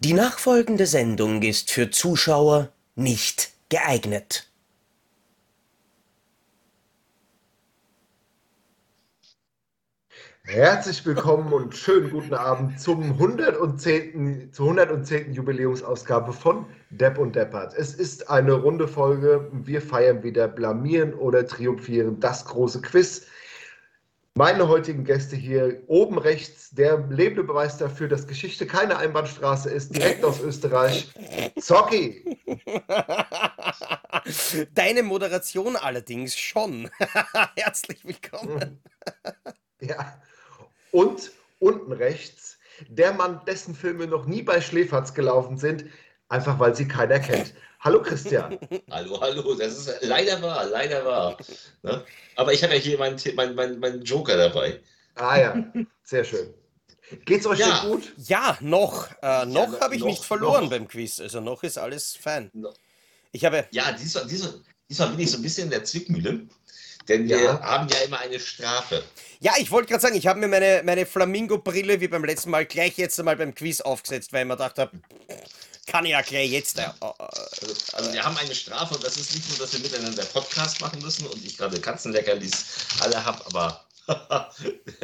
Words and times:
Die 0.00 0.12
nachfolgende 0.12 0.86
Sendung 0.86 1.42
ist 1.42 1.72
für 1.72 1.90
Zuschauer 1.90 2.68
nicht 2.94 3.50
geeignet. 3.68 4.48
Herzlich 10.44 11.04
willkommen 11.04 11.52
und 11.52 11.74
schönen 11.74 12.10
guten 12.10 12.34
Abend 12.34 12.80
zum 12.80 13.02
110. 13.02 14.52
zur 14.52 14.66
110. 14.68 15.32
Jubiläumsausgabe 15.32 16.32
von 16.32 16.66
Depp 16.90 17.18
und 17.18 17.34
Deppert. 17.34 17.74
Es 17.76 17.92
ist 17.92 18.30
eine 18.30 18.52
runde 18.52 18.86
Folge. 18.86 19.50
Wir 19.52 19.82
feiern 19.82 20.22
wieder 20.22 20.46
Blamieren 20.46 21.12
oder 21.12 21.44
Triumphieren, 21.44 22.20
das 22.20 22.44
große 22.44 22.82
Quiz. 22.82 23.26
Meine 24.38 24.68
heutigen 24.68 25.02
Gäste 25.02 25.34
hier 25.34 25.82
oben 25.88 26.16
rechts, 26.16 26.70
der 26.70 26.98
lebende 27.10 27.42
Beweis 27.42 27.76
dafür, 27.76 28.06
dass 28.06 28.28
Geschichte 28.28 28.68
keine 28.68 28.96
Einbahnstraße 28.96 29.68
ist, 29.68 29.96
direkt 29.96 30.24
aus 30.24 30.40
Österreich, 30.40 31.12
Zocki. 31.58 32.38
Deine 34.74 35.02
Moderation 35.02 35.74
allerdings 35.74 36.38
schon. 36.38 36.88
Herzlich 37.56 38.04
willkommen. 38.04 38.80
Ja. 39.80 40.22
Und 40.92 41.32
unten 41.58 41.90
rechts, 41.90 42.58
der 42.86 43.14
Mann, 43.14 43.40
dessen 43.44 43.74
Filme 43.74 44.06
noch 44.06 44.26
nie 44.26 44.42
bei 44.42 44.60
Schläferz 44.60 45.14
gelaufen 45.14 45.58
sind, 45.58 45.84
einfach 46.28 46.60
weil 46.60 46.76
sie 46.76 46.86
keiner 46.86 47.18
kennt. 47.18 47.54
Hallo 47.80 48.02
Christian. 48.02 48.58
hallo, 48.90 49.20
hallo, 49.20 49.54
das 49.54 49.78
ist 49.78 50.02
leider 50.02 50.42
wahr, 50.42 50.66
leider 50.66 51.04
wahr. 51.04 51.36
Ne? 51.82 52.04
Aber 52.36 52.52
ich 52.52 52.62
habe 52.62 52.74
ja 52.74 52.80
hier 52.80 52.98
meinen 52.98 53.18
mein, 53.36 53.54
mein, 53.54 53.78
mein 53.78 54.02
Joker 54.02 54.36
dabei. 54.36 54.80
Ah 55.14 55.38
ja, 55.38 55.64
sehr 56.02 56.24
schön. 56.24 56.52
Geht's 57.24 57.46
euch 57.46 57.60
ja. 57.60 57.80
denn 57.80 57.90
gut? 57.90 58.12
Ja, 58.16 58.58
noch. 58.60 59.08
Äh, 59.22 59.46
noch 59.46 59.72
ja, 59.72 59.80
habe 59.80 59.94
ich 59.94 60.00
noch, 60.00 60.08
nicht 60.08 60.24
verloren 60.24 60.64
noch. 60.64 60.70
beim 60.70 60.88
Quiz. 60.88 61.20
Also 61.20 61.40
noch 61.40 61.62
ist 61.62 61.78
alles 61.78 62.16
fein. 62.16 62.50
Ich 63.32 63.44
habe. 63.44 63.66
Ja, 63.70 63.92
diesmal, 63.92 64.26
diesmal, 64.26 64.54
diesmal 64.88 65.08
bin 65.10 65.20
ich 65.20 65.30
so 65.30 65.38
ein 65.38 65.42
bisschen 65.42 65.64
in 65.64 65.70
der 65.70 65.84
Zwickmühle. 65.84 66.46
Denn 67.08 67.26
wir 67.26 67.40
ja. 67.40 67.60
haben 67.62 67.88
ja 67.88 68.00
immer 68.00 68.18
eine 68.18 68.38
Strafe. 68.38 69.02
Ja, 69.40 69.54
ich 69.58 69.70
wollte 69.70 69.88
gerade 69.88 70.02
sagen, 70.02 70.16
ich 70.16 70.26
habe 70.26 70.40
mir 70.40 70.48
meine, 70.48 70.82
meine 70.84 71.06
Flamingo-Brille 71.06 72.00
wie 72.00 72.08
beim 72.08 72.24
letzten 72.24 72.50
Mal 72.50 72.66
gleich 72.66 72.98
jetzt 72.98 73.18
einmal 73.18 73.36
beim 73.36 73.54
Quiz 73.54 73.80
aufgesetzt, 73.80 74.32
weil 74.32 74.42
ich 74.42 74.48
mir 74.48 74.56
gedacht 74.56 74.78
habe, 74.78 75.00
kann 75.88 76.04
ich 76.04 76.12
ja 76.12 76.20
gleich 76.20 76.50
jetzt. 76.50 76.78
Ja. 76.78 76.94
Äh, 77.00 77.04
also, 77.18 77.74
also, 77.94 78.12
wir 78.12 78.22
haben 78.22 78.36
eine 78.36 78.54
Strafe 78.54 78.94
und 78.94 79.04
das 79.04 79.16
ist 79.16 79.34
nicht 79.34 79.48
nur, 79.48 79.58
dass 79.58 79.72
wir 79.72 79.80
miteinander 79.80 80.24
Podcast 80.26 80.80
machen 80.80 81.00
müssen 81.02 81.26
und 81.26 81.44
ich 81.44 81.56
gerade 81.56 81.80
Katzenleckerlis 81.80 82.66
alle 83.00 83.24
habe, 83.24 83.44
aber 83.46 83.84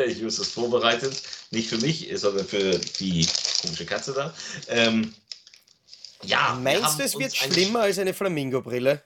ich 0.06 0.18
habe 0.18 0.26
es 0.26 0.48
vorbereitet. 0.48 1.22
Nicht 1.50 1.68
für 1.68 1.78
mich, 1.78 2.08
sondern 2.14 2.46
für 2.46 2.78
die 2.78 3.26
komische 3.62 3.86
Katze 3.86 4.12
da. 4.12 4.34
Ähm, 4.68 5.14
ja, 6.22 6.58
Meinst 6.62 6.98
du, 6.98 7.02
es 7.02 7.18
wird 7.18 7.36
schlimmer 7.36 7.80
als 7.82 7.98
eine 7.98 8.14
Flamingo-Brille? 8.14 9.02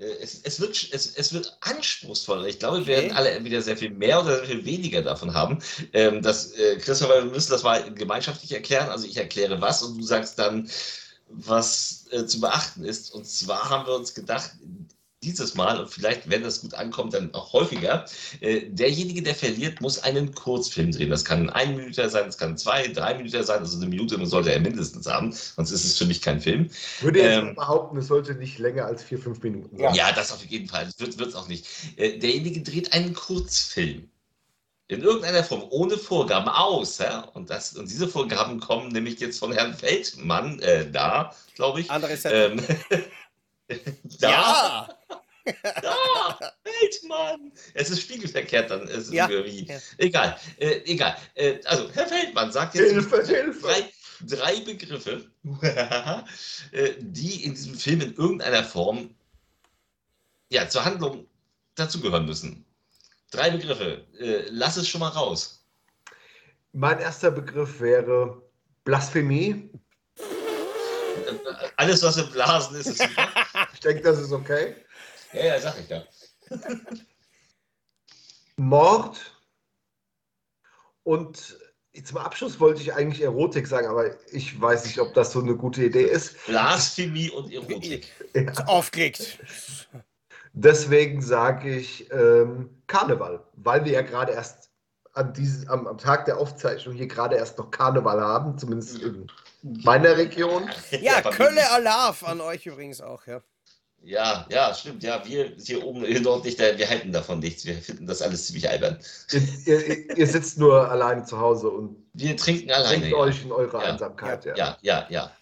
Äh, 0.00 0.16
es, 0.22 0.40
es, 0.42 0.60
wird, 0.60 0.88
es, 0.92 1.14
es 1.14 1.32
wird 1.32 1.56
anspruchsvoller. 1.60 2.46
Ich 2.46 2.58
glaube, 2.58 2.78
wir 2.86 2.94
okay. 2.94 3.02
werden 3.04 3.16
alle 3.16 3.30
entweder 3.30 3.62
sehr 3.62 3.76
viel 3.76 3.90
mehr 3.90 4.20
oder 4.20 4.36
sehr 4.36 4.46
viel 4.46 4.64
weniger 4.64 5.02
davon 5.02 5.34
haben. 5.34 5.58
Ähm, 5.92 6.22
das, 6.22 6.52
äh, 6.52 6.76
Christopher, 6.78 7.24
wir 7.24 7.30
müssen 7.30 7.52
das 7.52 7.62
mal 7.62 7.92
gemeinschaftlich 7.94 8.52
erklären. 8.52 8.88
Also 8.88 9.06
ich 9.06 9.16
erkläre 9.16 9.60
was 9.60 9.82
und 9.82 9.98
du 9.98 10.02
sagst 10.02 10.38
dann, 10.38 10.68
was 11.28 12.06
äh, 12.10 12.26
zu 12.26 12.40
beachten 12.40 12.84
ist. 12.84 13.12
Und 13.12 13.26
zwar 13.26 13.70
haben 13.70 13.86
wir 13.86 13.94
uns 13.94 14.14
gedacht, 14.14 14.50
dieses 15.22 15.54
Mal, 15.54 15.80
und 15.80 15.90
vielleicht, 15.90 16.30
wenn 16.30 16.42
das 16.42 16.62
gut 16.62 16.72
ankommt, 16.74 17.12
dann 17.12 17.32
auch 17.34 17.52
häufiger, 17.52 18.06
äh, 18.40 18.62
derjenige, 18.70 19.22
der 19.22 19.34
verliert, 19.34 19.80
muss 19.80 19.98
einen 19.98 20.34
Kurzfilm 20.34 20.92
drehen. 20.92 21.10
Das 21.10 21.24
kann 21.24 21.50
ein 21.50 21.76
Minuten 21.76 22.08
sein, 22.08 22.24
das 22.26 22.38
kann 22.38 22.56
zwei, 22.56 22.88
drei 22.88 23.14
Minuten 23.14 23.42
sein, 23.42 23.58
also 23.58 23.76
eine 23.76 23.86
Minute 23.86 24.24
sollte 24.26 24.52
er 24.52 24.60
mindestens 24.60 25.06
haben, 25.06 25.32
sonst 25.32 25.72
ist 25.72 25.84
es 25.84 25.98
für 25.98 26.06
mich 26.06 26.22
kein 26.22 26.40
Film. 26.40 26.70
Würde 27.00 27.20
jetzt 27.20 27.38
ähm, 27.38 27.54
behaupten, 27.54 27.98
es 27.98 28.06
sollte 28.06 28.34
nicht 28.34 28.58
länger 28.58 28.86
als 28.86 29.02
vier, 29.02 29.18
fünf 29.18 29.42
Minuten 29.42 29.76
sein. 29.76 29.94
Ja, 29.94 30.12
das 30.12 30.32
auf 30.32 30.44
jeden 30.46 30.68
Fall. 30.68 30.86
Das 30.86 31.18
wird 31.18 31.28
es 31.28 31.34
auch 31.34 31.48
nicht. 31.48 31.66
Äh, 31.96 32.18
derjenige 32.18 32.62
dreht 32.62 32.92
einen 32.94 33.12
Kurzfilm. 33.12 34.08
In 34.88 35.02
irgendeiner 35.02 35.44
Form, 35.44 35.64
ohne 35.70 35.96
Vorgaben, 35.96 36.48
außer, 36.48 37.30
und, 37.34 37.48
das, 37.48 37.76
und 37.76 37.88
diese 37.88 38.08
Vorgaben 38.08 38.58
kommen 38.58 38.88
nämlich 38.88 39.20
jetzt 39.20 39.38
von 39.38 39.52
Herrn 39.52 39.74
Feldmann 39.74 40.58
äh, 40.60 40.90
da, 40.90 41.32
glaube 41.54 41.82
ich. 41.82 41.90
Andere 41.90 42.16
Seite. 42.16 42.56
Ähm, 42.56 43.02
da. 44.18 44.30
Ja! 44.30 44.99
Da, 45.82 46.52
Feldmann! 46.64 47.52
Es 47.74 47.90
ist 47.90 48.02
spiegelverkehrt, 48.02 48.70
dann 48.70 48.86
ist 48.88 49.12
ja. 49.12 49.28
irgendwie. 49.28 49.66
Ja. 49.66 49.78
Egal, 49.98 50.36
äh, 50.58 50.80
egal. 50.84 51.16
Äh, 51.34 51.58
also, 51.64 51.90
Herr 51.92 52.06
Feldmann 52.06 52.52
sagt 52.52 52.74
jetzt 52.74 52.92
Hilfe, 52.92 53.24
Hilfe. 53.24 53.60
Drei, 53.60 53.92
drei 54.26 54.60
Begriffe, 54.60 55.30
äh, 56.72 56.90
die 56.98 57.44
in 57.44 57.54
diesem 57.54 57.74
Film 57.74 58.00
in 58.00 58.14
irgendeiner 58.14 58.64
Form 58.64 59.14
ja, 60.50 60.68
zur 60.68 60.84
Handlung 60.84 61.26
dazugehören 61.74 62.26
müssen. 62.26 62.64
Drei 63.30 63.50
Begriffe. 63.50 64.06
Äh, 64.18 64.44
lass 64.50 64.76
es 64.76 64.88
schon 64.88 65.00
mal 65.00 65.08
raus. 65.08 65.64
Mein 66.72 66.98
erster 66.98 67.30
Begriff 67.30 67.80
wäre 67.80 68.42
Blasphemie. 68.84 69.70
Alles, 71.76 72.02
was 72.02 72.16
im 72.16 72.30
Blasen 72.30 72.76
ist, 72.76 72.86
ist 72.86 72.98
super. 72.98 73.28
ich 73.72 73.80
denke, 73.80 74.02
das 74.02 74.18
ist 74.18 74.32
okay. 74.32 74.76
Ja, 75.32 75.44
ja, 75.44 75.60
sag 75.60 75.78
ich 75.78 75.88
ja. 75.88 76.04
Mord 78.56 79.18
und 81.02 81.56
zum 82.04 82.18
Abschluss 82.18 82.60
wollte 82.60 82.80
ich 82.80 82.94
eigentlich 82.94 83.22
Erotik 83.22 83.66
sagen, 83.66 83.88
aber 83.88 84.10
ich 84.32 84.60
weiß 84.60 84.84
nicht, 84.84 85.00
ob 85.00 85.12
das 85.14 85.32
so 85.32 85.40
eine 85.40 85.56
gute 85.56 85.84
Idee 85.84 86.04
ist. 86.04 86.46
Blasphemie 86.46 87.30
und 87.30 87.52
Erotik. 87.52 88.08
Ja. 88.34 88.52
Aufgeregt. 88.66 89.38
Deswegen 90.52 91.20
sage 91.22 91.76
ich 91.76 92.10
ähm, 92.12 92.82
Karneval, 92.86 93.44
weil 93.54 93.84
wir 93.84 93.92
ja 93.92 94.02
gerade 94.02 94.32
erst 94.32 94.70
an 95.12 95.32
diesem, 95.32 95.68
am, 95.68 95.86
am, 95.86 95.98
Tag 95.98 96.24
der 96.26 96.38
Aufzeichnung 96.38 96.94
hier 96.94 97.08
gerade 97.08 97.36
erst 97.36 97.58
noch 97.58 97.70
Karneval 97.70 98.20
haben, 98.20 98.56
zumindest 98.56 98.98
in 99.00 99.26
meiner 99.62 100.16
Region. 100.16 100.70
Ja, 100.90 101.20
Kölle 101.22 101.68
Alaf 101.70 102.24
an 102.24 102.40
euch 102.40 102.66
übrigens 102.66 103.00
auch, 103.00 103.26
ja. 103.26 103.42
Ja, 104.02 104.46
ja, 104.50 104.74
stimmt. 104.74 105.02
Ja, 105.02 105.22
wir 105.26 105.52
hier 105.62 105.84
oben 105.84 106.04
in 106.04 106.22
Nordlichter, 106.22 106.78
wir 106.78 106.88
halten 106.88 107.12
davon 107.12 107.40
nichts. 107.40 107.66
Wir 107.66 107.74
finden 107.76 108.06
das 108.06 108.22
alles 108.22 108.46
ziemlich 108.46 108.68
albern. 108.68 108.98
Ihr, 109.66 109.86
ihr, 109.86 110.16
ihr 110.16 110.26
sitzt 110.26 110.58
nur 110.58 110.90
alleine 110.90 111.24
zu 111.24 111.38
Hause 111.38 111.68
und 111.68 111.96
wir 112.14 112.36
trinken 112.36 112.70
alleine. 112.70 112.88
Trinkt 112.88 113.10
ja. 113.10 113.16
euch 113.16 113.42
in 113.42 113.52
eurer 113.52 113.82
ja. 113.82 113.92
Einsamkeit. 113.92 114.44
Ja. 114.46 114.56
ja, 114.56 114.78
ja, 114.80 115.06
ja, 115.10 115.32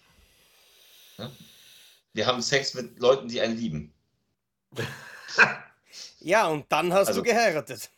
ja. 1.17 1.31
Wir 2.13 2.25
haben 2.25 2.41
Sex 2.41 2.73
mit 2.73 2.99
Leuten, 2.99 3.29
die 3.29 3.39
einen 3.39 3.55
lieben. 3.55 3.93
ja, 6.19 6.47
und 6.47 6.65
dann 6.69 6.91
hast 6.91 7.07
also, 7.07 7.21
du 7.21 7.29
geheiratet. 7.29 7.89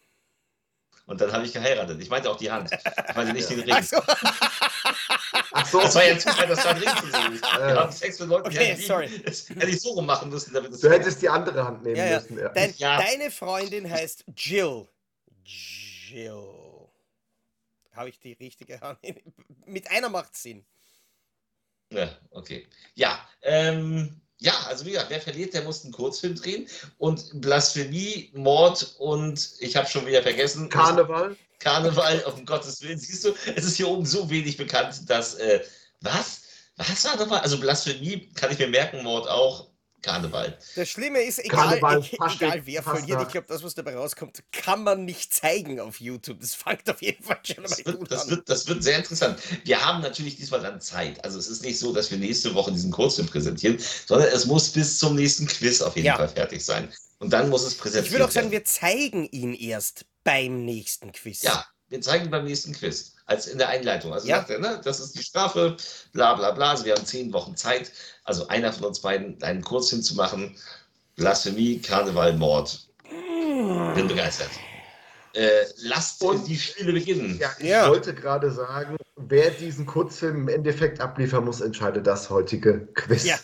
Und 1.07 1.19
dann 1.19 1.31
habe 1.31 1.43
ich 1.43 1.53
geheiratet. 1.53 1.99
Ich 2.01 2.09
meinte 2.09 2.29
auch 2.29 2.37
die 2.37 2.51
Hand. 2.51 2.69
Ich 2.71 3.15
meinte 3.15 3.33
nicht 3.33 3.49
den 3.49 3.61
Ring. 3.61 3.73
Ach 3.73 3.83
so. 3.83 3.97
Ach 5.53 5.65
so. 5.65 5.81
Das 5.81 5.95
war 5.95 6.05
ja 6.05 6.17
Zufall, 6.17 6.47
dass 6.47 6.63
da 6.63 6.69
ein 6.69 6.77
Ring 6.77 6.89
zu 6.97 7.11
sehen 7.11 7.33
ist. 7.33 7.43
Wir 7.43 7.75
haben 7.75 7.91
Sex 7.91 8.19
mit 8.19 8.29
Leuten, 8.29 8.47
okay, 8.47 8.75
die 8.75 8.81
sorry. 8.81 9.21
Das 9.25 9.49
hätte 9.49 9.67
ich 9.67 9.81
so 9.81 9.89
rum 9.91 10.05
machen 10.05 10.29
müssen. 10.29 10.53
Damit 10.53 10.71
es 10.71 10.79
du 10.81 10.89
hättest 10.89 11.21
die 11.21 11.29
andere 11.29 11.63
Hand 11.63 11.83
nehmen 11.83 11.97
ja, 11.97 12.05
ja. 12.05 12.19
müssen. 12.19 12.39
Ja. 12.39 12.49
Dein, 12.49 12.73
deine 12.79 13.31
Freundin 13.31 13.89
heißt 13.89 14.25
Jill. 14.35 14.87
Jill. 15.43 16.61
Habe 17.93 18.09
ich 18.09 18.19
die 18.19 18.33
richtige 18.33 18.79
Hand? 18.79 18.99
Mit 19.65 19.89
einer 19.91 20.09
macht 20.09 20.35
Sinn. 20.35 20.65
Ja, 21.91 22.09
okay. 22.29 22.67
Ja, 22.95 23.19
ähm, 23.41 24.21
ja, 24.37 24.53
also 24.67 24.85
wie 24.85 24.91
gesagt, 24.91 25.09
wer 25.09 25.21
verliert, 25.21 25.53
der 25.53 25.63
muss 25.63 25.83
einen 25.83 25.93
Kurzfilm 25.93 26.35
drehen. 26.35 26.67
Und 26.97 27.41
Blasphemie, 27.41 28.31
Mord 28.33 28.95
und 28.97 29.51
ich 29.59 29.75
habe 29.75 29.87
schon 29.87 30.07
wieder 30.07 30.23
vergessen. 30.23 30.69
Karneval. 30.69 31.35
Karneval, 31.61 32.23
um 32.25 32.45
Gottes 32.45 32.81
Willen. 32.81 32.97
Siehst 32.97 33.23
du, 33.23 33.33
es 33.55 33.65
ist 33.65 33.77
hier 33.77 33.87
oben 33.87 34.05
so 34.05 34.29
wenig 34.29 34.57
bekannt, 34.57 35.09
dass. 35.09 35.35
Äh, 35.35 35.61
was? 36.01 36.41
Was 36.77 37.05
war 37.05 37.15
nochmal? 37.15 37.41
Also 37.41 37.59
Blasphemie 37.59 38.29
kann 38.33 38.51
ich 38.51 38.59
mir 38.59 38.67
merken, 38.67 39.03
Mord 39.03 39.29
auch. 39.29 39.71
Karneval. 40.01 40.57
Das 40.75 40.89
Schlimme 40.89 41.21
ist, 41.21 41.39
egal, 41.39 41.79
Karneval, 41.79 42.03
egal 42.33 42.61
wer 42.65 42.81
verliert, 42.81 43.21
ich 43.21 43.27
glaube, 43.27 43.47
das, 43.47 43.63
was 43.63 43.75
dabei 43.75 43.95
rauskommt, 43.95 44.41
kann 44.51 44.83
man 44.83 45.05
nicht 45.05 45.33
zeigen 45.33 45.79
auf 45.79 46.01
YouTube. 46.01 46.39
Das 46.39 46.55
fängt 46.55 46.89
auf 46.89 47.01
jeden 47.01 47.23
Fall 47.23 47.39
schon 47.43 47.63
das 47.63 47.77
mal 47.77 47.85
wird, 47.85 47.99
gut 47.99 48.11
das 48.11 48.23
an. 48.23 48.29
Wird, 48.31 48.49
das 48.49 48.67
wird 48.67 48.83
sehr 48.83 48.97
interessant. 48.97 49.39
Wir 49.63 49.85
haben 49.85 50.01
natürlich 50.01 50.37
diesmal 50.37 50.61
dann 50.61 50.81
Zeit. 50.81 51.23
Also 51.23 51.37
es 51.37 51.47
ist 51.47 51.63
nicht 51.63 51.77
so, 51.77 51.93
dass 51.93 52.09
wir 52.09 52.17
nächste 52.17 52.53
Woche 52.55 52.71
diesen 52.71 52.91
Kurzfilm 52.91 53.27
präsentieren, 53.27 53.77
sondern 54.07 54.29
es 54.29 54.45
muss 54.45 54.69
bis 54.71 54.97
zum 54.97 55.15
nächsten 55.15 55.45
Quiz 55.45 55.81
auf 55.81 55.95
jeden 55.95 56.07
ja. 56.07 56.17
Fall 56.17 56.29
fertig 56.29 56.65
sein. 56.65 56.91
Und 57.19 57.31
dann 57.31 57.49
muss 57.49 57.63
es 57.63 57.75
präsentiert 57.75 58.05
werden. 58.05 58.05
Ich 58.05 58.11
würde 58.13 58.25
auch 58.25 58.31
sagen, 58.31 58.51
wir 58.51 58.65
zeigen 58.65 59.27
ihn 59.29 59.53
erst 59.53 60.05
beim 60.23 60.65
nächsten 60.65 61.11
Quiz. 61.11 61.41
Ja, 61.41 61.65
wir 61.89 62.01
zeigen 62.01 62.29
beim 62.29 62.45
nächsten 62.45 62.73
Quiz, 62.73 63.15
als 63.25 63.47
in 63.47 63.57
der 63.57 63.69
Einleitung. 63.69 64.13
Also 64.13 64.27
ja. 64.27 64.37
sagt 64.37 64.49
er, 64.51 64.59
ne, 64.59 64.81
das 64.83 64.99
ist 64.99 65.17
die 65.17 65.23
Strafe, 65.23 65.75
bla 66.13 66.35
bla 66.35 66.51
bla. 66.51 66.71
Also 66.71 66.85
wir 66.85 66.95
haben 66.95 67.05
zehn 67.05 67.31
Wochen 67.33 67.55
Zeit, 67.55 67.91
also 68.23 68.47
einer 68.47 68.71
von 68.71 68.85
uns 68.85 68.99
beiden 69.01 69.41
einen 69.43 69.61
Kurs 69.61 69.89
hinzumachen. 69.89 70.55
Blasphemie, 71.15 71.79
Karneval, 71.79 72.33
Mord. 72.37 72.87
Bin 73.09 74.07
begeistert. 74.07 74.49
Äh, 75.33 75.65
lasst 75.77 76.21
Und- 76.23 76.47
die 76.47 76.57
Spiele 76.57 76.93
beginnen. 76.93 77.37
Ja, 77.39 77.51
ich 77.59 77.67
Ja. 77.67 77.89
wollte 77.89 78.13
gerade 78.13 78.51
sagen, 78.51 78.97
wer 79.15 79.49
diesen 79.51 79.85
Kurzfilm 79.85 80.35
im 80.35 80.47
Endeffekt 80.49 80.99
abliefern 80.99 81.45
muss, 81.45 81.61
entscheidet 81.61 82.07
das 82.07 82.29
heutige 82.29 82.87
Quiz. 82.93 83.25
Ja. 83.25 83.37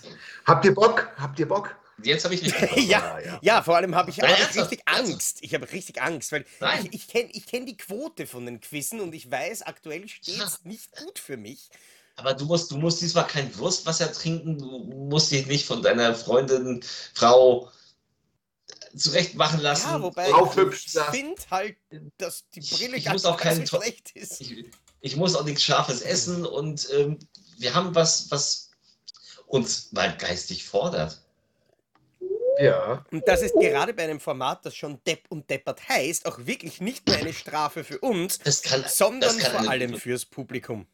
Habt 0.46 0.66
ihr 0.66 0.74
Bock? 0.74 1.08
Habt 1.18 1.40
ihr 1.40 1.48
Bock? 1.48 1.76
Jetzt 2.04 2.26
habe 2.26 2.36
ich 2.36 2.44
richtig. 2.44 2.88
Ja, 2.88 3.20
ja. 3.20 3.40
ja, 3.42 3.64
vor 3.64 3.76
allem 3.76 3.96
habe 3.96 4.12
ich, 4.12 4.20
hab 4.20 4.30
ich 4.30 4.56
richtig. 4.56 4.82
Angst. 4.86 5.40
Ich 5.42 5.54
habe 5.54 5.72
richtig 5.72 6.02
Angst, 6.02 6.32
weil 6.32 6.46
Nein. 6.60 6.86
ich, 6.92 7.02
ich 7.02 7.08
kenne 7.08 7.30
ich 7.32 7.46
kenn 7.48 7.66
die 7.66 7.78
Quote 7.78 8.28
von 8.28 8.46
den 8.46 8.60
Quizzen 8.62 9.00
und 9.00 9.14
ich 9.14 9.30
weiß, 9.32 9.64
aktuell 9.64 10.08
steht 10.08 10.36
es 10.36 10.60
Ja. 10.64 10.70
nicht 10.70 10.92
gut 10.96 11.18
für 11.20 11.38
mich. 11.38 11.70
Aber 12.16 12.34
du 12.34 12.46
musst, 12.46 12.72
du 12.72 12.78
musst 12.78 13.02
diesmal 13.02 13.28
kein 13.28 13.56
Wurstwasser 13.58 14.12
trinken, 14.12 14.58
du 14.58 14.66
musst 15.10 15.32
dich 15.32 15.46
nicht 15.46 15.66
von 15.66 15.82
deiner 15.84 16.16
Freundin, 16.16 16.84
Frau 17.14 17.72
zurecht 18.96 19.36
machen 19.36 19.60
lassen. 19.60 19.88
Ja, 19.88 20.02
wobei 20.02 20.28
ich 20.30 20.90
finde 21.12 21.42
halt, 21.52 21.78
dass 22.18 22.44
die 22.50 22.62
Brille 22.62 22.98
ich 22.98 23.06
gar 23.06 23.14
muss 23.14 23.24
nicht 23.24 23.32
auch 23.32 23.38
keinen 23.38 23.66
so 23.66 23.78
schlecht 23.78 24.12
ist. 24.12 24.42
ich, 24.42 24.66
ich 25.02 25.16
muss 25.16 25.36
auch 25.36 25.44
nichts 25.44 25.64
Scharfes 25.64 26.02
essen 26.02 26.46
und 26.46 26.88
ähm, 26.92 27.20
wir 27.60 27.74
haben 27.74 27.94
was, 27.94 28.32
was 28.32 28.72
uns 29.46 29.92
mal 29.92 30.16
geistig 30.18 30.66
fordert. 30.66 31.22
Ja. 32.60 33.06
Und 33.12 33.28
das 33.28 33.42
ist 33.42 33.54
gerade 33.54 33.94
bei 33.94 34.04
einem 34.04 34.20
Format, 34.20 34.66
das 34.66 34.76
schon 34.76 35.04
Depp 35.06 35.26
und 35.30 35.50
Deppert 35.50 35.88
heißt, 35.90 36.26
auch 36.26 36.40
wirklich 36.46 36.82
nicht 36.82 37.08
nur 37.08 37.16
eine 37.18 37.34
Strafe 37.34 37.84
für 37.84 38.00
uns, 38.00 38.40
Das 38.40 38.62
kann, 38.64 38.84
sondern 38.88 39.36
das 39.36 39.38
kann 39.40 39.52
vor 39.52 39.60
eine- 39.62 39.70
allem 39.70 39.98
fürs 39.98 40.26
Publikum. 40.26 40.88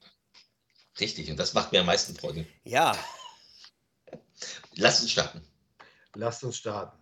Richtig, 1.00 1.30
und 1.32 1.38
das 1.38 1.54
macht 1.54 1.72
mir 1.72 1.80
am 1.80 1.86
meisten 1.88 2.16
Freude. 2.16 2.46
Ja, 2.64 2.96
Lass 4.76 5.02
uns 5.02 5.12
starten. 5.12 5.42
Lasst 6.16 6.44
uns 6.44 6.58
starten. 6.58 6.98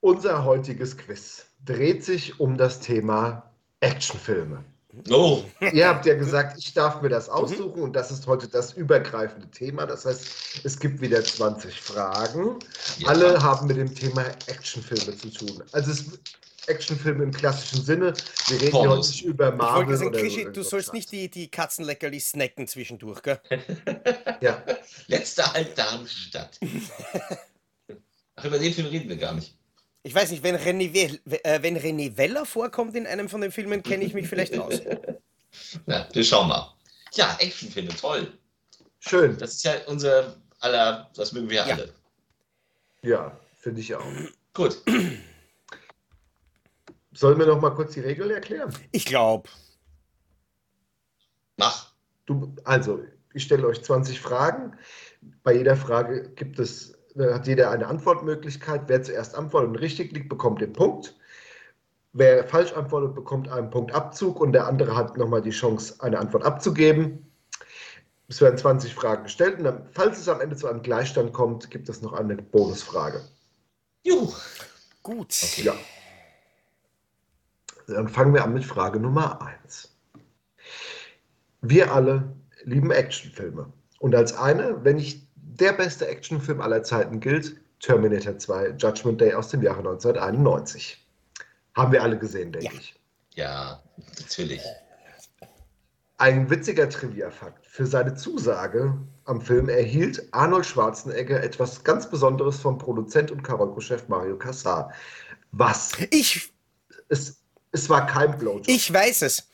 Unser 0.00 0.44
heutiges 0.44 0.96
Quiz 0.96 1.46
dreht 1.64 2.04
sich 2.04 2.38
um 2.38 2.56
das 2.56 2.80
Thema 2.80 3.54
Actionfilme. 3.80 4.64
Oh, 5.10 5.42
Ihr 5.72 5.88
habt 5.88 6.06
ja 6.06 6.14
gesagt, 6.14 6.58
ich 6.58 6.72
darf 6.72 7.02
mir 7.02 7.08
das 7.08 7.28
aussuchen 7.28 7.82
und 7.82 7.92
das 7.94 8.10
ist 8.10 8.26
heute 8.26 8.48
das 8.48 8.72
übergreifende 8.72 9.48
Thema. 9.50 9.86
Das 9.86 10.04
heißt, 10.04 10.26
es 10.64 10.78
gibt 10.78 11.00
wieder 11.00 11.22
20 11.22 11.80
Fragen. 11.80 12.58
ja. 12.98 13.08
Alle 13.08 13.42
haben 13.42 13.66
mit 13.66 13.76
dem 13.76 13.94
Thema 13.94 14.24
Actionfilme 14.46 15.16
zu 15.16 15.30
tun. 15.30 15.62
Also 15.72 15.90
es 15.90 16.04
Actionfilme 16.68 17.24
im 17.24 17.30
klassischen 17.30 17.84
Sinne. 17.84 18.12
Wir 18.48 18.60
reden 18.60 18.76
ja 18.76 18.88
heute 18.88 19.08
nicht 19.08 19.24
über 19.24 19.52
Marvel 19.52 19.96
sagen, 19.96 20.10
oder 20.10 20.20
Krischi, 20.20 20.44
so 20.44 20.50
du 20.50 20.62
sollst 20.62 20.92
nicht 20.92 21.12
die, 21.12 21.30
die 21.30 21.48
Katzenleckerli 21.48 22.20
snacken 22.20 22.66
zwischendurch, 22.66 23.22
gell? 23.22 23.40
Ja, 24.40 24.62
Letzter 25.06 25.52
Halt 25.52 25.78
Darmstadt. 25.78 26.58
Ach, 28.36 28.44
über 28.44 28.58
den 28.58 28.72
Film 28.72 28.88
reden 28.88 29.08
wir 29.08 29.16
gar 29.16 29.34
nicht. 29.34 29.55
Ich 30.06 30.14
weiß 30.14 30.30
nicht, 30.30 30.44
wenn 30.44 30.54
René, 30.54 30.92
Wel- 30.94 31.18
äh, 31.42 31.60
wenn 31.64 31.76
René 31.76 32.16
Weller 32.16 32.46
vorkommt 32.46 32.94
in 32.94 33.08
einem 33.08 33.28
von 33.28 33.40
den 33.40 33.50
Filmen, 33.50 33.82
kenne 33.82 34.04
ich 34.04 34.14
mich 34.14 34.28
vielleicht 34.28 34.56
aus. 34.56 34.80
Na, 35.86 36.06
wir 36.12 36.22
schauen 36.22 36.46
mal. 36.46 36.72
Ja, 37.14 37.36
Actionfilme, 37.40 37.88
toll. 37.88 38.32
schön. 39.00 39.36
Das 39.38 39.54
ist 39.54 39.64
ja 39.64 39.72
unser 39.88 40.36
aller, 40.60 41.10
das 41.16 41.32
mögen 41.32 41.50
wir 41.50 41.56
Ja. 41.66 41.74
alle. 41.74 41.92
Ja, 43.02 43.40
finde 43.58 43.80
ich 43.80 43.92
auch. 43.96 44.04
Gut. 44.54 44.80
Sollen 47.12 47.38
wir 47.40 47.46
noch 47.46 47.60
mal 47.60 47.70
kurz 47.70 47.94
die 47.94 48.00
Regeln 48.00 48.30
erklären? 48.30 48.72
Ich 48.92 49.06
glaube. 49.06 49.48
Mach. 51.56 51.92
Du, 52.26 52.54
also, 52.62 53.02
ich 53.34 53.42
stelle 53.42 53.66
euch 53.66 53.82
20 53.82 54.20
Fragen. 54.20 54.78
Bei 55.42 55.52
jeder 55.52 55.76
Frage 55.76 56.30
gibt 56.36 56.60
es, 56.60 56.95
äh, 57.18 57.32
hat 57.32 57.46
jeder 57.46 57.70
eine 57.70 57.86
Antwortmöglichkeit. 57.86 58.82
Wer 58.86 59.02
zuerst 59.02 59.34
antwortet 59.34 59.70
und 59.70 59.76
richtig 59.76 60.12
liegt, 60.12 60.28
bekommt 60.28 60.60
den 60.60 60.72
Punkt. 60.72 61.16
Wer 62.12 62.44
falsch 62.44 62.72
antwortet, 62.72 63.14
bekommt 63.14 63.48
einen 63.48 63.70
Punkt 63.70 63.92
Abzug 63.92 64.40
und 64.40 64.52
der 64.52 64.66
andere 64.66 64.96
hat 64.96 65.16
nochmal 65.16 65.42
die 65.42 65.50
Chance, 65.50 65.96
eine 66.00 66.18
Antwort 66.18 66.44
abzugeben. 66.44 67.30
Es 68.28 68.40
werden 68.40 68.56
20 68.56 68.94
Fragen 68.94 69.24
gestellt 69.24 69.58
und 69.58 69.64
dann, 69.64 69.86
falls 69.92 70.18
es 70.18 70.28
am 70.28 70.40
Ende 70.40 70.56
zu 70.56 70.66
einem 70.66 70.82
Gleichstand 70.82 71.32
kommt, 71.32 71.70
gibt 71.70 71.88
es 71.88 72.02
noch 72.02 72.12
eine 72.12 72.36
Bonusfrage. 72.36 73.20
Juhu. 74.02 74.32
Gut. 75.02 75.36
Okay. 75.42 75.62
Ja. 75.62 75.74
Dann 77.86 78.08
fangen 78.08 78.34
wir 78.34 78.42
an 78.42 78.54
mit 78.54 78.64
Frage 78.64 78.98
Nummer 78.98 79.40
1. 79.42 79.94
Wir 81.60 81.92
alle 81.92 82.34
lieben 82.64 82.90
Actionfilme. 82.90 83.72
Und 84.00 84.14
als 84.14 84.36
eine, 84.36 84.84
wenn 84.84 84.96
nicht 84.96 85.25
der 85.54 85.72
beste 85.72 86.06
Actionfilm 86.06 86.60
aller 86.60 86.82
Zeiten 86.82 87.20
gilt, 87.20 87.56
Terminator 87.80 88.36
2 88.38 88.70
Judgment 88.78 89.20
Day 89.20 89.34
aus 89.34 89.48
dem 89.48 89.62
Jahre 89.62 89.78
1991. 89.78 91.06
Haben 91.74 91.92
wir 91.92 92.02
alle 92.02 92.18
gesehen, 92.18 92.52
denke 92.52 92.66
Ja. 92.74 92.80
ich. 92.80 92.94
Ja, 93.34 93.82
natürlich. 94.18 94.62
Ein 96.18 96.48
witziger 96.48 96.88
Trivia-Fakt. 96.88 97.66
Für 97.66 97.86
seine 97.86 98.14
Zusage 98.14 98.96
am 99.26 99.42
Film 99.42 99.68
erhielt 99.68 100.26
Arnold 100.32 100.64
Schwarzenegger 100.64 101.42
etwas 101.42 101.84
ganz 101.84 102.08
Besonderes 102.08 102.58
vom 102.58 102.78
Produzent 102.78 103.30
und 103.30 103.42
Karonkchef 103.42 104.08
Mario 104.08 104.38
Kassar. 104.38 104.92
Was? 105.52 105.92
Ich, 106.10 106.50
Es, 107.08 107.36
es 107.72 107.90
war 107.90 108.06
kein 108.06 108.36
Blowjob. 108.38 108.66
ich 108.68 108.90
weiß 108.90 109.22
es. 109.22 109.46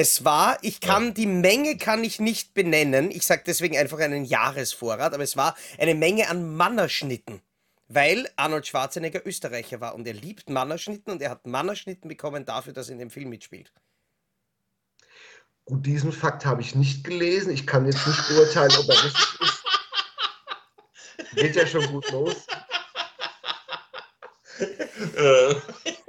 Es 0.00 0.24
war, 0.24 0.58
ich 0.62 0.80
kann 0.80 1.12
die 1.12 1.26
Menge 1.26 1.76
kann 1.76 2.04
ich 2.04 2.20
nicht 2.20 2.54
benennen. 2.54 3.10
Ich 3.10 3.24
sage 3.24 3.42
deswegen 3.44 3.76
einfach 3.76 3.98
einen 3.98 4.24
Jahresvorrat, 4.24 5.12
aber 5.12 5.24
es 5.24 5.36
war 5.36 5.56
eine 5.76 5.96
Menge 5.96 6.28
an 6.28 6.54
Mannerschnitten. 6.54 7.40
Weil 7.88 8.30
Arnold 8.36 8.64
Schwarzenegger 8.64 9.26
Österreicher 9.26 9.80
war 9.80 9.96
und 9.96 10.06
er 10.06 10.12
liebt 10.12 10.50
Mannerschnitten 10.50 11.12
und 11.12 11.20
er 11.20 11.30
hat 11.30 11.48
Mannerschnitten 11.48 12.08
bekommen 12.08 12.44
dafür, 12.44 12.72
dass 12.72 12.90
er 12.90 12.92
in 12.92 13.00
dem 13.00 13.10
Film 13.10 13.30
mitspielt. 13.30 13.72
Gut, 15.64 15.84
diesen 15.84 16.12
Fakt 16.12 16.46
habe 16.46 16.62
ich 16.62 16.76
nicht 16.76 17.02
gelesen. 17.02 17.50
Ich 17.50 17.66
kann 17.66 17.84
jetzt 17.84 18.06
nicht 18.06 18.28
beurteilen, 18.28 18.70
ob 18.78 18.88
er 18.88 19.04
richtig 19.04 19.40
ist. 19.40 19.64
Geht 21.34 21.56
ja 21.56 21.66
schon 21.66 21.84
gut 21.88 22.08
los. 22.12 22.46
Äh, 24.60 25.54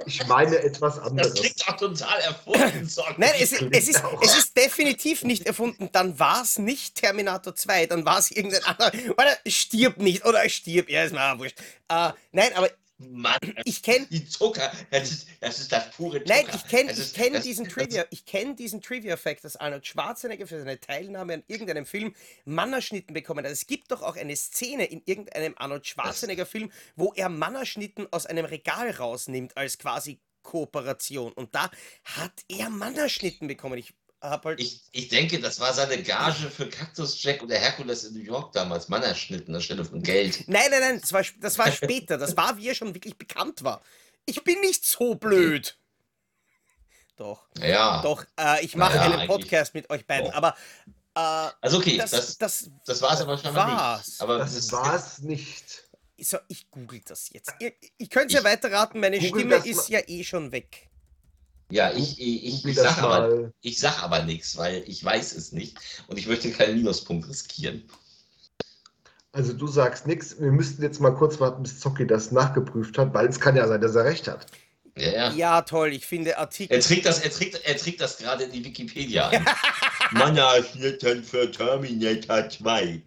Ich 0.06 0.26
meine 0.26 0.58
etwas 0.58 0.96
das 0.96 1.04
anderes. 1.04 1.34
klingt 1.34 1.68
auch 1.68 1.76
total 1.76 2.20
erfunden. 2.20 2.88
sorry. 2.88 3.14
Nein, 3.18 3.30
es, 3.40 3.52
es, 3.52 3.88
ist, 3.88 4.04
auch. 4.04 4.20
es 4.22 4.36
ist 4.36 4.56
definitiv 4.56 5.22
nicht 5.24 5.46
erfunden. 5.46 5.88
Dann 5.92 6.18
war 6.18 6.42
es 6.42 6.58
nicht 6.58 6.96
Terminator 6.96 7.54
2, 7.54 7.86
dann 7.86 8.04
war 8.04 8.18
es 8.18 8.30
irgendein 8.30 8.64
anderer. 8.64 8.92
Oder 9.12 9.36
stirb 9.46 9.98
nicht, 9.98 10.24
oder 10.24 10.48
stirb, 10.48 10.88
ja, 10.90 11.04
ist 11.04 11.12
mir 11.12 11.22
auch 11.32 11.38
wurscht. 11.38 11.58
Äh, 11.88 12.10
nein, 12.32 12.50
aber 12.54 12.70
Mann, 13.00 13.38
ich 13.64 13.82
kenne 13.82 14.06
die 14.10 14.26
Zucker, 14.28 14.70
das 14.90 15.10
ist 15.10 15.28
das, 15.40 15.58
ist 15.58 15.72
das 15.72 15.90
pure 15.92 16.22
Zucker. 16.22 16.34
Nein, 16.34 16.46
ich 16.54 16.66
kenne 16.66 16.92
kenn 16.92 17.42
diesen 17.42 17.66
Trivia, 17.66 18.04
ich 18.10 18.26
kenne 18.26 18.54
diesen 18.54 18.82
Trivia-Fact, 18.82 19.42
dass 19.44 19.56
Arnold 19.56 19.86
Schwarzenegger 19.86 20.46
für 20.46 20.58
seine 20.58 20.78
Teilnahme 20.78 21.34
an 21.34 21.42
irgendeinem 21.46 21.86
Film 21.86 22.14
Mannerschnitten 22.44 23.14
bekommen 23.14 23.44
hat. 23.44 23.52
Es 23.52 23.66
gibt 23.66 23.90
doch 23.90 24.02
auch 24.02 24.16
eine 24.16 24.36
Szene 24.36 24.84
in 24.84 25.02
irgendeinem 25.06 25.54
Arnold 25.56 25.86
Schwarzenegger-Film, 25.86 26.70
wo 26.94 27.12
er 27.14 27.30
Mannerschnitten 27.30 28.06
aus 28.10 28.26
einem 28.26 28.44
Regal 28.44 28.90
rausnimmt 28.90 29.56
als 29.56 29.78
quasi 29.78 30.20
Kooperation. 30.42 31.32
Und 31.32 31.54
da 31.54 31.70
hat 32.04 32.44
er 32.48 32.68
Mannerschnitten 32.68 33.48
bekommen. 33.48 33.78
Ich 33.78 33.94
hab 34.20 34.44
halt. 34.44 34.60
Ich, 34.60 34.82
ich 34.92 35.08
denke, 35.08 35.40
das 35.40 35.60
war 35.60 35.72
seine 35.72 36.02
Gage 36.02 36.50
für 36.50 36.68
Cactus 36.68 37.22
Jack 37.22 37.42
oder 37.42 37.56
Herkules 37.58 38.04
in 38.04 38.14
New 38.14 38.20
York 38.24 38.52
damals. 38.52 38.88
Mannerschnitten 38.88 39.54
anstelle 39.54 39.84
von 39.84 40.02
Geld. 40.02 40.44
nein, 40.48 40.70
nein, 40.70 40.80
nein, 40.80 41.00
das 41.00 41.12
war, 41.12 41.24
das 41.40 41.58
war 41.58 41.70
später. 41.72 42.18
Das 42.18 42.36
war, 42.36 42.56
wie 42.56 42.68
er 42.68 42.74
schon 42.74 42.94
wirklich 42.94 43.16
bekannt 43.16 43.62
war. 43.64 43.80
Ich 44.26 44.42
bin 44.44 44.60
nicht 44.60 44.84
so 44.84 45.14
blöd. 45.14 45.76
Doch, 47.16 47.46
Ja. 47.58 48.00
doch, 48.02 48.24
äh, 48.38 48.64
ich 48.64 48.76
mache 48.76 48.96
Naja, 48.96 49.04
einen 49.04 49.14
eigentlich- 49.20 49.28
Podcast 49.28 49.74
mit 49.74 49.90
euch 49.90 50.06
beiden, 50.06 50.28
Doch. 50.30 50.34
aber 50.36 50.56
äh, 51.14 51.50
Also 51.60 51.78
okay, 51.78 51.96
das, 51.98 52.10
das, 52.12 52.38
das, 52.38 52.70
das 52.86 53.02
war 53.02 53.12
es 53.14 53.20
aber 53.20 53.36
scheinbar 53.36 53.68
war's. 53.68 54.06
nicht. 54.08 54.20
Aber 54.22 54.38
Das 54.38 54.72
war 54.72 54.94
es 54.94 55.18
nicht. 55.18 55.84
So, 56.18 56.38
ich 56.48 56.70
google 56.70 57.00
das 57.06 57.30
jetzt. 57.30 57.52
Ihr, 57.60 57.72
ich 57.98 58.10
könnte 58.10 58.34
ja 58.34 58.40
Ich- 58.40 58.44
weiterraten, 58.44 59.00
meine 59.00 59.18
Google 59.18 59.40
Stimme 59.40 59.56
ist 59.66 59.90
mal. 59.90 59.98
ja 60.00 60.00
eh 60.06 60.24
schon 60.24 60.52
weg. 60.52 60.88
Ja, 61.70 61.92
ich, 61.92 62.20
ich, 62.20 62.64
ich, 62.64 62.74
sag 62.74 63.02
aber, 63.02 63.52
ich 63.62 63.78
sag 63.78 64.02
aber 64.02 64.24
nichts, 64.24 64.56
weil 64.56 64.82
ich 64.86 65.04
weiß 65.04 65.36
es 65.36 65.52
nicht 65.52 65.76
und 66.08 66.18
ich 66.18 66.26
möchte 66.26 66.50
keinen 66.50 66.76
Minuspunkt 66.76 67.28
riskieren. 67.28 67.84
Also 69.32 69.52
du 69.52 69.68
sagst 69.68 70.06
nichts. 70.06 70.40
Wir 70.40 70.50
müssten 70.50 70.82
jetzt 70.82 71.00
mal 71.00 71.12
kurz 71.12 71.38
warten, 71.38 71.62
bis 71.62 71.78
Zocki 71.78 72.06
das 72.06 72.32
nachgeprüft 72.32 72.98
hat, 72.98 73.14
weil 73.14 73.28
es 73.28 73.38
kann 73.38 73.54
ja 73.54 73.68
sein, 73.68 73.80
dass 73.80 73.94
er 73.94 74.04
recht 74.04 74.26
hat. 74.26 74.46
Ja, 74.96 75.12
ja. 75.12 75.32
Ja, 75.32 75.62
toll. 75.62 75.92
Ich 75.92 76.04
finde 76.04 76.36
Artikel. 76.36 76.74
Er 76.74 76.82
trägt 76.82 77.06
das, 77.06 77.20
er 77.20 77.30
trägt, 77.30 77.64
er 77.64 77.76
trägt 77.76 78.00
das 78.00 78.18
gerade 78.18 78.44
in 78.44 78.52
die 78.52 78.64
Wikipedia 78.64 79.28
ein. 79.28 79.46
Mannerschnitten 80.10 81.22
für 81.22 81.50
Terminator 81.50 82.48
2. 82.48 83.02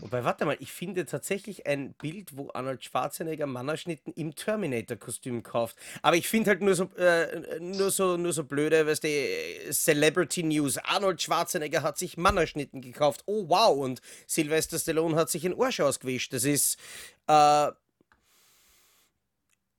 Wobei, 0.00 0.24
warte 0.24 0.44
mal, 0.44 0.56
ich 0.60 0.72
finde 0.72 1.06
tatsächlich 1.06 1.66
ein 1.66 1.92
Bild, 1.94 2.36
wo 2.36 2.50
Arnold 2.52 2.84
Schwarzenegger 2.84 3.46
Mannerschnitten 3.46 4.12
im 4.14 4.34
Terminator-Kostüm 4.34 5.42
kauft. 5.42 5.76
Aber 6.02 6.16
ich 6.16 6.28
finde 6.28 6.50
halt 6.50 6.60
nur 6.62 6.74
so, 6.74 6.84
äh, 6.96 7.60
nur 7.60 7.90
so, 7.90 8.16
nur 8.16 8.32
so 8.32 8.44
blöde, 8.44 8.86
weißt 8.86 9.04
du, 9.04 9.72
Celebrity 9.72 10.42
News. 10.42 10.78
Arnold 10.78 11.22
Schwarzenegger 11.22 11.82
hat 11.82 11.98
sich 11.98 12.16
Mannerschnitten 12.16 12.80
gekauft. 12.80 13.22
Oh 13.26 13.48
wow! 13.48 13.76
Und 13.76 14.00
Sylvester 14.26 14.78
Stallone 14.78 15.16
hat 15.16 15.30
sich 15.30 15.44
einen 15.44 15.60
Arsch 15.60 15.80
ausgewischt. 15.80 16.32
Das 16.32 16.44
ist. 16.44 16.78
Äh, 17.26 17.70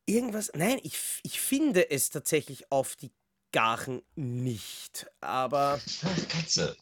Irgendwas. 0.10 0.52
Nein, 0.56 0.80
ich, 0.84 0.98
ich 1.24 1.42
finde 1.42 1.92
es 1.92 2.10
tatsächlich 2.10 2.72
auf 2.72 2.96
die 2.96 3.12
Gachen 3.52 4.02
nicht. 4.16 5.06
Aber. 5.20 5.82
Katze. 6.30 6.78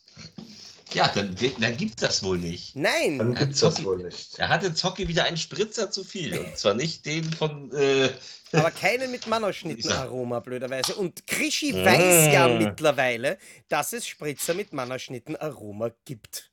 Ja, 0.93 1.07
dann, 1.13 1.35
dann 1.59 1.77
gibt 1.77 2.01
das 2.01 2.21
wohl 2.23 2.37
nicht. 2.37 2.75
Nein! 2.75 3.17
Dann 3.17 3.33
gibt 3.35 3.53
es 3.53 3.59
das 3.61 3.83
wohl 3.83 3.97
nicht. 4.03 4.37
Er 4.37 4.49
hatte 4.49 4.73
Zocki 4.73 5.07
wieder 5.07 5.23
einen 5.25 5.37
Spritzer 5.37 5.89
zu 5.91 6.03
viel. 6.03 6.37
Und 6.37 6.57
zwar 6.57 6.73
nicht 6.75 7.05
den 7.05 7.23
von. 7.33 7.71
Äh, 7.73 8.09
Aber 8.51 8.71
keinen 8.71 9.11
mit 9.11 9.25
Mannerschnittenaroma, 9.27 10.39
blöderweise. 10.41 10.95
Und 10.95 11.25
Krischi 11.27 11.73
weiß 11.73 12.33
ja 12.33 12.47
Mm. 12.47 12.57
mittlerweile, 12.59 13.37
dass 13.67 13.93
es 13.93 14.07
Spritzer 14.07 14.53
mit 14.53 14.73
Mannerschnittenaroma 14.73 15.91
gibt. 16.05 16.51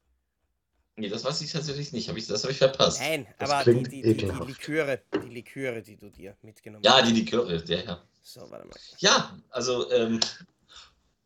nee, 0.96 1.08
das 1.08 1.24
weiß 1.24 1.40
ich 1.42 1.52
tatsächlich 1.52 1.92
nicht. 1.92 2.08
Hab 2.08 2.16
ich, 2.16 2.26
das 2.26 2.42
habe 2.42 2.52
ich 2.52 2.58
verpasst. 2.58 3.00
Nein, 3.00 3.26
Das 3.38 3.50
aber 3.50 3.64
die, 3.64 3.70
klingt 3.72 3.92
die, 3.92 4.02
die, 4.02 4.14
die. 4.14 4.26
Liköre, 4.46 5.02
die 5.22 5.28
Liköre, 5.28 5.82
die 5.82 5.96
du 5.96 6.08
dir 6.10 6.36
mitgenommen 6.42 6.82
Ja, 6.84 6.96
hast. 6.98 7.08
die 7.08 7.12
Liköre, 7.12 7.62
ja, 7.66 7.78
ja. 7.80 8.02
So, 8.22 8.50
warte 8.50 8.66
mal. 8.66 8.76
Ja, 8.98 9.38
also, 9.50 9.90
ähm, 9.92 10.20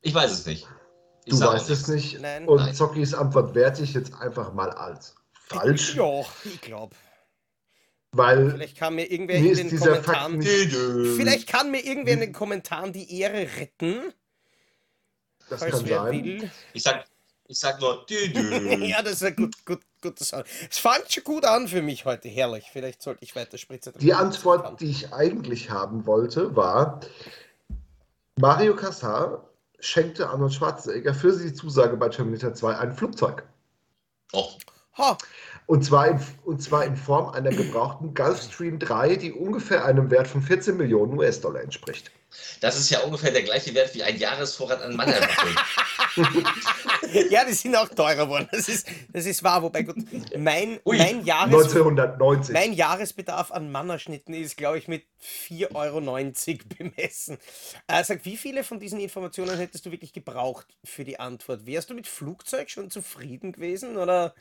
ich 0.02 0.12
weiß 0.12 0.32
es 0.32 0.46
nicht. 0.46 0.66
Ich 1.28 1.32
Du 1.34 1.40
weißt 1.40 1.68
es 1.70 1.88
nicht. 1.88 2.20
Nein. 2.20 2.46
Und 2.48 2.58
Nein. 2.58 2.74
Zockis 2.74 3.12
Antwort 3.12 3.54
werte 3.54 3.82
ich 3.82 3.92
jetzt 3.94 4.14
einfach 4.14 4.52
mal 4.54 4.70
als 4.70 5.14
falsch, 5.48 5.96
Ja, 5.96 6.20
ich 6.44 6.60
glaube. 6.60 6.94
weil 8.12 8.52
Vielleicht 8.52 8.78
kann 8.78 8.94
mir 8.94 9.10
irgendwer 9.10 9.40
mir 9.40 9.46
in 9.46 9.50
ist 9.52 9.58
den 9.58 9.68
dieser 9.70 10.02
Fakt 10.02 10.22
Kommentaren. 10.22 11.02
nicht. 11.02 11.16
Vielleicht 11.16 11.48
kann 11.48 11.70
mir 11.72 11.84
irgendwer 11.84 12.14
in 12.14 12.20
den 12.20 12.32
Kommentaren 12.32 12.92
die 12.92 13.20
Ehre 13.20 13.46
retten, 13.58 14.12
Das 15.50 15.60
kann 15.60 15.84
sein. 15.84 16.24
will. 16.24 16.50
Ich 16.72 16.82
sag, 16.84 17.04
ich 17.48 17.58
sag 17.58 17.80
nur, 17.80 18.06
dü, 18.06 18.28
dü. 18.28 18.84
ja, 18.86 19.02
das 19.02 19.14
ist 19.14 19.24
ein 19.24 19.34
gut, 19.34 19.64
gut, 19.66 19.80
gutes 20.00 20.28
Sound. 20.28 20.46
Es 20.70 20.78
fängt 20.78 21.12
schon 21.12 21.24
gut 21.24 21.44
an 21.44 21.66
für 21.66 21.82
mich 21.82 22.04
heute, 22.04 22.28
herrlich. 22.28 22.66
Vielleicht 22.72 23.02
sollte 23.02 23.24
ich 23.24 23.34
weiter 23.34 23.58
Spritzer 23.58 23.90
Die 23.92 24.14
Antwort, 24.14 24.80
die 24.80 24.90
ich 24.90 25.12
eigentlich 25.12 25.70
haben 25.70 26.06
wollte, 26.06 26.54
war: 26.54 27.00
Mario 28.38 28.76
Kassar 28.76 29.45
schenkte 29.80 30.28
Arnold 30.28 30.54
Schwarzenegger 30.54 31.14
für 31.14 31.36
die 31.36 31.52
Zusage 31.52 31.96
bei 31.96 32.08
Terminator 32.08 32.54
2 32.54 32.76
ein 32.76 32.92
Flugzeug. 32.92 33.44
Och, 34.32 34.58
Ha, 34.98 35.18
Und 35.66 35.84
zwar, 35.84 36.08
in, 36.08 36.20
und 36.44 36.62
zwar 36.62 36.84
in 36.84 36.96
Form 36.96 37.28
einer 37.30 37.50
gebrauchten 37.50 38.14
Gulfstream 38.14 38.78
3, 38.78 39.16
die 39.16 39.32
ungefähr 39.32 39.84
einem 39.84 40.10
Wert 40.10 40.26
von 40.28 40.40
14 40.40 40.76
Millionen 40.76 41.18
US-Dollar 41.18 41.60
entspricht. 41.60 42.10
das 42.60 42.78
ist 42.78 42.90
ja 42.90 43.00
ungefähr 43.00 43.30
der 43.30 43.42
gleiche 43.42 43.74
Wert 43.74 43.94
wie 43.94 44.02
ein 44.02 44.16
Jahresvorrat 44.18 44.80
an 44.82 44.96
Mannerwaffeln. 44.96 45.54
ja, 47.30 47.44
die 47.44 47.52
sind 47.52 47.76
auch 47.76 47.88
teurer 47.88 48.24
geworden. 48.24 48.48
Das 48.50 48.68
ist, 48.68 48.88
das 49.12 49.26
ist 49.26 49.42
wahr, 49.42 49.62
wobei 49.62 49.82
gut, 49.82 49.96
mein, 50.36 50.80
Ui, 50.84 50.98
mein, 50.98 51.24
Jahres, 51.24 51.54
1990. 51.54 52.52
mein 52.54 52.72
Jahresbedarf 52.72 53.52
an 53.52 53.70
Mannerschnitten 53.70 54.34
ist, 54.34 54.56
glaube 54.56 54.78
ich, 54.78 54.88
mit 54.88 55.04
4,90 55.48 55.74
Euro 55.74 56.00
bemessen. 56.78 57.38
Äh, 57.86 58.04
sag, 58.04 58.24
wie 58.24 58.36
viele 58.36 58.64
von 58.64 58.80
diesen 58.80 59.00
Informationen 59.00 59.56
hättest 59.56 59.86
du 59.86 59.90
wirklich 59.90 60.12
gebraucht 60.12 60.66
für 60.84 61.04
die 61.04 61.20
Antwort? 61.20 61.66
Wärst 61.66 61.90
du 61.90 61.94
mit 61.94 62.06
Flugzeug 62.06 62.70
schon 62.70 62.90
zufrieden 62.90 63.52
gewesen? 63.52 63.96
Oder? 63.96 64.34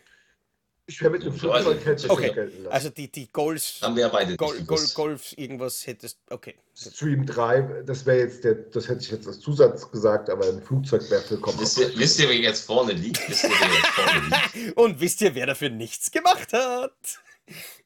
Ich 0.88 1.02
wäre 1.02 1.10
mit 1.12 1.24
dem 1.24 1.34
Flugzeug 1.34 1.84
hätte 1.84 2.06
ich 2.06 2.12
Okay, 2.12 2.32
gelten 2.32 2.64
lassen. 2.64 2.74
Also 2.74 2.90
die, 2.90 3.12
die 3.12 3.32
Golfs, 3.32 3.82
Haben 3.82 3.96
wir 3.96 4.04
ja 4.04 4.10
beide 4.10 4.38
Gol, 4.38 4.62
Gol. 4.66 4.86
Golfs, 4.94 5.34
irgendwas 5.34 5.88
hättest. 5.88 6.20
Okay. 6.30 6.56
Stream 6.76 7.26
3, 7.26 7.84
das 7.86 8.06
wäre 8.06 8.20
jetzt 8.20 8.44
der, 8.44 8.54
das 8.54 8.88
hätte 8.88 9.02
ich 9.02 9.10
jetzt 9.10 9.26
als 9.26 9.40
Zusatz 9.40 9.90
gesagt, 9.90 10.30
aber 10.30 10.46
ein 10.48 10.62
Flugzeug 10.62 11.10
wäre 11.10 11.22
vollkommen. 11.24 11.60
Wisst 11.60 11.80
ihr, 11.80 11.92
wisst 11.98 12.20
ihr, 12.20 12.30
wer 12.30 12.36
jetzt 12.36 12.66
vorne 12.66 12.92
liegt? 12.92 13.28
Wisst 13.28 13.46
ihr, 13.46 13.50
wer 13.50 13.68
jetzt 13.74 13.88
vorne 13.88 14.62
liegt? 14.62 14.78
Und 14.78 15.00
wisst 15.02 15.22
ihr, 15.22 15.34
wer 15.34 15.48
dafür 15.48 15.70
nichts 15.70 16.12
gemacht 16.12 16.54
hat? 16.54 16.94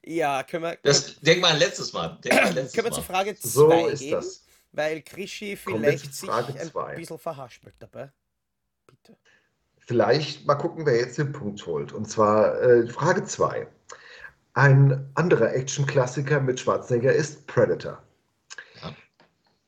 Ja, 0.03 0.43
können 0.43 0.63
wir, 0.63 0.77
Das, 0.83 1.19
denk 1.21 1.41
mal 1.41 1.51
an 1.51 1.59
letztes 1.59 1.93
Mal. 1.93 2.17
Denk 2.23 2.35
mal 2.35 2.53
letztes 2.53 2.73
können 2.73 2.87
wir 2.87 2.91
zur. 2.91 3.03
Frage 3.03 3.35
2 3.35 3.47
So 3.49 3.69
gehen? 3.97 4.11
das. 4.11 4.43
Weil 4.71 5.01
Krischi 5.01 5.55
vielleicht 5.55 6.13
sich 6.13 6.29
ein 6.29 6.95
bisschen 6.95 7.17
verhaspelt 7.17 7.75
dabei. 7.79 8.11
Vielleicht 9.89 10.45
mal 10.45 10.53
gucken, 10.53 10.85
wer 10.85 10.97
jetzt 10.97 11.17
den 11.17 11.31
Punkt 11.31 11.65
holt. 11.65 11.93
Und 11.93 12.05
zwar 12.07 12.61
äh, 12.61 12.85
Frage 12.85 13.23
2. 13.25 13.65
Ein 14.53 15.09
anderer 15.15 15.51
Action-Klassiker 15.55 16.39
mit 16.41 16.59
Schwarzenegger 16.59 17.11
ist 17.11 17.47
Predator. 17.47 17.99
Ja. 18.83 18.95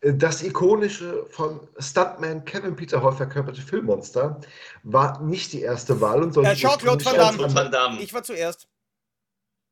Äh, 0.01 0.13
Das 0.13 0.44
ikonische 0.44 1.25
von 1.32 1.68
Stuntman 1.80 2.46
Kevin 2.46 2.75
Peter 2.75 3.01
Hall 3.01 3.13
verkörperte 3.13 3.62
Filmmonster 3.63 4.40
war 4.84 5.20
nicht 5.24 5.54
die 5.54 5.62
erste 5.63 6.00
Wahl 6.01 6.22
und 6.22 6.34
sollte 6.36 6.51
Äh, 6.51 6.56
Jean-Claude 6.56 7.04
Van 7.04 7.16
Damme. 7.16 7.56
Van 7.56 7.72
Damme. 7.72 8.00
Ich 8.00 8.13
war 8.13 8.22
zuerst. 8.22 8.68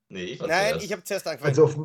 Nee, 0.08 0.24
ich 0.24 0.40
war 0.40 0.48
Nein, 0.48 0.70
zuerst. 0.70 0.86
ich 0.88 0.92
habe 0.94 1.04
zuerst 1.04 1.28
angefangen. 1.28 1.50
Also, 1.50 1.64
auf, 1.66 1.78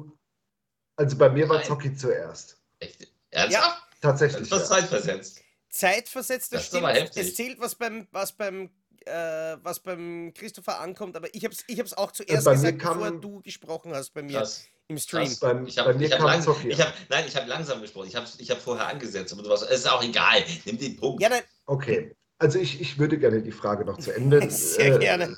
also 0.97 1.19
bei 1.19 1.29
mir 1.29 1.47
war 1.51 1.59
Nein. 1.59 1.67
Zocki 1.67 1.95
zuerst. 1.95 2.57
Echt? 2.79 3.09
Ernsthaft? 3.31 3.83
Tatsächlich. 4.01 4.49
Das 4.49 4.63
ist 4.63 4.71
Ja. 4.71 4.77
zeitversetzt. 4.77 5.44
Zeitversetzt, 5.79 6.53
das, 6.53 6.63
Das 6.63 6.69
ist 6.69 6.75
aber 6.77 6.91
stimmt. 6.95 7.07
heftig. 7.09 7.23
Es 7.27 7.35
zählt, 7.35 7.59
was 7.61 7.75
beim, 7.75 8.07
was 8.13 8.31
beim, 8.33 8.71
äh, 9.07 9.57
was 9.63 9.81
beim 9.81 10.33
Christopher 10.33 10.79
ankommt, 10.81 11.17
aber 11.17 11.27
ich 11.35 11.45
habe 11.45 11.53
es 11.53 11.65
ich 11.67 11.81
hab's 11.81 11.93
auch 11.95 12.13
zuerst 12.13 12.45
bei 12.45 12.53
mir 12.53 12.57
gesagt, 12.57 12.79
kam- 12.79 12.99
bevor 13.01 13.11
du 13.21 13.41
gesprochen 13.43 13.93
hast 13.93 14.11
bei 14.15 14.23
mir 14.23 14.39
Krass. 14.39 14.67
im 14.87 14.99
Stream. 14.99 15.25
Krass. 15.25 15.41
Beim, 15.41 15.67
Ich 15.67 15.75
bei 15.75 15.93
mir 15.93 16.07
ich 16.07 16.13
hab 16.13 16.19
kam 16.21 16.29
lang, 16.29 16.43
Zocki. 16.43 16.69
ich 16.69 16.81
hab, 16.81 16.95
nein, 17.09 17.25
ich 17.27 17.35
habe 17.35 17.49
langsam 17.49 17.81
gesprochen. 17.83 18.07
Ich 18.07 18.15
habe 18.15 18.27
ich 18.39 18.51
hab 18.51 18.61
vorher 18.61 18.87
angesetzt, 18.87 19.33
aber 19.33 19.43
du 19.43 19.49
warst, 19.49 19.65
es 19.65 19.81
ist 19.81 19.91
auch 19.91 20.03
egal. 20.05 20.45
Nimm 20.65 20.79
den 20.79 20.97
Punkt. 20.97 21.21
Ja, 21.21 21.31
Okay, 21.67 22.15
also 22.39 22.59
ich, 22.61 22.81
ich 22.81 22.97
würde 22.99 23.19
gerne 23.19 23.43
die 23.43 23.51
Frage 23.51 23.85
noch 23.85 23.99
zu 23.99 24.15
Ende 24.15 24.49
Sehr 24.51 24.97
gerne. 25.01 25.37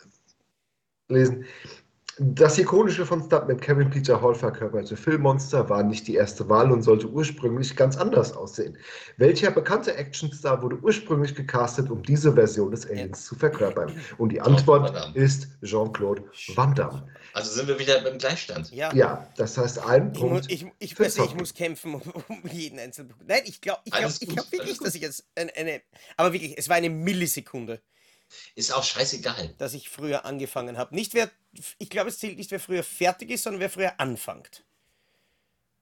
lesen. 1.09 1.47
Das 2.19 2.57
ikonische 2.57 3.05
von 3.05 3.23
Stuntman 3.23 3.61
Kevin 3.61 3.91
Peter 3.91 4.23
Hall 4.23 4.35
verkörperte 4.35 4.97
Filmmonster 4.97 5.69
war 5.69 5.83
nicht 5.83 6.07
die 6.09 6.15
erste 6.15 6.49
Wahl 6.49 6.73
und 6.73 6.81
sollte 6.81 7.09
ursprünglich 7.09 7.77
ganz 7.77 7.99
anders 7.99 8.35
aussehen. 8.35 8.79
Welcher 9.19 9.51
bekannte 9.51 9.95
Actionstar 9.95 10.63
wurde 10.63 10.79
ursprünglich 10.81 11.35
gecastet, 11.35 11.91
um 11.91 12.03
diese 12.03 12.33
Version 12.33 12.71
des 12.71 12.89
Aliens 12.89 13.27
zu 13.27 13.35
verkörpern? 13.35 13.93
Und 14.17 14.31
die 14.31 14.41
Antwort 14.41 15.15
ist 15.15 15.49
Jean-Claude 15.63 16.25
Van 16.55 16.75
Damme. 16.75 17.07
Also 17.35 17.53
sind 17.53 17.69
wir 17.69 17.79
wieder 17.79 18.01
beim 18.01 18.17
Gleichstand. 18.17 18.71
ja. 18.73 18.95
Ja, 18.95 19.29
das 19.37 19.59
heißt 19.59 19.79
ein 19.87 20.13
Ich, 20.15 20.21
mu 20.23 20.29
Punkt. 20.31 20.51
ich, 20.51 20.67
ich, 20.79 20.95
für 20.95 21.05
also 21.05 21.23
ich 21.23 21.35
muss 21.35 21.53
kämpfen 21.53 21.95
um, 22.29 22.51
jeden 22.51 22.79
einzelnen 22.79 23.11
Punkt. 23.11 23.29
Nein, 23.29 23.43
ich 23.45 23.61
glaube 23.61 23.81
ich 23.85 23.93
glaub, 23.93 24.11
ich 24.21 24.29
glaub 24.29 24.51
wirklich, 24.53 24.79
dass 24.79 24.95
ich 24.95 25.03
jetzt 25.03 25.27
eine, 25.35 25.55
eine. 25.55 25.83
Aber 26.17 26.33
wirklich, 26.33 26.57
es 26.57 26.71
war 26.71 26.77
eine 26.77 26.89
Millisekunde, 26.89 27.83
Ist 28.55 28.73
auch 28.73 28.83
scheißegal. 28.83 29.55
dass 29.59 29.75
ich 29.75 29.89
früher 29.89 30.25
angefangen 30.25 30.79
habe. 30.79 30.95
Nicht 30.95 31.15
wer. 31.15 31.31
Ich 31.79 31.91
glaube, 31.91 32.11
es 32.11 32.19
zählt 32.19 32.39
nicht, 32.39 32.51
wer 32.51 32.61
früher 32.61 32.83
fertig 32.83 33.31
ist, 33.31 33.45
sondern 33.45 33.61
wer 33.61 33.71
früher 33.71 33.99
anfängt. 33.99 34.65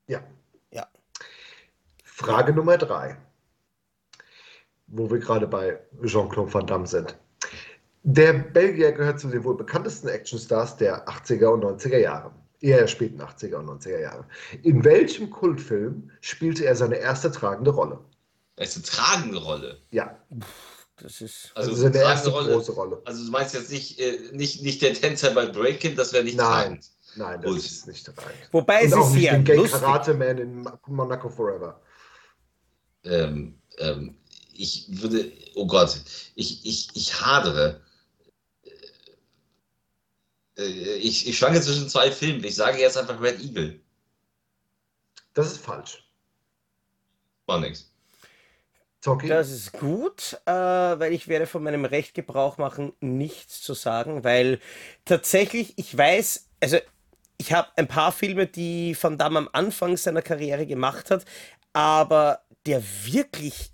Ja. 0.07 0.23
Ja. 0.71 0.89
Frage 2.05 2.53
Nummer 2.53 2.79
drei, 2.79 3.17
wo 4.87 5.11
wir 5.11 5.19
gerade 5.19 5.47
bei 5.47 5.81
Jean-Claude 6.05 6.53
Van 6.53 6.67
Damme 6.67 6.87
sind. 6.87 7.17
Der 8.03 8.35
Belgier 8.35 8.93
gehört 8.93 9.19
zu 9.19 9.29
den 9.29 9.43
wohl 9.45 9.57
bekanntesten 9.57 10.09
Actionstars 10.09 10.77
der 10.77 11.09
80er 11.09 11.47
und 11.47 11.65
90er 11.65 11.99
Jahre. 11.99 12.33
Eher 12.61 12.87
späten 12.87 13.21
80er 13.21 13.57
und 13.57 13.83
90er 13.83 14.01
Jahre. 14.01 14.27
In 14.63 14.85
welchem 14.85 15.31
Kultfilm 15.31 16.11
spielte 16.21 16.67
er 16.67 16.77
seine 16.77 16.97
erste 16.97 17.33
tragende 17.33 17.71
Rolle? 17.71 17.99
Eine 18.57 18.69
tragende 18.69 19.39
Rolle. 19.39 19.81
Ja, 19.91 20.19
Das 20.97 21.21
ist. 21.21 21.51
Also, 21.55 21.71
also 21.71 21.83
seine 21.83 21.99
erste 21.99 22.31
Rolle. 22.31 22.53
große 22.53 22.73
Rolle. 22.73 23.03
Also 23.05 23.25
du 23.25 23.31
meinst 23.31 23.55
jetzt 23.55 23.71
nicht, 23.71 23.99
äh, 23.99 24.31
nicht, 24.33 24.63
nicht 24.63 24.81
der 24.83 24.95
Tänzer 24.95 25.33
bei 25.33 25.47
Breaking, 25.47 25.97
das 25.97 26.13
wäre 26.13 26.23
nicht 26.25 26.37
Nein, 26.37 26.47
tragend. 26.81 26.87
nein, 27.17 27.43
das 27.43 27.51
Gut. 27.51 27.59
ist 27.65 27.87
nicht 27.89 28.05
tragend. 28.07 28.49
Wobei 28.53 28.83
Und 28.83 28.87
es 28.89 28.93
auch 28.93 29.09
ist 29.09 29.15
nicht 29.15 29.31
den 29.33 29.45
Gay 29.45 29.57
lustig. 29.57 29.81
Karate 29.81 30.15
Man 30.15 30.39
in 30.39 30.69
Monaco 30.87 31.29
Forever. 31.29 31.81
Ähm, 33.05 33.59
ähm, 33.79 34.17
ich 34.53 34.87
würde, 35.03 35.33
oh 35.57 35.67
Gott, 35.67 36.01
ich, 36.37 36.65
ich, 36.65 36.89
ich 36.95 37.21
hadere. 37.21 37.81
Äh, 40.57 40.97
Ich, 40.99 41.27
ich 41.29 41.37
schwanke 41.37 41.61
zwischen 41.61 41.89
zwei 41.89 42.13
Filmen. 42.13 42.45
Ich 42.45 42.55
sage 42.55 42.79
jetzt 42.79 42.97
einfach 42.97 43.21
Red 43.21 43.41
Eagle. 43.41 43.81
Das 45.35 45.49
ist 45.51 45.59
falsch. 45.59 46.09
War 47.47 47.59
nix. 47.61 47.91
Zocki? 49.04 49.28
Das 49.28 49.50
ist 49.50 49.73
gut, 49.73 50.40
äh, 50.46 50.50
weil 50.50 51.12
ich 51.12 51.28
werde 51.28 51.46
von 51.46 51.62
meinem 51.62 51.84
Recht 51.84 52.14
Gebrauch 52.14 52.56
machen, 52.56 52.94
nichts 53.00 53.61
zu 53.61 53.75
sagen, 53.75 54.25
weil 54.25 54.61
tatsächlich, 55.04 55.75
ich 55.76 55.94
weiß, 55.94 56.49
also 56.62 56.78
ich 57.37 57.52
habe 57.52 57.68
ein 57.76 57.87
paar 57.87 58.12
Filme, 58.12 58.46
die 58.46 58.96
Van 58.99 59.18
Damme 59.18 59.40
am 59.40 59.50
Anfang 59.52 59.99
seiner 59.99 60.23
Karriere 60.23 60.66
gemacht 60.66 61.11
hat, 61.11 61.26
aber 61.75 62.46
der 62.64 62.82
wirklich 63.04 63.73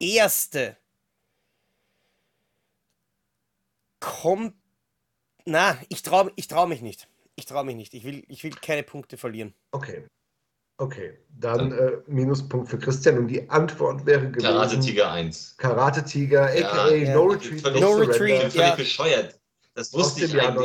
erste 0.00 0.76
kommt. 4.00 4.56
Na, 5.44 5.78
ich 5.88 6.02
traue 6.02 6.32
ich 6.34 6.48
trau 6.48 6.66
mich 6.66 6.82
nicht. 6.82 7.08
Ich 7.36 7.46
traue 7.46 7.64
mich 7.64 7.76
nicht. 7.76 7.94
Ich 7.94 8.02
will, 8.02 8.24
ich 8.26 8.42
will 8.42 8.50
keine 8.50 8.82
Punkte 8.82 9.16
verlieren. 9.16 9.54
Okay. 9.70 10.08
Okay, 10.80 11.18
dann 11.40 11.72
äh, 11.72 11.92
Minuspunkt 12.06 12.68
für 12.70 12.78
Christian 12.78 13.18
und 13.18 13.26
die 13.28 13.48
Antwort 13.50 14.06
wäre 14.06 14.30
gewesen 14.30 14.42
Karate 14.48 14.78
Tiger 14.78 15.10
1. 15.10 15.54
Karate 15.58 16.04
Tiger, 16.04 16.44
aka 16.44 16.90
ja. 16.94 17.14
No 17.14 17.24
Retreat, 17.26 17.60
Völlig- 17.60 17.80
No. 17.80 17.92
Retreat. 17.94 18.16
Völlig 18.16 18.54
Ja. 18.54 18.74
bescheuert. 18.76 19.34
das 19.74 19.92
aus 19.92 19.94
wusste 19.94 20.24
ich 20.24 20.40
eigentlich. 20.40 20.54
Du 20.54 20.62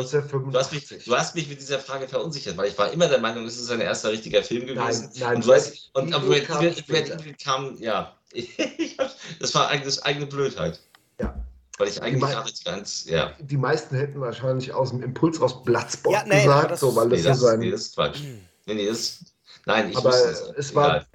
hast, 0.60 0.72
mich, 0.72 0.84
1985. 0.84 1.06
du 1.06 1.16
hast 1.16 1.36
mich 1.36 1.50
mit 1.50 1.60
dieser 1.62 1.80
Frage 1.80 2.08
verunsichert, 2.08 2.58
weil 2.58 2.70
ich 2.70 2.78
war 2.78 2.92
immer 2.92 3.08
der 3.08 3.20
Meinung, 3.20 3.46
es 3.46 3.60
ist 3.60 3.72
ein 3.72 3.82
erster 3.82 4.12
richtiger 4.12 4.44
Film 4.44 4.68
gewesen. 4.68 5.10
Nein, 5.16 5.20
nein, 5.20 5.36
und 5.38 5.46
du 5.48 5.54
hast, 5.54 5.90
und 5.94 6.14
Red 6.30 6.46
kam 6.48 6.64
Evil, 6.64 7.36
kam, 7.44 7.76
ja. 7.78 8.16
Ich 8.34 8.98
das 9.40 9.54
war 9.56 9.68
eigentlich 9.70 9.86
eigene 10.04 10.26
Blödheit. 10.28 10.80
Ja. 11.20 11.36
Weil 11.80 11.88
ich 11.88 12.02
eigentlich 12.02 12.36
nicht 12.46 12.66
ganz, 12.66 13.06
ja. 13.06 13.34
Die 13.40 13.58
meisten 13.58 13.96
hätten 13.96 14.20
wahrscheinlich 14.22 14.72
aus 14.74 14.90
dem 14.92 15.02
Impuls 15.04 15.42
raus 15.42 15.64
Bloodsport 15.64 16.16
Ja, 16.16 16.24
nee, 16.28 16.44
gesagt, 16.44 16.72
das- 16.72 16.80
so, 16.82 16.96
weil 16.96 17.10
das 17.10 17.18
Nee, 17.20 17.24
so 17.24 17.30
das, 17.30 17.40
sein. 17.40 17.60
nee, 17.60 17.72
das 17.72 17.82
ist 17.82 17.96
Quatsch. 17.96 18.20
Nee, 18.66 18.74
nee, 18.76 18.88
das. 18.88 19.20
Nein, 19.66 19.90
ich 19.92 19.98
aber 19.98 20.10
wusste 20.12 20.54
es 20.58 20.76
war 20.76 20.90
Egal. 20.98 21.06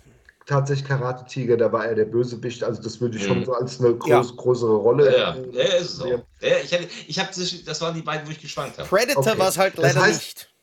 tatsächlich 0.46 0.86
Karate 0.88 1.24
Tiger, 1.26 1.56
da 1.56 1.70
war 1.70 1.84
er 1.86 1.94
der 1.94 2.06
Bösewicht, 2.06 2.62
also 2.64 2.80
das 2.82 3.00
würde 3.00 3.18
ich 3.18 3.24
schon 3.24 3.40
Mhm. 3.40 3.44
so 3.44 3.52
als 3.54 3.78
eine 3.80 3.90
Ja. 4.06 4.20
groß, 4.20 4.36
größere 4.36 4.76
Rolle. 4.76 5.12
Ja, 5.12 5.34
ja, 5.34 5.34
äh, 5.36 5.50
ja, 5.52 5.74
ist 5.76 5.92
es 5.94 6.00
auch. 6.00 6.04
sehen. 6.06 6.22
Ja, 6.40 6.56
ich 6.64 6.72
hätte, 6.72 6.88
ich 7.06 7.18
habe, 7.18 7.28
das 7.66 7.80
waren 7.80 7.94
die 7.94 8.02
beiden, 8.02 8.26
wo 8.26 8.30
ich 8.30 8.40
geschwankt 8.40 8.78
habe. 8.78 8.88
Predator 8.88 9.18
Okay. 9.26 9.38
war 9.38 9.48
es 9.48 9.58
halt 9.58 9.76
Das 9.78 9.94
leider 9.94 10.06
heißt- 10.06 10.14
nicht. 10.14 10.54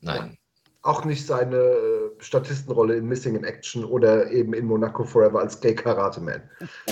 Nein. 0.00 0.38
Auch 0.82 1.04
nicht 1.04 1.26
seine 1.26 1.56
äh, 1.56 2.09
Statistenrolle 2.20 2.96
in 2.96 3.06
Missing 3.06 3.36
in 3.36 3.44
Action 3.44 3.84
oder 3.84 4.30
eben 4.30 4.52
in 4.54 4.66
Monaco 4.66 5.04
Forever 5.04 5.40
als 5.40 5.60
Gay 5.60 5.74
Karate 5.74 6.20
Man. 6.20 6.42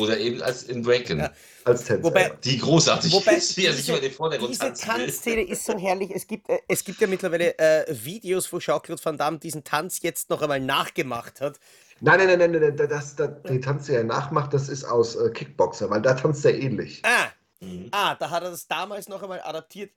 Oder 0.01 0.19
eben 0.19 0.43
als 0.43 0.65
in 0.65 0.83
Breaking. 0.83 1.19
Ja. 1.19 1.33
Als 1.65 1.85
Tänzer. 1.85 2.05
Wobei- 2.05 2.33
Die 2.45 2.59
großartig 2.59 3.13
Wobei 3.13 3.35
ist, 3.37 3.57
wie 3.57 3.67
er 3.67 3.73
sich 3.73 3.83
diese- 3.87 3.93
über 3.93 4.01
den 4.01 4.13
Vordergrund 4.13 4.51
Diese. 4.51 4.73
Tanzszene 4.73 5.43
ist 5.43 5.65
so 5.65 5.77
herrlich. 5.79 6.11
Es 6.15 6.27
gibt, 6.27 6.49
äh, 6.49 6.59
es 6.69 6.83
gibt 6.85 7.01
ja 7.01 7.07
mittlerweile 7.07 7.59
äh, 7.59 7.85
Videos, 8.05 8.53
wo 8.53 8.59
Jean-Claude 8.59 9.05
Van 9.05 9.19
Damme 9.19 9.39
diesen 9.39 9.65
Tanz 9.65 10.01
jetzt 10.03 10.31
noch 10.31 10.41
einmal 10.43 10.61
nachgemacht 10.61 11.41
hat. 11.41 11.59
Nein, 12.01 12.19
nein, 12.27 12.39
nein, 12.39 12.51
nein, 12.53 12.75
nein, 12.77 12.89
das, 12.89 13.17
das, 13.17 13.43
den 13.43 13.61
Tanz, 13.61 13.87
der 13.87 13.99
er 13.99 14.05
nachmacht, 14.05 14.55
das 14.55 14.69
ist 14.69 14.85
aus 14.85 15.17
äh, 15.17 15.31
Kickboxer, 15.31 15.91
weil 15.91 16.01
da 16.01 16.15
tanzt 16.15 16.45
er 16.45 16.55
ähnlich. 16.57 17.03
Ah, 17.05 17.27
Mhm. 17.61 17.89
ah, 17.91 18.15
da 18.15 18.31
hat 18.31 18.45
er 18.45 18.51
das 18.53 18.69
damals 18.69 19.09
noch 19.09 19.21
einmal 19.23 19.41
adaptiert. 19.43 19.91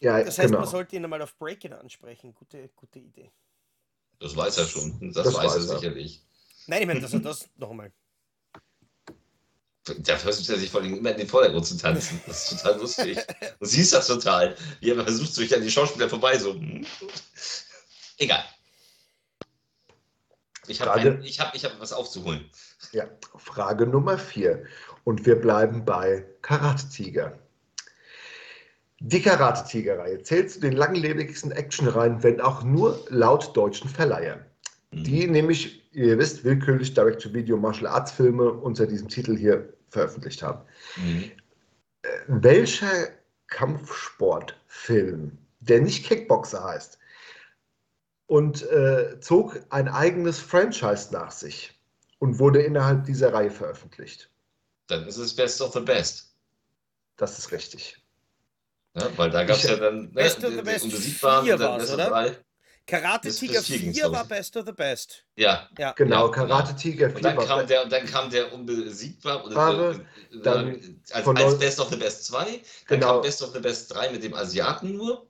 Ja, 0.00 0.18
Das 0.22 0.36
heißt, 0.38 0.48
genau. 0.48 0.60
man 0.60 0.68
sollte 0.68 0.94
ihn 0.96 1.04
einmal 1.04 1.22
auf 1.22 1.36
Breaking 1.38 1.72
ansprechen. 1.72 2.34
Gute, 2.34 2.68
gute 2.76 2.98
Idee. 2.98 3.30
Das 4.22 4.36
weiß 4.36 4.58
er 4.58 4.66
schon. 4.66 5.12
Das, 5.12 5.24
Das 5.24 5.34
weiß 5.34 5.42
er 5.54 5.60
weiß 5.62 5.68
er. 5.68 5.78
sicherlich. 5.78 6.22
Nein, 6.68 6.82
ich 6.82 6.86
meine, 6.86 7.00
dass 7.00 7.12
er 7.12 7.20
das 7.20 7.48
noch 7.56 7.70
einmal. 7.70 7.92
Da 9.98 10.16
versucht 10.16 10.48
er 10.48 10.58
sich 10.58 10.70
vor 10.70 10.80
allem 10.80 10.94
immer 10.98 11.10
in 11.10 11.16
den 11.18 11.26
Vordergrund 11.26 11.66
zu 11.66 11.76
tanzen. 11.76 12.20
Das 12.26 12.52
ist 12.52 12.62
total 12.62 12.78
lustig. 12.80 13.18
Du 13.58 13.66
siehst 13.66 13.92
das 13.92 14.06
total. 14.06 14.56
Wie 14.80 14.90
er 14.90 15.02
versucht, 15.02 15.34
sich 15.34 15.52
an 15.54 15.60
die 15.62 15.70
Schauspieler 15.72 16.08
vorbei 16.08 16.38
so. 16.38 16.54
hm. 16.54 16.86
Egal. 18.18 18.44
Ich 20.68 20.80
habe 20.80 20.92
Frage- 20.92 21.20
ich 21.24 21.40
hab, 21.40 21.52
ich 21.56 21.64
hab 21.64 21.80
was 21.80 21.92
aufzuholen. 21.92 22.48
Ja, 22.92 23.08
Frage 23.36 23.88
Nummer 23.88 24.16
vier. 24.18 24.64
Und 25.02 25.26
wir 25.26 25.34
bleiben 25.34 25.84
bei 25.84 26.24
Karate 26.42 26.88
Tiger. 26.88 27.36
Die 29.04 29.20
Karate 29.20 29.68
Tiger-Reihe 29.68 30.22
zählt 30.22 30.52
zu 30.52 30.60
den 30.60 30.74
langlebigsten 30.74 31.50
Actionreihen, 31.50 32.22
wenn 32.22 32.40
auch 32.40 32.62
nur 32.62 33.04
laut 33.08 33.56
deutschen 33.56 33.90
Verleihern. 33.90 34.44
Mhm. 34.92 35.02
Die 35.02 35.26
nämlich, 35.26 35.92
ihr 35.92 36.16
wisst, 36.18 36.44
willkürlich 36.44 36.94
Direct-to-Video 36.94 37.56
Martial 37.56 37.88
Arts 37.88 38.12
Filme 38.12 38.52
unter 38.52 38.86
diesem 38.86 39.08
Titel 39.08 39.36
hier 39.36 39.72
veröffentlicht 39.88 40.40
haben. 40.44 40.62
Mhm. 40.96 41.32
Welcher 42.28 43.08
Kampfsportfilm, 43.48 45.36
der 45.58 45.80
nicht 45.80 46.06
Kickboxer 46.06 46.62
heißt, 46.62 46.96
und 48.26 48.62
äh, 48.70 49.18
zog 49.18 49.60
ein 49.70 49.88
eigenes 49.88 50.38
Franchise 50.38 51.12
nach 51.12 51.32
sich 51.32 51.76
und 52.20 52.38
wurde 52.38 52.62
innerhalb 52.62 53.04
dieser 53.04 53.32
Reihe 53.32 53.50
veröffentlicht? 53.50 54.30
Dann 54.86 55.08
ist 55.08 55.16
es 55.16 55.34
Best 55.34 55.60
of 55.60 55.72
the 55.72 55.80
Best. 55.80 56.36
Das 57.16 57.38
ist 57.40 57.50
richtig. 57.50 58.01
Ja, 58.94 59.08
weil 59.16 59.30
da 59.30 59.44
gab 59.44 59.56
es 59.56 59.62
ja 59.62 59.76
dann. 59.76 60.02
Ne, 60.02 60.08
Best 60.08 60.44
of 60.44 60.52
the 60.52 60.62
Best 60.62 60.84
Unbesiegbaren 60.84 61.44
vier 61.44 61.54
und 61.54 61.60
dann 61.60 61.70
war's, 61.70 61.78
Best 61.80 61.92
of 61.92 61.96
oder? 61.98 62.08
drei. 62.10 62.36
Karate 62.84 63.28
Das- 63.28 63.36
Tiger 63.36 63.54
das 63.54 63.66
vier 63.66 63.78
ging's, 63.78 63.94
4 63.96 64.02
glaub 64.08 64.14
war. 64.14 64.24
Best 64.26 64.56
of 64.56 64.66
the 64.66 64.72
Best. 64.72 65.24
Ja. 65.36 65.68
Ja. 65.78 65.92
Genau, 65.92 66.26
Ja, 66.26 66.32
Karate 66.32 66.74
Tiger 66.76 67.06
Und 67.06 67.24
dann 67.24 67.36
4 67.38 67.46
kam 67.46 67.58
war 67.58 67.64
der, 67.64 67.84
und 67.84 67.92
dann 67.92 68.06
kam 68.06 68.28
der 68.30 68.52
unbesiegbare 68.52 69.44
oder 69.44 69.54
Ware, 69.56 69.90
äh, 70.32 70.40
dann 70.42 71.00
als, 71.12 71.24
von 71.24 71.36
als 71.36 71.58
Best 71.58 71.80
of 71.80 71.88
the 71.90 71.96
Best 71.96 72.26
2, 72.26 72.44
dann 72.44 72.60
Genau. 73.00 73.12
kam 73.14 73.22
Best 73.22 73.42
of 73.42 73.52
the 73.54 73.60
Best 73.60 73.94
3 73.94 74.10
mit 74.10 74.22
dem 74.24 74.34
Asiaten 74.34 74.96
nur. 74.96 75.26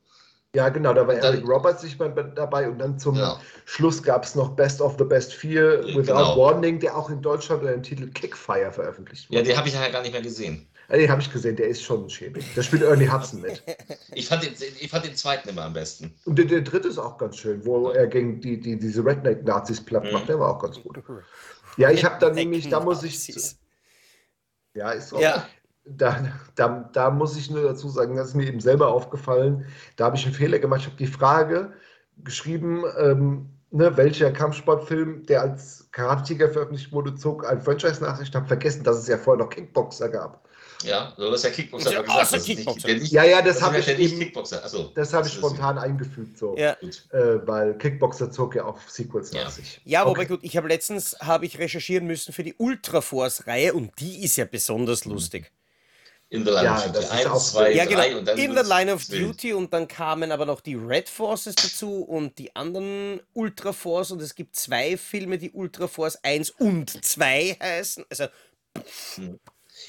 ja 0.54 0.69
genau, 0.71 0.93
da 0.95 1.06
war 1.06 1.15
dann- 1.15 1.34
Eric 1.34 1.47
Roberts 1.49 1.82
nicht 1.82 1.99
mehr 1.99 2.08
dabei 2.08 2.69
und 2.69 2.78
dann 2.78 2.99
zum 2.99 3.15
Genau. 3.15 3.39
Schluss 3.67 4.02
gab 4.02 4.25
es 4.25 4.34
noch 4.34 4.50
Best 4.56 4.80
of 4.80 4.97
the 4.99 5.04
Best 5.04 5.32
4 5.34 5.80
Ja, 5.87 5.95
Without 5.97 6.00
genau. 6.15 6.37
Warning, 6.39 6.80
der 6.80 6.97
auch 6.97 7.10
in 7.10 7.21
Deutschland 7.23 7.60
unter 7.63 7.73
dem 7.75 7.82
Titel 7.82 8.08
Kickfire 8.10 8.73
veröffentlicht 8.73 9.26
Ja, 9.30 9.39
wurde. 9.39 9.49
den 9.50 9.56
habe 9.58 9.69
ich 9.69 9.75
ja 9.75 9.89
gar 9.89 10.00
nicht 10.02 10.13
mehr 10.13 10.21
gesehen. 10.23 10.69
Den 10.90 11.10
habe 11.10 11.23
ich 11.23 11.32
gesehen, 11.32 11.56
der 11.56 11.68
ist 11.68 11.82
schon 11.82 12.10
schäbig. 12.10 12.45
Da 12.54 12.62
spielt 12.62 12.82
Ernie 12.82 13.08
Hudson 13.08 13.40
mit. 13.40 13.62
Ich 14.14 14.28
fand 14.28 14.42
den, 14.45 14.52
ich 14.80 14.90
fand 14.90 15.04
den 15.06 15.16
zweiten 15.16 15.49
immer 15.49 15.62
am 15.62 15.73
besten. 15.73 16.14
Und 16.26 16.38
der, 16.38 16.45
der 16.45 16.60
dritte 16.60 16.88
ist 16.88 16.99
auch 16.99 17.16
ganz 17.16 17.36
schön, 17.38 17.64
wo 17.64 17.90
er 17.90 18.06
gegen 18.06 18.40
die, 18.40 18.60
die, 18.60 18.78
diese 18.78 19.02
Redneck-Nazis 19.04 19.82
platt 19.84 20.04
Mhm. 20.04 20.12
macht, 20.12 20.28
der 20.28 20.38
war 20.38 20.54
auch 20.56 20.62
ganz 20.62 20.80
gut. 20.82 21.02
Ja, 21.78 21.90
ich 21.90 22.04
habe 22.04 22.16
dann 22.21 22.34
nämlich, 22.34 22.68
da 22.68 22.80
muss 22.80 23.02
ich, 23.02 23.34
ja, 24.75 24.90
ist 24.90 25.08
so. 25.08 25.18
Ja. 25.21 25.47
Da, 25.84 26.32
da, 26.54 26.90
da 26.92 27.10
muss 27.10 27.36
ich 27.36 27.50
nur 27.50 27.62
dazu 27.62 27.88
sagen, 27.88 28.14
das 28.16 28.28
ist 28.28 28.34
mir 28.34 28.47
eben 28.47 28.60
selber 28.60 28.88
aufgefallen, 28.88 29.66
da 29.97 30.04
habe 30.04 30.16
ich 30.16 30.25
einen 30.25 30.34
Fehler 30.34 30.58
gemacht. 30.60 30.80
Ich 30.82 30.86
habe 30.86 30.97
die 30.97 31.06
Frage 31.08 31.73
geschrieben, 32.23 32.84
ähm, 32.99 33.50
ne, 33.71 33.97
welcher 33.97 34.30
Kampfsportfilm, 34.30 35.26
der 35.26 35.42
als 35.42 35.88
Karate-Tiger 35.90 36.50
veröffentlicht 36.50 36.92
wurde, 36.92 37.14
zog 37.16 37.45
ein 37.49 37.60
Franchise 37.62 38.00
nach 38.02 38.16
sich. 38.16 38.28
Ich 38.28 38.34
habe 38.34 38.47
vergessen, 38.47 38.84
dass 38.84 38.99
es 38.99 39.08
ja 39.08 39.16
vorher 39.18 39.42
noch 39.45 39.50
Kickboxer 39.50 40.08
gab. 40.08 40.49
Ja, 40.84 41.12
du 41.16 41.30
hast 41.32 41.45
ja 41.45 41.50
Kickboxer 41.50 41.92
Ja, 41.92 42.00
gesagt. 42.02 42.21
außer 42.23 42.32
das 42.36 42.42
ist 42.42 42.49
nicht- 42.49 42.56
Kickboxer. 42.58 42.86
der 42.88 42.97
nicht- 42.99 43.12
Ja, 43.12 43.25
ja, 43.25 43.42
das 43.42 43.54
das 43.56 43.62
habe 43.62 43.78
ist 43.78 43.86
ich, 43.88 43.92
ja 43.92 43.99
nicht 43.99 44.12
eben- 44.12 44.21
Kickboxer. 44.21 44.64
Achso, 44.64 44.90
das 44.95 45.12
habe 45.12 45.26
ich 45.26 45.32
ist- 45.32 45.38
spontan 45.38 45.78
eingefügt, 45.78 46.38
so. 46.38 46.56
Ja. 46.56 46.75
Gut. 46.80 47.04
Äh, 47.12 47.47
weil 47.47 47.76
Kickboxer 47.78 48.30
zog 48.30 48.54
ja 48.54 48.64
auch 48.64 48.78
Sequels 48.88 49.32
Ja. 49.32 49.45
nach 49.45 49.50
sich. 49.50 49.80
Ja, 49.84 50.04
wobei 50.06 50.21
Okay. 50.23 50.28
gut, 50.28 50.40
ich 50.42 50.56
habe 50.56 50.68
letztens 50.68 51.16
habe 51.21 51.47
ich 51.47 51.58
recherchieren 51.58 52.06
müssen 52.06 52.32
für 52.32 52.42
die 52.45 52.54
Ultra 52.58 53.00
Force 53.00 53.47
Reihe 53.47 53.75
und 53.75 53.92
die 54.00 54.25
ist 54.25 54.36
ja 54.36 54.45
besonders 54.45 55.04
lustig. 55.04 55.50
In 56.30 56.47
the 56.47 56.50
Line 56.50 56.64
Ja, 56.64 56.76
of 56.76 56.82
Duty. 56.84 56.95
das 56.95 57.04
ist 57.04 57.10
Eins, 57.12 57.26
auch- 57.26 57.45
zwei, 57.45 57.73
Ja, 57.73 57.84
drei 57.84 58.06
genau. 58.08 58.18
und 58.21 58.25
dann 58.28 58.38
In 58.38 58.56
the 58.56 58.62
Line 58.66 58.95
of 58.95 59.10
wild. 59.10 59.23
Duty 59.23 59.52
und 59.52 59.71
dann 59.75 59.86
kamen 59.86 60.32
aber 60.32 60.47
noch 60.47 60.62
die 60.62 60.76
Red 60.76 61.10
Forces 61.10 61.54
dazu 61.56 62.02
und 62.04 62.38
die 62.38 62.56
anderen 62.56 63.21
Ultra 63.34 63.75
Force 63.75 64.12
und 64.12 64.23
es 64.23 64.34
gibt 64.34 64.56
zwei 64.56 64.97
Filme, 64.97 65.36
die 65.36 65.50
Ultra 65.50 65.88
Force 65.88 66.18
1 66.23 66.49
und 66.49 67.04
2 67.04 67.58
heißen. 67.62 68.06
Also 68.08 68.28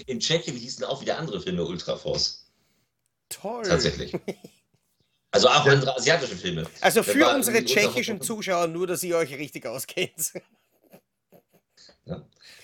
In 0.06 0.19
Tschechien 0.19 0.56
hießen 0.56 0.84
auch 0.86 1.01
wieder 1.01 1.17
andere 1.17 1.41
Filme 1.41 1.63
Ultra 1.63 1.97
Force. 1.97 2.47
toll. 3.29 3.63
Tatsächlich. 3.63 4.13
Also 5.36 5.47
auch 5.47 5.65
andere 5.65 5.95
asiatische 5.95 6.36
Filme. 6.36 6.63
Also 6.79 7.01
für 7.01 7.19
war 7.21 7.34
unsere 7.34 7.65
tschechischen 7.65 8.21
Zuschauer 8.21 8.67
nur, 8.67 8.86
dass 8.86 9.01
ihr 9.01 9.17
euch 9.17 9.34
richtig 9.34 9.65
auskennt. 9.65 10.32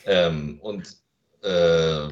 Ähm, 0.05 0.59
und 0.61 0.87
äh, 1.41 2.09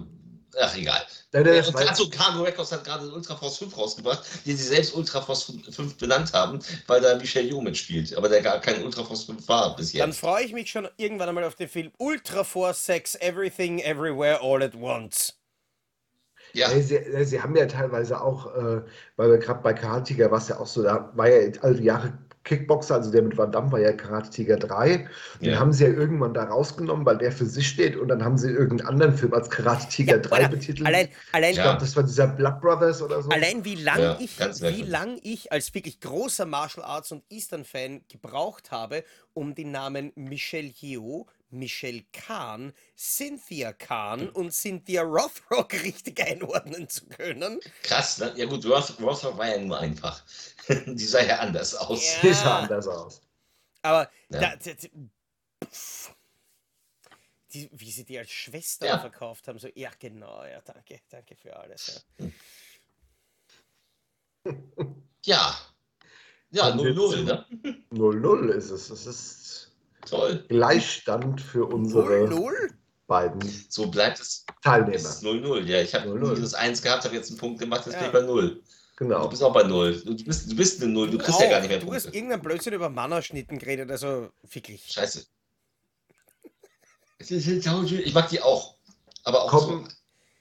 ach 0.59 0.75
egal. 0.75 1.01
Ja, 1.33 1.43
das 1.43 1.67
und 1.67 1.73
war- 1.75 1.85
dazu 1.85 2.09
Cargo 2.09 2.43
Records 2.43 2.71
hat 2.71 2.83
gerade 2.83 3.05
den 3.05 3.13
Ultra 3.13 3.35
Force 3.35 3.57
5 3.57 3.77
rausgebracht, 3.77 4.23
den 4.45 4.55
sie 4.57 4.63
selbst 4.63 4.95
Ultra 4.95 5.21
Force 5.21 5.51
5 5.69 5.97
benannt 5.97 6.33
haben, 6.33 6.59
weil 6.87 7.01
da 7.01 7.15
Michel 7.17 7.45
Yeoh 7.45 7.61
mitspielt, 7.61 8.15
aber 8.15 8.29
der 8.29 8.41
gar 8.41 8.59
kein 8.61 8.83
Ultra 8.83 9.03
Force 9.03 9.25
5 9.25 9.47
war 9.47 9.75
bis 9.75 9.91
Dann 9.91 10.13
freue 10.13 10.45
ich 10.45 10.53
mich 10.53 10.69
schon 10.69 10.87
irgendwann 10.97 11.29
einmal 11.29 11.43
auf 11.43 11.55
den 11.55 11.67
Film 11.69 11.91
Ultra 11.97 12.43
Force 12.43 12.85
6 12.85 13.15
Everything 13.15 13.79
Everywhere 13.79 14.39
All 14.41 14.63
at 14.63 14.75
Once. 14.75 15.33
Ja, 16.53 16.69
sie, 16.69 17.25
sie 17.25 17.41
haben 17.41 17.55
ja 17.55 17.65
teilweise 17.65 18.19
auch, 18.21 18.47
äh, 18.55 18.81
weil 19.17 19.29
wir 19.31 19.37
gerade 19.37 19.61
bei 19.61 19.73
Karate 19.73 20.13
Tiger 20.13 20.31
war 20.31 20.37
es 20.37 20.47
ja 20.47 20.57
auch 20.59 20.65
so, 20.65 20.81
da 20.81 21.11
war 21.13 21.29
ja 21.29 21.51
all 21.61 21.75
die 21.75 21.83
Jahre 21.83 22.17
Kickboxer, 22.47 22.95
also 22.95 23.11
der 23.11 23.21
mit 23.21 23.37
Van 23.37 23.51
Damme 23.51 23.71
war 23.71 23.79
ja 23.79 23.91
Karate 23.91 24.29
Tiger 24.29 24.57
3. 24.57 25.07
Den 25.41 25.51
Ja. 25.53 25.59
haben 25.59 25.73
sie 25.73 25.83
ja 25.83 25.91
irgendwann 25.91 26.33
da 26.33 26.45
rausgenommen, 26.45 27.05
weil 27.05 27.17
der 27.17 27.31
für 27.31 27.45
sich 27.45 27.67
steht 27.67 27.97
und 27.97 28.07
dann 28.07 28.23
haben 28.23 28.37
sie 28.37 28.49
irgendeinen 28.49 28.87
anderen 28.89 29.17
Film 29.17 29.33
als 29.33 29.49
Karate 29.49 29.87
Tiger 29.89 30.15
Ja, 30.15 30.21
3 30.21 30.35
Alter, 30.37 30.49
betitelt. 30.49 30.87
Allein, 30.87 31.09
allein, 31.33 31.51
ich 31.51 31.57
Ja. 31.57 31.63
glaube, 31.63 31.79
das 31.79 31.95
war 31.95 32.03
dieser 32.03 32.27
Blood 32.27 32.61
Brothers 32.61 33.01
oder 33.01 33.21
so. 33.21 33.29
allein 33.29 33.65
wie 33.65 33.75
lang 33.75 33.99
Ja, 33.99 34.17
ich, 34.19 34.39
wie 34.39 34.81
lang 34.83 35.19
ich 35.23 35.51
als 35.51 35.73
wirklich 35.73 35.99
großer 35.99 36.45
Martial 36.45 36.85
Arts 36.85 37.11
und 37.11 37.23
Eastern 37.29 37.65
Fan 37.65 38.01
gebraucht 38.09 38.71
habe, 38.71 39.03
um 39.33 39.53
die 39.53 39.65
Namen 39.65 40.11
Michelle 40.15 40.71
Yeoh, 40.79 41.27
Michelle 41.49 42.03
Khan, 42.11 42.73
Cynthia 42.97 43.71
Khan 43.73 44.29
und 44.29 44.51
Cynthia 44.53 45.01
Rothrock 45.03 45.71
richtig 45.83 46.19
einordnen 46.21 46.89
zu 46.89 47.05
können. 47.07 47.59
krass, 47.83 48.17
ne? 48.19 48.33
Ja 48.35 48.45
gut, 48.45 48.65
Roth, 48.65 48.99
Rothrock 48.99 49.37
war 49.37 49.47
ja 49.47 49.57
nur 49.59 49.77
einfach. 49.79 50.23
die 50.69 50.97
sah 51.05 51.21
ja 51.23 51.39
anders 51.39 51.73
aus. 51.75 52.03
Ja. 52.15 52.21
Die 52.29 52.33
sah 52.33 52.59
anders 52.59 52.87
aus. 52.87 53.21
Aber 53.81 54.09
Ja. 54.29 54.39
da, 54.41 54.55
da, 54.57 54.71
die, 57.53 57.69
wie 57.71 57.91
sie 57.91 58.03
die 58.03 58.19
als 58.19 58.29
Schwester 58.29 58.85
Ja. 58.87 58.99
verkauft 58.99 59.47
haben, 59.47 59.57
so, 59.57 59.69
ja 59.73 59.89
genau, 59.97 60.43
ja, 60.43 60.59
danke, 60.61 60.99
danke 61.09 61.35
für 61.37 61.55
alles. 61.55 62.05
Ja. 62.19 62.27
Ja. 65.25 65.55
Ja, 66.49 66.65
Haben 66.67 66.79
wir 66.79 66.93
0-0, 66.93 67.11
zu- 67.11 67.23
ne? 67.23 67.45
0-0 67.91 68.49
ist 68.51 68.69
es. 68.69 68.89
Es 68.89 69.05
ist 69.05 69.46
Toll. 70.09 70.45
Gleichstand 70.47 71.41
für 71.41 71.65
unsere. 71.65 72.25
0-0? 72.27 72.51
beiden 73.07 73.39
So 73.69 73.89
bleibt 73.89 74.19
es 74.19 74.45
Teilnehmer. 74.61 74.91
bis 74.91 75.21
0-0. 75.23 75.63
Ja, 75.65 75.81
ich 75.81 75.95
habe 75.95 76.09
0-0. 76.09 76.33
minus 76.33 76.53
1 76.53 76.81
gehabt, 76.81 77.05
habe 77.05 77.15
jetzt 77.15 77.29
einen 77.29 77.37
Punkt 77.39 77.57
gemacht, 77.59 77.85
jetzt 77.85 77.93
Ja. 77.95 77.99
bin 77.99 78.07
ich 78.07 78.13
bei 78.13 78.21
0. 78.21 78.49
Du 78.49 79.05
Genau. 79.05 79.27
bist 79.29 79.41
auch 79.43 79.53
bei 79.53 79.63
0. 79.63 80.01
Du 80.03 80.25
bist, 80.25 80.51
du 80.51 80.55
bist 80.55 80.81
eine 80.83 80.91
0, 80.91 81.11
du 81.11 81.17
kriegst 81.17 81.39
ja 81.39 81.49
gar 81.49 81.59
nicht 81.61 81.69
mehr 81.69 81.79
Du 81.79 81.93
hast 81.93 82.03
Punkte. 82.03 82.17
irgendeinen 82.17 82.41
Blödsinn 82.41 82.73
über 82.73 82.89
Mannerschnitten 82.89 83.59
geredet, 83.59 83.89
also 83.91 84.29
wirklich. 84.51 84.83
Scheiße. 84.91 85.25
Ich 87.19 88.13
mag 88.13 88.29
die 88.29 88.41
auch. 88.41 88.75
Aber 89.23 89.43
auch 89.43 89.49
Komm. 89.51 89.85
so. 89.85 89.87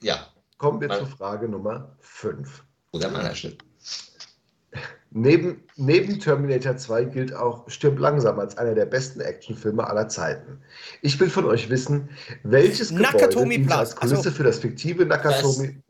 Ja, 0.00 0.26
Kommen 0.59 0.81
wir 0.81 0.88
Mal- 0.88 0.98
zur 1.00 1.09
Frage 1.09 1.48
Nummer 1.48 1.96
5. 2.00 2.64
oder 2.92 3.11
Mannerschnitt. 3.11 3.62
Neben, 5.18 5.62
neben 5.76 6.20
Terminator 6.20 6.76
2 6.76 7.05
gilt 7.05 7.33
auch 7.35 7.66
Stirb 7.70 7.98
langsam 7.98 8.38
als 8.38 8.59
einer 8.59 8.74
der 8.74 8.85
besten 8.85 9.20
Actionfilme 9.20 9.83
aller 9.88 10.09
Zeiten. 10.09 10.61
Ich 11.00 11.18
will 11.18 11.31
von 11.31 11.46
euch 11.46 11.70
wissen, 11.70 12.11
welches 12.42 12.90
Gebäude 12.90 13.05
Nakatomi 13.12 13.59
Platz. 13.61 13.79
als 13.79 13.96
Kulisse 13.96 14.16
Also- 14.18 14.31
für 14.33 14.42
das 14.44 14.59
fiktive 14.59 15.07
Nakatomi. 15.07 15.81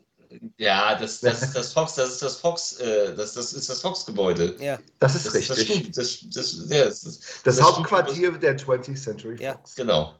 Ja, 0.58 0.96
das, 0.96 1.18
das 1.20 1.42
ist 1.42 1.54
das 1.56 1.72
Fox, 1.72 1.94
das 1.96 2.10
ist 2.10 2.22
das 2.22 2.36
Fox, 2.36 2.74
äh, 2.74 3.16
das, 3.16 3.34
das 3.34 3.52
ist 3.52 3.68
das 3.68 3.80
Fox-Gebäude. 3.80 4.54
Ja, 4.60 4.78
Das 5.00 5.16
ist 5.16 5.26
Das 5.26 5.32
das 5.48 5.58
richtig. 5.58 5.90
Das, 5.92 6.20
das, 6.32 6.66
ja, 6.68 6.84
das, 6.84 7.00
Das 7.02 7.20
das 7.42 7.60
Hauptquartier 7.62 8.30
der 8.32 8.56
20th 8.56 8.94
Century 9.02 9.42
Ja. 9.42 9.54
Fox. 9.54 9.74
Genau. 9.74 10.14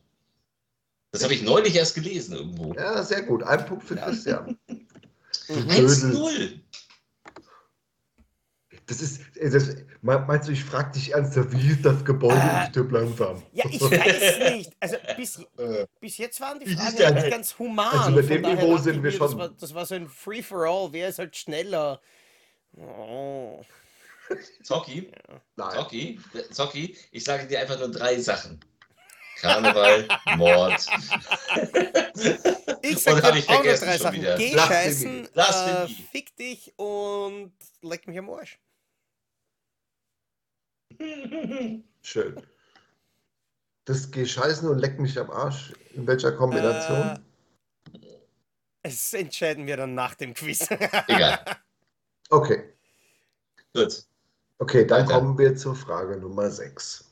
Das 1.12 1.22
habe 1.22 1.32
ich 1.34 1.42
neulich 1.44 1.76
erst 1.76 1.94
gelesen 1.94 2.34
irgendwo. 2.34 2.74
Ja, 2.74 3.04
sehr 3.04 3.22
gut. 3.22 3.44
Ein 3.44 3.64
Punkt 3.66 3.84
für 3.84 3.94
Ja. 3.94 4.06
Christian. 4.06 4.58
Mhm. 5.48 5.68
Dödel. 5.68 5.86
1-0. 5.86 6.60
Das 8.88 9.00
ist, 9.00 9.20
äh, 9.36 9.50
das, 9.50 9.74
me- 10.00 10.24
meinst 10.28 10.46
du, 10.48 10.52
ich 10.52 10.62
frage 10.62 10.92
dich 10.92 11.12
ernsthaft, 11.12 11.50
wie 11.52 11.70
ist 11.72 11.84
das 11.84 12.04
Gebäude 12.04 12.36
Äh, 12.40 12.64
in 12.66 12.70
Stirb 12.70 12.92
langsam? 12.92 13.42
ja 13.52 13.64
ich 13.68 13.80
weiß 13.80 14.54
nicht. 14.54 14.72
Also 14.78 14.96
bis, 15.16 15.38
Äh, 15.58 15.86
bis 16.00 16.18
jetzt 16.18 16.40
waren 16.40 16.60
die 16.60 16.74
Fragen 16.74 16.96
der 16.96 17.08
eigentlich 17.08 17.30
ganz 17.30 17.58
human. 17.58 17.88
Also 17.88 18.10
mit 18.12 18.26
von 18.26 18.42
dem 18.42 18.54
Niveau 18.54 18.76
sind 18.78 18.96
ich 18.96 19.02
wir 19.02 19.10
mir, 19.12 19.18
Das 19.18 19.30
schon- 19.30 19.38
war, 19.38 19.48
das 19.48 19.74
war 19.74 19.86
so 19.86 19.94
ein 19.96 20.08
Free-for-all. 20.08 20.92
Wer 20.92 21.08
ist 21.08 21.18
halt 21.18 21.34
schneller? 21.36 22.00
Oh. 22.76 23.64
Zocki, 24.62 25.10
nein. 25.56 25.70
Zocki, 25.72 26.20
Zocki, 26.50 26.96
ich 27.12 27.22
sage 27.24 27.46
dir 27.46 27.60
einfach 27.60 27.78
nur 27.78 27.90
drei 27.90 28.18
Sachen. 28.20 28.60
Karneval, 29.40 30.08
Mord. 30.36 30.84
Ich 32.82 32.98
sag 32.98 33.14
Und 33.14 33.24
dir 33.24 33.38
ich 33.38 33.48
auch 33.48 33.62
nur 33.64 33.74
drei 33.74 33.92
schon 33.92 33.98
Sachen. 33.98 34.14
wieder. 34.16 34.36
Geh 34.36 34.56
scheißen, 34.56 35.28
äh, 35.34 35.88
fick 36.10 36.34
dich 36.36 36.72
und 36.78 37.52
leck 37.82 38.06
mich 38.08 38.18
am 38.18 38.30
Arsch. 38.30 38.58
Schön. 42.02 42.40
Das 43.84 44.10
Geh 44.10 44.26
scheißen 44.26 44.68
und 44.68 44.78
leck 44.78 44.98
mich 44.98 45.18
am 45.18 45.30
Arsch. 45.30 45.72
In 45.94 46.06
welcher 46.06 46.32
Kombination? 46.32 46.98
Äh, 46.98 47.18
Es 48.82 49.12
entscheiden 49.14 49.66
wir 49.66 49.76
dann 49.76 49.94
nach 49.94 50.14
dem 50.14 50.34
Quiz. 50.34 50.68
Egal. 50.70 51.38
Okay. 52.28 52.72
Gut. 53.72 54.02
Okay, 54.58 54.84
dann 54.84 55.06
Weiter. 55.06 55.14
kommen 55.20 55.38
wir 55.38 55.54
zur 55.54 55.76
Frage 55.76 56.16
Nummer 56.16 56.50
6. 56.50 57.04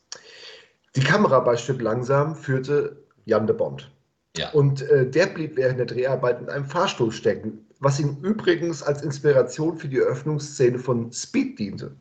Die 0.96 1.00
Kamera 1.04 1.38
bei 1.38 1.56
Stück 1.56 1.80
langsam 1.80 2.34
führte 2.34 3.04
Jan 3.24 3.46
de 3.46 3.54
Bond. 3.54 3.92
Ja. 4.36 4.50
Und 4.50 4.82
äh, 4.82 5.08
der 5.08 5.26
blieb 5.26 5.56
während 5.56 5.78
der 5.78 5.86
Dreharbeit 5.86 6.40
in 6.40 6.48
einem 6.48 6.64
Fahrstuhl 6.66 7.12
stecken, 7.12 7.64
was 7.78 8.00
ihm 8.00 8.16
übrigens 8.22 8.82
als 8.82 9.02
Inspiration 9.02 9.78
für 9.78 9.86
die 9.88 9.98
Eröffnungsszene 9.98 10.80
von 10.80 11.12
Speed 11.12 11.60
diente. 11.60 11.94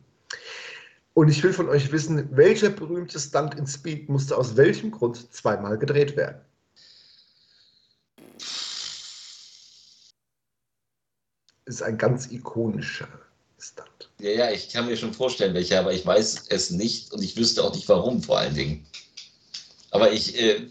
Und 1.14 1.28
ich 1.28 1.42
will 1.44 1.52
von 1.52 1.68
euch 1.68 1.92
wissen, 1.92 2.36
welcher 2.36 2.70
berühmte 2.70 3.20
Stunt 3.20 3.54
in 3.54 3.68
Speed 3.68 4.08
musste 4.08 4.36
aus 4.36 4.56
welchem 4.56 4.90
Grund 4.90 5.32
zweimal 5.32 5.78
gedreht 5.78 6.16
werden? 6.16 6.40
Ist 11.66 11.82
ein 11.82 11.96
ganz 11.96 12.30
ikonischer 12.30 13.08
Stunt. 13.58 14.10
Ja, 14.18 14.30
ja, 14.30 14.50
ich 14.50 14.68
kann 14.70 14.86
mir 14.86 14.96
schon 14.96 15.14
vorstellen, 15.14 15.54
welcher, 15.54 15.80
aber 15.80 15.92
ich 15.92 16.04
weiß 16.04 16.48
es 16.48 16.70
nicht 16.70 17.12
und 17.12 17.22
ich 17.22 17.36
wüsste 17.36 17.62
auch 17.62 17.72
nicht 17.74 17.88
warum 17.88 18.20
vor 18.20 18.38
allen 18.38 18.54
Dingen. 18.54 18.84
Aber 19.92 20.12
ich, 20.12 20.36
äh, 20.36 20.68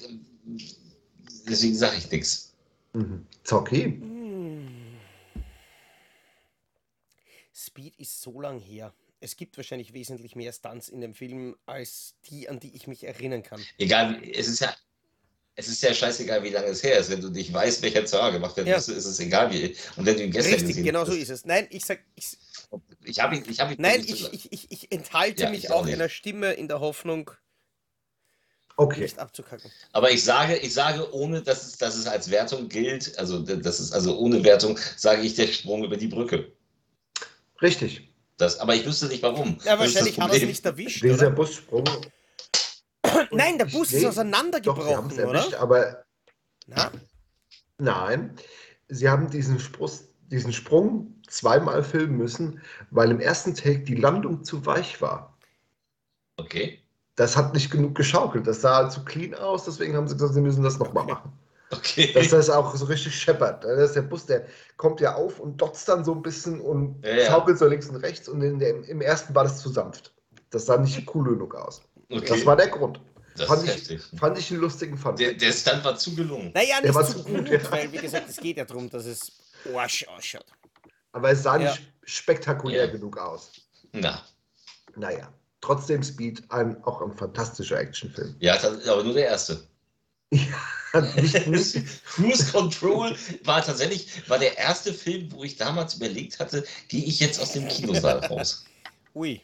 deswegen 1.48 1.76
sage 1.76 1.96
ich 1.98 2.12
nichts. 2.12 2.54
Mhm. 2.92 3.26
Zocki? 3.44 3.84
Hm. 3.84 4.68
Speed 7.54 7.98
ist 7.98 8.22
so 8.22 8.42
lang 8.42 8.60
her. 8.60 8.94
Es 9.24 9.38
gibt 9.38 9.56
wahrscheinlich 9.56 9.94
wesentlich 9.94 10.36
mehr 10.36 10.52
Stunts 10.52 10.90
in 10.90 11.00
dem 11.00 11.14
Film 11.14 11.56
als 11.66 12.16
die, 12.30 12.50
an 12.50 12.60
die 12.60 12.76
ich 12.76 12.88
mich 12.88 13.06
erinnern 13.06 13.42
kann. 13.42 13.66
Egal, 13.78 14.22
es 14.34 14.50
ist 14.50 14.60
ja, 14.60 14.76
es 15.56 15.70
ist 15.70 15.82
ja 15.82 15.94
scheißegal, 15.94 16.44
wie 16.44 16.50
lange 16.50 16.68
es 16.68 16.84
her 16.84 16.98
ist. 16.98 17.10
Wenn 17.10 17.22
du 17.22 17.30
nicht 17.30 17.54
weißt, 17.54 17.82
welcher 17.84 18.06
Zara 18.06 18.32
gemacht 18.32 18.58
wird, 18.58 18.68
Ja. 18.68 18.76
ist, 18.76 18.90
es 18.90 19.20
egal 19.22 19.50
wie. 19.52 19.78
Und 19.96 20.06
wenn 20.06 20.18
du 20.18 20.24
ihn 20.26 20.32
gestern 20.32 20.52
Richtig, 20.52 20.68
gesehen 20.68 20.86
genau 20.86 21.06
so 21.06 21.14
ist 21.14 21.30
es. 21.30 21.46
Nein, 21.46 21.68
ich 21.70 21.86
sag, 21.86 22.00
ich, 22.16 22.38
Ich 23.06 23.20
habe 23.22 23.38
ihn, 23.38 23.46
ich 23.50 23.62
habe 23.62 23.74
ihn. 23.74 23.82
nein, 23.82 24.02
ich, 24.06 24.34
ich, 24.34 24.52
ich, 24.52 24.72
ich 24.72 24.92
enthalte 24.92 25.44
Ja, 25.44 25.50
mich 25.52 25.60
ich 25.60 25.70
auch 25.72 25.80
auch 25.80 25.86
nicht. 25.86 25.94
einer 25.96 26.10
Stimme 26.10 26.52
in 26.52 26.68
der 26.68 26.82
Hoffnung, 26.82 27.32
Okay. 28.76 29.02
nicht 29.02 29.20
abzukacken. 29.20 29.72
Aber 29.94 30.12
ich 30.12 30.24
sage, 30.24 30.58
ich 30.58 30.74
sage, 30.74 31.14
ohne 31.14 31.44
dass 31.44 31.64
es, 31.66 31.78
dass 31.78 31.96
es 31.96 32.08
als 32.08 32.30
Wertung 32.32 32.68
gilt, 32.70 33.18
also 33.20 33.40
das 33.40 33.80
ist 33.80 33.94
also 33.94 34.18
ohne 34.18 34.44
Wertung, 34.44 34.80
sage 34.98 35.22
ich 35.22 35.36
der 35.36 35.48
Sprung 35.48 35.84
über 35.86 35.96
die 35.96 36.08
Brücke. 36.08 36.52
Richtig. 37.62 38.13
Das, 38.38 38.60
aber 38.60 38.76
ich 38.76 38.86
wüsste 38.86 39.08
nicht 39.08 39.22
warum. 39.24 39.58
Ja, 39.64 39.78
wahrscheinlich 39.78 40.20
hat 40.20 40.30
er 40.30 40.34
es 40.34 40.40
Problem. 40.40 40.48
nicht 40.50 40.66
erwischt, 40.66 41.04
Dieser 41.04 41.28
oder? 41.28 41.30
Bussprung. 41.32 41.84
Nein, 43.32 43.58
der 43.58 43.66
Bus 43.66 43.92
ist 43.92 44.00
seh- 44.00 44.02
Doch, 44.02 44.02
sie 44.02 44.06
haben 44.08 44.10
auseinandergebrochen, 44.10 45.20
erwischt, 45.20 45.48
oder? 45.50 45.60
aber 45.60 46.04
Na? 46.68 46.92
nein. 47.78 48.36
Sie 48.88 49.10
haben 49.10 49.30
diesen, 49.30 49.60
Spruss, 49.60 50.06
diesen 50.28 50.54
Sprung 50.54 51.16
zweimal 51.28 51.84
filmen 51.84 52.18
müssen, 52.18 52.62
weil 52.92 53.12
im 53.12 53.20
ersten 53.20 53.56
Take 53.56 53.80
die 53.80 53.96
Landung 53.96 54.44
zu 54.44 54.66
weich 54.66 55.02
war. 55.02 55.38
Okay. 56.38 56.80
Das 57.16 57.38
hat 57.38 57.54
nicht 57.54 57.70
genug 57.72 57.96
geschaukelt. 57.96 58.48
Das 58.48 58.62
sah 58.62 58.90
zu 58.90 59.04
clean 59.06 59.36
aus, 59.36 59.66
deswegen 59.66 59.96
haben 59.96 60.08
sie 60.08 60.16
gesagt, 60.16 60.34
sie 60.34 60.42
müssen 60.42 60.64
das 60.64 60.80
nochmal 60.80 61.04
Okay. 61.04 61.14
machen. 61.14 61.34
Okay. 61.78 62.12
Dass 62.14 62.30
das 62.30 62.50
auch 62.50 62.76
so 62.76 62.86
richtig 62.86 63.16
scheppert. 63.16 63.64
Das 63.64 63.80
ist 63.90 63.96
der 63.96 64.02
Bus, 64.04 64.26
der 64.26 64.46
kommt 64.78 65.00
ja 65.02 65.16
auf 65.16 65.40
und 65.40 65.58
dotzt 65.62 65.88
dann 65.90 66.04
so 66.06 66.14
ein 66.14 66.22
bisschen 66.22 66.60
und 66.62 67.04
Ja, 67.06 67.26
schaukelt 67.28 67.58
so 67.58 67.68
links 67.68 67.88
und 67.90 67.98
rechts 67.98 68.28
und 68.30 68.42
in 68.42 68.60
der, 68.60 68.84
im 68.88 69.02
ersten 69.02 69.34
war 69.36 69.44
das 69.44 69.62
zu 69.62 69.70
sanft. 69.70 70.14
Das 70.50 70.66
sah 70.66 70.78
nicht 70.78 71.14
cool 71.16 71.30
genug 71.30 71.56
aus. 71.56 71.82
okay. 72.12 72.26
Das 72.28 72.46
war 72.46 72.56
der 72.56 72.68
Grund. 72.68 73.00
das 73.38 73.48
fand 73.48 73.66
ich-. 73.68 74.00
Fand 74.20 74.38
ich 74.38 74.52
einen 74.52 74.62
lustigen 74.62 74.98
Fun. 74.98 75.16
Der, 75.16 75.34
der 75.34 75.52
Stand 75.52 75.84
war 75.84 75.96
zu 75.96 76.14
gelungen. 76.16 76.52
Naja, 76.54 76.80
Der 76.82 76.94
war 76.94 77.04
zu 77.06 77.24
gut, 77.24 77.38
gut, 77.38 77.50
ja. 77.50 77.72
weil, 77.72 77.92
wie 77.92 77.98
gesagt, 77.98 78.30
es 78.30 78.38
geht 78.38 78.58
ja 78.58 78.66
darum, 78.66 78.90
dass 78.90 79.06
es 79.06 79.32
Arsch 79.76 80.06
ausschaut. 80.08 80.46
Aber 81.12 81.32
es 81.32 81.44
sah 81.44 81.58
Ja. 81.58 81.72
nicht 81.72 81.82
spektakulär 82.04 82.86
Ja. 82.86 82.92
genug 82.92 83.18
aus. 83.18 83.52
Na, 83.94 84.24
Naja, 84.96 85.32
trotzdem 85.62 86.04
Speed, 86.04 86.44
ein, 86.50 86.84
auch 86.84 87.02
ein 87.02 87.14
fantastischer 87.14 87.80
Actionfilm. 87.80 88.36
ja, 88.40 88.58
das, 88.58 88.88
aber 88.88 89.04
nur 89.04 89.14
der 89.14 89.26
erste. 89.28 89.60
Ja, 90.34 91.02
nicht, 91.16 91.48
nicht, 91.48 91.78
Cruise 92.06 92.52
Control 92.52 93.16
war 93.44 93.64
tatsächlich 93.64 94.28
war 94.30 94.40
der 94.40 94.58
erste 94.58 94.94
Film, 94.94 95.32
wo 95.32 95.44
ich 95.44 95.58
damals 95.58 95.96
überlegt 95.96 96.40
hatte, 96.40 96.64
gehe 96.88 97.04
ich 97.04 97.20
jetzt 97.20 97.40
aus 97.40 97.54
dem 97.54 97.68
Kinosaal 97.68 98.20
raus. 98.28 98.66
Ui. 99.16 99.42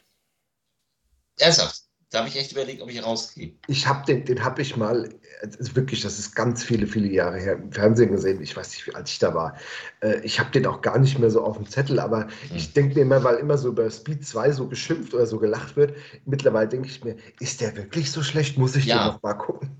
Ernsthaft. 1.38 1.82
Da 2.12 2.18
habe 2.18 2.28
ich 2.28 2.36
echt 2.36 2.50
überlegt, 2.50 2.82
ob 2.82 2.90
ich 2.90 3.00
rausgehe. 3.04 3.54
ich 3.68 3.86
habe 3.86 4.04
den, 4.04 4.24
den 4.24 4.42
habe 4.42 4.60
ich 4.62 4.76
mal, 4.76 5.14
ist 5.42 5.76
wirklich, 5.76 6.00
das 6.02 6.18
ist 6.18 6.34
ganz 6.34 6.64
viele, 6.64 6.88
viele 6.88 7.06
Jahre 7.06 7.38
her, 7.38 7.52
im 7.52 7.70
Fernsehen 7.70 8.10
gesehen. 8.10 8.42
Ich 8.42 8.56
weiß 8.56 8.68
nicht, 8.70 8.84
wie 8.88 8.94
alt 8.96 9.08
ich 9.08 9.20
da 9.20 9.32
war. 9.32 9.56
Äh, 10.00 10.18
Ich 10.24 10.40
habe 10.40 10.50
den 10.50 10.66
auch 10.66 10.80
gar 10.82 10.98
nicht 10.98 11.20
mehr 11.20 11.30
so 11.30 11.40
auf 11.44 11.56
dem 11.56 11.68
Zettel, 11.68 12.00
aber 12.00 12.26
ich 12.52 12.72
denke 12.72 12.96
mir 12.96 13.02
immer, 13.02 13.22
weil 13.22 13.36
immer 13.36 13.56
so 13.56 13.68
über 13.68 13.88
Speed 13.88 14.26
2 14.26 14.50
so 14.50 14.66
geschimpft 14.66 15.14
oder 15.14 15.24
so 15.24 15.38
gelacht 15.38 15.76
wird, 15.76 15.96
mittlerweile 16.24 16.68
denke 16.68 16.88
ich 16.88 17.04
mir, 17.04 17.16
ist 17.38 17.60
der 17.60 17.76
wirklich 17.76 18.10
so 18.10 18.24
schlecht? 18.24 18.58
Muss 18.58 18.74
ich 18.74 18.86
Ja. 18.86 19.04
den 19.04 19.12
noch 19.14 19.22
mal 19.22 19.34
gucken? 19.34 19.70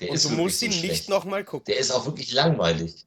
Der 0.00 0.10
Und 0.10 0.14
ist 0.16 0.24
du 0.26 0.30
musst 0.30 0.60
so 0.60 0.66
ihn 0.66 0.72
schlecht. 0.72 0.92
nicht 0.92 1.08
nochmal 1.08 1.44
gucken. 1.44 1.64
Der 1.66 1.78
ist 1.78 1.90
auch 1.90 2.06
wirklich 2.06 2.32
langweilig. 2.32 3.06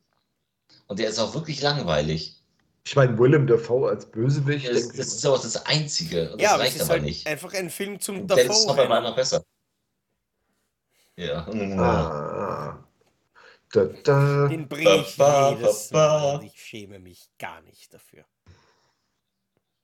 Und 0.88 1.00
der 1.00 1.08
ist 1.10 1.20
auch 1.20 1.34
wirklich 1.34 1.62
langweilig. 1.62 2.36
Ich 2.84 2.96
meine, 2.96 3.18
Willem 3.18 3.48
Dafoe 3.48 3.90
als 3.90 4.06
Bösewicht, 4.10 4.68
Das, 4.68 4.88
das 4.90 5.08
ist 5.14 5.26
auch 5.26 5.42
das 5.42 5.66
Einzige. 5.68 6.34
Und 6.34 6.42
ja, 6.42 6.50
das 6.50 6.54
aber 6.56 6.64
es 6.64 6.68
reicht 6.68 6.76
ist 6.78 6.82
aber 6.84 6.92
halt 6.94 7.04
nicht. 7.04 7.28
einfach 7.28 7.54
ein 7.54 7.70
Film 7.70 8.00
zum 8.00 8.22
Und 8.22 8.28
Dennis 8.32 8.66
Hopper 8.68 8.90
war 8.90 9.00
Dafoe. 9.00 9.10
noch 9.10 9.16
besser. 9.16 9.46
Ja. 11.16 11.46
Ah. 11.48 12.84
Da, 13.72 13.86
da. 13.86 14.48
Den 14.48 14.68
bringe 14.68 14.96
ich 14.98 15.16
Ba, 15.16 15.52
ba, 15.52 15.58
jedes 15.58 15.90
ba, 15.90 15.98
ba. 15.98 16.20
Mal 16.20 16.36
und 16.40 16.44
ich 16.46 16.62
schäme 16.62 17.00
mich 17.00 17.30
gar 17.40 17.62
nicht 17.62 17.94
dafür. 17.94 18.26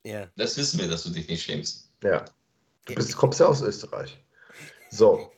Ja. 0.03 0.27
Das 0.35 0.57
wissen 0.57 0.79
wir, 0.79 0.87
dass 0.89 1.03
du 1.03 1.09
dich 1.11 1.27
nicht 1.29 1.43
schämst. 1.43 1.89
Ja, 2.03 2.25
du 2.85 2.95
bist, 2.95 3.15
kommst 3.15 3.39
ja 3.39 3.45
aus 3.45 3.61
Österreich. 3.61 4.17
So, 4.89 5.31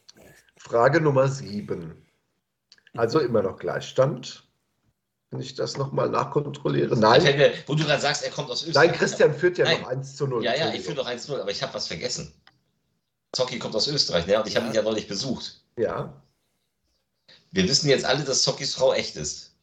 Frage 0.69 1.01
Nummer 1.01 1.27
sieben. 1.27 2.05
Also 2.95 3.19
immer 3.19 3.41
noch 3.41 3.57
Gleichstand. 3.57 4.45
Wenn 5.31 5.41
ich 5.41 5.53
das 5.55 5.77
nochmal 5.77 6.09
nachkontrolliere. 6.09 6.95
Nein, 6.97 7.21
hätte, 7.21 7.53
wo 7.67 7.75
du 7.75 7.83
gerade 7.83 8.01
sagst, 8.01 8.23
er 8.23 8.31
kommt 8.31 8.49
aus 8.49 8.65
Österreich. 8.65 8.89
nein, 8.89 8.97
Christian 8.97 9.31
führt 9.33 9.57
ja 9.59 9.65
Nein. 9.65 9.81
noch 9.81 9.89
1 9.89 10.15
zu 10.15 10.25
0. 10.27 10.43
Ja, 10.43 10.55
ja, 10.55 10.73
ich 10.73 10.81
führe 10.81 10.95
noch 10.97 11.07
1-0, 11.07 11.39
aber 11.39 11.51
ich 11.51 11.61
habe 11.61 11.73
was 11.75 11.87
vergessen. 11.87 12.33
Zocki 13.33 13.59
kommt 13.59 13.75
aus 13.75 13.87
Österreich, 13.87 14.25
ne? 14.25 14.39
Und 14.39 14.47
ich 14.47 14.55
habe 14.55 14.65
Ja. 14.67 14.71
ihn 14.71 14.75
ja 14.75 14.81
neulich 14.81 15.07
besucht. 15.07 15.61
Ja, 15.77 16.13
Wir 17.51 17.63
wissen 17.67 17.89
jetzt 17.89 18.05
alle, 18.05 18.23
dass 18.23 18.43
Sockys 18.43 18.75
Frau 18.75 18.93
echt 18.93 19.15
ist. 19.15 19.55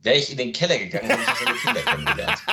Wäre 0.00 0.16
ich 0.16 0.30
in 0.30 0.38
den 0.38 0.52
Keller 0.52 0.78
gegangen, 0.78 1.10
hätte 1.10 1.22
ich 1.22 1.38
seine 1.38 1.56
Kinder 1.58 1.82
kennengelernt. 1.82 2.38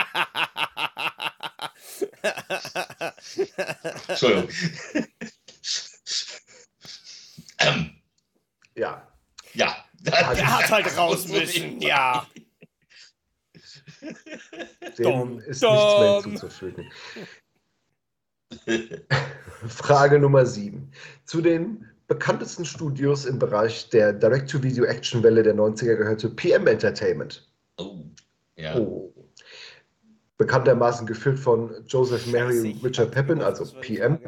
Entschuldigung. 4.07 4.49
Ja. 8.77 9.07
ja. 9.53 9.75
Also, 10.05 10.35
Der 10.35 10.57
hat 10.57 10.71
halt 10.71 10.97
raus 10.97 11.23
muss 11.23 11.27
man 11.31 11.39
müssen, 11.41 11.63
eben- 11.63 11.81
ja. 11.81 12.27
Dem 14.97 15.39
ist 15.39 15.63
dom. 15.63 15.71
nichts 15.73 15.99
mehr 15.99 16.21
hinzuzufügen. 16.23 16.91
Frage 19.67 20.19
Nummer 20.19 20.45
7. 20.45 20.91
Zu 21.25 21.41
den 21.41 21.85
bekanntesten 22.07 22.63
Studios 22.63 23.25
im 23.25 23.39
Bereich 23.39 23.89
der 23.89 24.13
Direct-to-Video-Action-Welle 24.13 25.43
der 25.43 25.55
90er 25.55 25.95
gehörte 25.95 26.29
PM 26.29 26.67
Entertainment. 26.67 27.51
Oh, 27.77 28.05
ja. 28.55 28.77
Oh. 28.77 29.13
Bekanntermaßen 30.37 31.05
geführt 31.07 31.39
von 31.39 31.83
Joseph 31.87 32.27
Mary 32.27 32.77
Richard 32.83 33.11
gewusst, 33.13 33.41
also 33.41 33.63
das 33.65 33.73
PM. 33.81 34.19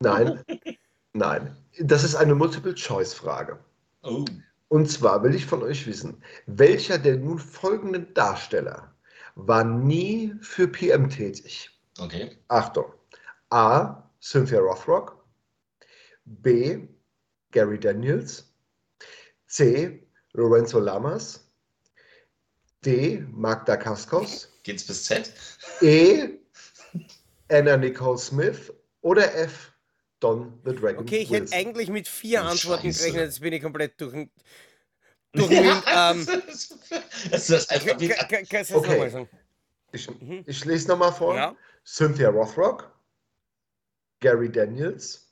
Nein, 0.00 0.44
nein. 1.18 1.56
Das 1.80 2.04
ist 2.04 2.14
eine 2.14 2.34
Multiple-Choice-Frage. 2.34 3.58
Oh. 4.02 4.24
Und 4.68 4.90
zwar 4.90 5.22
will 5.22 5.34
ich 5.34 5.46
von 5.46 5.62
euch 5.62 5.86
wissen, 5.86 6.22
welcher 6.46 6.98
der 6.98 7.16
nun 7.16 7.38
folgenden 7.38 8.12
Darsteller 8.14 8.94
war 9.34 9.64
nie 9.64 10.34
für 10.40 10.68
PM 10.68 11.08
tätig? 11.08 11.70
Okay. 11.98 12.36
Achtung. 12.48 12.92
A. 13.50 14.10
Cynthia 14.20 14.60
Rothrock. 14.60 15.24
B. 16.24 16.88
Gary 17.50 17.78
Daniels. 17.78 18.52
C. 19.46 20.06
Lorenzo 20.32 20.78
Lamas. 20.80 21.50
D. 22.84 23.24
Magda 23.30 23.76
Kaskos. 23.76 24.48
Geht's 24.62 24.86
bis 24.86 25.04
Z? 25.04 25.32
E. 25.80 26.38
Anna 27.48 27.76
Nicole 27.76 28.18
Smith. 28.18 28.72
Oder 29.00 29.34
F. 29.34 29.72
Don 30.20 30.60
the 30.64 30.74
Dragon. 30.74 30.98
Okay, 31.02 31.18
ich 31.18 31.30
hätte 31.30 31.42
Wilson. 31.42 31.58
eigentlich 31.58 31.88
mit 31.90 32.08
vier 32.08 32.42
Oh, 32.42 32.46
Antworten 32.46 32.86
Scheiße. 32.92 32.98
gerechnet, 32.98 33.24
jetzt 33.26 33.40
bin 33.40 33.52
ich 33.52 33.62
komplett 33.62 34.00
durch 34.00 34.12
den. 34.12 34.30
Durch 35.34 35.50
Wind. 35.50 35.84
Ähm, 35.86 36.26
das 36.26 37.50
ist 37.50 37.50
das 37.50 37.70
Okay. 38.74 39.10
sagen? 39.10 39.28
Ich, 39.92 40.08
Mhm. 40.20 40.42
ich 40.46 40.64
lese 40.64 40.88
nochmal 40.88 41.12
vor. 41.12 41.36
Ja. 41.36 41.54
Cynthia 41.84 42.30
Rothrock, 42.30 42.90
Gary 44.20 44.50
Daniels, 44.50 45.30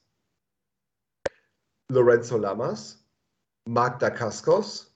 Lorenzo 1.89 2.37
Lamas, 2.37 3.05
Magda 3.67 4.11
Kaskos, 4.11 4.95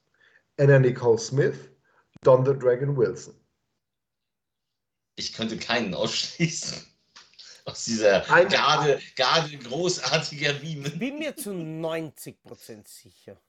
Anna 0.59 0.79
Nicole 0.79 1.19
Smith, 1.19 1.71
Don 2.23 2.45
the 2.45 2.53
Dragon 2.53 2.95
Wilson. 2.97 3.35
Ich 5.17 5.33
könnte 5.33 5.57
keinen 5.59 5.95
ausschließen. 5.95 6.87
Aus 7.71 7.85
dieser 7.85 8.31
Ein- 8.31 8.49
Garde, 8.49 9.01
Garde 9.17 9.57
großartiger. 9.59 10.63
Ich 10.63 10.99
bin 10.99 11.19
mir 11.19 11.37
zu 11.37 11.51
90% 11.53 12.87
sicher. 12.89 13.41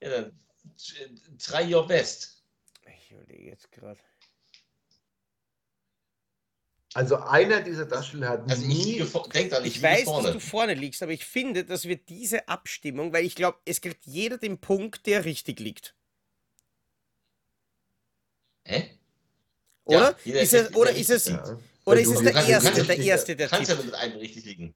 Ja, 0.00 0.10
dann 0.10 0.24
äh, 1.00 1.36
try 1.38 1.74
your 1.74 1.86
best. 1.86 2.44
Ich 2.86 3.10
überlege 3.12 3.50
jetzt 3.50 3.70
gerade. 3.72 4.00
Also 6.94 7.16
einer 7.18 7.60
dieser 7.60 7.84
Darsteller 7.84 8.30
hat 8.30 8.50
Also 8.50 8.62
ich 8.62 8.68
nie. 8.68 9.04
denk 9.32 9.50
dran, 9.50 9.64
ich, 9.64 9.76
Ich 9.76 9.82
weiß, 9.82 10.04
vorne. 10.04 10.28
dass 10.28 10.32
du 10.32 10.40
vorne 10.40 10.74
liegst, 10.74 11.02
aber 11.02 11.12
ich 11.12 11.24
finde, 11.24 11.64
dass 11.64 11.84
wir 11.84 11.96
diese 11.96 12.48
Abstimmung, 12.48 13.12
weil 13.12 13.24
ich 13.26 13.34
glaube, 13.34 13.58
es 13.66 13.80
kriegt 13.82 14.06
jeder 14.06 14.38
den 14.38 14.58
Punkt, 14.58 15.06
der 15.06 15.24
richtig 15.26 15.60
liegt. 15.60 15.94
Hä? 18.64 18.98
Oder? 19.84 20.16
Ja, 20.24 20.40
ist 20.40 20.54
es, 20.54 20.74
oder 20.74 20.90
ist 20.92 21.10
es, 21.10 21.26
Ja. 21.26 21.58
Oder 21.88 21.96
Weil 21.96 22.02
ist 22.02 22.10
es 22.14 22.22
der 22.22 22.32
kannst- 22.32 22.48
Erste, 22.50 22.70
kannst 22.72 22.88
der 22.88 22.98
nicht- 22.98 23.06
Erste, 23.08 23.36
der 23.36 23.48
kannst 23.48 23.68
ja 23.70 23.74
tippt? 23.76 23.86
mit 23.86 23.94
einem 23.94 24.16
richtig 24.18 24.44
liegen. 24.44 24.74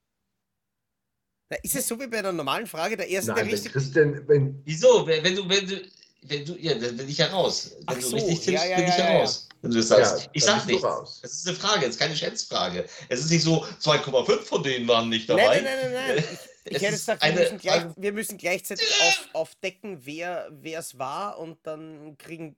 Na, 1.50 1.56
ist 1.62 1.76
es 1.76 1.86
so 1.86 2.00
wie 2.00 2.06
bei 2.06 2.18
einer 2.18 2.32
normalen 2.32 2.66
Frage, 2.66 2.96
der 2.96 3.08
Erste, 3.08 3.32
Nein, 3.32 3.44
der 3.46 3.54
richtig 3.54 3.72
Christian, 3.72 4.26
wenn, 4.28 4.62
Wieso? 4.64 5.06
Wenn, 5.06 5.22
wenn 5.22 5.36
du, 5.36 5.48
wenn 5.48 5.66
du, 5.66 5.82
wenn 6.22 6.44
du, 6.44 6.56
ja, 6.58 6.74
dann 6.74 6.96
bin 6.96 7.08
ich 7.08 7.18
heraus. 7.18 7.72
Wenn 7.76 7.84
Ach 7.86 7.94
du 7.94 8.00
so, 8.00 8.16
richtig 8.16 8.40
tippst, 8.40 8.64
ja, 8.64 8.70
ja, 8.70 8.76
bin 8.76 8.84
ich 8.88 8.90
ja, 8.92 8.98
ja, 8.98 9.04
heraus. 9.04 9.48
Wenn 9.60 9.70
du 9.70 9.76
das 9.76 9.88
ja, 9.90 10.04
sagst. 10.04 10.30
ich 10.32 10.44
sag 10.44 10.82
raus. 10.82 11.20
Es 11.22 11.32
ist 11.34 11.48
eine 11.48 11.56
Frage, 11.56 11.84
es 11.86 11.90
ist 11.90 11.98
keine 11.98 12.16
Schätzfrage. 12.16 12.86
Es 13.08 13.20
ist 13.20 13.30
nicht 13.30 13.42
so, 13.42 13.64
2,5 13.80 14.42
von 14.42 14.62
denen 14.62 14.88
waren 14.88 15.08
nicht 15.08 15.28
dabei. 15.28 15.60
nein, 15.60 15.64
nein, 15.64 15.92
nein, 15.92 16.16
nein. 16.16 16.24
Ich, 16.64 16.76
ich 16.76 16.76
Es 16.76 16.82
hätte 16.82 16.92
gesagt, 16.92 17.22
wir 17.22 17.28
eine 17.28 17.40
müssen, 17.40 17.58
gleich, 17.58 17.82
wir 17.96 18.12
müssen 18.12 18.38
gleichzeitig 18.38 18.86
auf, 19.02 19.28
aufdecken, 19.32 19.98
wer 20.06 20.48
wer 20.52 20.78
es 20.78 20.96
war 20.96 21.38
und 21.40 21.58
dann 21.64 22.16
kriegen, 22.18 22.54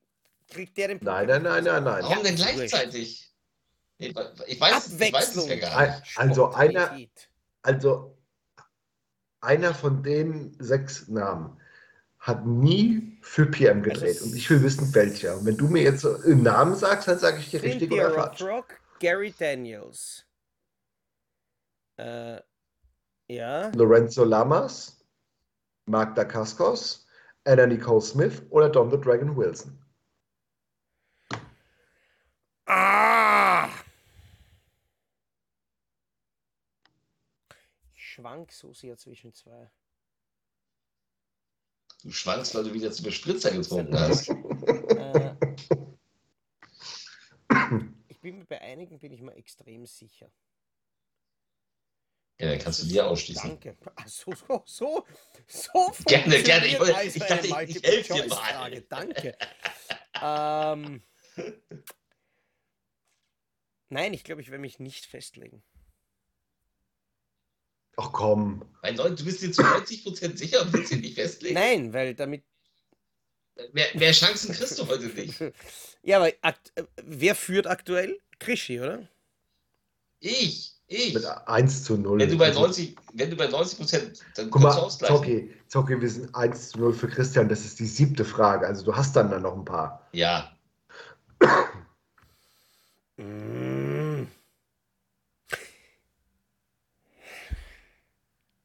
kriegt 0.46 0.76
der 0.76 0.88
den 0.88 0.98
Punkt. 0.98 1.10
Nein, 1.10 1.26
nein, 1.26 1.42
nein, 1.42 1.64
nein, 1.64 1.84
nein. 1.84 2.02
Warum 2.02 2.22
denn 2.22 2.36
Ja, 2.36 2.50
gleichzeitig? 2.52 3.33
Ich, 3.98 4.08
ich, 4.08 4.16
weiß, 4.16 4.46
ich 4.46 4.60
weiß 4.60 4.88
es 4.88 5.00
ja 5.00 5.06
Abwechslung. 5.08 5.60
gar 5.60 5.86
nicht. 5.86 6.18
Also 6.18 6.52
einer, 6.52 6.98
also 7.62 8.18
einer 9.40 9.74
von 9.74 10.02
den 10.02 10.56
sechs 10.58 11.08
Namen 11.08 11.60
hat 12.18 12.46
nie 12.46 13.18
für 13.20 13.46
PM 13.46 13.82
gedreht. 13.82 14.16
Also 14.16 14.24
Und 14.24 14.36
ich 14.36 14.48
will 14.50 14.62
wissen, 14.62 14.94
welcher. 14.94 15.36
Und 15.36 15.44
wenn 15.44 15.56
du 15.56 15.68
mir 15.68 15.82
jetzt 15.82 16.00
so 16.00 16.16
einen 16.16 16.42
Namen 16.42 16.74
sagst, 16.74 17.06
dann 17.06 17.18
sage 17.18 17.38
ich 17.38 17.50
dir 17.50 17.62
richtig 17.62 17.92
oder 17.92 18.10
falsch. 18.10 18.42
Rothrock, 18.42 18.80
Gary 18.98 19.34
Daniels. 19.38 20.24
Äh, 21.96 22.40
ja. 23.28 23.70
Lorenzo 23.74 24.24
Lamas, 24.24 25.04
Magda 25.86 26.24
Kaskos, 26.24 27.06
Anna 27.44 27.66
Nicole 27.66 28.00
Smith 28.00 28.42
oder 28.50 28.70
Don 28.70 28.90
the 28.90 28.98
Dragon 28.98 29.36
Wilson. 29.36 29.78
Ah! 32.66 33.68
Ich 37.94 38.02
schwank 38.12 38.52
so 38.52 38.72
sehr 38.72 38.96
zwischen 38.96 39.32
zwei. 39.34 39.70
Du 42.02 42.10
schwankst, 42.12 42.54
weil 42.54 42.64
du 42.64 42.72
wieder 42.72 42.90
zu 42.92 43.02
viel 43.02 43.12
Spritzer 43.12 43.50
getrunken 43.50 43.98
hast. 43.98 44.28
Äh, 44.28 45.34
ich 48.08 48.20
bin 48.20 48.38
mir 48.38 48.44
bei 48.44 48.60
einigen 48.60 48.98
bin 48.98 49.12
ich 49.12 49.20
mir 49.22 49.34
extrem 49.34 49.86
sicher. 49.86 50.30
Ja, 52.38 52.48
dann 52.50 52.58
kannst 52.58 52.82
du 52.82 52.86
dir 52.86 53.06
ausschließen. 53.06 53.48
Danke. 53.50 53.76
Ach, 53.94 54.08
so, 54.08 54.34
so, 54.34 54.62
so, 54.66 55.06
so 55.46 55.92
Gerne, 56.06 56.42
gerne. 56.42 56.66
Ich 56.66 56.80
wollte- 56.80 57.02
ich 57.04 57.14
dachte, 57.14 57.34
ich- 57.38 57.44
ich 57.44 57.50
Multiple 57.50 57.90
helf 57.90 58.06
dir 58.08 58.14
Choice 58.16 58.28
mal. 58.30 58.36
Frage. 58.36 58.82
Danke. 58.82 59.38
ähm, 60.22 61.02
nein, 63.88 64.14
ich 64.14 64.24
glaube, 64.24 64.42
ich 64.42 64.50
werde 64.50 64.60
mich 64.60 64.78
nicht 64.78 65.06
festlegen. 65.06 65.62
Ach 67.96 68.10
komm. 68.12 68.64
Mein 68.82 68.96
Leute, 68.96 69.16
du 69.16 69.24
bist 69.24 69.42
dir 69.42 69.52
zu 69.52 69.62
90% 69.62 70.36
sicher 70.36 70.62
und 70.62 70.72
willst 70.72 70.92
dich 70.92 71.00
nicht 71.00 71.14
festlegen? 71.14 71.54
Nein, 71.54 71.92
weil 71.92 72.14
damit. 72.14 72.44
Mehr, 73.72 73.86
mehr 73.94 74.12
Chancen 74.12 74.52
kriegst 74.52 74.78
du 74.78 74.86
heute 74.86 75.06
nicht. 75.06 75.40
Ja, 76.06 76.18
aber 76.18 76.30
akt 76.42 76.70
äh, 76.74 76.84
wer 77.02 77.34
führt 77.34 77.66
aktuell? 77.66 78.18
Krischi, 78.38 78.78
oder? 78.78 79.08
Ich, 80.20 80.74
ich. 80.86 81.14
Mit 81.14 81.24
1 81.24 81.84
zu 81.84 81.96
0. 81.96 82.18
Wenn 82.18 82.28
du 82.28 82.36
bei 82.36 82.50
90, 82.50 82.94
wenn 83.14 83.30
du 83.30 83.36
bei 83.36 83.46
90 83.46 83.78
Prozent, 83.78 84.20
dann 84.34 84.50
Guck 84.50 84.62
kannst 84.62 84.76
du 84.76 84.80
mal, 84.80 84.86
ausgleichen. 84.86 85.16
Zocki, 85.16 85.54
Zocki, 85.68 86.00
wir 86.00 86.10
sind 86.10 86.34
1 86.34 86.70
zu 86.70 86.78
0 86.78 86.92
für 86.92 87.08
Christian. 87.08 87.48
Das 87.48 87.64
ist 87.64 87.78
die 87.78 87.86
siebte 87.86 88.24
Frage. 88.24 88.66
Also 88.66 88.84
du 88.84 88.94
hast 88.94 89.16
dann 89.16 89.30
da 89.30 89.38
noch 89.38 89.56
ein 89.56 89.64
paar. 89.64 90.06
Ja. 90.12 90.54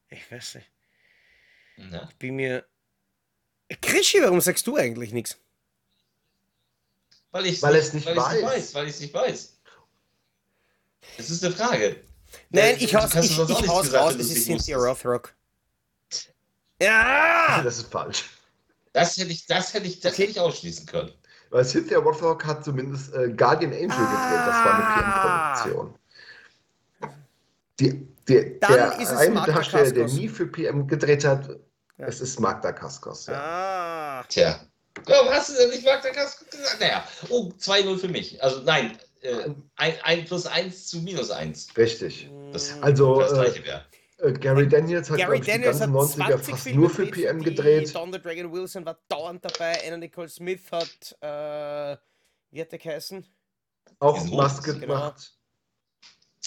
Ich 0.08 0.30
weiß 0.30 0.56
nicht. 0.56 0.70
na, 1.76 2.08
Ich 2.10 2.16
bin 2.16 2.36
mir. 2.36 2.66
Krischi, 3.80 4.20
warum 4.22 4.40
sagst 4.40 4.66
du 4.66 4.76
eigentlich 4.76 5.12
nichts? 5.12 5.38
weil 7.32 7.46
ich 7.46 7.62
Weil 7.62 7.76
es 7.76 7.92
nicht 7.92 8.06
weil 8.06 8.16
weiß. 8.16 8.42
weiß. 8.42 8.74
Weil 8.74 8.88
ich 8.88 8.94
es 8.94 9.00
nicht 9.00 9.14
weiß. 9.14 9.56
Das 11.16 11.30
ist 11.30 11.44
eine 11.44 11.54
Frage. 11.54 12.02
Nein, 12.50 12.76
ich 12.80 12.92
haus, 12.94 13.14
ich, 13.14 13.30
ich 13.30 13.38
haus 13.68 13.82
gesagt, 13.84 14.04
raus, 14.04 14.14
es 14.14 14.30
ist 14.30 14.48
nicht 14.48 14.62
Cynthia. 14.64 14.76
Rothrock. 14.78 15.34
Ja! 16.80 17.62
Das 17.62 17.78
ist 17.78 17.90
falsch. 17.92 18.24
Das 18.92 19.16
hätte 19.16 19.30
ich, 19.30 19.46
das 19.46 19.72
hätte 19.74 19.86
ich, 19.86 20.00
das 20.00 20.12
Okay. 20.14 20.22
hätte 20.22 20.32
ich 20.32 20.40
ausschließen 20.40 20.86
können. 20.86 21.12
Weil 21.50 21.64
Cynthia 21.64 21.98
Rothrock 21.98 22.44
hat 22.46 22.64
zumindest 22.64 23.12
äh, 23.14 23.28
Guardian 23.32 23.72
Angel 23.72 23.88
gedreht. 23.88 23.98
Das 23.98 24.54
war 24.54 24.66
Ah. 24.66 25.54
eine 25.54 25.64
PM-Produktion. 25.64 25.94
Die, 27.80 28.06
der 28.28 28.98
ist 29.00 29.10
es 29.10 29.16
eine 29.16 29.34
Darsteller, 29.46 29.90
der 29.90 30.02
Kaskos. 30.04 30.12
nie 30.20 30.28
für 30.28 30.46
PM 30.46 30.86
gedreht 30.86 31.24
hat, 31.24 31.48
Ja. 31.98 32.06
es 32.06 32.20
ist 32.20 32.38
Magda 32.38 32.72
Kaskos. 32.72 33.26
Ja. 33.26 33.34
Ah. 34.20 34.24
Tja. 34.28 34.60
Warum 35.06 35.28
hast 35.30 35.50
du 35.50 35.54
denn 35.54 35.70
nicht 35.70 35.84
Magda 35.84 36.10
Kasko 36.10 36.44
gesagt? 36.50 36.76
Naja, 36.80 37.02
oh, 37.30 37.50
2-0 37.58 37.98
für 37.98 38.08
mich. 38.08 38.42
Also 38.42 38.60
nein, 38.62 38.98
äh, 39.22 39.50
ein, 39.76 39.94
ein 40.02 40.24
plus 40.26 40.46
1 40.46 40.88
zu 40.88 40.98
minus 40.98 41.30
1. 41.30 41.68
Richtig. 41.76 42.30
Das- 42.52 42.76
Mm. 42.76 42.84
Also, 42.84 43.20
Das 43.20 43.32
äh, 43.32 43.34
gleiche 43.34 43.64
wäre. 43.64 43.84
Äh, 44.22 44.32
Gary 44.32 44.68
Daniels 44.68 45.10
hat, 45.10 45.18
Gary 45.18 45.38
ich, 45.38 45.46
Daniels 45.46 45.78
die 45.78 45.84
hat 45.84 45.92
ganzen 45.92 46.20
90er 46.20 46.26
20 46.26 46.50
fast 46.50 46.62
Filme 46.62 46.80
nur 46.80 46.90
für 46.90 47.06
PM 47.06 47.38
die 47.38 47.44
gedreht. 47.44 47.94
Don 47.94 48.12
the 48.12 48.20
Dragon 48.20 48.52
Wilson 48.52 48.84
war 48.84 48.98
dauernd 49.08 49.44
dabei. 49.44 49.78
Anna 49.86 49.96
Nicole 49.96 50.28
Smith 50.28 50.62
hat, 50.70 51.16
äh, 51.20 51.96
wie 52.50 52.60
hat 52.60 52.72
der 52.72 52.78
geheißen? 52.78 53.24
Auch 53.98 54.14
Diesen 54.18 54.36
Maske 54.36 54.74
genau. 54.74 54.86
gemacht. 54.86 55.36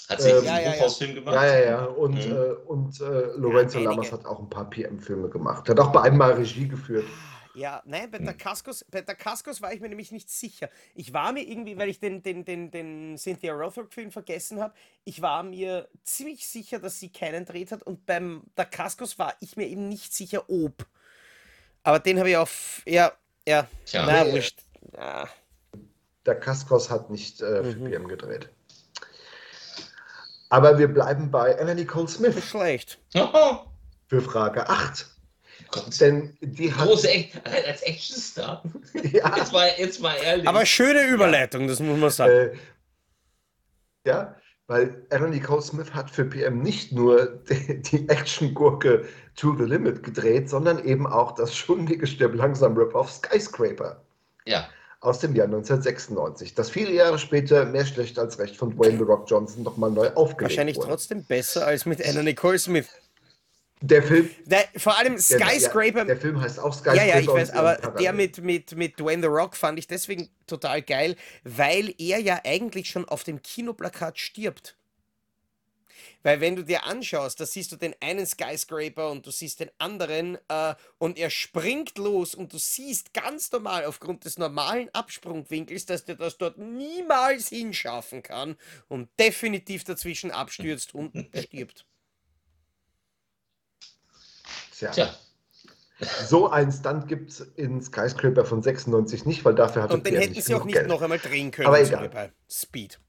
Hat 0.08 0.20
sie 0.20 0.30
Ähm, 0.30 0.44
Ja, 0.44 0.60
ja, 0.60 0.74
ja. 0.74 1.12
Gemacht? 1.14 1.34
Ja, 1.34 1.46
ja, 1.46 1.60
ja. 1.64 1.84
Und, 1.84 2.14
Mhm. 2.14 2.32
äh, 2.32 2.52
und 2.66 3.00
äh, 3.00 3.04
Lorenzo 3.36 3.78
Ja, 3.78 3.90
Lamas 3.90 4.12
hat 4.12 4.26
auch 4.26 4.38
ein 4.40 4.50
paar 4.50 4.68
PM-Filme 4.68 5.28
gemacht. 5.28 5.68
Hat 5.68 5.80
auch 5.80 5.92
bei 5.92 6.02
einem 6.02 6.18
Mal 6.18 6.32
Regie 6.32 6.68
geführt. 6.68 7.06
Ja, 7.54 7.82
nein, 7.84 8.10
bei 8.10 8.18
der 8.18 8.32
Hm. 8.32 8.38
Cascos, 8.38 8.84
bei 8.90 9.00
der 9.02 9.14
Cascos 9.14 9.62
war 9.62 9.72
ich 9.72 9.80
mir 9.80 9.88
nämlich 9.88 10.10
nicht 10.10 10.28
sicher. 10.28 10.68
Ich 10.94 11.12
war 11.12 11.32
mir 11.32 11.42
irgendwie, 11.42 11.76
weil 11.78 11.88
ich 11.88 12.00
den, 12.00 12.22
den, 12.22 12.44
den, 12.44 12.70
den 12.70 13.16
Cynthia 13.16 13.52
Rothrock-Film 13.54 14.10
vergessen 14.10 14.60
habe, 14.60 14.74
ich 15.04 15.22
war 15.22 15.42
mir 15.44 15.88
ziemlich 16.02 16.46
sicher, 16.48 16.80
dass 16.80 16.98
sie 16.98 17.10
keinen 17.10 17.44
dreht 17.44 17.70
hat 17.70 17.82
und 17.84 18.06
beim 18.06 18.42
der 18.56 18.64
Cascos 18.64 19.18
war 19.18 19.34
ich 19.40 19.56
mir 19.56 19.66
eben 19.68 19.88
nicht 19.88 20.12
sicher, 20.12 20.48
ob. 20.50 20.86
Aber 21.84 21.98
den 22.00 22.18
habe 22.18 22.30
ich 22.30 22.36
auf, 22.36 22.82
ja, 22.86 23.12
ja, 23.46 23.68
Tja. 23.84 24.04
na, 24.06 24.24
Nee. 24.24 24.32
wurscht. 24.32 24.58
Der 26.26 26.40
Kaskos 26.40 26.90
hat 26.90 27.10
nicht 27.10 27.40
äh, 27.42 27.62
für 27.62 27.76
Mhm. 27.78 27.84
PM 27.90 28.08
gedreht. 28.08 28.48
Aber 30.48 30.78
wir 30.78 30.88
bleiben 30.88 31.30
bei 31.30 31.58
Anna 31.60 31.74
Nicole 31.74 32.04
nicht 32.04 32.14
Smith 32.16 32.44
schlecht. 32.44 32.98
Für 34.08 34.20
Frage 34.22 34.68
8. 34.68 35.06
Gott. 35.70 36.00
Denn 36.00 36.36
die 36.40 36.72
hat. 36.72 36.86
Große 36.86 37.10
Act 37.10 37.46
als 37.46 37.82
Actionstar. 37.82 38.62
Ja, 39.12 39.36
Jetzt 39.36 39.52
mal, 39.52 39.70
jetzt 39.78 40.00
mal 40.00 40.16
ehrlich. 40.16 40.48
Aber 40.48 40.64
schöne 40.66 41.06
Überleitung, 41.08 41.66
das 41.68 41.80
muss 41.80 41.98
man 41.98 42.10
sagen. 42.10 42.32
äh, 42.32 42.52
ja, 44.06 44.36
weil 44.66 45.06
Anna 45.10 45.28
Nicole 45.28 45.62
Smith 45.62 45.92
hat 45.92 46.10
für 46.10 46.24
PM 46.24 46.60
nicht 46.62 46.92
nur 46.92 47.26
die, 47.48 47.82
die 47.82 48.08
Action-Gurke 48.08 49.04
To 49.36 49.54
the 49.56 49.64
Limit 49.64 50.02
gedreht, 50.02 50.48
sondern 50.48 50.82
eben 50.84 51.06
auch 51.06 51.32
das 51.32 51.54
schundige 51.54 52.06
Stirb 52.06 52.34
langsam 52.34 52.76
Rip-Off 52.76 53.10
Skyscraper 53.10 54.00
ja. 54.46 54.68
aus 55.00 55.18
dem 55.18 55.34
Jahr 55.34 55.46
1996, 55.46 56.54
das 56.54 56.70
viele 56.70 56.92
Jahre 56.92 57.18
später 57.18 57.64
mehr 57.66 57.84
schlecht 57.84 58.18
als 58.18 58.38
recht 58.38 58.56
von 58.56 58.76
Dwayne 58.76 58.98
The 58.98 59.04
Rock 59.04 59.28
Johnson 59.28 59.64
nochmal 59.64 59.90
neu 59.90 60.08
aufgelegt 60.10 60.52
Wahrscheinlich 60.52 60.76
wurde. 60.76 60.88
trotzdem 60.88 61.24
besser 61.24 61.66
als 61.66 61.84
mit 61.84 62.06
Anna 62.06 62.22
Nicole 62.22 62.58
Smith. 62.58 62.88
Der 63.80 64.02
Film, 64.02 64.30
Der, 64.46 64.64
vor 64.76 64.96
allem 64.98 65.14
der, 65.14 65.20
Skyscraper, 65.20 65.98
Ja, 65.98 66.04
der 66.04 66.16
Film 66.16 66.40
heißt 66.40 66.58
auch 66.58 66.72
Skyscraper. 66.72 66.96
Ja, 66.96 67.16
ja, 67.16 67.20
ich 67.20 67.28
weiß, 67.28 67.50
aber 67.50 67.76
der 67.98 68.12
mit, 68.12 68.38
mit, 68.38 68.74
mit 68.76 68.98
Dwayne 68.98 69.22
The 69.22 69.28
Rock 69.28 69.56
fand 69.56 69.78
ich 69.78 69.86
deswegen 69.86 70.30
total 70.46 70.80
geil, 70.80 71.16
weil 71.42 71.94
er 71.98 72.18
ja 72.18 72.40
eigentlich 72.44 72.88
schon 72.88 73.04
auf 73.06 73.24
dem 73.24 73.42
Kinoplakat 73.42 74.18
stirbt. 74.18 74.76
Weil 76.24 76.40
wenn 76.40 76.56
du 76.56 76.64
dir 76.64 76.86
anschaust, 76.86 77.38
da 77.38 77.44
siehst 77.44 77.70
du 77.72 77.76
den 77.76 77.94
einen 78.00 78.24
Skyscraper 78.24 79.10
und 79.10 79.26
du 79.26 79.30
siehst 79.30 79.60
den 79.60 79.70
anderen 79.76 80.38
äh, 80.48 80.74
und 80.96 81.18
er 81.18 81.28
springt 81.28 81.98
los 81.98 82.34
und 82.34 82.52
du 82.54 82.58
siehst 82.58 83.12
ganz 83.12 83.52
normal 83.52 83.84
aufgrund 83.84 84.24
des 84.24 84.38
normalen 84.38 84.88
Absprungwinkels, 84.94 85.84
dass 85.84 86.06
der 86.06 86.14
das 86.14 86.38
dort 86.38 86.56
niemals 86.56 87.48
hinschaffen 87.48 88.22
kann 88.22 88.56
und 88.88 89.10
definitiv 89.18 89.84
dazwischen 89.84 90.30
abstürzt 90.30 90.94
und 90.94 91.12
stirbt. 91.36 91.84
Tja. 94.92 95.06
Tja. 95.06 96.06
So 96.26 96.50
einen 96.50 96.72
Stunt 96.72 97.06
gibt 97.08 97.30
es 97.30 97.40
in 97.40 97.80
Skyscraper 97.82 98.44
von 98.44 98.62
96 98.62 99.26
nicht, 99.26 99.44
weil 99.44 99.54
dafür 99.54 99.82
hatte 99.84 99.94
Und 99.94 100.06
den 100.06 100.16
hätten 100.16 100.40
sie 100.40 100.54
auch 100.54 100.64
nicht 100.64 100.74
Geld. 100.74 100.88
noch 100.88 101.00
einmal 101.02 101.18
drehen 101.18 101.50
können, 101.50 101.68
Aber 101.68 101.80
egal. 101.80 102.08
bei 102.08 102.32
Speed. 102.50 103.00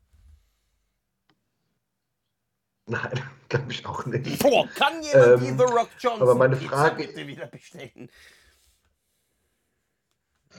Nein, 2.88 3.20
glaube 3.50 3.72
ich 3.72 3.86
auch 3.86 4.06
nicht. 4.06 4.40
Boah, 4.40 4.68
kann 4.76 5.02
jemand 5.02 5.28
Ähm, 5.28 5.40
die 5.40 5.58
The 5.58 5.64
Rock 5.74 5.90
Johnson 6.00 6.22
aber 6.22 6.36
meine 6.36 6.56
Frage- 6.58 6.96
bitte 7.08 7.26
wieder 7.28 7.48
bestellen? 7.48 8.10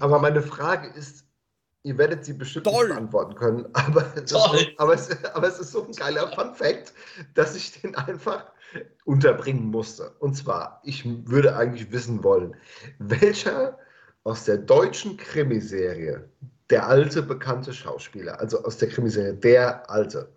Aber 0.00 0.18
meine 0.18 0.42
Frage 0.42 0.88
ist, 0.88 1.25
ihr 1.86 1.96
werdet 1.98 2.24
sie 2.24 2.32
bestimmt 2.32 2.66
Toll. 2.66 2.86
nicht 2.86 2.96
beantworten 2.96 3.34
können, 3.36 3.66
aber, 3.72 4.12
es 4.14 4.22
ist 4.22 4.28
so, 4.30 4.38
Toll. 4.38 4.66
aber, 4.78 4.94
es, 4.94 5.24
aber 5.34 5.46
es 5.46 5.58
ist 5.58 5.70
so 5.70 5.84
ein 5.84 5.92
geiler 5.92 6.32
Fun-Fact, 6.32 6.92
dass 7.34 7.54
ich 7.54 7.80
den 7.80 7.94
einfach 7.94 8.44
unterbringen 9.04 9.66
musste. 9.66 10.10
Und 10.18 10.34
zwar, 10.34 10.80
ich 10.84 11.04
würde 11.28 11.56
eigentlich 11.56 11.92
wissen 11.92 12.24
wollen, 12.24 12.56
welcher 12.98 13.78
aus 14.24 14.44
der 14.44 14.58
deutschen 14.58 15.16
Krimiserie, 15.16 16.28
der 16.70 16.88
alte 16.88 17.22
bekannte 17.22 17.72
Schauspieler, 17.72 18.40
also 18.40 18.64
aus 18.64 18.78
der 18.78 18.88
Krimiserie, 18.88 19.34
der 19.34 19.88
alte 19.88 20.28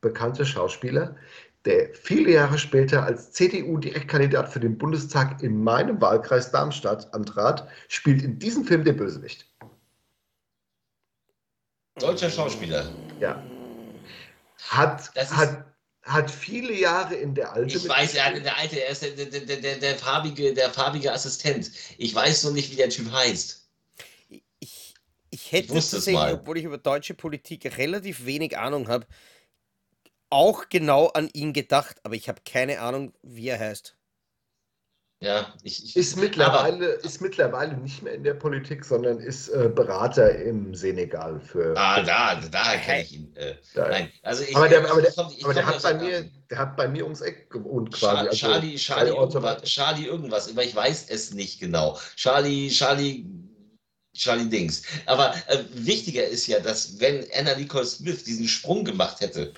bekannte 0.00 0.46
Schauspieler, 0.46 1.16
der 1.64 1.88
viele 1.94 2.30
Jahre 2.30 2.58
später 2.58 3.02
als 3.02 3.32
CDU-Direktkandidat 3.32 4.48
für 4.48 4.60
den 4.60 4.78
Bundestag 4.78 5.42
in 5.42 5.64
meinem 5.64 6.00
Wahlkreis 6.00 6.52
Darmstadt 6.52 7.12
antrat, 7.12 7.66
spielt 7.88 8.22
in 8.22 8.38
diesem 8.38 8.64
Film 8.64 8.84
den 8.84 8.96
Bösewicht. 8.96 9.48
Deutscher 11.96 12.30
Schauspieler. 12.30 12.90
Ja. 13.20 13.42
Hat, 14.68 15.10
Das 15.14 15.30
hat, 15.32 15.64
hat 16.02 16.30
viele 16.30 16.72
Jahre 16.72 17.14
in 17.14 17.34
der 17.34 17.52
Alte. 17.52 17.76
Ich 17.76 17.88
weiß, 17.88 18.14
er, 18.14 18.40
der 18.40 18.56
alte, 18.56 18.82
er 18.82 18.90
ist 18.90 19.02
der, 19.02 19.10
der, 19.10 19.26
der, 19.26 19.56
der, 19.56 19.76
der, 19.76 19.94
farbige, 19.96 20.52
der 20.54 20.70
farbige 20.70 21.12
Assistent. 21.12 21.70
Ich 21.98 22.14
weiß 22.14 22.44
nur 22.44 22.52
nicht, 22.52 22.72
wie 22.72 22.76
der 22.76 22.90
Typ 22.90 23.10
heißt. 23.12 23.68
Ich, 24.58 24.94
ich 25.30 25.52
hätte 25.52 25.66
Ich 25.66 25.70
wusste 25.70 25.96
es 25.96 26.04
tatsächlich, 26.04 26.14
mal. 26.14 26.34
obwohl 26.34 26.58
ich 26.58 26.64
über 26.64 26.78
deutsche 26.78 27.14
Politik 27.14 27.78
relativ 27.78 28.26
wenig 28.26 28.58
Ahnung 28.58 28.88
habe, 28.88 29.06
auch 30.30 30.68
genau 30.68 31.08
an 31.08 31.28
ihn 31.32 31.52
gedacht, 31.52 31.98
aber 32.02 32.14
ich 32.16 32.28
habe 32.28 32.40
keine 32.44 32.80
Ahnung, 32.80 33.12
wie 33.22 33.48
er 33.48 33.60
heißt. 33.60 33.96
Ja, 35.24 35.54
ich, 35.62 35.82
ich, 35.84 35.96
Ist 35.96 36.16
mittlerweile, 36.16 36.86
ist 36.86 37.20
mittlerweile 37.20 37.76
nicht 37.78 38.02
mehr 38.02 38.14
in 38.14 38.24
der 38.24 38.34
Politik, 38.34 38.84
sondern 38.84 39.18
ist 39.18 39.48
äh, 39.48 39.70
Berater 39.74 40.36
im 40.38 40.74
Senegal 40.74 41.40
für. 41.40 41.74
ah, 41.76 42.02
da, 42.02 42.34
da 42.50 42.76
kenne 42.76 43.02
ich 43.02 43.12
ihn. 43.14 43.34
Äh, 43.36 43.54
nein, 43.74 44.10
also 44.22 44.42
ich, 44.42 44.54
aber 44.54 44.68
der, 44.68 44.90
aber 44.90 45.02
der, 45.02 45.12
komm- 45.12 45.32
aber 45.42 45.54
der 45.54 45.66
hat 45.66 45.82
bei 45.82 45.94
mir, 45.94 46.30
der 46.50 46.58
hat 46.58 46.76
bei 46.76 46.88
mir 46.88 47.04
ums 47.04 47.22
Eck 47.22 47.48
gewohnt 47.50 47.92
quasi. 47.92 48.28
Also 48.28 48.36
Charlie, 48.46 48.76
Charlie, 48.76 49.10
irgendwas, 49.10 49.62
Charlie 49.62 50.06
irgendwas, 50.06 50.50
aber 50.50 50.62
ich 50.64 50.76
weiß 50.76 51.06
es 51.08 51.32
nicht 51.32 51.58
genau. 51.60 51.98
Charlie, 52.16 52.68
Charlie, 52.70 53.24
Charlie 54.16 54.48
Dings. 54.48 54.82
Aber 55.06 55.34
äh, 55.48 55.58
wichtiger 55.72 56.24
ist 56.24 56.46
ja, 56.46 56.60
dass 56.60 57.00
wenn 57.00 57.26
Anna 57.36 57.56
Nicole 57.56 57.84
Smith 57.86 58.24
diesen 58.24 58.46
Sprung 58.46 58.84
gemacht 58.84 59.20
hätte, 59.20 59.52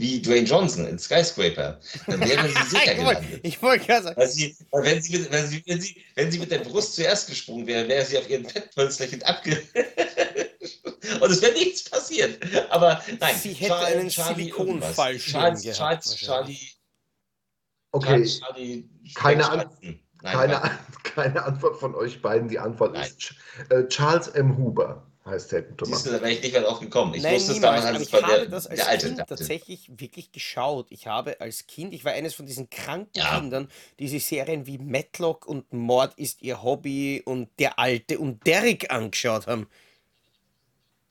wie 0.00 0.20
Dwayne 0.22 0.46
Johnson 0.46 0.86
in 0.86 0.98
Skyscraper, 0.98 1.78
dann 2.06 2.20
wäre 2.20 2.48
sie 2.48 2.54
sicher 2.70 2.92
ich 2.92 3.04
wollte 3.04 3.20
gelandet. 3.20 3.40
ich 3.42 3.62
wollte 3.62 3.86
gerade 3.86 4.02
sagen, 4.04 4.16
weil 4.70 4.84
wenn, 4.84 5.02
sie 5.02 5.18
mit, 5.18 5.30
wenn, 5.32 5.46
sie, 5.46 5.62
wenn, 5.66 5.80
sie, 5.80 5.96
wenn 6.14 6.32
sie 6.32 6.38
mit 6.38 6.50
der 6.50 6.58
Brust 6.60 6.94
zuerst 6.94 7.28
gesprungen 7.28 7.66
wäre, 7.66 7.86
wäre 7.86 8.04
sie 8.04 8.18
auf 8.18 8.28
ihren 8.28 8.44
Fettpölsterchen 8.48 9.22
abge... 9.22 9.62
Und 11.20 11.30
es 11.30 11.42
wäre 11.42 11.52
nichts 11.52 11.88
passiert. 11.88 12.38
Aber 12.70 13.02
nein, 13.18 13.34
Sie 13.40 13.52
hätte 13.52 13.76
einen 13.76 14.10
Silikonfallschirm 14.10 15.56
Charlie, 15.56 15.62
gehabt, 15.62 16.04
Charlie. 16.16 16.54
Charlie, 16.54 16.58
Okay, 17.92 18.24
Charlie, 18.24 18.88
Charlie 19.04 19.14
Keine. 19.14 19.42
Nein, 19.42 20.00
keine. 20.22 20.62
An- 20.62 20.78
keine 21.02 21.42
Antwort 21.44 21.80
von 21.80 21.94
euch 21.94 22.22
beiden. 22.22 22.48
Die 22.48 22.58
Antwort 22.58 22.94
Nein. 22.94 23.04
ist 23.06 23.34
äh, 23.70 23.86
Charles 23.88 24.28
M. 24.28 24.56
Huber, 24.56 25.09
heißt 25.26 25.52
der 25.52 25.62
gute 25.62 25.84
Siehst 25.84 26.06
du, 26.06 26.10
da 26.10 26.20
wäre 26.20 26.32
ich 26.32 26.42
nicht 26.42 26.52
mehr 26.52 26.62
drauf 26.62 26.80
gekommen. 26.80 27.14
Ich 27.14 27.22
Nein, 27.22 27.34
wusste 27.36 27.52
es 27.52 27.60
damals, 27.60 27.84
als 27.84 28.00
ich 28.00 28.06
es 28.08 28.12
war 28.12 28.22
habe 28.22 28.34
der, 28.40 28.46
das 28.46 28.66
als 28.66 28.78
der 28.80 28.88
alte. 28.88 29.06
Kind 29.06 29.18
der 29.18 29.24
alte. 29.24 29.36
tatsächlich 29.36 29.90
wirklich 29.96 30.32
geschaut. 30.32 30.86
Ich 30.90 31.06
habe 31.06 31.40
als 31.40 31.66
Kind, 31.66 31.92
ich 31.94 32.04
war 32.04 32.12
eines 32.12 32.34
von 32.34 32.46
diesen 32.46 32.70
kranken 32.70 33.10
Ja. 33.16 33.38
Kindern, 33.38 33.68
die 33.98 34.08
sich 34.08 34.26
Serien 34.26 34.66
wie 34.66 34.78
Matlock 34.78 35.46
und 35.46 35.72
Mord 35.72 36.14
ist 36.16 36.42
ihr 36.42 36.62
Hobby 36.62 37.22
und 37.24 37.48
Der 37.58 37.78
Alte 37.78 38.18
und 38.18 38.46
Derrick 38.46 38.90
angeschaut 38.90 39.46
haben. 39.46 39.68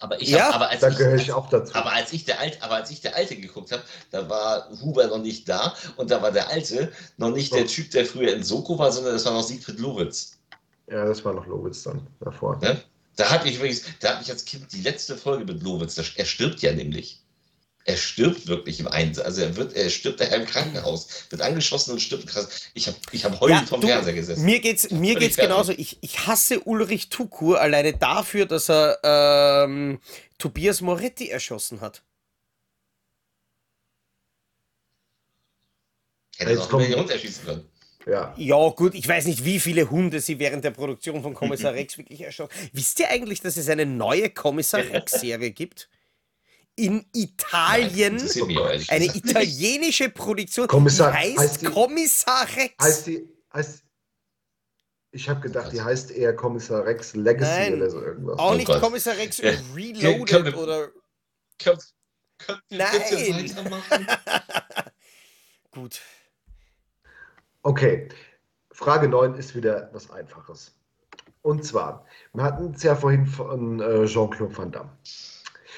Aber 0.02 0.22
ich 0.22 0.30
Ja, 0.30 0.48
hab, 0.48 0.56
aber 0.56 0.70
als 0.70 0.80
Da 0.82 0.90
ich, 0.90 0.98
gehöre 0.98 1.16
ich 1.16 1.32
auch 1.34 1.50
dazu. 1.50 1.74
Aber 1.76 1.92
als 1.92 2.14
ich 2.14 2.24
der 2.26 2.40
Alte, 2.40 2.62
aber 2.64 2.76
als 2.76 2.90
ich 2.90 3.02
der 3.02 3.16
Alte 3.16 3.36
geguckt 3.36 3.72
habe, 3.72 3.84
da 4.12 4.30
war 4.30 4.70
Huber 4.82 5.08
noch 5.08 5.18
nicht 5.20 5.48
da 5.50 5.76
und 5.98 6.10
da 6.10 6.22
war 6.22 6.32
der 6.32 6.48
Alte 6.50 6.92
noch 7.18 7.32
nicht 7.32 7.54
der 7.54 7.66
Oh. 7.66 7.68
Typ, 7.68 7.92
der 7.92 8.06
früher 8.06 8.34
in 8.34 8.44
Soko 8.44 8.78
war, 8.80 8.92
sondern 8.92 9.14
das 9.14 9.26
war 9.26 9.34
noch 9.34 9.44
Siegfried 9.44 9.80
Lowitz. 9.80 10.40
Ja, 10.88 11.06
das 11.06 11.24
war 11.26 11.34
noch 11.34 11.46
Lowitz 11.46 11.84
dann 11.84 12.08
davor. 12.20 12.58
Ne? 12.60 12.82
Da 13.20 13.30
hatte 13.30 13.50
ich 13.50 13.58
übrigens, 13.58 13.82
da 14.00 14.12
hatte 14.14 14.24
ich 14.24 14.32
als 14.32 14.46
Kind 14.46 14.72
die 14.72 14.80
letzte 14.82 15.18
Folge 15.18 15.44
mit 15.44 15.62
Lowitz. 15.62 15.96
da- 15.96 16.04
Er 16.16 16.24
stirbt 16.26 16.62
ja 16.62 16.72
nämlich. 16.72 17.20
Er 17.84 17.98
stirbt 17.98 18.48
wirklich 18.48 18.80
im 18.80 18.88
Einsatz. 18.88 19.26
Also 19.26 19.42
er 19.42 19.58
wird, 19.58 19.74
er 19.74 19.90
stirbt 19.90 20.22
daher 20.22 20.38
im 20.38 20.46
Krankenhaus, 20.46 21.26
wird 21.30 21.42
angeschossen 21.42 21.92
und 21.92 22.00
stirbt 22.00 22.28
krass. 22.28 22.48
Ich 22.76 22.88
habe 22.88 22.96
ich 23.12 23.26
hab 23.26 23.38
heulend 23.42 23.62
Ja, 23.64 23.68
vom 23.68 23.82
du, 23.82 23.88
Fernseher 23.88 24.14
gesessen. 24.14 24.46
Mir 24.46 24.62
geht's, 24.62 24.90
mir 24.92 25.16
geht's 25.16 25.36
genauso. 25.36 25.74
Ich, 25.74 25.98
ich 26.00 26.28
hasse 26.28 26.62
Ulrich 26.62 27.10
Tukur 27.10 27.60
alleine 27.60 27.92
dafür, 27.92 28.46
dass 28.46 28.70
er 28.70 29.00
ähm, 29.04 30.00
Tobias 30.38 30.80
Moretti 30.80 31.28
erschossen 31.30 31.82
hat. 31.82 32.02
Hätte 36.38 36.52
Jetzt 36.52 36.62
auch 36.62 36.72
Hund 36.72 37.10
erschießen 37.10 37.44
können. 37.44 37.70
Ja. 38.10 38.34
Ja, 38.38 38.70
gut, 38.70 38.96
ich 38.96 39.08
weiß 39.08 39.26
nicht, 39.26 39.46
wie 39.46 39.60
viele 39.60 39.90
Hunde 39.90 40.20
sie 40.22 40.40
während 40.40 40.64
der 40.64 40.72
Produktion 40.72 41.22
von 41.22 41.34
Kommissar 41.34 41.74
Rex 41.76 41.98
wirklich 41.98 42.22
erschossen 42.22 42.52
Wisst 42.74 43.00
ihr 43.00 43.10
eigentlich, 43.10 43.42
dass 43.42 43.56
es 43.58 43.70
eine 43.70 43.86
neue 43.86 44.30
Kommissar 44.30 44.82
Rex-Serie 44.82 45.52
gibt? 45.52 45.90
in 46.76 47.06
Italien. 47.14 48.18
Ehrlich 48.20 48.90
Eine 48.90 49.06
italienische 49.14 50.10
Produktion, 50.10 50.66
Kommissar- 50.68 51.12
die 51.12 51.18
heißt, 51.18 51.38
heißt 51.38 51.62
die- 51.64 51.66
Kommissar 51.66 52.48
Rex. 52.56 52.74
Heißt 52.82 53.08
die, 53.08 53.28
heißt, 53.54 53.84
ich 55.12 55.28
habe 55.28 55.42
gedacht, 55.42 55.74
die 55.74 55.82
heißt 55.82 56.12
eher 56.12 56.34
Kommissar 56.34 56.86
Rex 56.86 57.16
Legacy 57.16 57.52
Nein. 57.52 57.74
oder 57.76 57.90
so 57.90 58.02
irgendwas. 58.02 58.40
auch 58.40 58.52
Oh 58.52 58.56
nicht 58.56 58.68
Gott. 58.68 58.80
Kommissar 58.80 59.18
Rex 59.18 59.40
Ja. 59.40 59.52
Reloaded 59.76 60.28
Können 60.30 60.54
oder. 60.54 60.92
Können, 61.62 61.80
können 62.38 62.62
Nein. 62.70 63.52
Gut. 65.72 66.00
Okay, 67.64 68.10
Frage 68.72 69.08
9 69.08 69.36
ist 69.36 69.56
wieder 69.56 69.90
was 69.94 70.10
Einfaches. 70.12 70.76
Und 71.42 71.64
zwar, 71.64 72.06
wir 72.34 72.44
hatten 72.44 72.74
es 72.76 72.84
ja 72.84 72.96
vorhin 72.96 73.26
von 73.26 73.80
äh, 73.80 74.06
Jean-Claude 74.06 74.58
Van 74.58 74.72
Damme. 74.72 74.92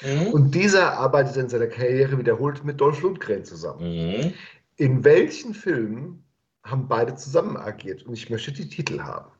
Mhm. 0.02 0.28
Und 0.28 0.54
dieser 0.54 0.98
arbeitet 0.98 1.36
in 1.36 1.48
seiner 1.48 1.68
Karriere 1.68 2.18
wiederholt 2.18 2.64
mit 2.64 2.80
Dolph 2.80 3.02
Lundgren 3.02 3.44
zusammen. 3.44 3.82
Mhm. 3.82 4.34
In 4.76 5.04
welchen 5.04 5.54
Filmen 5.54 6.24
haben 6.64 6.88
beide 6.88 7.14
zusammen 7.14 7.56
agiert? 7.56 8.02
Und 8.04 8.14
ich 8.14 8.30
möchte 8.30 8.52
die 8.52 8.68
Titel 8.68 9.00
haben. 9.00 9.30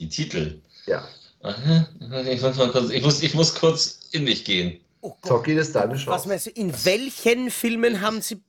Die 0.00 0.08
Titel. 0.08 0.60
Ja, 0.86 1.06
Aha. 1.44 1.86
Ich 2.26 2.40
muss, 2.40 2.56
mal 2.56 2.70
kurz, 2.70 2.90
ich, 2.90 3.02
muss, 3.02 3.22
ich 3.22 3.34
muss 3.34 3.54
kurz 3.54 4.08
in 4.12 4.24
mich 4.24 4.44
gehen. 4.44 4.80
Oh. 5.02 5.14
Zocki, 5.22 5.54
das 5.54 5.66
ist 5.66 5.76
deine 5.76 5.92
Was 5.92 6.02
Chance. 6.02 6.28
meinst 6.28 6.46
du, 6.46 6.50
in 6.50 6.72
welchen 6.84 7.50
Filmen 7.50 8.00
haben 8.00 8.22
sie. 8.22 8.40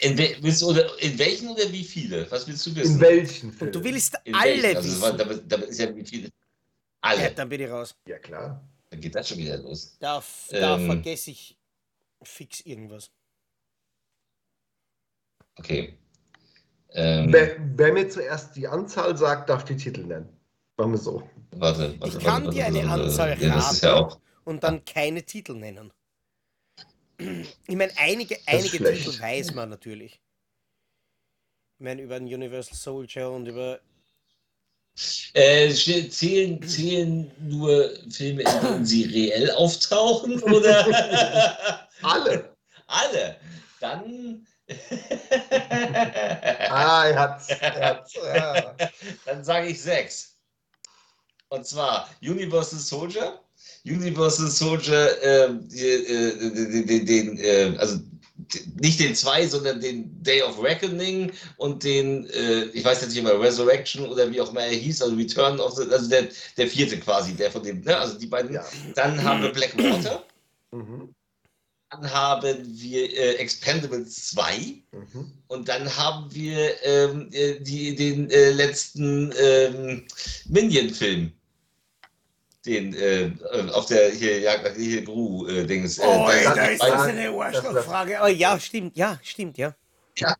In, 0.00 0.16
du, 0.16 0.66
oder, 0.66 1.02
in 1.02 1.18
welchen 1.18 1.48
oder 1.48 1.70
wie 1.72 1.84
viele? 1.84 2.30
Was 2.30 2.46
willst 2.46 2.66
du 2.66 2.74
wissen? 2.76 2.96
In 2.96 3.00
welchen? 3.00 3.58
Und 3.58 3.74
du 3.74 3.82
willst 3.82 4.14
In 4.24 4.34
alle 4.34 4.62
welchen? 4.62 4.76
Also, 4.76 5.02
wissen. 5.02 5.16
damit, 5.18 5.52
damit 5.52 5.68
ist 5.70 5.78
ja 5.80 5.96
wie 5.96 6.04
viele? 6.04 6.24
Ja, 6.26 6.30
Alle. 7.00 7.30
dann 7.32 7.48
bin 7.48 7.60
ich 7.62 7.70
raus. 7.70 7.94
Ja, 8.06 8.18
klar. 8.18 8.62
Dann 8.90 9.00
geht 9.00 9.14
das 9.14 9.28
schon 9.28 9.38
wieder 9.38 9.56
los. 9.58 9.96
Da, 10.00 10.22
da 10.50 10.76
Ähm. 10.76 10.86
vergesse 10.86 11.30
ich 11.30 11.56
fix 12.22 12.60
irgendwas. 12.60 13.10
Okay. 15.56 15.98
Ähm, 16.90 17.32
Wer, 17.32 17.56
wer 17.76 17.92
mir 17.92 18.08
zuerst 18.08 18.54
die 18.56 18.68
Anzahl 18.68 19.16
sagt, 19.16 19.48
darf 19.48 19.64
die 19.64 19.76
Titel 19.76 20.02
nennen. 20.04 20.28
Machen 20.76 20.92
wir 20.92 20.98
so. 20.98 21.28
warte, 21.52 21.98
warte, 22.00 22.18
Ich 22.18 22.24
kann 22.24 22.44
warte, 22.44 22.56
dir 22.56 22.66
eine 22.66 22.86
warte, 22.86 23.04
Anzahl 23.04 23.28
ja, 23.40 23.56
ist 23.70 23.82
ja 23.82 23.94
raten 23.94 24.04
auch. 24.04 24.20
und 24.44 24.62
dann 24.62 24.84
keine 24.84 25.22
Titel 25.24 25.54
nennen. 25.54 25.92
Ich 27.18 27.76
meine, 27.76 27.92
einige, 27.96 28.38
einige. 28.46 28.70
Titel 28.70 29.20
weiß 29.20 29.54
man 29.54 29.68
natürlich. 29.68 30.20
Ich 31.76 31.80
meine, 31.80 32.02
über 32.02 32.18
den 32.18 32.32
Universal 32.32 32.76
Soldier 32.76 33.30
und 33.30 33.46
über. 33.46 33.80
Äh, 35.32 35.72
zählen, 35.72 36.62
zählen 36.62 37.30
nur 37.40 37.98
Filme, 38.10 38.42
in 38.42 38.60
denen 38.62 38.86
sie 38.86 39.04
reell 39.04 39.50
auftauchen? 39.52 40.40
Oder? 40.42 41.88
Alle. 42.02 42.56
Alle. 42.86 43.40
Dann. 43.80 44.46
Ah, 46.70 47.06
er 47.06 47.18
hat's. 47.18 47.48
Er 47.48 47.84
hat's 47.84 48.14
ja. 48.14 48.76
Dann 49.26 49.44
sage 49.44 49.68
ich 49.68 49.80
sechs. 49.80 50.38
Und 51.48 51.66
zwar 51.66 52.08
Universal 52.22 52.78
Soldier. 52.78 53.43
Universal 53.84 54.48
Soldier, 54.48 55.22
ähm, 55.22 55.68
äh, 55.72 56.32
den, 56.50 56.86
den, 56.86 57.06
den 57.06 57.38
äh, 57.38 57.74
also 57.78 57.98
nicht 58.80 59.00
den 59.00 59.14
zwei, 59.14 59.46
sondern 59.46 59.80
den 59.80 60.22
Day 60.22 60.42
of 60.42 60.62
Reckoning 60.62 61.32
und 61.56 61.84
den, 61.84 62.28
äh, 62.30 62.64
ich 62.66 62.84
weiß 62.84 63.02
jetzt 63.02 63.14
nicht 63.14 63.22
mehr, 63.22 63.40
Resurrection 63.40 64.08
oder 64.08 64.30
wie 64.30 64.40
auch 64.40 64.50
immer 64.50 64.62
er 64.62 64.72
hieß, 64.72 65.02
also 65.02 65.14
Return 65.14 65.60
of 65.60 65.74
the, 65.76 65.84
also 65.90 66.08
der, 66.08 66.28
der 66.56 66.68
vierte 66.68 66.98
quasi, 66.98 67.34
der 67.34 67.50
von 67.50 67.62
dem, 67.62 67.80
ne, 67.82 67.96
also 67.96 68.18
die 68.18 68.26
beiden. 68.26 68.54
Ja. 68.54 68.64
Dann 68.94 69.22
haben 69.22 69.42
wir 69.42 69.52
Blackwater. 69.52 70.24
Mhm. 70.72 71.14
Dann 71.90 72.12
haben 72.12 72.58
wir 72.64 73.16
äh, 73.16 73.34
Expendables 73.36 74.30
2. 74.30 74.82
Mhm. 74.90 75.32
Und 75.46 75.68
dann 75.68 75.96
haben 75.96 76.34
wir 76.34 76.74
ähm, 76.82 77.28
äh, 77.30 77.60
die, 77.60 77.94
den 77.94 78.30
äh, 78.30 78.50
letzten 78.50 79.32
ähm, 79.38 80.04
Minion-Film. 80.46 81.32
Den 82.66 82.94
äh, 82.94 83.24
äh, 83.26 83.30
auf 83.72 83.86
der 83.86 84.10
hier, 84.10 84.40
ja, 84.40 84.52
hier 84.74 85.02
Gru-Dings. 85.04 85.98
Äh, 85.98 86.02
Oh, 86.06 86.26
das- 86.28 86.54
da 86.54 86.64
ist 86.66 86.82
das- 86.82 87.02
eine 87.02 87.28
Arschlochfrage. 87.28 88.18
Oh 88.22 88.26
ja, 88.26 88.58
stimmt, 88.58 88.96
ja, 88.96 89.18
stimmt, 89.22 89.58
ja. 89.58 89.74
ja, 90.16 90.34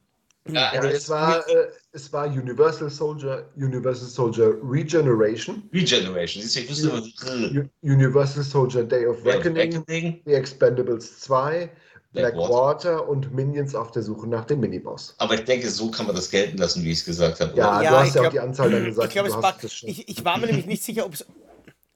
Ja, 0.48 0.70
also 0.70 0.88
es, 0.88 1.08
war, 1.08 1.46
äh, 1.48 1.68
es 1.92 2.10
war 2.12 2.26
Universal 2.26 2.88
Soldier, 2.90 3.46
Universal 3.56 4.08
Soldier 4.08 4.54
Regeneration, 4.62 5.62
Regeneration. 5.72 6.42
Siehst 6.42 6.56
du, 6.56 6.60
ich 6.60 6.70
wusste. 6.70 7.68
U 7.82 7.86
Universal 7.86 8.42
Soldier 8.42 8.84
Day 8.84 9.06
of 9.06 9.24
Reckoning, 9.24 9.74
Reckoning. 9.76 10.22
The 10.24 10.32
Expendables 10.34 11.20
2, 11.20 11.70
Blackwater. 12.12 13.06
Und 13.08 13.34
Minions 13.34 13.74
auf 13.74 13.90
der 13.90 14.02
Suche 14.02 14.26
nach 14.28 14.44
dem 14.46 14.60
Miniboss. 14.60 15.14
Aber 15.18 15.34
ich 15.34 15.44
denke, 15.44 15.68
so 15.68 15.90
kann 15.90 16.06
man 16.06 16.14
das 16.16 16.30
gelten 16.30 16.56
lassen, 16.58 16.82
wie 16.84 16.90
ich 16.92 16.98
es 17.00 17.04
gesagt 17.04 17.40
habe. 17.40 17.54
Ja, 17.56 17.82
Ja, 17.82 17.90
du 17.90 17.96
hast 17.98 18.08
ich 18.08 18.14
ja 18.14 18.20
auch 18.20 18.22
glaub- 18.24 18.32
die 18.32 18.40
Anzahl 18.40 18.70
dann 18.70 18.84
gesagt. 18.84 19.08
Ich 19.08 19.12
glaube, 19.14 19.28
du 19.30 19.36
es 19.36 19.42
war. 19.42 19.56
Ich, 19.88 20.08
ich 20.08 20.24
war 20.24 20.38
mir 20.38 20.46
nämlich 20.46 20.66
nicht 20.66 20.82
sicher, 20.82 21.04
ob 21.06 21.14
es. 21.14 21.24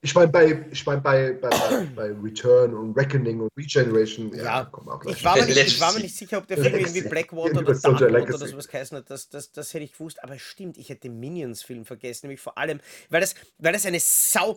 Ich 0.01 0.15
meine, 0.15 0.29
bei, 0.29 0.65
ich 0.71 0.87
mein, 0.87 1.03
bei, 1.03 1.33
bei, 1.33 1.51
bei, 1.97 2.13
Return 2.23 2.73
und 2.73 2.97
Reckoning 2.97 3.41
und 3.41 3.51
Regeneration, 3.57 4.33
ja, 4.33 4.45
Ja, 4.45 4.71
auch 4.73 5.01
gleich. 5.01 5.17
Ich 5.17 5.25
war, 5.25 5.37
mir 5.37 5.47
nicht, 5.47 5.67
ich 5.67 5.81
war 5.81 5.93
mir 5.93 6.01
nicht 6.01 6.17
sicher, 6.17 6.39
ob 6.39 6.47
der 6.47 6.59
Film 6.59 6.75
irgendwie. 6.75 7.01
Blackwater 7.01 7.59
oder 7.59 7.75
Darkwater 7.75 8.35
oder 8.35 8.47
sowas 8.47 8.69
geheißen 8.69 8.97
hat. 8.97 9.11
Das, 9.11 9.29
das, 9.29 9.51
das 9.51 9.75
hätte 9.75 9.85
ich 9.85 9.93
gewusst. 9.93 10.23
Aber 10.23 10.39
stimmt, 10.39 10.79
ich 10.79 10.89
hätte 10.89 11.03
den 11.03 11.19
Minions-Film 11.19 11.85
vergessen. 11.85 12.27
Nämlich 12.27 12.41
vor 12.41 12.57
allem, 12.57 12.81
weil 13.11 13.21
das, 13.21 13.35
weil 13.59 13.73
das 13.73 13.87
eine 13.87 13.99
Sau. 13.99 14.57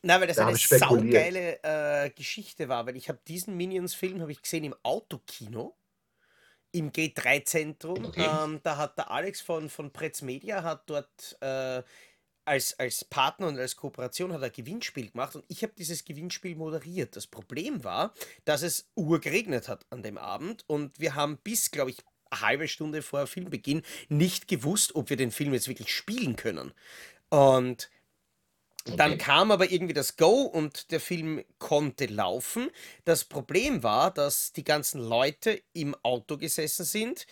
Nein, 0.00 0.20
weil 0.20 0.28
das 0.28 0.36
Da 0.36 0.46
eine 0.46 0.56
saugeile 0.56 1.62
äh, 1.62 2.10
Geschichte 2.10 2.70
war. 2.70 2.86
Weil 2.86 2.96
ich 2.96 3.10
habe 3.10 3.18
diesen 3.28 3.58
Minions-Film 3.58 4.22
habe 4.22 4.32
ich 4.32 4.40
gesehen 4.40 4.64
im 4.64 4.74
Autokino. 4.82 5.76
Im 6.70 6.92
G3-Zentrum. 6.92 8.06
Okay. 8.06 8.26
Ähm, 8.44 8.60
da 8.62 8.78
hat 8.78 8.96
der 8.96 9.10
Alex 9.10 9.42
von, 9.42 9.68
von 9.68 9.90
Pretz 9.90 10.22
Media 10.22 10.62
hat 10.62 10.88
dort 10.88 11.36
äh, 11.40 11.82
als, 12.48 12.78
als 12.78 13.04
Partner 13.04 13.48
und 13.48 13.58
als 13.58 13.76
Kooperation 13.76 14.32
hat 14.32 14.42
er 14.42 14.50
Gewinnspiel 14.50 15.10
gemacht 15.10 15.36
und 15.36 15.44
ich 15.48 15.62
habe 15.62 15.74
dieses 15.78 16.04
Gewinnspiel 16.04 16.56
moderiert. 16.56 17.16
Das 17.16 17.26
Problem 17.26 17.84
war, 17.84 18.14
dass 18.44 18.62
es 18.62 18.90
urgeregnet 18.96 19.68
hat 19.68 19.86
an 19.90 20.02
dem 20.02 20.18
Abend 20.18 20.64
und 20.66 20.98
wir 20.98 21.14
haben 21.14 21.38
bis, 21.44 21.70
glaube 21.70 21.90
ich, 21.90 21.98
eine 22.30 22.40
halbe 22.42 22.68
Stunde 22.68 23.02
vor 23.02 23.26
Filmbeginn 23.26 23.82
nicht 24.08 24.48
gewusst, 24.48 24.94
ob 24.96 25.10
wir 25.10 25.16
den 25.16 25.30
Film 25.30 25.54
jetzt 25.54 25.68
wirklich 25.68 25.94
spielen 25.94 26.36
können. 26.36 26.72
Und 27.30 27.90
dann 28.96 29.18
Okay. 29.18 29.18
kam 29.18 29.50
aber 29.50 29.70
irgendwie 29.70 29.92
das 29.92 30.16
Go 30.16 30.42
und 30.42 30.90
der 30.92 31.00
Film 31.00 31.44
konnte 31.58 32.06
laufen. 32.06 32.70
Das 33.04 33.24
Problem 33.24 33.82
war, 33.82 34.10
dass 34.12 34.52
die 34.52 34.64
ganzen 34.64 35.00
Leute 35.00 35.60
im 35.74 35.94
Auto 36.02 36.38
gesessen 36.38 36.84
sind. 36.84 37.26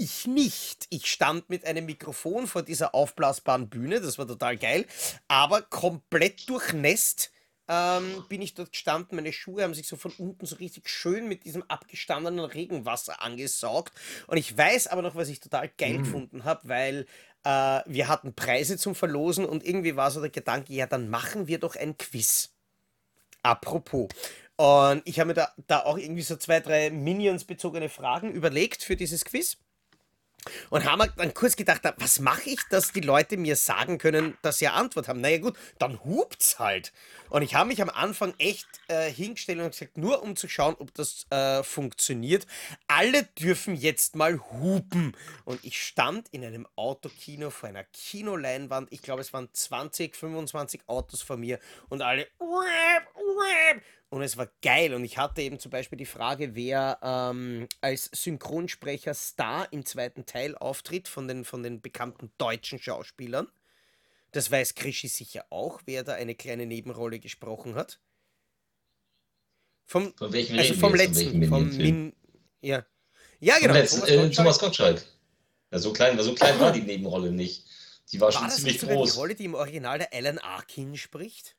Ich 0.00 0.26
nicht. 0.26 0.86
Ich 0.90 1.06
stand 1.06 1.50
mit 1.50 1.64
einem 1.64 1.86
Mikrofon 1.86 2.46
vor 2.46 2.62
dieser 2.62 2.94
aufblasbaren 2.94 3.68
Bühne, 3.68 4.00
das 4.00 4.18
war 4.18 4.26
total 4.26 4.56
geil, 4.56 4.86
aber 5.28 5.62
komplett 5.62 6.48
durchnässt 6.48 7.30
ähm, 7.68 8.24
bin 8.28 8.42
ich 8.42 8.54
dort 8.54 8.72
gestanden. 8.72 9.16
Meine 9.16 9.32
Schuhe 9.32 9.62
haben 9.62 9.74
sich 9.74 9.86
so 9.86 9.96
von 9.96 10.12
unten 10.18 10.46
so 10.46 10.56
richtig 10.56 10.88
schön 10.88 11.28
mit 11.28 11.44
diesem 11.44 11.62
abgestandenen 11.68 12.44
Regenwasser 12.44 13.22
angesaugt. 13.22 13.94
Und 14.26 14.36
ich 14.36 14.56
weiß 14.56 14.88
aber 14.88 15.02
noch, 15.02 15.14
was 15.14 15.28
ich 15.28 15.40
total 15.40 15.70
geil 15.78 15.98
gefunden 15.98 16.44
habe, 16.44 16.68
weil 16.68 17.06
äh, 17.44 17.80
wir 17.86 18.08
hatten 18.08 18.34
Preise 18.34 18.76
zum 18.76 18.94
Verlosen 18.94 19.44
und 19.44 19.64
irgendwie 19.64 19.96
war 19.96 20.10
so 20.10 20.20
der 20.20 20.30
Gedanke, 20.30 20.72
ja, 20.72 20.86
dann 20.86 21.08
machen 21.08 21.46
wir 21.46 21.58
doch 21.58 21.76
ein 21.76 21.96
Quiz. 21.96 22.50
Apropos. 23.42 24.08
Und 24.56 25.02
ich 25.04 25.18
habe 25.18 25.28
mir 25.28 25.34
da, 25.34 25.52
da 25.66 25.80
auch 25.80 25.98
irgendwie 25.98 26.22
so 26.22 26.36
zwei, 26.36 26.60
drei 26.60 26.90
Minions-bezogene 26.90 27.88
Fragen 27.88 28.30
überlegt 28.30 28.82
für 28.82 28.96
dieses 28.96 29.24
Quiz. 29.24 29.58
Und 30.70 30.84
haben 30.84 31.10
dann 31.16 31.34
kurz 31.34 31.56
gedacht, 31.56 31.82
was 31.98 32.18
mache 32.18 32.50
ich, 32.50 32.60
dass 32.70 32.92
die 32.92 33.00
Leute 33.00 33.36
mir 33.36 33.56
sagen 33.56 33.98
können, 33.98 34.36
dass 34.42 34.58
sie 34.58 34.68
eine 34.68 34.76
Antwort 34.76 35.08
haben? 35.08 35.20
Naja 35.20 35.38
gut, 35.38 35.56
dann 35.78 36.02
hupt's 36.04 36.58
halt. 36.58 36.92
Und 37.30 37.42
ich 37.42 37.54
habe 37.54 37.68
mich 37.68 37.80
am 37.82 37.90
Anfang 37.90 38.34
echt 38.38 38.66
äh, 38.88 39.10
hingestellt 39.10 39.60
und 39.60 39.70
gesagt, 39.70 39.96
nur 39.96 40.22
um 40.22 40.36
zu 40.36 40.48
schauen, 40.48 40.76
ob 40.78 40.94
das 40.94 41.26
äh, 41.30 41.62
funktioniert. 41.62 42.46
Alle 42.86 43.24
dürfen 43.24 43.74
jetzt 43.74 44.16
mal 44.16 44.38
hupen. 44.38 45.16
Und 45.44 45.64
ich 45.64 45.82
stand 45.82 46.28
in 46.30 46.44
einem 46.44 46.66
Autokino 46.76 47.50
vor 47.50 47.68
einer 47.68 47.84
Kinoleinwand. 47.84 48.92
Ich 48.92 49.02
glaube, 49.02 49.22
es 49.22 49.32
waren 49.32 49.48
20, 49.52 50.14
25 50.14 50.82
Autos 50.86 51.22
vor 51.22 51.36
mir 51.36 51.58
und 51.88 52.02
alle 52.02 52.26
und 54.14 54.22
es 54.22 54.36
war 54.36 54.48
geil. 54.62 54.94
Und 54.94 55.04
ich 55.04 55.18
hatte 55.18 55.42
eben 55.42 55.58
zum 55.58 55.72
Beispiel 55.72 55.98
die 55.98 56.06
Frage, 56.06 56.54
wer 56.54 56.98
ähm, 57.02 57.66
als 57.80 58.08
Synchronsprecher 58.12 59.12
Star 59.12 59.66
im 59.72 59.84
zweiten 59.84 60.24
Teil 60.24 60.56
auftritt 60.56 61.08
von 61.08 61.26
den, 61.26 61.44
von 61.44 61.64
den 61.64 61.80
bekannten 61.80 62.30
deutschen 62.38 62.78
Schauspielern. 62.78 63.48
Das 64.30 64.52
weiß 64.52 64.76
Krischi 64.76 65.08
sicher 65.08 65.46
auch, 65.50 65.82
wer 65.86 66.04
da 66.04 66.14
eine 66.14 66.36
kleine 66.36 66.64
Nebenrolle 66.64 67.18
gesprochen 67.18 67.74
hat. 67.74 67.98
Vom, 69.84 70.14
Von 70.16 70.32
welchem 70.32 70.58
also 70.58 70.74
vom 70.74 70.94
letzten, 70.94 71.44
vom? 71.48 71.76
Min. 71.76 72.12
Ja. 72.60 72.86
Ja, 73.40 73.54
Vom 73.54 73.62
genau. 73.62 73.74
letzten, 73.74 73.98
Thomas 74.00 74.10
äh, 74.10 74.16
Gottschalk. 74.16 74.34
Thomas 74.36 74.58
Gottschalk. 74.60 75.04
Ja, 75.72 75.78
so 75.80 75.92
klein, 75.92 76.22
so 76.22 76.34
klein 76.36 76.60
war 76.60 76.72
die 76.72 76.82
Nebenrolle 76.82 77.32
nicht. 77.32 77.66
Die 78.12 78.20
war, 78.20 78.26
War 78.26 78.32
schon 78.32 78.44
das 78.44 78.56
ziemlich 78.56 78.78
groß. 78.80 79.12
die 79.12 79.18
Rolle, 79.18 79.34
die 79.34 79.44
im 79.44 79.54
Original 79.54 79.98
der 79.98 80.12
Alan 80.14 80.38
Arkin 80.38 80.96
spricht? 80.96 81.56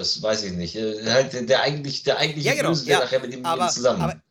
Das 0.00 0.22
weiß 0.22 0.44
ich 0.44 0.52
nicht. 0.52 0.76
Äh, 0.76 1.04
halt 1.12 1.34
der, 1.34 1.42
der 1.42 1.60
eigentlich, 1.60 2.02
der 2.04 2.16
eigentliche 2.16 2.48
Ja, 2.48 2.54
genau, 2.54 2.70
Böse, 2.70 2.86
der 2.86 2.94
ja, 2.98 3.04
nachher 3.04 3.20
mit 3.20 3.34
ihm 3.34 3.44
aber- 3.44 3.68
zusammen. 3.68 4.00
aber- 4.00 4.22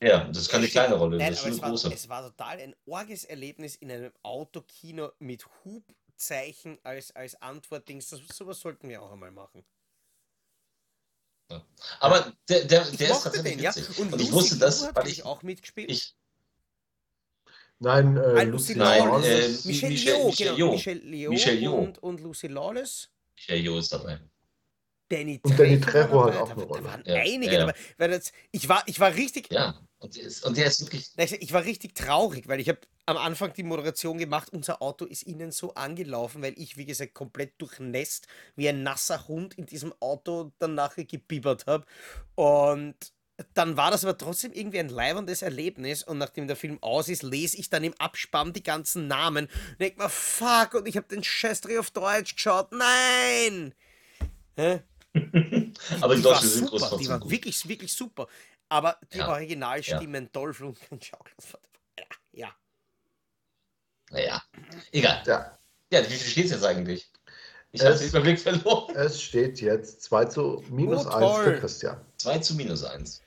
ja, 0.00 0.24
das 0.28 0.38
ist 0.42 0.48
keine 0.48 0.66
Ja, 0.66 0.70
kleine 0.70 0.94
Rolle, 0.94 1.16
Nein, 1.18 1.30
das 1.32 1.38
ist 1.40 1.42
schon 1.42 1.50
es 1.50 1.56
eine 1.56 1.62
war, 1.62 1.70
große. 1.70 1.92
es 1.92 2.08
war 2.08 2.22
total 2.30 2.58
ein 2.60 2.76
orges 2.86 3.24
Erlebnis 3.24 3.74
in 3.74 3.90
einem 3.90 4.12
Autokino 4.22 5.10
mit 5.18 5.44
Hubzeichen 5.64 6.78
als, 6.84 7.10
als 7.16 7.34
Antwortdings. 7.42 8.08
Das, 8.10 8.20
sowas 8.32 8.60
sollten 8.60 8.88
wir 8.88 9.02
auch 9.02 9.10
einmal 9.10 9.32
machen. 9.32 9.64
Aber 11.98 12.32
der, 12.48 12.64
der, 12.66 12.88
Ich 12.88 12.96
der 12.98 13.10
ist 13.10 13.22
tatsächlich 13.24 13.54
den, 13.54 13.62
ja. 13.64 13.74
witzig. 13.74 13.98
Und, 13.98 14.12
Und 14.12 14.20
ich 14.22 14.30
wusste 14.30 14.56
das, 14.58 14.94
weil 14.94 15.08
ich, 15.08 15.24
auch 15.24 15.42
mitgespielt. 15.42 15.90
ich, 15.90 16.14
Nein, 17.80 18.16
äh, 18.16 18.20
Ah, 18.20 18.42
Lucy 18.42 18.74
Lucy 18.74 18.74
Nein, 18.76 19.08
Lawless. 19.08 19.64
äh. 19.64 19.68
Michelle 19.68 19.92
Michelle- 19.92 20.24
Michelle 20.26 20.54
genau. 20.54 20.72
Michelle 20.72 21.28
Michelle 21.30 21.60
Yeoh. 21.60 21.74
und, 21.74 21.98
und 22.02 22.20
Lucy 22.20 22.46
Lawless. 22.46 23.08
ja, 23.48 23.54
Jo 23.56 23.78
ist 23.78 23.92
dabei. 23.92 24.20
Danny 25.10 25.40
Und 25.42 25.58
Danny 25.58 25.80
Trejo 25.80 26.24
hat 26.24 26.36
auch 26.36 26.46
da, 26.48 26.52
eine 26.52 26.62
da 26.62 26.66
Rolle. 26.66 26.84
waren 26.84 27.02
Ja, 27.04 27.14
einige 27.16 27.52
ja, 27.52 27.60
dabei. 27.66 27.74
Weil 27.98 28.10
das, 28.10 28.32
ich, 28.52 28.68
war, 28.68 28.82
ich 28.86 29.00
war 29.00 29.14
richtig 29.14 29.50
Ja, 29.50 29.80
und 29.98 30.16
der 30.16 30.22
ist, 30.22 30.44
und 30.46 30.56
der 30.56 30.66
ist 30.66 30.80
wirklich, 30.80 31.10
Ich 31.40 31.52
war 31.52 31.64
richtig 31.64 31.94
traurig, 31.94 32.48
weil 32.48 32.60
ich 32.60 32.68
habe 32.68 32.80
am 33.06 33.16
Anfang 33.16 33.52
die 33.52 33.64
Moderation 33.64 34.18
gemacht. 34.18 34.50
Unser 34.52 34.80
Auto 34.80 35.04
ist 35.04 35.26
ihnen 35.26 35.50
so 35.50 35.74
angelaufen, 35.74 36.42
weil 36.42 36.54
ich, 36.56 36.76
wie 36.76 36.86
gesagt, 36.86 37.12
komplett 37.14 37.60
durchnässt 37.60 38.28
wie 38.56 38.68
ein 38.68 38.82
nasser 38.82 39.26
Hund 39.28 39.54
in 39.54 39.66
diesem 39.66 39.92
Auto 40.00 40.52
dann 40.58 40.74
nachher 40.74 41.04
gebibbert 41.04 41.66
habe. 41.66 41.84
Und 42.36 42.94
dann 43.54 43.76
war 43.76 43.90
das 43.90 44.04
aber 44.04 44.16
trotzdem 44.16 44.52
irgendwie 44.52 44.80
ein 44.80 44.88
leiberndes 44.90 45.42
Erlebnis. 45.42 46.02
Und 46.02 46.18
nachdem 46.18 46.46
der 46.46 46.56
Film 46.56 46.78
aus 46.82 47.08
ist, 47.08 47.22
lese 47.22 47.56
ich 47.56 47.68
dann 47.70 47.84
im 47.84 47.94
Abspann 47.98 48.52
die 48.52 48.62
ganzen 48.62 49.08
Namen. 49.08 49.46
Und 49.72 49.80
denk 49.80 49.98
mir, 49.98 50.08
fuck, 50.08 50.74
und 50.74 50.86
ich 50.86 50.96
habe 50.96 51.08
den 51.08 51.24
Scheißdreh 51.24 51.78
auf 51.78 51.90
Deutsch 51.90 52.36
geschaut. 52.36 52.70
Nein! 52.72 53.74
Hä? 54.56 54.82
aber 55.14 56.14
die 56.14 56.20
Die 56.20 56.24
war 56.24 56.34
deutschen 56.34 56.48
Synchros 56.48 56.82
super, 56.82 56.96
die 56.98 57.08
war 57.08 57.20
gut. 57.20 57.30
wirklich, 57.30 57.68
wirklich 57.68 57.92
super. 57.92 58.28
Aber 58.68 58.98
die 59.12 59.18
Ja, 59.18 59.28
Originalstimmen 59.28 60.30
Dolph 60.32 60.60
Lundgren, 60.60 61.00
Schauklaus, 61.02 61.58
ja. 62.32 62.54
Naja, 64.10 64.42
egal. 64.92 65.22
Ja, 65.26 65.58
Ja, 65.92 66.02
wie 66.04 66.14
viel 66.14 66.30
steht 66.30 66.44
es 66.46 66.50
jetzt 66.52 66.64
eigentlich? 66.64 67.10
Ich 67.72 67.80
Es- 67.80 67.86
habe 67.86 67.98
den 67.98 68.08
Überblick 68.08 68.40
verloren. 68.40 68.94
es 68.96 69.20
steht 69.22 69.60
jetzt 69.60 70.02
2 70.02 70.24
zu 70.24 70.64
minus 70.68 71.06
Oh, 71.06 71.10
1 71.10 71.38
für. 71.44 71.60
Christian. 71.60 72.04
2 72.18 72.38
zu 72.38 72.54
minus 72.54 72.82
1. 72.84 73.22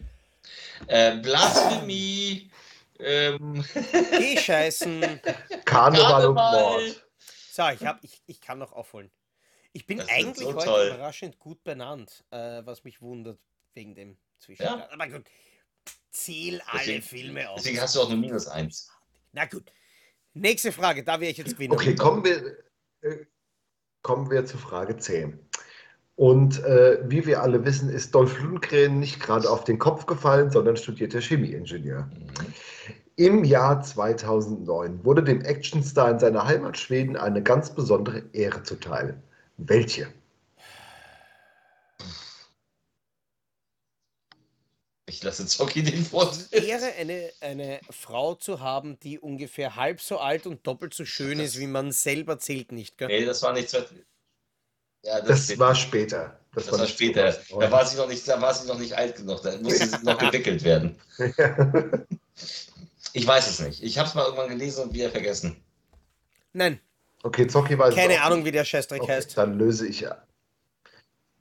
Äh, 0.87 1.17
Blasphemie, 1.17 2.51
ähm, 2.99 3.63
Geh 4.17 4.37
scheißen. 4.37 5.21
Karneval 5.65 6.27
und 6.27 6.35
Karneval. 6.35 6.61
Mord. 6.87 7.03
So, 7.51 7.69
ich, 7.69 7.85
hab, 7.85 8.03
ich, 8.03 8.21
ich 8.25 8.41
kann 8.41 8.59
noch 8.59 8.73
aufholen. 8.73 9.09
Ich 9.73 9.85
bin 9.87 9.97
Das 9.97 10.07
eigentlich 10.09 10.47
so 10.47 10.53
heute 10.53 10.65
toll. 10.65 10.87
überraschend 10.93 11.39
gut 11.39 11.63
benannt, 11.63 12.23
äh, 12.29 12.61
was 12.63 12.83
mich 12.83 13.01
wundert 13.01 13.39
wegen 13.73 13.95
dem 13.95 14.17
Zwischen. 14.39 14.63
Ja. 14.63 14.87
Aber 14.91 15.07
gut, 15.07 15.23
zähl 16.11 16.61
alle 16.67 16.79
Deswegen- 16.79 17.01
Filme 17.01 17.49
auf. 17.49 17.55
deswegen 17.57 17.81
hast 17.81 17.95
du 17.95 18.01
auch 18.01 18.09
nur 18.09 18.17
minus 18.19 18.47
1. 18.47 18.89
Na 19.31 19.45
gut. 19.45 19.71
Nächste 20.35 20.71
Frage, 20.71 21.03
da 21.03 21.19
wäre 21.19 21.31
ich 21.31 21.37
jetzt 21.37 21.53
gewinnen. 21.53 21.73
Okay, 21.73 21.95
kommen 21.95 22.23
wir, 22.23 22.55
äh, 23.01 23.25
kommen 24.03 24.29
wir 24.29 24.45
zu 24.45 24.57
Frage 24.57 24.97
10. 24.97 25.39
Und 26.15 26.63
äh, 26.63 26.99
wie 27.09 27.25
wir 27.25 27.41
alle 27.41 27.65
wissen, 27.65 27.89
ist 27.89 28.13
Dolph 28.13 28.39
Lundgren 28.39 28.99
nicht 28.99 29.19
gerade 29.19 29.49
auf 29.49 29.63
den 29.63 29.79
Kopf 29.79 30.05
gefallen, 30.05 30.51
sondern 30.51 30.77
studierter 30.77 31.19
Chemieingenieur. 31.21 32.03
Mhm. 32.03 32.53
Im 33.15 33.43
Jahr 33.43 33.81
2009 33.81 35.03
wurde 35.03 35.23
dem 35.23 35.41
Actionstar 35.41 36.11
in 36.11 36.19
seiner 36.19 36.45
Heimat 36.45 36.77
Schweden 36.77 37.15
eine 37.17 37.41
ganz 37.41 37.73
besondere 37.73 38.23
Ehre 38.33 38.61
zuteil. 38.61 39.21
Welche? 39.57 40.11
Ich 45.05 45.21
lasse 45.21 45.45
Zocki 45.45 45.83
den 45.83 46.03
Vortritt. 46.05 46.51
Ehre, 46.53 46.85
eine, 46.93 47.29
eine 47.41 47.79
Frau 47.89 48.35
zu 48.35 48.61
haben, 48.61 48.99
die 49.01 49.19
ungefähr 49.19 49.75
halb 49.75 50.01
so 50.01 50.17
alt 50.17 50.47
und 50.47 50.65
doppelt 50.65 50.93
so 50.93 51.05
schön 51.05 51.39
ist, 51.39 51.59
wie 51.59 51.67
man 51.67 51.91
selber 51.91 52.39
zählt 52.39 52.71
nicht, 52.71 52.97
gell? 52.97 53.09
Nee, 53.09 53.25
das 53.25 53.41
war 53.43 53.53
nicht. 53.53 53.71
Ja, 55.03 55.21
Das 55.21 55.43
steht- 55.45 55.59
war 55.59 55.75
später. 55.75 56.39
das 56.55 56.71
war 56.71 56.79
nicht 56.79 56.93
später. 56.93 57.31
2009. 57.33 57.59
Da 57.59 57.71
war 57.71 57.85
sie 57.85 57.97
noch 57.97 58.07
nicht, 58.07 58.27
da 58.27 58.41
war 58.41 58.53
sie 58.53 58.67
noch 58.67 58.79
nicht 58.79 58.93
alt 58.93 59.17
genug. 59.17 59.41
Da 59.43 59.57
musste 59.57 59.87
sie 59.87 60.03
noch 60.03 60.17
gewickelt 60.17 60.63
werden. 60.63 60.99
Ich 63.15 63.27
weiß 63.27 63.47
es 63.47 63.59
nicht. 63.59 63.83
Ich 63.83 63.99
habe 63.99 64.09
es 64.09 64.15
mal 64.15 64.23
irgendwann 64.23 64.49
gelesen 64.49 64.85
und 64.85 64.93
wieder 64.95 65.11
vergessen. 65.11 65.63
Nein, 66.51 66.79
Okay, 67.23 67.47
Zocki 67.47 67.77
weiß 67.77 67.89
es 67.89 67.95
keine 67.95 68.15
auch 68.15 68.25
Ahnung, 68.25 68.39
nicht. 68.39 68.47
wie 68.47 68.51
der 68.51 68.65
Scheißdreck 68.65 69.01
Okay, 69.01 69.13
heißt. 69.13 69.37
dann 69.37 69.57
löse 69.57 69.87
ich 69.87 70.05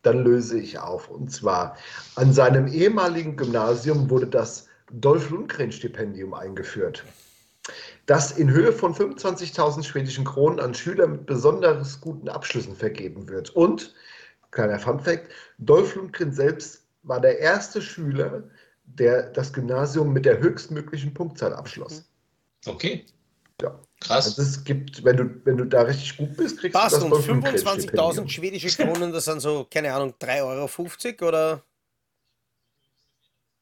dann 0.03 0.25
löse 0.25 0.59
ich 0.59 0.79
auf. 0.79 1.09
Und 1.09 1.33
zwar 1.33 1.77
an 2.17 2.33
seinem 2.33 2.67
ehemaligen 2.67 3.37
Gymnasium 3.37 4.11
wurde 4.11 4.27
das 4.27 4.67
Dolph 4.93 5.31
Lundgren-Stipendium 5.31 6.35
eingeführt, 6.35 7.05
das 8.07 8.33
in 8.33 8.51
Höhe 8.51 8.73
von 8.73 8.95
25.000 8.95 9.85
schwedischen 9.85 10.25
Kronen 10.25 10.61
an 10.61 10.75
Schüler 10.75 11.07
mit 11.07 11.27
besonders 11.27 12.01
guten 12.01 12.29
Abschlüssen 12.29 12.75
vergeben 12.77 13.29
wird. 13.29 13.51
Und, 13.51 13.95
kleiner 14.51 14.79
Funfact, 14.79 15.31
Dolph 15.59 15.95
Lundgren 15.95 16.33
selbst 16.33 16.85
war 17.05 17.21
der 17.21 17.39
erste 17.39 17.81
Schüler, 17.81 18.43
der 18.85 19.31
das 19.31 19.53
Gymnasium 19.53 20.13
mit 20.13 20.25
der 20.25 20.39
höchstmöglichen 20.41 21.15
Punktzahl 21.15 21.55
abschloss. 21.55 22.05
Okay. 22.67 23.07
Ja. 23.61 23.81
Krass. 24.03 24.27
Also 24.27 24.43
es 24.43 24.65
gibt, 24.65 25.05
wenn 25.05 25.17
du, 25.17 25.41
wenn 25.45 25.57
du 25.57 25.65
da 25.65 25.83
richtig 25.83 26.17
gut 26.17 26.37
bist, 26.37 26.59
kriegst 26.59 26.75
Passt, 26.79 26.97
du 26.97 26.97
das 26.97 27.05
und 27.05 27.11
Dolph 27.13 27.29
25.000 27.29 28.27
Lundgren-Stipendium. 28.27 28.29
schwedische 28.29 28.71
Kronen, 28.77 29.13
das 29.13 29.27
sind 29.27 29.41
so, 29.41 29.65
keine 29.71 29.93
Ahnung, 29.95 30.15
3,50 30.21 31.23
Euro 31.23 31.29
oder? 31.29 31.65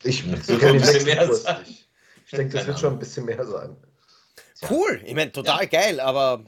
Ich 0.02 0.22
sein. 0.22 1.62
nicht. 1.62 1.88
Ich 2.24 2.30
denke, 2.32 2.52
das 2.54 2.62
Keine 2.62 2.66
wird 2.68 2.78
schon 2.80 2.92
ein 2.94 2.98
bisschen 2.98 3.24
mehr 3.26 3.44
sein. 3.44 3.76
Cool, 4.68 5.02
ich 5.04 5.14
meine, 5.14 5.32
total 5.32 5.66
geil, 5.66 6.00
aber 6.00 6.44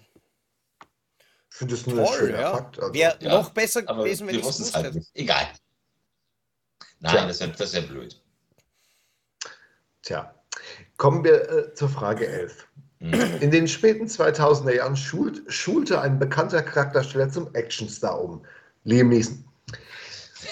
Ich 1.51 1.57
finde 1.57 1.74
das 1.74 1.86
nur 1.86 2.01
ein 2.01 2.07
toll, 2.07 2.30
ja. 2.30 2.53
Fakt. 2.53 2.78
Also, 2.78 2.95
Wäre 2.95 3.18
ja, 3.20 3.30
noch 3.30 3.51
besser 3.51 3.82
gewesen, 3.82 4.26
wenn 4.26 4.38
ich 4.38 4.47
es 4.47 4.59
es 4.61 4.74
halt 4.74 4.86
hätte. 4.86 4.99
nicht. 4.99 5.11
Egal. 5.14 5.49
Nein, 7.01 7.28
das 7.28 7.40
wäre 7.40 7.53
das 7.53 7.72
wär 7.74 7.82
blöd. 7.82 8.22
Tja, 10.03 10.34
kommen 10.97 11.24
wir 11.24 11.51
äh, 11.51 11.74
zur 11.74 11.88
Frage 11.88 12.26
11. 12.26 12.68
In 13.03 13.51
den 13.51 13.67
späten 13.67 14.07
2000er 14.07 14.77
Jahren 14.77 14.97
schult, 14.97 15.43
schulte 15.53 16.01
ein 16.01 16.21
bekannter 16.21 16.63
Charaktersteller 16.63 17.29
zum 17.31 17.53
Actionstar 17.55 18.23
um, 18.23 18.47
Liam 18.85 19.09
Neeson. 19.09 19.45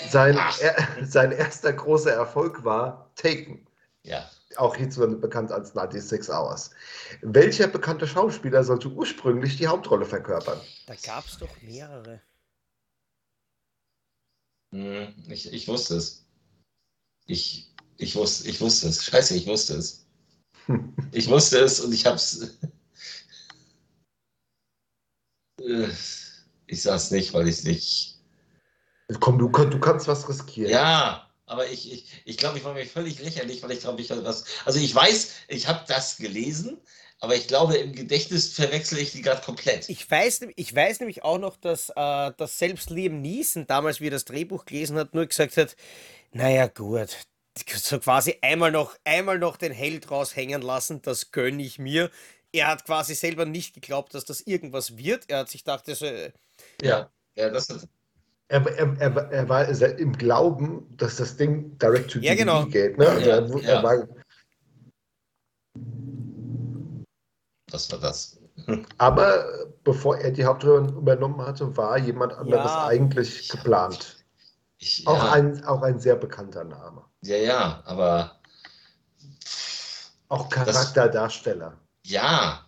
Sein, 0.08 0.36
er, 0.60 0.76
sein 1.06 1.30
erster 1.30 1.72
großer 1.72 2.12
Erfolg 2.12 2.64
war 2.64 3.12
Taken, 3.14 3.64
Ja. 4.02 4.28
auch 4.56 4.74
hierzulande 4.74 5.16
bekannt 5.16 5.52
als 5.52 5.72
96 5.74 6.28
Hours. 6.34 6.70
Welcher 7.22 7.68
bekannte 7.68 8.08
Schauspieler 8.08 8.64
sollte 8.64 8.88
ursprünglich 8.88 9.56
die 9.56 9.68
Hauptrolle 9.68 10.04
verkörpern? 10.04 10.60
Da 10.86 10.94
gab 10.96 11.26
es 11.26 11.38
doch 11.38 11.62
mehrere. 11.62 12.20
Mhm. 14.72 15.14
Ich, 15.28 15.52
ich 15.52 15.68
wusste 15.68 15.96
es. 15.96 16.26
Ich, 17.26 17.72
ich, 17.96 18.16
wusste, 18.16 18.48
ich 18.48 18.60
wusste 18.60 18.88
es. 18.88 19.04
Scheiße, 19.04 19.36
ich 19.36 19.46
wusste 19.46 19.74
es. 19.74 19.99
Ich 21.12 21.28
wusste 21.28 21.58
es 21.58 21.80
und 21.80 21.92
ich 21.92 22.06
hab's. 22.06 22.58
Äh, 25.60 25.88
Ich 26.66 26.82
sag's 26.82 27.10
nicht, 27.10 27.34
weil 27.34 27.48
ich 27.48 27.58
es 27.58 27.64
nicht. 27.64 28.18
Komm, 29.18 29.38
du, 29.38 29.48
du 29.48 29.80
kannst 29.80 30.06
was 30.06 30.28
riskieren. 30.28 30.70
Ja, 30.70 31.28
aber 31.46 31.68
ich, 31.68 31.92
ich, 31.92 32.22
ich 32.24 32.36
glaube, 32.36 32.58
ich 32.58 32.64
war 32.64 32.74
mir 32.74 32.86
völlig 32.86 33.20
lächerlich, 33.20 33.62
weil 33.62 33.72
ich 33.72 33.80
glaube, 33.80 34.00
ich 34.00 34.10
was. 34.10 34.44
Also 34.64 34.78
ich 34.78 34.94
weiß, 34.94 35.32
ich 35.48 35.66
habe 35.66 35.84
das 35.88 36.16
gelesen, 36.16 36.78
aber 37.18 37.34
ich 37.34 37.48
glaube, 37.48 37.76
im 37.76 37.92
Gedächtnis 37.92 38.52
verwechsel 38.52 38.98
ich 38.98 39.10
die 39.12 39.22
gerade 39.22 39.42
komplett. 39.42 39.88
Ich 39.88 40.08
weiß, 40.08 40.42
ich 40.54 40.74
weiß 40.74 41.00
nämlich 41.00 41.24
auch 41.24 41.38
noch, 41.38 41.56
dass, 41.56 41.90
äh, 41.90 42.32
dass 42.36 42.58
selbst 42.58 42.90
Liam 42.90 43.20
Neeson 43.20 43.66
damals, 43.66 44.00
wie 44.00 44.06
er 44.06 44.12
das 44.12 44.24
Drehbuch 44.24 44.64
gelesen 44.64 44.96
hat, 44.96 45.12
nur 45.12 45.26
gesagt 45.26 45.56
hat, 45.56 45.74
naja 46.32 46.68
gut, 46.68 47.18
so 47.56 47.98
quasi 47.98 48.38
einmal 48.42 48.70
noch, 48.70 48.96
einmal 49.04 49.38
noch 49.38 49.56
den 49.56 49.72
Held 49.72 50.10
raushängen 50.10 50.62
lassen, 50.62 51.02
das 51.02 51.32
gönne 51.32 51.62
ich 51.62 51.78
mir. 51.78 52.10
Er 52.52 52.68
hat 52.68 52.84
quasi 52.84 53.14
selber 53.14 53.44
nicht 53.44 53.74
geglaubt, 53.74 54.14
dass 54.14 54.24
das 54.24 54.40
irgendwas 54.40 54.96
wird. 54.96 55.28
Er 55.28 55.40
hat 55.40 55.48
sich 55.48 55.64
gedacht, 55.64 55.86
das, 55.86 56.02
äh, 56.02 56.32
Ja, 56.82 57.10
ja, 57.36 57.50
das 57.50 57.70
ist. 57.70 57.88
Er, 58.48 58.66
er, 58.66 58.96
er, 58.98 59.16
er 59.30 59.48
war 59.48 59.68
im 59.98 60.12
Glauben, 60.12 60.84
dass 60.96 61.16
das 61.16 61.36
Ding 61.36 61.78
direct 61.78 62.10
to 62.10 62.18
Ja, 62.18 62.34
genau. 62.34 62.66
geht. 62.66 62.98
Ne? 62.98 63.08
Also 63.08 63.30
Ja, 63.30 63.36
er, 63.36 63.48
er 63.48 63.74
ja. 63.74 63.82
war, 63.82 64.08
Was 67.70 67.92
war 67.92 68.00
das? 68.00 68.40
aber 68.98 69.68
bevor 69.84 70.18
er 70.18 70.32
die 70.32 70.44
Hauptrolle 70.44 70.88
übernommen 70.90 71.40
hatte, 71.40 71.76
war 71.76 71.96
jemand 71.98 72.32
anderes 72.32 72.72
Ja. 72.72 72.86
eigentlich 72.86 73.48
geplant. 73.48 74.19
Ich, 74.82 75.06
Auch, 75.06 75.16
ja, 75.16 75.32
ein, 75.32 75.62
auch 75.64 75.82
ein 75.82 76.00
sehr 76.00 76.16
bekannter 76.16 76.64
Name. 76.64 77.04
ja, 77.22 77.36
ja, 77.36 77.82
aber 77.84 78.40
Auch 80.28 80.48
Charakterdarsteller. 80.48 81.78
ja, 82.04 82.66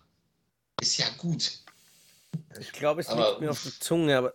ist 0.81 0.97
ja 0.97 1.05
gut. 1.17 1.59
ich 2.59 2.71
glaube, 2.71 3.01
es 3.01 3.07
Aber- 3.07 3.29
liegt 3.29 3.41
mir 3.41 3.49
auf 3.51 3.63
der 3.63 3.71
Zunge, 3.79 4.17
aber 4.17 4.33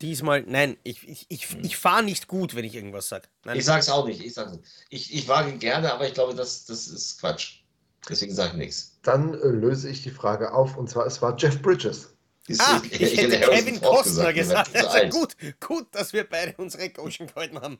Diesmal, 0.00 0.42
nein, 0.42 0.76
ich, 0.84 1.02
ich, 1.08 1.26
ich, 1.30 1.48
Hm. 1.50 1.64
ich 1.64 1.76
fahre 1.76 2.04
nicht 2.04 2.28
gut, 2.28 2.54
wenn 2.54 2.64
ich 2.64 2.76
irgendwas 2.76 3.08
sage. 3.08 3.26
Ich 3.54 3.64
sag's 3.64 3.88
auch 3.88 4.06
nicht. 4.06 4.20
Ich, 4.24 4.32
sag's 4.34 4.52
nicht. 4.52 4.64
ich, 4.88 5.12
ich 5.12 5.26
wage 5.26 5.56
gerne, 5.58 5.92
aber 5.92 6.06
ich 6.06 6.14
glaube, 6.14 6.32
das, 6.36 6.64
das 6.66 6.86
ist 6.86 7.18
Quatsch. 7.18 7.62
Deswegen 8.08 8.32
sage 8.32 8.50
ich 8.52 8.58
nichts. 8.58 8.98
Dann 9.02 9.34
äh, 9.34 9.48
löse 9.48 9.88
ich 9.88 10.04
die 10.04 10.12
Frage 10.12 10.52
auf 10.52 10.76
und 10.76 10.88
zwar, 10.88 11.06
es 11.06 11.20
war 11.22 11.36
Jeff 11.36 11.60
Bridges. 11.60 12.13
Ah, 12.58 12.80
ich 12.90 13.16
hätte 13.16 13.40
Kevin 13.40 13.80
Costner 13.80 14.32
gesagt. 14.32 14.76
zu 14.76 14.90
Also 14.90 15.18
gut, 15.20 15.36
gut, 15.60 15.86
dass 15.94 16.12
wir 16.12 16.28
beide 16.28 16.54
unsere 16.58 16.90
Goschen 16.90 17.26
gehalten 17.26 17.58
haben. 17.60 17.78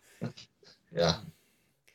Ja. 0.90 1.22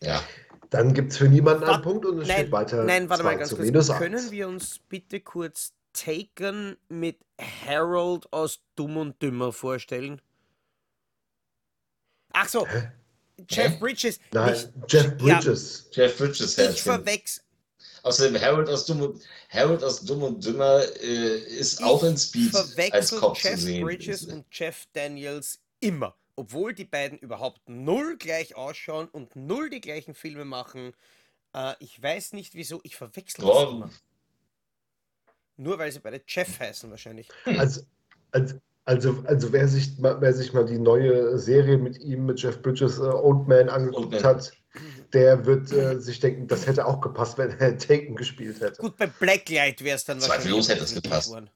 Ja. 0.02 0.24
Dann 0.70 0.94
gibt 0.94 1.12
es 1.12 1.18
für 1.18 1.28
niemanden 1.28 1.64
einen 1.64 1.72
Wart- 1.74 1.84
Punkt 1.84 2.06
und 2.06 2.20
es 2.20 2.28
Nein, 2.28 2.38
steht 2.42 2.52
weiter 2.52 2.84
nein, 2.84 3.10
warte 3.10 3.24
2 3.24 3.30
mal 3.32 3.38
ganz 3.38 3.50
zu 3.50 3.56
kurz. 3.58 3.98
Können 3.98 4.16
1. 4.20 4.32
wir 4.32 4.48
uns 4.48 4.80
bitte 4.88 5.20
kurz 5.20 5.74
Taken 5.94 6.78
mit 6.90 7.18
Harold 7.66 8.32
aus 8.32 8.60
Dumm 8.76 8.98
und 8.98 9.20
Dümmer 9.22 9.52
vorstellen? 9.52 10.22
Ach 12.34 12.48
so, 12.48 12.68
Hä? 12.68 12.92
Jeff? 13.50 13.80
Bridges. 13.80 14.20
Nein, 14.32 14.52
nicht- 14.52 14.70
Jeff 14.90 15.06
Ja, 15.06 15.40
Bridges. 15.40 15.90
Jeff 15.92 16.18
Bridges 16.18 16.58
ich 16.58 16.84
verwechsel. 16.84 17.44
Außerdem 18.04 18.42
Harold 18.42 18.70
aus 18.70 18.86
Dumm 18.86 19.02
und, 19.02 19.22
Harold 19.50 19.84
aus 19.84 20.02
Dumm 20.02 20.24
und 20.24 20.46
Dümmer 20.46 20.82
äh, 21.02 21.38
ist 21.38 21.80
Ich 21.80 21.86
auch 21.86 22.04
in 22.04 22.18
Speed 22.18 22.56
als 22.92 23.12
Cop 23.12 23.38
Jeff 23.38 23.56
zu 23.56 23.62
sehen. 23.62 23.84
Bridges 23.86 24.26
und 24.26 24.46
Jeff 24.52 24.88
Daniels 24.94 25.60
immer. 25.80 26.16
Obwohl 26.36 26.74
die 26.74 26.86
beiden 26.86 27.18
überhaupt 27.20 27.68
null 27.68 28.18
gleich 28.18 28.56
ausschauen 28.56 29.10
und 29.10 29.36
null 29.36 29.70
die 29.70 29.82
gleichen 29.82 30.14
Filme 30.14 30.46
machen. 30.46 30.94
Äh, 31.54 31.74
ich 31.80 32.02
weiß 32.02 32.34
nicht 32.34 32.56
wieso, 32.56 32.80
ich 32.84 32.96
verwechsel 32.96 33.44
das 33.44 33.56
Warum? 33.56 33.76
immer. 33.76 33.92
Nur 35.58 35.78
weil 35.78 35.92
sie 35.92 36.00
beide 36.00 36.22
Jeff 36.26 36.60
heißen 36.60 36.90
wahrscheinlich. 36.90 37.28
Also, 37.46 37.82
also, 38.32 38.56
also, 38.90 39.24
also 39.26 39.52
wer, 39.54 39.68
sich, 39.68 39.98
mal- 40.00 40.20
wer 40.20 40.34
sich 40.34 40.52
mal 40.54 40.66
die 40.66 40.80
neue 40.80 41.38
Serie 41.38 41.78
mit 41.78 42.00
ihm, 42.00 42.26
mit 42.26 42.42
Jeff 42.42 42.60
Bridges, 42.62 42.98
äh, 42.98 43.02
Old 43.04 43.48
Man 43.48 43.70
angeguckt 43.70 44.12
Man. 44.12 44.24
hat, 44.24 44.52
der 45.14 45.46
wird 45.46 45.72
äh, 45.72 46.00
sich 46.00 46.20
denken, 46.20 46.48
das 46.48 46.66
hätte 46.66 46.86
auch 46.86 47.00
gepasst, 47.00 47.38
wenn 47.38 47.52
er 47.60 47.78
Taken 47.78 48.16
gespielt 48.16 48.60
hätte. 48.60 48.82
Gut, 48.82 48.98
bei 48.98 49.06
Blacklight 49.06 49.84
wäre 49.84 49.96
es 49.96 50.06
dann 50.06 50.20
Zweifellos 50.20 50.70
hätte 50.70 50.84
es 50.84 50.94
gepasst. 50.96 51.28
geworden. 51.28 51.50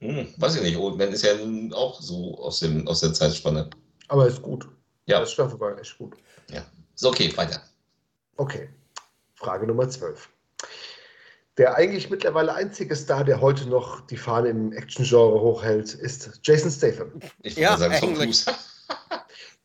Hm, 0.00 0.28
weiß 0.38 0.56
ich 0.56 0.62
nicht, 0.62 0.76
Old 0.78 0.96
Man 0.96 1.08
ist 1.12 1.22
ja 1.22 1.32
auch 1.76 2.00
so 2.00 2.38
aus, 2.38 2.60
dem, 2.60 2.88
aus 2.88 3.00
der 3.00 3.12
Zeitspanne. 3.12 3.68
Aber 4.08 4.26
ist 4.26 4.40
gut. 4.42 4.66
Ja. 5.06 5.20
Das 5.20 5.32
Staffel 5.32 5.60
war 5.60 5.78
echt 5.78 5.96
gut. 5.98 6.16
So, 6.96 7.08
okay, 7.08 7.36
weiter. 7.36 7.60
Okay. 8.36 8.68
Frage 9.34 9.66
Nummer 9.66 9.88
12. 9.88 10.30
Der 11.56 11.76
eigentlich 11.76 12.10
mittlerweile 12.10 12.52
einzige 12.52 12.96
Star, 12.96 13.22
der 13.24 13.40
heute 13.40 13.68
noch 13.68 14.00
die 14.08 14.16
Fahne 14.16 14.48
im 14.48 14.72
Action-Genre 14.72 15.40
hochhält, 15.40 15.94
ist 15.94 16.40
Jason 16.42 16.70
Statham. 16.70 17.12
Ich 17.42 17.56
Ja, 17.56 17.76
sagen, 17.76 17.94
Tom 18.00 18.10
eigentlich. 18.10 18.44
Cruise. 18.44 18.50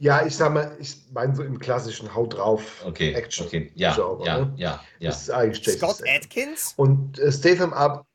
Ja, 0.02 0.26
ich 0.26 0.34
sag 0.38 0.54
mal, 0.54 0.78
ich 0.80 0.96
meine 1.12 1.36
so 1.36 1.44
im 1.44 1.60
klassischen 1.60 2.16
Haut 2.16 2.34
drauf 2.38 2.86
Okay, 2.86 3.12
Action. 3.12 3.46
okay. 3.48 3.70
Ja, 3.76 3.94
Genre, 3.94 4.26
ja, 4.26 4.38
ne? 4.38 4.54
ja, 4.56 4.82
ja. 5.00 5.10
Das 5.10 5.24
ist 5.24 5.30
eigentlich 5.30 5.66
Jason 5.66 5.78
Scott 5.78 5.96
Statham. 5.98 6.16
Atkins? 6.16 6.74
Und 6.78 7.20
äh, 7.20 7.30
Statham 7.34 7.74
ab, 7.74 8.06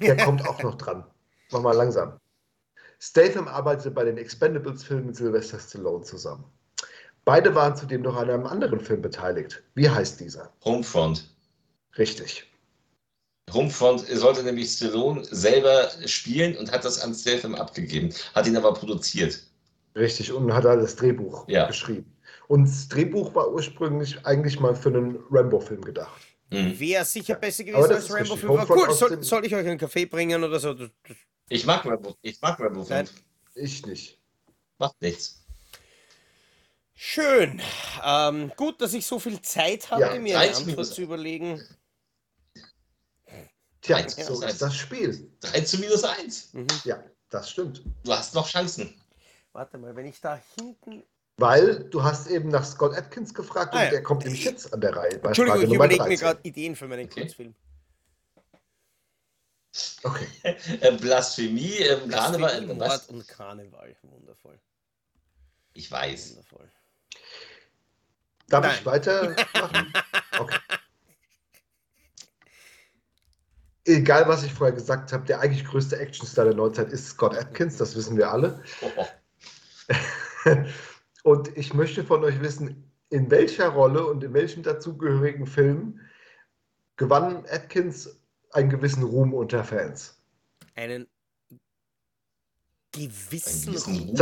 der 0.00 0.16
kommt 0.24 0.46
auch 0.46 0.62
noch 0.62 0.76
dran. 0.76 1.04
Mach 1.50 1.62
mal 1.62 1.74
langsam. 1.74 2.20
Statham 3.00 3.48
arbeitete 3.48 3.90
bei 3.90 4.04
den 4.04 4.18
Expendables-Filmen 4.18 5.06
mit 5.06 5.16
Sylvester 5.16 5.58
Stallone 5.58 6.04
zusammen. 6.04 6.44
Beide 7.24 7.52
waren 7.56 7.74
zudem 7.74 8.02
noch 8.02 8.14
an 8.16 8.30
einem 8.30 8.46
anderen 8.46 8.78
Film 8.78 9.02
beteiligt. 9.02 9.60
Wie 9.74 9.90
heißt 9.90 10.20
dieser? 10.20 10.52
Homefront. 10.64 11.28
Richtig. 11.98 12.48
Homefront 13.52 14.04
sollte 14.08 14.42
nämlich 14.42 14.70
Stallone 14.70 15.24
selber 15.24 15.90
spielen 16.06 16.56
und 16.56 16.70
hat 16.72 16.84
das 16.84 17.00
an 17.00 17.14
Statham 17.14 17.54
abgegeben, 17.54 18.12
hat 18.34 18.46
ihn 18.46 18.56
aber 18.56 18.74
produziert. 18.74 19.42
Richtig. 19.96 20.32
Und 20.32 20.52
hat 20.52 20.64
er 20.64 20.76
das 20.76 20.96
Drehbuch 20.96 21.48
Ja. 21.48 21.66
geschrieben. 21.66 22.12
Und 22.48 22.64
das 22.66 22.88
Drehbuch 22.88 23.34
war 23.34 23.50
ursprünglich 23.52 24.24
eigentlich 24.24 24.58
mal 24.60 24.74
für 24.74 24.88
einen 24.88 25.18
Rambo-Film 25.30 25.82
gedacht. 25.84 26.22
Hm. 26.50 26.78
Wäre 26.80 27.04
sicher 27.04 27.34
besser 27.34 27.64
gewesen 27.64 27.92
als 27.92 28.04
ist 28.04 28.10
Rambo 28.10 28.34
richtig. 28.34 28.40
5. 28.40 28.44
Aber 28.44 28.60
Homefront 28.60 28.88
cool, 28.88 28.94
soll, 28.94 29.22
soll 29.22 29.44
ich 29.46 29.54
euch 29.54 29.66
einen 29.66 29.78
Kaffee 29.78 30.06
bringen 30.06 30.42
oder 30.42 30.58
so? 30.58 30.74
Ich 31.50 31.66
mag 31.66 31.84
Rambo, 31.84 32.14
ich 32.22 32.40
mag 32.40 32.58
Rambo 32.58 32.84
5. 32.84 32.90
Nein. 32.90 33.08
Ich 33.54 33.84
nicht. 33.84 34.18
Macht 34.78 34.94
nichts. 35.02 35.44
Schön. 36.94 37.60
Ähm, 38.04 38.50
gut, 38.56 38.80
dass 38.80 38.94
ich 38.94 39.06
so 39.06 39.18
viel 39.18 39.40
Zeit 39.42 39.90
hatte, 39.90 40.02
Ja, 40.02 40.18
mir 40.18 40.38
eine 40.38 40.50
13 40.50 40.68
Antwort 40.70 40.86
zu 40.86 41.02
überlegen. 41.02 41.62
Tja, 43.96 44.08
so 44.08 44.42
ist 44.42 44.60
das 44.62 44.76
Spiel. 44.76 45.30
3 45.40 45.60
zu 45.62 45.78
minus 45.78 46.04
1. 46.04 46.54
Mhm. 46.54 46.66
Ja, 46.84 47.02
das 47.30 47.50
stimmt. 47.50 47.82
Du 48.04 48.12
hast 48.12 48.34
noch 48.34 48.48
Chancen. 48.48 48.94
Warte 49.52 49.78
mal, 49.78 49.96
wenn 49.96 50.06
ich 50.06 50.20
da 50.20 50.40
hinten. 50.56 51.02
Weil 51.38 51.84
du 51.84 52.02
hast 52.02 52.26
eben 52.28 52.48
nach 52.50 52.64
Scott 52.64 52.96
Atkins 52.96 53.32
gefragt 53.32 53.72
Ah, 53.72 53.78
und 53.78 53.84
ja. 53.84 53.90
der 53.90 54.02
kommt 54.02 54.24
nämlich 54.24 54.44
jetzt 54.44 54.72
an 54.72 54.80
der 54.80 54.94
Reihe. 54.94 55.18
Bei 55.18 55.28
Entschuldigung, 55.28 55.60
Frage 55.60 55.66
ich 55.68 55.74
überlege 55.74 56.02
mir 56.02 56.08
13. 56.08 56.18
gerade 56.26 56.40
Ideen 56.42 56.76
für 56.76 56.88
meinen 56.88 57.06
Okay. 57.06 57.20
Kurzfilm. 57.20 57.54
Okay. 60.02 60.26
Äh, 60.80 60.92
Blasphemie, 60.96 61.76
ähm, 61.76 62.08
Karneval, 62.08 62.38
Blasphemie, 62.62 62.70
äh, 62.70 62.74
Mord 62.74 62.90
was? 62.90 63.06
und 63.06 63.28
Karneval. 63.28 63.96
Wundervoll. 64.02 64.58
Ich 65.74 65.90
weiß. 65.90 66.30
Wundervoll. 66.30 66.70
Darf 68.48 68.64
Nein. 68.64 68.76
ich 68.78 68.86
weitermachen? 68.86 69.92
Okay. 70.38 70.56
Egal, 73.88 74.28
was 74.28 74.42
ich 74.44 74.52
vorher 74.52 74.74
gesagt 74.74 75.12
habe, 75.12 75.24
der 75.24 75.40
eigentlich 75.40 75.64
größte 75.64 75.98
Actionstar 75.98 76.44
der 76.44 76.54
Neuzeit 76.54 76.92
ist 76.92 77.08
Scott 77.08 77.34
Atkins, 77.36 77.78
das 77.78 77.96
wissen 77.96 78.16
wir 78.16 78.30
alle. 78.30 78.62
Oh. 78.82 79.06
Und 81.24 81.56
ich 81.56 81.72
möchte 81.74 82.04
von 82.04 82.22
euch 82.22 82.40
wissen, 82.40 82.92
in 83.10 83.30
welcher 83.30 83.68
Rolle 83.70 84.06
und 84.06 84.22
in 84.22 84.34
welchem 84.34 84.62
dazugehörigen 84.62 85.46
Film 85.46 85.98
gewann 86.96 87.44
Atkins 87.50 88.20
einen 88.52 88.68
gewissen 88.68 89.02
Ruhm 89.02 89.32
unter 89.32 89.64
Fans? 89.64 90.20
Einen 90.74 91.06
gewissen, 92.92 93.70
Einen 93.70 93.76
gewissen 93.76 93.94
Ruhm. 93.94 94.14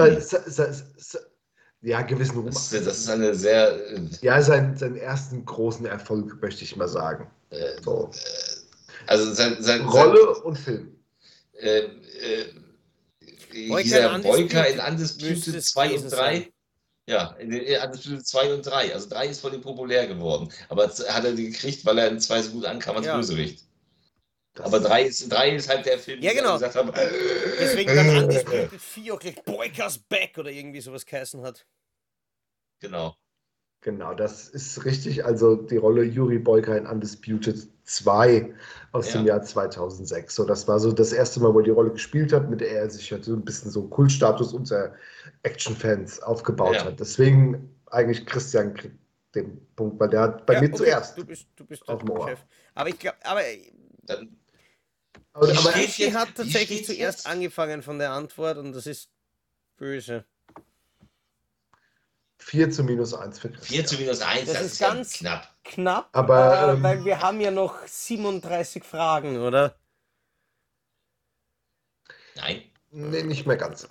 Ja, 1.82 2.02
gewissen 2.02 2.36
Ruhm. 2.36 2.46
Das, 2.46 2.70
das 2.70 2.86
ist 2.86 3.10
eine 3.10 3.34
sehr. 3.34 3.72
äh, 3.90 4.08
Ja, 4.22 4.40
seinen, 4.40 4.76
seinen 4.76 4.96
ersten 4.96 5.44
großen 5.44 5.86
Erfolg, 5.86 6.40
möchte 6.40 6.64
ich 6.64 6.76
mal 6.76 6.88
sagen. 6.88 7.28
Äh, 7.50 7.82
So. 7.82 8.10
Also 9.06 9.32
sein, 9.32 9.62
sein, 9.62 9.82
Rolle 9.82 10.42
und 10.42 10.56
Film. 10.58 10.96
Sein, 11.52 11.62
äh, 11.62 11.80
äh, 11.80 13.68
Boyka 13.68 13.82
dieser 13.82 14.16
in 14.16 14.22
Boyka 14.22 14.62
es 15.54 15.70
2 15.70 15.88
gewesen 15.88 16.04
und 16.04 16.10
3. 16.12 16.16
sein. 16.16 16.46
Ja, 17.08 17.30
in 17.38 17.50
den 17.50 17.62
Undisputed 17.84 18.26
2 18.26 18.54
und 18.54 18.66
3. 18.66 18.92
Also 18.92 19.08
3 19.08 19.28
ist 19.28 19.40
von 19.40 19.54
ihm 19.54 19.60
populär 19.60 20.06
geworden. 20.08 20.52
Aber 20.68 20.88
hat 20.88 21.24
er 21.24 21.32
die 21.32 21.50
gekriegt, 21.50 21.84
weil 21.86 21.98
er 21.98 22.08
in 22.08 22.20
2 22.20 22.42
so 22.42 22.50
gut 22.50 22.64
ankam 22.66 22.96
als 22.96 23.06
Ja. 23.06 23.16
Bösewicht. 23.16 23.64
Das- 24.54 24.66
Aber 24.66 24.80
3 24.80 25.04
ist, 25.04 25.30
3 25.30 25.54
ist 25.54 25.68
halt 25.68 25.86
der 25.86 25.98
Film, 25.98 26.20
Ja, 26.22 26.32
genau. 26.32 26.54
gesagt 26.54 26.74
haben, 26.74 26.90
Deswegen 27.60 27.94
dann 27.94 28.24
Undisputed 28.24 28.80
4 28.80 29.14
auch 29.14 29.18
gleich 29.20 29.42
Boykas 29.44 29.98
Back 29.98 30.36
oder 30.38 30.50
irgendwie 30.50 30.80
sowas 30.80 31.06
geheißen 31.06 31.42
hat. 31.42 31.64
Genau. 32.80 33.14
Genau, 33.82 34.14
das 34.14 34.48
ist 34.48 34.84
richtig. 34.84 35.24
Also 35.24 35.54
die 35.56 35.76
Rolle 35.76 36.02
Yuri 36.02 36.38
Boyka 36.38 36.76
in 36.76 36.86
Undisputed 36.86 37.68
2 37.86 38.54
aus 38.92 39.12
dem 39.12 39.22
Ja. 39.22 39.34
Jahr 39.34 39.42
2006. 39.42 40.34
So, 40.34 40.44
das 40.44 40.66
war 40.68 40.78
so 40.78 40.92
das 40.92 41.12
erste 41.12 41.40
Mal, 41.40 41.54
wo 41.54 41.60
er 41.60 41.64
die 41.64 41.70
Rolle 41.70 41.90
gespielt 41.92 42.32
hat, 42.32 42.50
mit 42.50 42.60
der 42.60 42.70
er 42.70 42.90
sich 42.90 43.10
halt 43.12 43.24
so 43.24 43.32
ein 43.34 43.44
bisschen 43.44 43.70
so 43.70 43.88
Kultstatus 43.88 44.52
unter 44.52 44.94
Actionfans 45.42 46.20
aufgebaut 46.22 46.74
Ja. 46.74 46.84
hat. 46.84 47.00
Deswegen 47.00 47.74
eigentlich 47.90 48.26
Christian 48.26 48.74
kriegt 48.74 48.98
den 49.34 49.66
Punkt, 49.76 50.00
weil 50.00 50.08
der 50.08 50.20
hat 50.22 50.46
bei 50.46 50.54
Ja, 50.54 50.60
mir 50.60 50.68
okay, 50.68 50.76
zuerst. 50.76 51.18
Du 51.18 51.24
bist, 51.24 51.46
du 51.56 51.64
bist 51.64 51.88
Auf 51.88 52.00
dem 52.00 52.10
Ohr. 52.10 52.28
Chef. 52.28 52.40
Aber 52.74 52.88
ich 52.88 52.98
glaube, 52.98 53.18
aber 53.24 53.40
Dann, 54.02 54.36
Aber, 55.32 55.48
aber 55.48 55.74
hat 55.74 56.34
tatsächlich 56.34 56.84
zuerst 56.86 57.18
jetzt? 57.18 57.26
angefangen 57.26 57.82
von 57.82 57.98
der 57.98 58.10
Antwort 58.10 58.58
und 58.58 58.72
das 58.72 58.86
ist 58.86 59.10
böse. 59.76 60.24
4 62.46 62.70
zu 62.70 62.84
minus 62.84 63.12
1 63.12 63.40
für 63.40 63.48
4 63.48 63.56
Christian. 63.58 63.86
zu 63.86 63.96
minus 63.98 64.20
1, 64.22 64.44
Das 64.46 64.54
das, 64.54 64.62
ist 64.66 64.78
ganz- 64.78 65.12
knapp. 65.14 65.48
Knapp, 65.64 66.08
Aber, 66.12 66.68
äh, 66.68 66.72
ähm, 66.74 66.82
weil 66.84 67.04
wir 67.04 67.20
haben 67.20 67.40
ja 67.40 67.50
noch 67.50 67.84
37 67.86 68.84
Fragen, 68.84 69.38
oder? 69.40 69.74
Nein. 72.36 72.62
Nee, 72.92 73.24
nicht 73.24 73.46
mehr 73.46 73.56
ganz. 73.56 73.88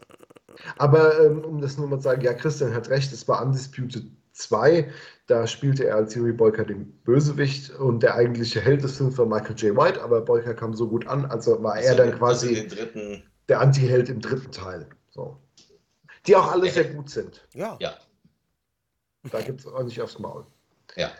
Aber 0.77 1.19
ähm, 1.19 1.43
um 1.43 1.59
das 1.59 1.77
nur 1.77 1.87
mal 1.87 1.97
zu 1.97 2.03
sagen, 2.03 2.21
ja, 2.21 2.33
Christian 2.33 2.73
hat 2.73 2.87
recht, 2.89 3.11
es 3.11 3.27
war 3.27 3.41
Undisputed 3.41 4.05
2. 4.31 4.89
Da 5.27 5.47
spielte 5.47 5.85
er 5.85 5.95
als 5.97 6.15
Yuri 6.15 6.31
Boyka 6.31 6.63
den 6.63 6.93
Bösewicht 7.03 7.71
und 7.71 8.01
der 8.03 8.15
eigentliche 8.15 8.61
Held 8.61 8.83
des 8.83 8.95
Films 8.97 9.17
war 9.17 9.25
Michael 9.25 9.55
J. 9.57 9.75
White, 9.75 10.01
aber 10.01 10.21
Boyka 10.21 10.53
kam 10.53 10.73
so 10.73 10.87
gut 10.87 11.07
an, 11.07 11.25
also 11.25 11.61
war 11.61 11.77
er 11.77 11.91
Also, 11.91 11.97
dann 11.97 12.07
also 12.13 12.19
quasi 12.19 12.53
den 12.55 12.69
dritten. 12.69 13.23
der 13.49 13.59
Anti-Held 13.59 14.07
im 14.07 14.21
dritten 14.21 14.51
Teil. 14.51 14.87
So. 15.11 15.37
Die 16.25 16.35
auch 16.37 16.51
alle 16.51 16.69
sehr 16.69 16.85
gut 16.85 17.09
sind. 17.09 17.45
Ja. 17.53 17.77
Ja, 17.81 17.95
Da 19.31 19.41
gibt 19.41 19.61
es 19.61 19.67
auch 19.67 19.83
nicht 19.83 20.01
aufs 20.01 20.19
Maul. 20.19 20.45
ja. 20.95 21.11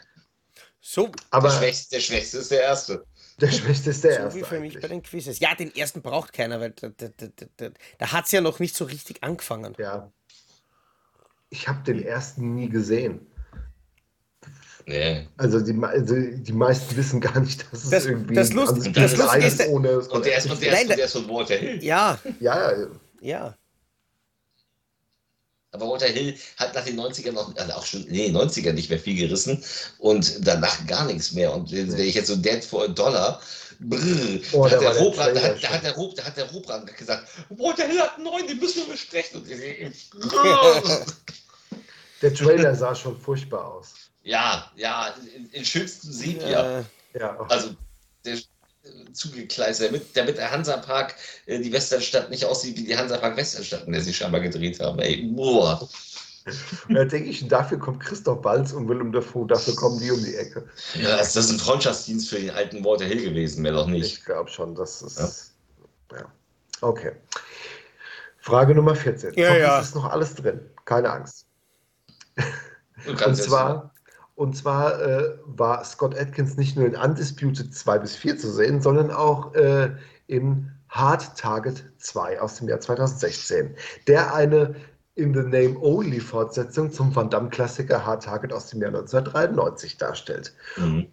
So, 0.88 1.12
Aber 1.32 1.50
der, 1.50 1.58
Schwächste, 1.58 1.96
der 1.96 2.02
Schwächste 2.02 2.38
ist 2.38 2.52
der 2.52 2.62
Erste. 2.62 3.06
Der 3.42 3.52
Schwächste 3.52 3.90
ist 3.90 4.04
der 4.04 4.14
So 4.14 4.20
erste. 4.20 4.40
wie 4.40 4.44
für 4.44 4.60
mich 4.60 4.74
eigentlich. 4.74 4.82
bei 4.84 4.88
den 4.88 5.02
Quizzes. 5.02 5.40
Ja, 5.40 5.56
den 5.56 5.76
ersten 5.76 6.04
braucht 6.04 6.32
keiner, 6.32 6.60
weil 6.60 6.72
da, 6.72 6.90
da, 6.90 7.08
da, 7.18 7.28
da, 7.58 7.70
da 7.98 8.12
hat 8.12 8.26
es 8.26 8.32
ja 8.32 8.40
noch 8.42 8.60
nicht 8.60 8.76
so 8.76 8.86
richtig 8.86 9.24
angefangen. 9.24 9.74
Ja. 9.80 10.12
Ich 11.50 11.68
habe 11.68 11.82
den 11.84 12.04
ersten 12.04 12.54
nie 12.54 12.70
gesehen. 12.70 13.26
Nee. 14.86 15.28
Also 15.38 15.60
die, 15.62 15.76
also 15.84 16.16
die 16.16 16.54
meisten 16.54 16.96
wissen 16.96 17.20
gar 17.20 17.40
nicht, 17.40 17.62
dass 17.72 17.86
es 17.86 17.90
Das- 17.90 18.06
irgendwie 18.06 18.36
das 18.36 18.54
Lust- 18.54 18.74
Unspeakable 18.74 19.02
das 19.10 19.14
Island 19.14 19.44
ist, 19.44 19.60
der- 19.60 19.70
ohne. 19.72 20.00
Und 20.00 20.26
der 20.26 20.38
ist, 20.38 20.52
und 20.52 20.62
der 20.62 20.72
Nein, 20.72 20.84
ist, 20.84 20.90
und 20.92 20.98
der 20.98 21.06
ist 21.06 21.14
von 21.14 21.30
Walter 21.30 21.56
Hill. 21.56 21.84
Ja, 21.84 22.20
ja, 22.40 22.72
ja, 22.72 22.88
ja. 23.22 23.58
Aber 25.76 25.90
Walter 25.90 26.08
Hill 26.08 26.36
hat 26.58 26.74
nach 26.74 26.84
den 26.86 27.00
90ern 27.00 27.34
noch, 27.34 27.56
also 27.56 27.74
auch 27.74 27.86
schon, 27.86 28.06
nee, 28.10 28.30
90er 28.30 28.72
nicht 28.74 28.90
mehr 28.90 29.00
viel 29.00 29.16
gerissen 29.16 29.64
und 30.00 30.40
danach 30.48 30.86
gar 30.88 31.06
nichts 31.06 31.34
mehr. 31.34 31.54
Und 31.54 31.72
wenn 31.72 32.00
ich 32.00 32.16
jetzt 32.16 32.28
so 32.28 32.36
Dead 32.36 32.64
for 32.64 32.86
a 32.86 32.88
Dollar, 32.88 33.42
brrr, 33.80 34.40
Oh, 34.54 34.66
da, 34.68 34.72
hat 34.72 34.82
der 34.82 34.94
der 34.94 35.02
Robrand, 35.02 35.36
da, 35.36 35.42
hat, 35.42 35.56
da, 35.56 35.60
schon. 35.60 35.70
hat 35.70 35.84
der 35.84 35.96
Rob, 35.96 36.16
da 36.16 36.24
hat 36.24 36.38
der 36.38 36.52
Robrand 36.52 36.98
gesagt, 36.98 37.28
Walter 37.50 37.86
Hill 37.88 38.00
hat 38.00 38.16
einen 38.16 38.24
neuen, 38.24 38.48
den 38.48 38.58
müssen 38.60 38.86
wir 38.86 38.94
besprechen. 38.94 39.42
Und 39.42 39.50
der 42.22 42.34
Trailer 42.34 42.74
sah 42.76 42.96
schon 42.96 43.20
furchtbar 43.20 43.66
aus. 43.74 43.94
ja, 44.24 44.72
ja, 44.76 45.14
in, 45.36 45.50
in 45.50 45.66
schönstem 45.66 46.12
Sepia. 46.12 46.80
Äh, 46.80 46.84
Ja, 47.20 47.38
Also 47.50 47.76
der 48.24 48.38
zugekleistert, 49.14 49.90
damit, 49.90 50.16
damit 50.16 50.38
der 50.38 50.52
Hansapark 50.52 51.16
äh, 51.46 51.60
die 51.60 51.72
Westernstadt 51.72 52.30
nicht 52.30 52.46
aussieht 52.46 52.78
wie 52.78 52.84
die 52.84 52.98
Hansapark 52.98 53.38
Westernstadt, 53.38 53.86
in 53.86 53.94
der 53.94 54.02
sie 54.02 54.14
scheinbar 54.14 54.42
gedreht 54.42 54.80
haben. 54.80 55.00
Ey, 55.00 55.24
boah. 55.34 55.88
da 56.90 57.06
denke 57.06 57.30
ich, 57.30 57.48
dafür 57.48 57.80
kommt 57.80 58.02
Christoph 58.02 58.44
Walz 58.44 58.72
und 58.72 58.88
Willem 58.88 59.12
Dafoe, 59.12 59.48
dafür 59.48 59.76
kommen 59.76 60.00
die 60.00 60.12
um 60.12 60.24
die 60.24 60.36
Ecke. 60.36 60.68
Ja, 60.94 61.18
das, 61.18 61.34
das 61.34 61.46
ist 61.46 61.52
ein 61.52 61.60
Freundschaftsdienst 61.60 62.30
für 62.30 62.40
den 62.40 62.52
alten 62.52 62.84
Walter 62.84 63.06
Hill 63.06 63.24
gewesen, 63.24 63.64
mehr 63.64 63.72
doch 63.72 63.88
nicht. 63.88 64.20
Ich 64.20 64.26
glaube 64.26 64.50
schon, 64.50 64.76
das 64.76 65.02
ist. 65.02 65.56
Ja. 66.12 66.32
Okay. 66.82 67.14
Frage 68.40 68.76
Nummer 68.76 68.96
14. 68.96 69.34
Ja, 69.34 69.48
Hoffentlich 69.48 69.68
ja. 69.68 69.80
ist 69.80 69.96
noch 69.96 70.06
alles 70.06 70.36
drin. 70.36 70.60
Keine 70.86 71.10
Angst. 71.10 71.48
Und 73.08 73.36
zwar, 73.36 73.95
und 74.36 74.56
zwar 74.56 75.02
äh, 75.02 75.38
war 75.46 75.84
Scott 75.84 76.18
Atkins 76.20 76.58
nicht 76.58 76.76
nur 76.76 76.86
in 76.86 76.96
Undisputed 76.96 77.74
2 77.74 78.00
bis 78.00 78.16
4 78.16 78.38
zu 78.38 78.52
sehen, 78.52 78.82
sondern 78.82 79.12
auch 79.12 79.54
äh, 79.56 79.92
in 80.28 80.72
Hard 80.90 81.38
Target 81.38 81.84
2 81.98 82.42
aus 82.42 82.58
dem 82.58 82.68
Jahr 82.68 82.80
2016, 82.80 83.76
der 84.08 84.34
eine 84.34 84.76
In 85.16 85.34
the 85.34 85.42
Name 85.42 85.78
Only 85.80 86.20
Fortsetzung 86.20 86.92
zum 86.92 87.16
Van 87.16 87.30
Damme-Klassiker 87.30 88.06
Hard 88.06 88.24
Target 88.24 88.52
aus 88.52 88.70
dem 88.70 88.82
Jahr 88.82 88.90
1993 88.90 89.98
darstellt. 89.98 90.54
Mhm. 90.78 91.08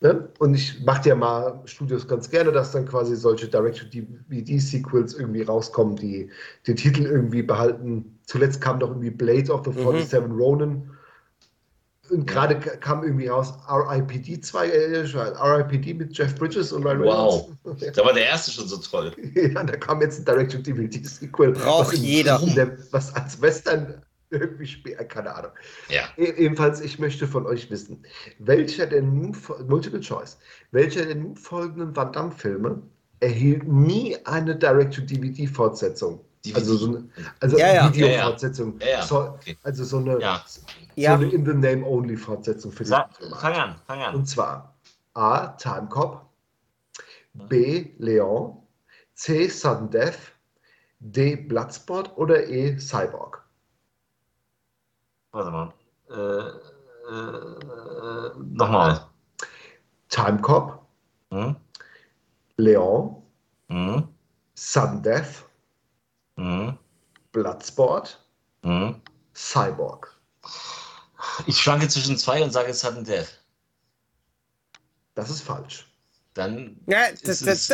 Ne? 0.00 0.28
Und 0.38 0.54
ich 0.54 0.84
mache 0.84 1.08
ja 1.08 1.14
mal 1.14 1.62
Studios 1.64 2.06
ganz 2.06 2.28
gerne, 2.28 2.52
dass 2.52 2.72
dann 2.72 2.86
quasi 2.86 3.16
solche 3.16 3.48
Direct-to-DVD-Sequels 3.48 5.14
irgendwie 5.14 5.42
rauskommen, 5.42 5.96
die 5.96 6.30
den 6.66 6.76
Titel 6.76 7.04
irgendwie 7.04 7.42
behalten. 7.42 8.18
Zuletzt 8.26 8.60
kam 8.60 8.80
doch 8.80 8.88
irgendwie 8.90 9.10
Blade 9.10 9.52
of 9.52 9.64
the 9.64 9.70
Mhm. 9.70 10.00
47 10.00 10.30
Ronin. 10.32 10.90
Und 12.10 12.26
gerade 12.26 12.56
kam 12.56 13.02
irgendwie 13.02 13.28
raus 13.28 13.54
RIPD 13.68 14.40
2, 14.40 14.68
äh, 14.68 14.98
RIPD 15.00 15.94
mit 15.94 16.16
Jeff 16.16 16.34
Bridges 16.34 16.70
und 16.72 16.84
Ryan 16.84 17.02
Wow. 17.02 17.48
Reynolds. 17.64 17.92
Da 17.96 18.04
war 18.04 18.12
der 18.12 18.26
erste 18.26 18.50
schon 18.50 18.68
so 18.68 18.76
toll. 18.76 19.12
Ja, 19.34 19.62
da 19.64 19.76
kam 19.76 20.00
jetzt 20.02 20.18
ein 20.20 20.24
Direct-to-DVD-Sequel. 20.26 21.52
Braucht 21.52 21.94
jeder. 21.94 22.40
in 22.42 22.54
Der, 22.54 22.76
was 22.92 23.14
als 23.14 23.40
Western 23.40 24.02
irgendwie 24.30 24.66
spielt, 24.66 25.08
keine 25.08 25.34
Ahnung. 25.34 25.52
Ja. 25.88 26.02
E- 26.16 26.24
Ebenfalls, 26.44 26.80
ich 26.80 26.98
möchte 26.98 27.26
von 27.26 27.46
euch 27.46 27.70
wissen, 27.70 28.02
welcher 28.38 28.86
der 28.86 29.00
nun, 29.02 29.36
Multiple 29.68 30.00
Choice, 30.00 30.38
welcher 30.72 31.06
der 31.06 31.14
nun 31.14 31.36
folgenden 31.36 31.94
Van 31.96 32.12
Damme-Filme 32.12 32.82
erhielt 33.20 33.66
nie 33.66 34.16
eine 34.24 34.56
Direct-to-DVD-Fortsetzung? 34.56 36.20
DVD. 36.44 36.56
Also 36.58 36.76
so 36.76 36.86
eine, 36.88 37.08
also 37.40 37.58
Ja, 37.58 37.72
ja. 37.74 37.88
Video-Fortsetzung. 37.94 38.78
Ja, 38.80 38.86
ja. 38.86 39.02
So, 39.02 39.38
also 39.62 39.84
so 39.84 39.98
eine, 39.98 40.20
Ja. 40.20 40.42
so 40.46 40.60
ja, 40.96 41.14
eine 41.14 41.26
In-the-Name-Only-Fortsetzung 41.26 42.72
für 42.72 42.84
diesen 42.84 42.96
Film. 43.18 43.32
an, 43.32 43.76
fang 43.86 44.00
an. 44.02 44.14
Und 44.14 44.26
zwar 44.26 44.74
A. 45.14 45.48
Time 45.56 45.88
Cop, 45.88 46.26
B. 47.34 47.92
Leon, 47.98 48.56
C. 49.14 49.48
Sudden 49.48 49.90
Death, 49.90 50.32
D. 51.00 51.36
Bloodsport 51.36 52.16
oder 52.16 52.46
E. 52.46 52.76
Cyborg. 52.78 53.42
Warte 55.32 55.50
mal. 55.50 55.72
Äh, 56.10 56.48
äh, 57.10 58.30
nochmal. 58.38 59.06
Time 60.08 60.40
Cop, 60.40 60.84
Hm? 61.30 61.56
Leon, 62.56 63.22
Hm? 63.68 64.08
Sudden 64.54 65.02
Death, 65.02 65.43
Hm? 66.36 66.78
Bloodsport, 67.32 68.24
Hm? 68.62 69.00
Cyborg. 69.34 70.18
Ich 71.46 71.58
schwanke 71.58 71.88
zwischen 71.88 72.16
zwei 72.18 72.42
und 72.42 72.50
sage 72.52 72.72
Sudden 72.74 73.04
Death. 73.04 73.40
Das 75.14 75.30
ist 75.30 75.42
falsch. 75.42 75.86
Dann 76.34 76.80
ja 76.86 77.12
das, 77.22 77.40
das, 77.40 77.70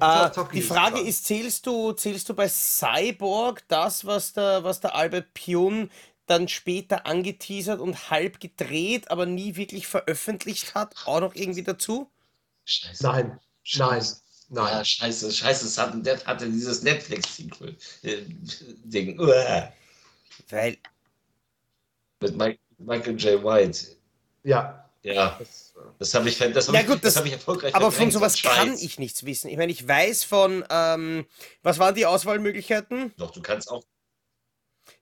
Äh, 0.00 0.30
die 0.52 0.62
Frage 0.62 1.00
ist, 1.00 1.26
zählst 1.26 1.66
du, 1.66 1.92
zählst 1.92 2.28
du 2.28 2.34
bei 2.34 2.48
Cyborg 2.48 3.62
das, 3.68 4.04
was 4.04 4.32
der, 4.32 4.64
was 4.64 4.80
der 4.80 4.96
Albert 4.96 5.32
Pune 5.32 5.88
dann 6.26 6.48
später 6.48 7.06
angeteasert 7.06 7.78
und 7.80 8.10
halb 8.10 8.40
gedreht, 8.40 9.12
aber 9.12 9.26
nie 9.26 9.54
wirklich 9.54 9.86
veröffentlicht 9.86 10.74
hat, 10.74 10.96
auch 11.04 11.20
noch 11.20 11.36
irgendwie 11.36 11.62
dazu? 11.62 12.10
Scheiße. 12.64 13.02
Nein, 13.04 13.28
nein, 13.28 13.40
Scheiße. 13.62 14.14
nein. 14.16 14.25
Ja, 14.50 14.84
scheiße, 14.84 15.32
scheiße, 15.32 15.66
Sudden 15.68 16.02
Death 16.04 16.24
hatte 16.26 16.48
dieses 16.48 16.82
Netflix-Sequel-Ding. 16.82 19.18
Uah. 19.18 19.72
Weil, 20.48 20.76
Mit 22.20 22.36
Mike, 22.36 22.58
Michael 22.78 23.16
J. 23.16 23.42
White. 23.42 23.96
Ja. 24.44 24.82
Ja, 25.02 25.36
Das, 25.38 25.72
äh, 25.76 25.80
das 26.00 26.14
habe 26.14 26.28
ich, 26.28 26.36
das 26.38 26.66
hab 26.68 26.74
Ja 26.74 26.80
ich, 26.80 26.86
gut, 26.86 26.96
das 26.96 27.14
das- 27.14 27.16
hab 27.16 27.26
ich 27.26 27.32
erfolgreich 27.32 27.74
aber 27.74 27.92
von 27.92 28.10
sowas 28.10 28.38
Scheiß. 28.38 28.52
kann 28.54 28.74
ich 28.74 28.98
nichts 28.98 29.24
wissen. 29.24 29.48
Ich 29.48 29.56
meine, 29.56 29.70
ich 29.70 29.86
weiß 29.86 30.24
von, 30.24 30.64
ähm, 30.68 31.26
was 31.62 31.78
waren 31.78 31.94
die 31.94 32.06
Auswahlmöglichkeiten? 32.06 33.12
Doch, 33.16 33.30
du 33.30 33.40
kannst 33.40 33.70
auch. 33.70 33.84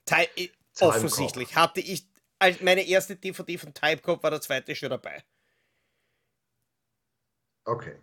Ty 0.04 0.28
äh, 0.36 0.50
offensichtlich 0.80 1.56
hatte 1.56 1.80
ich, 1.80 2.06
als 2.38 2.60
meine 2.60 2.82
erste 2.86 3.16
DVD 3.16 3.56
von 3.56 3.72
Typecop 3.72 4.22
war 4.22 4.30
der 4.30 4.42
zweite 4.42 4.74
schon 4.76 4.90
dabei. 4.90 5.24
okay. 7.64 7.96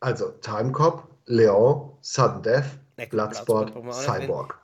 Also 0.00 0.30
Time 0.32 0.72
Cop, 0.72 1.08
Leon, 1.26 1.96
Sudden 2.00 2.42
Death, 2.42 2.78
gut, 2.96 3.10
Bloodsport. 3.10 3.94
Cyborg. 3.94 4.58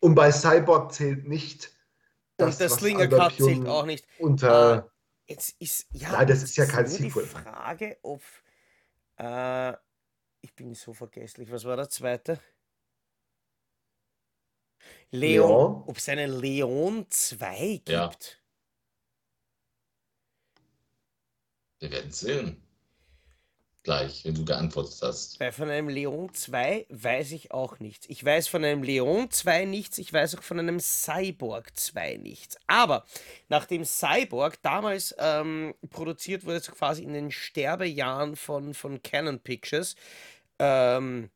Und 0.00 0.14
bei 0.14 0.32
Cyborg 0.32 0.92
zählt 0.92 1.28
nicht 1.28 1.70
Und 2.38 2.58
der 2.58 2.68
Slinger 2.68 3.08
Cut 3.08 3.34
zählt 3.36 3.66
auch 3.66 3.84
nicht. 3.84 4.06
Unter 4.18 4.92
Jetzt 5.26 5.56
ist, 5.60 5.86
ja, 5.92 6.12
Nein, 6.12 6.26
das 6.26 6.40
jetzt 6.40 6.50
ist 6.50 6.56
ja 6.56 6.66
kein 6.66 6.84
nur 6.84 6.90
Sequel. 6.90 7.22
Die 7.22 7.28
Frage, 7.28 7.98
ob, 8.02 8.22
äh, 9.18 9.72
ich 10.40 10.54
bin 10.54 10.74
so 10.74 10.92
vergesslich, 10.92 11.50
was 11.50 11.64
war 11.64 11.76
der 11.76 11.88
zweite? 11.88 12.40
Leon, 15.10 15.48
Leon. 15.48 15.84
ob 15.86 15.96
es 15.96 16.08
einen 16.08 16.32
Leon 16.38 17.06
2 17.08 17.66
gibt? 17.76 17.88
Ja. 17.88 18.10
Wir 21.78 21.90
werden 21.90 22.10
sehen. 22.10 22.62
Gleich, 23.84 24.24
wenn 24.24 24.36
du 24.36 24.44
geantwortet 24.44 24.96
hast. 25.02 25.40
Bei 25.40 25.50
von 25.50 25.68
einem 25.68 25.88
Leon 25.88 26.32
2 26.32 26.86
weiß 26.88 27.32
ich 27.32 27.50
auch 27.50 27.80
nichts. 27.80 28.06
Ich 28.08 28.24
weiß 28.24 28.46
von 28.46 28.64
einem 28.64 28.84
Leon 28.84 29.28
2 29.28 29.64
nichts, 29.64 29.98
ich 29.98 30.12
weiß 30.12 30.36
auch 30.36 30.42
von 30.42 30.60
einem 30.60 30.78
Cyborg 30.78 31.76
2 31.76 32.18
nichts. 32.18 32.56
Aber 32.68 33.04
nachdem 33.48 33.84
Cyborg 33.84 34.62
damals 34.62 35.16
ähm, 35.18 35.74
produziert 35.90 36.44
wurde, 36.44 36.60
so 36.60 36.70
quasi 36.70 37.02
in 37.02 37.12
den 37.12 37.32
Sterbejahren 37.32 38.36
von, 38.36 38.72
von 38.72 39.02
Canon 39.02 39.40
Pictures, 39.40 39.96
ähm, 40.60 41.30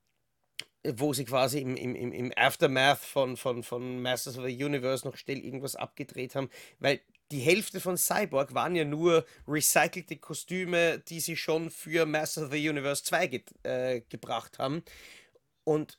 wo 0.85 1.13
sie 1.13 1.25
quasi 1.25 1.59
im, 1.59 1.75
im, 1.75 1.97
im, 1.97 2.13
im 2.13 2.33
Aftermath 2.37 3.01
von, 3.01 3.37
von, 3.37 3.65
von 3.65 4.01
Masters 4.01 4.39
of 4.39 4.45
the 4.45 4.65
Universe 4.65 5.05
noch 5.05 5.17
schnell 5.17 5.39
irgendwas 5.39 5.75
abgedreht 5.75 6.37
haben, 6.37 6.49
weil 6.79 7.01
die 7.31 7.41
Hälfte 7.41 7.81
von 7.81 7.97
Cyborg 7.97 8.55
waren 8.55 8.77
ja 8.77 8.85
nur 8.85 9.27
recycelte 9.49 10.17
Kostüme, 10.17 11.01
die 11.01 11.19
sie 11.21 11.37
schon 11.37 11.71
für 11.71 12.07
Masters 12.07 12.45
of 12.45 12.53
the 12.53 12.69
Universe 12.69 13.03
2 13.05 13.27
ge 13.27 13.43
äh, 13.63 14.01
gebracht 14.09 14.59
haben. 14.59 14.83
Und 15.65 15.99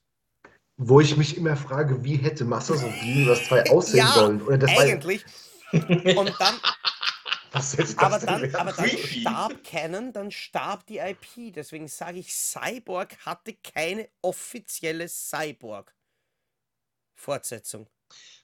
wo 0.78 1.02
ich 1.02 1.18
mich 1.18 1.36
immer 1.36 1.58
frage, 1.58 2.04
wie 2.04 2.18
hätte 2.18 2.46
Masters 2.46 2.84
of 2.84 2.94
the 3.02 3.12
Universe 3.12 3.44
2 3.46 3.64
aussehen 3.72 3.98
Ja, 3.98 4.14
sollen? 4.14 4.44
Oder 4.44 4.60
das 4.60 4.76
war, 4.76 4.82
eigentlich. 4.82 5.26
Und 5.72 6.36
dann, 6.40 6.56
was 7.52 7.74
hätte 7.74 7.96
das 7.96 7.98
aber 7.98 8.20
denn 8.20 8.52
dann, 8.52 8.56
aber 8.56 8.74
dann 8.74 8.90
starb 8.90 9.64
Canon, 9.64 10.14
dann 10.14 10.30
starb 10.32 10.86
die 10.86 11.00
IP. 11.00 11.52
Deswegen 11.54 11.88
sage 11.88 12.20
ich, 12.20 12.32
Cyborg 12.34 13.18
hatte 13.26 13.56
keine 13.56 14.08
offizielle 14.22 15.10
Cyborg-Fortsetzung. 15.10 17.90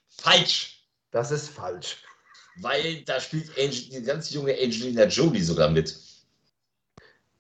Falsch! 0.08 0.80
Das 1.12 1.30
ist 1.30 1.50
falsch. 1.50 2.04
Weil 2.58 3.02
da 3.04 3.20
spielt 3.20 3.50
Angel, 3.58 3.72
die 3.90 4.04
ganz 4.04 4.30
junge 4.32 4.54
Angelina 4.54 5.06
Jolie 5.06 5.42
sogar 5.44 5.70
mit. 5.70 5.98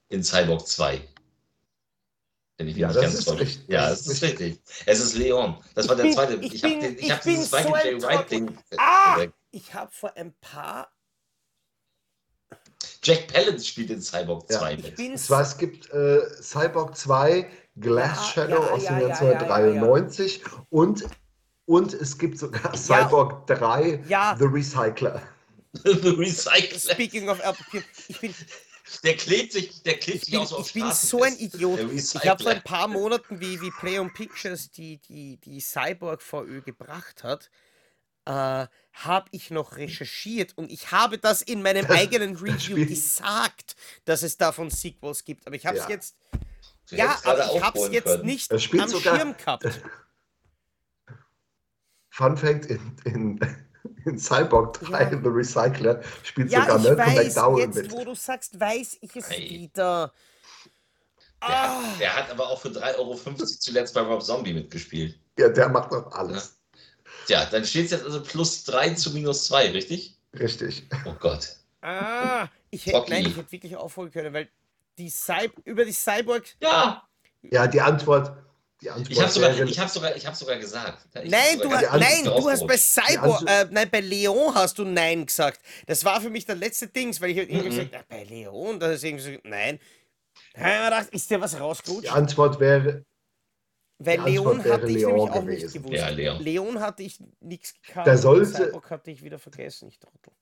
in 0.09 0.23
Cyborg 0.23 0.67
2. 0.67 1.01
Wenn 2.57 2.67
ich 2.67 2.75
mich 2.75 2.81
Ja, 2.81 2.87
nicht 2.87 2.97
das 2.97 3.03
ganz 3.03 3.15
ist 3.15 3.25
täusche. 3.25 3.39
richtig. 3.41 3.67
Ja, 3.67 3.89
Das 3.89 4.03
das 4.03 4.13
ist 4.13 4.23
richtig. 4.23 4.61
Es 4.85 4.99
ist 4.99 5.15
Leon. 5.15 5.63
Das 5.73 5.85
Ich 5.85 5.89
war 5.89 5.95
der 5.95 6.03
bin- 6.03 6.13
zweite. 6.13 6.33
ich 6.35 6.53
Ich 6.53 6.63
habe 6.63 7.11
hab 7.13 7.21
dieses 7.23 7.49
so 7.49 7.57
Michael 7.57 7.95
ein 7.95 7.99
J. 7.99 8.03
Wright-Ding. 8.03 8.57
Ah! 8.77 9.25
Ich 9.51 9.73
habe 9.73 9.91
vor 9.91 10.15
ein 10.15 10.33
paar. 10.39 10.91
Jack 13.03 13.27
Palance 13.33 13.65
spielt 13.65 13.89
in 13.89 14.01
Cyborg 14.01 14.49
Ja. 14.51 14.59
2 14.59 14.73
Ich 14.75 14.83
mit. 14.83 14.95
bin 14.95 15.11
Und 15.13 15.17
zwar, 15.17 15.41
es 15.41 15.57
gibt 15.57 15.89
äh, 15.91 16.21
Cyborg 16.41 16.95
2, 16.95 17.49
Glass 17.79 18.17
Ja, 18.17 18.23
Shadow 18.47 18.63
ja, 18.63 18.69
aus 18.71 18.83
ja, 18.83 18.89
dem 18.91 19.01
ja, 19.01 19.07
Jahr 19.07 19.09
ja, 19.09 19.25
1993 19.25 20.41
Und, 20.69 21.05
und 21.65 21.93
es 21.93 22.17
gibt 22.17 22.37
sogar 22.39 22.75
Cyborg 22.77 23.47
3, 23.47 24.03
Ja. 24.07 24.35
The 24.37 24.45
Recycler. 24.45 25.21
The 25.83 26.09
Recycler. 26.09 26.79
Speaking 26.93 27.29
of 27.29 27.39
Apple 27.39 27.83
ich 28.07 28.19
bin, 28.19 28.33
Der 29.03 29.15
klebt 29.15 29.53
sich, 29.53 29.81
der 29.83 29.93
klebt 29.97 30.17
ich 30.19 30.25
sich 30.25 30.33
bin, 30.37 30.45
so 30.45 30.57
auf 30.57 30.67
ich 30.67 30.73
bin 30.73 30.91
so 30.91 31.23
ein. 31.23 31.35
Idiot. 31.37 31.79
Ich 31.91 32.29
habe 32.29 32.43
vor 32.43 32.51
ein 32.51 32.61
paar 32.63 32.87
Monaten, 32.87 33.39
wie, 33.39 33.59
wie 33.61 33.71
Play 33.71 33.97
on 33.97 34.13
Pictures 34.13 34.69
die, 34.71 34.97
die, 34.99 35.37
die 35.37 35.61
Cyborg 35.61 36.21
VÖ 36.21 36.61
gebracht 36.61 37.23
hat, 37.23 37.49
äh, 38.25 38.67
habe 38.93 39.25
ich 39.31 39.49
noch 39.51 39.77
recherchiert 39.77 40.53
und 40.57 40.71
ich 40.71 40.91
habe 40.91 41.17
das 41.17 41.41
in 41.41 41.61
meinem 41.63 41.87
Das- 41.87 41.97
eigenen 41.97 42.35
Review 42.37 42.85
gesagt, 42.85 43.75
dass 44.05 44.21
es 44.21 44.37
davon 44.37 44.69
Sequels 44.69 45.23
gibt. 45.23 45.47
Aber 45.47 45.55
ich 45.55 45.65
habe 45.65 45.77
es 45.77 45.83
Ja. 45.85 45.89
jetzt, 45.89 46.15
Du 46.89 46.97
ja, 46.97 47.17
aber 47.23 47.51
ich 47.55 47.61
habe 47.63 47.79
es 47.79 47.89
jetzt 47.91 48.05
können. 48.05 48.25
nicht 48.25 48.51
am 48.51 48.59
sogar- 48.89 49.17
Schirm 49.17 49.35
gehabt. 49.37 49.63
Fun 52.15 52.37
Fact: 52.37 52.65
in, 52.67 52.95
in, 53.05 53.39
in 54.05 54.19
Cyborg 54.19 54.73
3, 54.79 55.01
Ja. 55.03 55.09
The 55.09 55.29
Recycler, 55.29 56.01
spielt 56.23 56.51
Ja, 56.51 56.61
sogar 56.61 56.77
Malcolm 56.79 56.97
weiß, 57.17 57.35
McDowell 57.35 57.63
jetzt 57.65 57.75
mit. 57.75 57.91
wo 57.91 58.03
du 58.05 58.13
sagst, 58.15 58.59
weiß 58.59 58.97
ich 59.01 59.15
es 59.15 59.31
Ei. 59.31 59.37
wieder. 59.49 60.13
Der, 61.41 61.49
Ah, 61.49 61.81
hat, 61.91 61.99
der 61.99 62.15
hat 62.15 62.29
aber 62.31 62.47
auch 62.49 62.61
für 62.61 62.69
3,50 62.69 62.97
Euro 62.99 63.15
zuletzt 63.45 63.93
bei 63.95 64.01
Rob 64.01 64.23
Zombie 64.23 64.53
mitgespielt. 64.53 65.19
Ja, 65.37 65.49
der 65.49 65.69
macht 65.69 65.91
doch 65.91 66.11
alles. 66.13 66.55
Tja, 67.25 67.45
dann 67.45 67.65
steht 67.65 67.85
es 67.85 67.91
jetzt 67.91 68.05
also 68.05 68.21
plus 68.21 68.63
3 68.65 68.91
zu 68.93 69.11
minus 69.11 69.45
2, 69.47 69.71
richtig? 69.71 70.15
Richtig. 70.39 70.87
Oh 71.05 71.13
Gott. 71.19 71.57
ah, 71.81 72.47
ich 72.69 72.85
hätte, 72.85 73.09
nein, 73.09 73.25
ich 73.25 73.35
hätte 73.35 73.51
wirklich 73.51 73.75
aufholen 73.75 74.11
können, 74.11 74.33
weil 74.33 74.47
die 74.97 75.09
Cy 75.09 75.51
über 75.65 75.83
die 75.83 75.91
Cyborg 75.91 76.45
Ja, 76.61 77.03
Ja, 77.41 77.67
die 77.67 77.81
Antwort 77.81 78.37
ich 79.09 79.21
habe 79.21 79.29
sogar, 79.31 79.51
ich 79.63 79.79
hab 79.79 79.89
sogar, 79.89 80.15
ich 80.15 80.25
hab 80.27 80.35
sogar 80.35 80.57
gesagt. 80.57 81.05
Ich 81.23 81.29
Nein, 81.31 81.57
du, 81.57 81.63
sogar 81.63 81.81
hast, 81.81 81.81
die 81.95 81.99
ganz 81.99 82.13
nein, 82.13 82.23
du 82.25 82.49
hast 82.49 82.67
bei. 82.67 82.77
Cyborg, 82.77 83.39
Die 83.39 83.45
äh, 83.47 83.67
nein, 83.71 83.89
bei 83.91 83.99
Leon 84.01 84.53
hast 84.55 84.77
du 84.77 84.83
Nein 84.85 85.25
gesagt. 85.25 85.61
Das 85.87 86.03
war 86.05 86.19
für 86.21 86.29
mich 86.29 86.45
der 86.45 86.55
letzte 86.55 86.87
Dings, 86.87 87.19
weil 87.21 87.31
ich 87.31 87.37
irgendwie 87.37 87.61
Mhm. 87.61 87.69
gesagt, 87.69 87.93
ja, 87.93 88.03
bei 88.07 88.23
Leon, 88.23 88.79
da 88.79 88.91
ist 88.91 89.03
irgendwie 89.03 89.35
so, 89.35 89.39
nein. 89.43 89.79
Da 90.53 90.61
hab 90.61 90.67
ich 90.67 90.77
mir 90.79 90.83
gedacht, 90.85 91.09
ist 91.13 91.29
dir 91.31 91.41
was 91.41 91.51
die 91.51 91.57
rausgerutscht? 91.57 92.11
Antwort 92.11 92.59
wäre, 92.59 93.03
Weil 93.99 94.17
die 94.19 94.31
Leon 94.31 94.63
hatte 94.65 94.87
ich 94.87 94.93
Leon 94.95 95.11
nämlich 95.15 95.29
auch 95.31 95.33
gewesen. 95.41 95.63
nicht 95.65 95.73
gewusst. 95.73 95.93
Ja, 95.93 96.09
Leon. 96.09 96.41
Leon 96.43 96.79
hatte 96.79 97.03
ich 97.03 97.19
nichts 97.39 97.73
gehabt. 97.81 98.07
Da 98.07 98.11
und 98.11 98.17
sollte- 98.17 98.51
Cyborg 98.65 98.89
hatte 98.89 99.11
ich 99.11 99.23
wieder 99.23 99.39
vergessen, 99.39 99.87
ich 99.87 99.99
Trottel. 99.99 100.33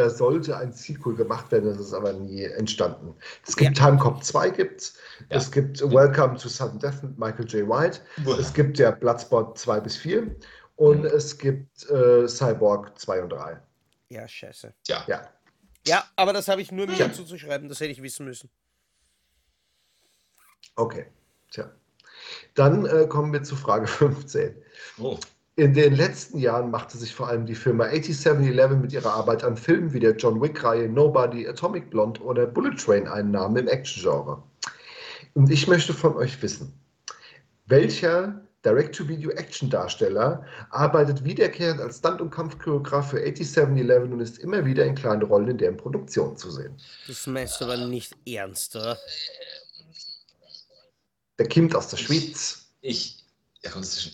Da 0.00 0.08
sollte 0.08 0.56
ein 0.56 0.72
Sequel 0.72 1.14
gemacht 1.14 1.52
werden, 1.52 1.66
das 1.66 1.78
ist 1.78 1.92
aber 1.92 2.12
nie 2.14 2.42
entstanden. 2.44 3.14
Es 3.46 3.54
gibt 3.54 3.76
Time 3.76 3.98
Cop 3.98 4.24
2 4.24 4.48
gibt's, 4.50 4.94
Ja. 5.28 5.36
es 5.36 5.50
gibt 5.50 5.80
Welcome 5.82 6.36
to 6.38 6.48
Sudden 6.48 6.78
Death 6.78 7.02
mit 7.02 7.18
Michael 7.18 7.46
J. 7.46 7.68
White, 7.68 8.00
es 8.40 8.52
gibt 8.54 8.78
ja 8.78 8.90
Bloodsport 8.92 9.58
2 9.58 9.80
bis 9.80 9.96
4 9.98 10.34
und 10.76 11.00
Mhm. 11.00 11.04
es 11.06 11.36
gibt 11.36 11.88
äh, 11.90 12.26
Cyborg 12.26 12.98
2 12.98 13.22
und 13.22 13.28
3. 13.30 13.60
Ja, 14.08 14.26
scheiße. 14.26 14.72
Tja, 14.84 15.04
Ja. 15.06 15.28
Ja, 15.86 16.04
aber 16.16 16.32
das 16.34 16.48
habe 16.48 16.60
ich 16.62 16.72
nur 16.72 16.86
mir 16.86 16.94
Tja. 16.96 17.08
dazu 17.08 17.24
zu 17.24 17.38
schreiben, 17.38 17.68
das 17.68 17.80
hätte 17.80 17.90
ich 17.92 18.02
wissen 18.02 18.24
müssen. 18.26 18.50
Okay. 20.76 21.06
Tja. 21.50 21.70
Dann 22.54 22.86
äh, 22.86 23.06
kommen 23.06 23.32
wir 23.32 23.42
zu 23.42 23.56
Frage 23.56 23.86
15. 23.86 24.54
oh, 24.98 25.18
In 25.60 25.74
den 25.74 25.94
letzten 25.94 26.38
Jahren 26.38 26.70
machte 26.70 26.96
sich 26.96 27.14
vor 27.14 27.28
allem 27.28 27.44
die 27.44 27.54
Firma 27.54 27.84
8711 27.84 28.80
mit 28.80 28.94
ihrer 28.94 29.12
Arbeit 29.12 29.44
an 29.44 29.58
Filmen 29.58 29.92
wie 29.92 30.00
der 30.00 30.16
John 30.16 30.40
Wick-Reihe 30.40 30.88
Nobody, 30.88 31.46
Atomic 31.46 31.90
Blonde 31.90 32.18
oder 32.22 32.46
Bullet 32.46 32.76
Train 32.76 33.06
einen 33.06 33.32
Namen 33.32 33.58
im 33.58 33.68
Action-Genre. 33.68 34.42
Und 35.34 35.50
ich 35.50 35.68
möchte 35.68 35.92
von 35.92 36.16
euch 36.16 36.40
wissen, 36.40 36.72
welcher 37.66 38.40
Direct-to-Video-Action-Darsteller 38.64 40.46
arbeitet 40.70 41.24
wiederkehrend 41.24 41.82
als 41.82 41.98
Stunt- 41.98 42.22
und 42.22 42.30
Kampfchoreograf 42.30 43.10
für 43.10 43.20
8711 43.20 44.12
und 44.12 44.20
ist 44.20 44.38
immer 44.38 44.64
wieder 44.64 44.86
in 44.86 44.94
kleinen 44.94 45.24
Rollen 45.24 45.48
in 45.48 45.58
deren 45.58 45.76
Produktion 45.76 46.38
zu 46.38 46.50
sehen. 46.50 46.74
Das 47.06 47.26
meinst 47.26 47.60
du 47.60 47.66
aber 47.66 47.76
nicht 47.76 48.16
ernst, 48.26 48.76
oder? 48.76 48.96
Der 51.38 51.50
kommt 51.50 51.76
aus 51.76 51.88
der 51.88 51.98
Schweiz. 51.98 52.66
ich, 52.80 53.19
ja, 53.62 53.70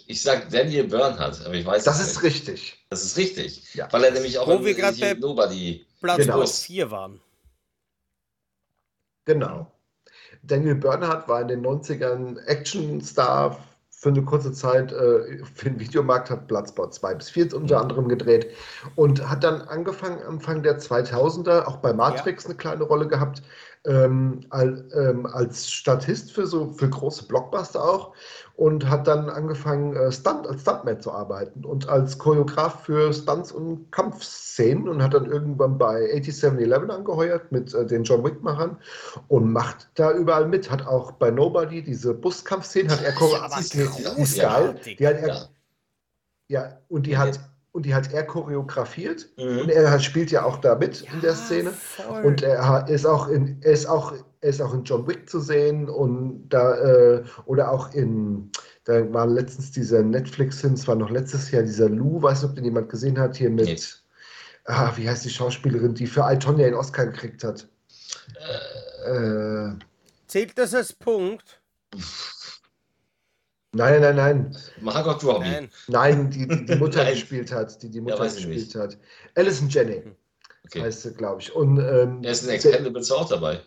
ich 0.07 0.23
sag 0.23 0.51
Daniel 0.51 0.85
Bernhardt, 0.89 1.45
aber 1.45 1.55
ich 1.55 1.65
weiß 1.67 1.85
Das 1.85 2.01
ist 2.01 2.15
nicht. 2.17 2.23
richtig. 2.25 2.87
Das 2.91 3.05
ist 3.05 3.17
richtig. 3.17 3.75
Ja. 3.75 3.89
Weil 3.93 4.05
er 4.05 4.11
nämlich 4.13 4.39
auch 4.39 4.47
Wo 4.49 4.53
in- 4.55 4.65
wir 4.65 4.75
grad 4.75 4.95
hier 4.95 5.15
bei- 5.15 5.21
Nobody. 5.21 5.87
Platz 6.01 6.19
Genau. 6.19 6.37
plus 6.37 6.61
4 6.61 6.91
waren. 6.91 7.21
Genau. 9.25 9.73
Daniel 10.43 10.77
Bernhardt 10.77 11.29
war 11.29 11.41
in 11.41 11.49
den 11.49 11.61
90ern 11.63 12.39
Actionstar 12.47 13.59
für 13.91 14.11
eine 14.11 14.23
kurze 14.25 14.53
Zeit 14.53 14.93
äh, 14.93 15.43
für 15.55 15.71
den 15.71 15.81
Videomarkt, 15.81 16.31
hat 16.31 16.47
Bloodsport 16.47 16.95
2 16.95 17.15
bis 17.15 17.31
4 17.31 17.55
unter 17.55 17.81
anderem 17.81 18.09
gedreht 18.09 18.53
und 18.95 19.27
hat 19.29 19.43
dann 19.43 19.63
angefangen, 19.63 20.23
Anfang 20.23 20.63
der 20.63 20.79
2000er, 20.79 21.65
auch 21.67 21.79
bei 21.79 21.93
Matrix 21.93 22.45
eine 22.45 22.55
kleine 22.57 22.85
Rolle 22.85 23.09
gehabt, 23.09 23.43
ähm, 23.85 24.41
als, 24.51 24.83
ähm, 24.95 25.27
als 25.27 25.71
Statist 25.71 26.33
für 26.33 26.47
so 26.47 26.73
für 26.73 26.89
große 26.89 27.27
Blockbuster 27.27 27.83
auch 27.83 28.15
und 28.57 28.89
hat 28.89 29.07
dann 29.07 29.29
angefangen, 29.29 29.95
äh, 29.95 30.11
Stunt, 30.11 30.47
als 30.47 30.63
Stuntman 30.63 31.01
zu 31.01 31.13
arbeiten 31.13 31.65
und 31.65 31.89
als 31.89 32.19
Choreograf 32.19 32.85
für 32.85 33.13
Stunts 33.13 33.53
und 33.53 33.93
Kampfszenen 33.93 34.89
und 34.89 35.03
hat 35.03 35.15
dann 35.15 35.27
irgendwann 35.27 35.79
bei 35.79 36.11
8711 36.15 36.91
angeheuert 36.91 37.53
mit 37.53 37.75
äh, 37.75 37.87
den 37.87 38.05
John 38.05 38.25
Wick-Machern 38.25 38.79
und 39.29 39.53
macht 39.53 39.89
da 39.95 40.13
überall 40.13 40.47
mit. 40.47 40.71
Hat 40.71 40.87
auch 40.87 41.13
bei 41.13 41.31
Nobody 41.31 41.83
diese 41.83 42.15
Buskampfszenen, 42.15 42.91
hat 42.91 43.03
er 43.03 43.11
ist 43.11 44.37
ja 44.37 44.49
choreografiert. 44.49 44.85
Die, 44.85 44.91
die. 44.91 44.97
Die 44.97 45.07
hat 45.07 45.17
er, 45.19 45.29
Ja. 45.29 45.49
ja, 46.49 46.79
und 46.89 47.07
die 47.07 47.19
hat 47.19 47.39
und 47.77 47.85
die 47.85 47.95
hat 47.95 48.11
er 48.13 48.25
choreografiert 48.25 49.29
und 49.37 49.65
Mhm. 49.65 49.69
er 49.69 50.01
spielt 50.01 50.31
ja 50.31 50.45
auch 50.45 50.57
da 50.57 50.75
mit 50.75 51.03
in 51.13 51.21
der 51.21 51.35
Szene. 51.35 51.71
Voll. 51.71 52.25
Und 52.25 52.43
er 52.43 52.89
ist 52.89 53.05
auch 53.05 53.29
in, 53.29 53.59
er 53.61 53.73
ist 53.73 53.85
auch, 53.87 54.15
er 54.41 54.49
ist 54.49 54.63
auch 54.63 54.73
in 54.73 54.83
John 54.85 55.07
Wick 55.07 55.29
zu 55.29 55.41
sehen 55.41 55.89
und 55.91 56.49
da, 56.49 56.75
äh, 56.79 57.25
oder 57.45 57.71
auch 57.71 57.93
in, 57.93 58.51
da 58.85 59.13
war 59.13 59.27
letztens 59.27 59.73
dieser 59.73 60.03
Netflix-Film, 60.03 60.73
es 60.73 60.89
war 60.89 60.95
noch 60.95 61.11
letztes 61.11 61.51
Jahr 61.51 61.63
dieser 61.65 61.91
Lou, 61.91 62.23
weiß 62.23 62.41
nicht, 62.43 62.51
ob 62.51 62.57
den 62.57 62.65
jemand 62.65 62.89
gesehen 62.89 63.19
hat, 63.19 63.37
hier 63.37 63.51
mit, 63.51 63.67
Nee. 63.67 63.79
ah, 64.65 64.93
wie 64.97 65.09
heißt 65.09 65.27
die 65.27 65.31
Schauspielerin, 65.31 65.93
die 65.95 66.07
für 66.07 66.25
I, 66.33 66.39
Tonya 66.39 66.65
den 66.65 66.75
Oscar 66.75 67.05
gekriegt 67.07 67.45
hat. 67.45 67.69
Äh, 69.07 69.69
Zählt 70.29 70.57
das 70.57 70.73
als 70.75 70.93
Punkt? 70.95 71.61
nein, 73.77 74.01
nein, 74.01 74.17
nein, 74.17 74.57
Margot 74.81 75.23
Robbie. 75.25 75.49
Nein. 75.51 75.71
nein, 75.89 76.31
die 76.31 76.47
die, 76.49 76.65
die 76.67 76.77
Mutter 76.77 76.99
Nein. 77.05 77.15
gespielt 77.15 77.53
hat, 77.53 77.83
die 77.83 77.91
die 77.91 78.01
Mutter 78.01 78.25
ich 78.27 78.35
gespielt 78.37 78.75
hat. 78.75 78.99
Alison 79.35 79.69
Jennings 79.69 80.15
Okay. 80.67 80.83
heißt 80.83 81.03
sie, 81.03 81.13
glaube 81.15 81.41
ich. 81.41 81.55
Und 81.55 81.79
ähm, 81.79 82.23
Er 82.25 82.33
ist 82.33 82.43
in 82.43 82.49
Expendables 82.51 83.11
auch 83.13 83.29
dabei. 83.29 83.61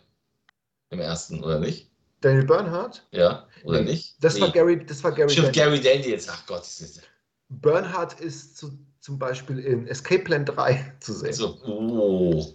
Im 0.89 0.99
ersten, 0.99 1.41
oder 1.43 1.57
nicht? 1.59 1.89
Daniel 2.19 2.43
Bernhardt? 2.45 3.07
Ja, 3.11 3.47
oder 3.63 3.79
Nee, 3.81 3.91
nicht? 3.91 4.21
Das 4.21 4.37
war 4.41 4.47
Nee. 4.47 4.53
Gary, 4.53 4.85
das 4.85 5.01
war 5.03 5.13
Gary 5.13 5.29
Stimmt, 5.29 5.55
Daniels. 5.55 5.81
Gary 5.83 5.97
Daniels. 6.01 6.27
Ach 6.29 6.45
Gott, 6.45 6.59
das 6.61 6.81
ist 6.81 7.01
Bernhard 7.47 8.19
ist 8.19 8.57
zu, 8.57 8.71
zum 8.99 9.17
Beispiel 9.17 9.59
in 9.59 9.87
Escape 9.87 10.23
Plan 10.23 10.45
3 10.45 10.93
zu 10.99 11.13
sehen. 11.13 11.31
so. 11.31 11.57
Oh. 11.65 12.45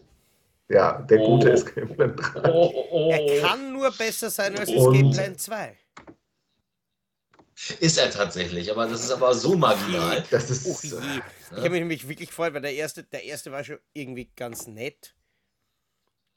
Ja, 0.68 1.00
der 1.02 1.20
Oh. 1.20 1.36
gute 1.38 1.52
Escape 1.52 1.86
Plan 1.86 2.14
3. 2.14 2.52
Oh, 2.52 2.70
oh, 2.74 2.84
oh. 2.90 3.11
Er 3.12 3.40
kann 3.40 3.72
nur 3.72 3.90
besser 3.92 4.28
sein 4.28 4.59
als 4.59 4.68
Und- 4.68 4.94
Escape 4.94 5.11
Plan 5.14 5.38
2. 5.38 5.76
Ist 7.80 7.98
er 7.98 8.11
tatsächlich, 8.11 8.70
aber 8.70 8.86
das 8.86 9.05
ist 9.05 9.11
aber 9.11 9.34
so 9.34 9.55
marginal. 9.57 10.24
Das 10.30 10.50
ist. 10.50 10.66
Och 10.66 10.82
je. 10.82 10.90
Ich 10.90 11.57
habe 11.59 11.70
mich 11.70 11.80
nämlich 11.80 12.09
wirklich 12.09 12.28
gefreut, 12.30 12.52
weil 12.55 12.62
der 12.62 12.74
erste, 12.74 13.05
der 13.05 13.22
erste 13.24 13.52
war 13.52 13.62
schon 13.62 13.78
irgendwie 13.92 14.28
ganz 14.34 14.66
nett. 14.66 15.14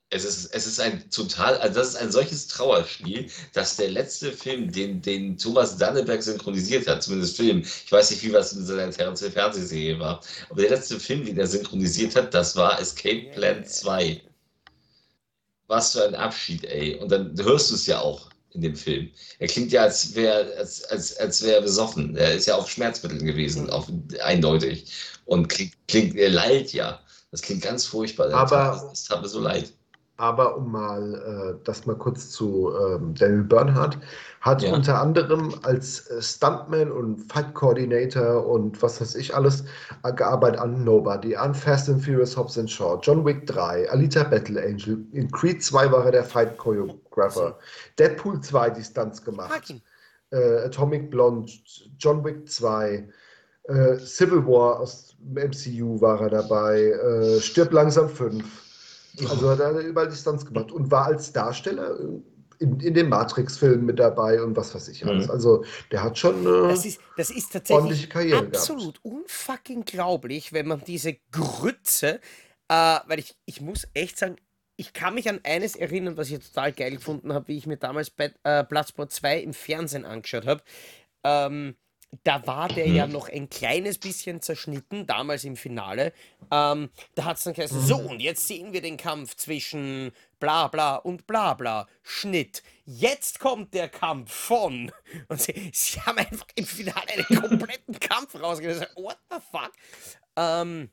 Es 0.09 0.24
ist, 0.24 0.45
es 0.53 0.65
ist 0.65 0.80
ein 0.80 1.09
total, 1.09 1.57
also 1.57 1.80
das 1.80 1.89
ist 1.89 1.95
ein 1.97 2.11
solches 2.13 2.47
Trauerspiel, 2.47 3.30
dass 3.51 3.76
der 3.76 3.89
letzte 3.91 4.32
Film, 4.32 4.72
den, 4.72 5.01
den 5.01 5.38
Thomas 5.38 5.76
Danneberg 5.78 6.24
synchronisiert 6.24 6.88
hat, 6.88 7.03
zumindest 7.03 7.36
Film, 7.36 7.59
ich 7.59 7.91
weiß 7.91 8.11
nicht, 8.11 8.24
wie 8.24 8.32
was 8.32 8.53
in 8.53 8.65
seiner 8.65 8.93
Fer- 8.93 9.30
Fernsehserie 9.32 9.99
war, 9.99 10.24
aber 10.49 10.61
der 10.61 10.70
letzte 10.70 10.97
Film, 10.97 11.26
den 11.26 11.38
er 11.38 11.47
synchronisiert 11.47 12.15
hat, 12.15 12.34
das 12.34 12.55
war 12.55 12.80
Escape 12.80 13.32
Plan 13.34 13.65
2. 13.65 14.22
Was 15.68 15.91
für 15.91 16.05
ein 16.05 16.15
Abschied, 16.15 16.63
ey. 16.63 16.95
Und 16.95 17.11
dann 17.11 17.36
hörst 17.43 17.72
du 17.72 17.76
es 17.76 17.86
ja 17.86 17.99
auch 17.99 18.27
in 18.52 18.62
dem 18.62 18.76
Film. 18.76 19.10
Er 19.39 19.48
klingt 19.48 19.72
ja, 19.72 19.84
als 19.84 20.16
wäre 20.16 20.56
als, 20.58 20.84
als, 20.86 21.18
als 21.18 21.43
wär 21.43 21.56
er 21.56 21.62
besoffen. 21.62 22.16
Er 22.16 22.34
ist 22.34 22.45
ja 22.48 22.56
auf 22.56 22.70
Schmerzmitteln 22.70 23.26
gewesen, 23.26 23.70
auf, 23.70 23.88
eindeutig. 24.24 24.91
Und 25.26 25.48
klingt, 25.50 25.74
klingt, 25.88 26.16
er 26.16 26.30
lallt 26.30 26.74
ja. 26.74 27.00
Das 27.32 27.41
klingt 27.41 27.62
ganz 27.62 27.86
furchtbar. 27.86 28.32
Aber- 28.34 28.88
Das 28.89 29.04
tat 29.04 29.22
mir 29.22 29.28
so 29.28 29.39
leid. 29.39 29.74
Aber 30.18 30.57
um 30.57 30.72
mal 30.72 31.13
äh, 31.59 31.63
das 31.63 31.86
mal 31.86 31.95
kurz 31.95 32.30
zu 32.32 32.72
ähm, 32.76 33.13
Daniel 33.15 33.43
Bernhardt, 33.43 33.97
hat 34.41 34.61
Ja. 34.63 34.74
unter 34.74 34.99
anderem 35.01 35.53
als 35.63 36.07
äh, 36.09 36.22
Stuntman 36.22 36.91
und 36.91 37.18
Fight 37.32 37.53
Coordinator 37.53 38.45
und 38.47 38.82
was 38.82 38.99
weiß 38.99 39.15
ich 39.15 39.36
alles 39.36 39.63
äh, 40.03 40.11
gearbeitet 40.13 40.59
an 40.59 40.84
Nobody, 40.84 41.36
an 41.36 41.53
Fast 41.53 41.89
and 41.89 42.03
Furious 42.03 42.36
Hobbs 42.36 42.57
and 42.57 42.70
Shaw, 42.70 42.99
John 43.01 43.24
Wick 43.26 43.45
3, 43.47 43.89
Alita 43.91 44.24
Battle 44.24 44.59
Angel, 44.61 45.05
in 45.11 45.30
Creed 45.32 45.63
2 45.63 45.91
war 45.91 46.05
er 46.05 46.11
der 46.11 46.24
Fight 46.24 46.57
Choreographer, 46.57 47.57
Deadpool 47.99 48.41
2 48.41 48.72
die 48.72 48.84
Stunts 48.84 49.24
gemacht, 49.24 49.51
äh, 50.32 50.65
Atomic 50.65 51.09
Blonde, 51.11 51.51
John 51.99 52.24
Wick 52.24 52.49
2, 52.49 53.07
äh, 53.65 53.97
Civil 53.97 54.45
War 54.47 54.80
aus 54.80 55.15
dem 55.20 55.49
MCU 55.49 55.99
war 56.01 56.22
er 56.22 56.30
dabei, 56.30 56.82
äh, 56.91 57.39
Stirb 57.39 57.72
langsam 57.74 58.09
5. 58.09 58.43
Also 59.26 59.49
hat 59.49 59.59
er 59.59 59.80
überall 59.80 60.09
die 60.09 60.15
Stunts 60.15 60.45
gemacht 60.45 60.72
und 60.72 60.91
war 60.91 61.05
als 61.05 61.32
Darsteller 61.34 61.97
in, 62.59 62.80
in 62.80 62.93
den 62.93 63.09
Matrix-Filmen 63.09 63.86
mit 63.86 63.99
dabei 63.99 64.41
und 64.41 64.55
was 64.55 64.74
weiß 64.74 64.88
ich 64.89 65.05
alles. 65.05 65.26
Mhm. 65.26 65.32
Also 65.32 65.63
der 65.91 66.03
hat 66.03 66.18
schon 66.18 66.45
äh, 66.45 66.68
Das 66.68 66.86
ist, 66.86 66.99
das 67.15 67.30
ist 67.30 67.45
ordentliche 67.70 68.09
tatsächlich 68.09 68.09
Karriere 68.09 68.47
gehabt. 68.49 68.55
absolut 68.57 69.03
unfucking 69.03 69.86
glaublich, 69.86 70.53
wenn 70.53 70.68
man 70.68 70.84
diese 70.86 71.18
Grütze, 71.32 72.20
äh, 72.70 72.99
weil 73.07 73.20
ich, 73.20 73.36
ich 73.45 73.61
muss 73.61 73.88
echt 73.93 74.18
sagen, 74.18 74.38
ich 74.76 74.93
kann 74.93 75.15
mich 75.15 75.28
an 75.30 75.39
eines 75.43 75.76
erinnern, 75.76 76.18
was 76.18 76.30
ich 76.30 76.39
total 76.39 76.72
geil 76.72 76.91
gefunden 76.91 77.34
habe, 77.34 77.47
wie 77.47 77.57
ich 77.57 77.65
mir 77.65 77.78
damals 77.78 78.11
bei 78.11 78.32
äh, 78.43 78.63
Bloodsport 78.63 79.11
2 79.11 79.39
im 79.39 79.53
Fernsehen 79.53 80.05
angeschaut 80.05 80.45
habe. 80.45 80.61
Ähm, 81.24 81.76
da 82.24 82.45
war 82.47 82.70
der 82.70 82.88
ja 82.88 83.05
noch 83.05 83.30
ein 83.30 83.49
kleines 83.49 83.97
bisschen 83.97 84.41
zerschnitten, 84.41 85.05
damals 85.05 85.43
im 85.43 85.58
Finale. 85.58 86.14
Ähm, 86.51 86.89
da 87.16 87.26
hat 87.26 87.38
es 87.38 87.43
dann 87.43 87.53
geheißen, 87.53 87.82
so, 87.82 87.97
und 87.97 88.22
jetzt 88.22 88.47
sehen 88.47 88.72
wir 88.72 88.82
den 88.82 88.97
Kampf 88.97 89.36
zwischen 89.36 90.12
bla 90.39 90.68
bla 90.68 90.95
und 90.95 91.28
bla 91.28 91.53
bla. 91.53 91.88
Schnitt. 92.03 92.64
Jetzt 92.86 93.39
kommt 93.39 93.74
der 93.74 93.89
Kampf 93.89 94.32
von. 94.32 94.91
Und 95.28 95.41
sie, 95.41 95.72
sie 95.74 95.99
haben 95.99 96.20
einfach 96.20 96.47
im 96.55 96.66
Finale 96.66 97.08
einen 97.10 97.41
kompletten 97.41 97.99
Kampf 97.99 98.36
rausgelassen. 98.36 98.88
What 98.95 99.18
the 99.30 99.38
fuck? 99.51 99.74
Ähm, 100.38 100.89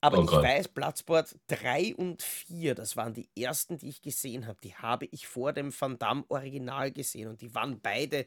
aber 0.00 0.18
Oh 0.18 0.24
ich 0.24 0.30
weiß, 0.30 0.68
Bloodsport 0.68 1.34
3 1.48 1.96
und 1.96 2.22
4, 2.22 2.74
das 2.74 2.96
waren 2.96 3.12
die 3.14 3.28
ersten, 3.36 3.78
die 3.78 3.88
ich 3.88 4.02
gesehen 4.02 4.46
habe. 4.46 4.58
Die 4.62 4.74
habe 4.74 5.06
ich 5.10 5.26
vor 5.26 5.52
dem 5.52 5.72
Van 5.78 5.98
Damme 5.98 6.24
Original 6.28 6.92
gesehen 6.92 7.28
und 7.28 7.40
die 7.40 7.54
waren 7.54 7.80
beide 7.80 8.26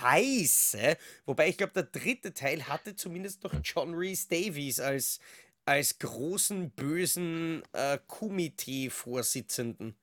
scheiße. 0.00 0.96
Wobei 1.24 1.48
ich 1.48 1.58
glaube, 1.58 1.72
der 1.74 1.84
dritte 1.84 2.32
Teil 2.34 2.68
hatte 2.68 2.94
zumindest 2.96 3.42
noch 3.44 3.54
John 3.62 3.94
Reese 3.94 4.28
Davies 4.28 4.80
als, 4.80 5.20
als 5.64 5.98
großen, 5.98 6.70
bösen 6.70 7.62
äh, 7.72 7.98
Komitee-Vorsitzenden. 8.06 9.96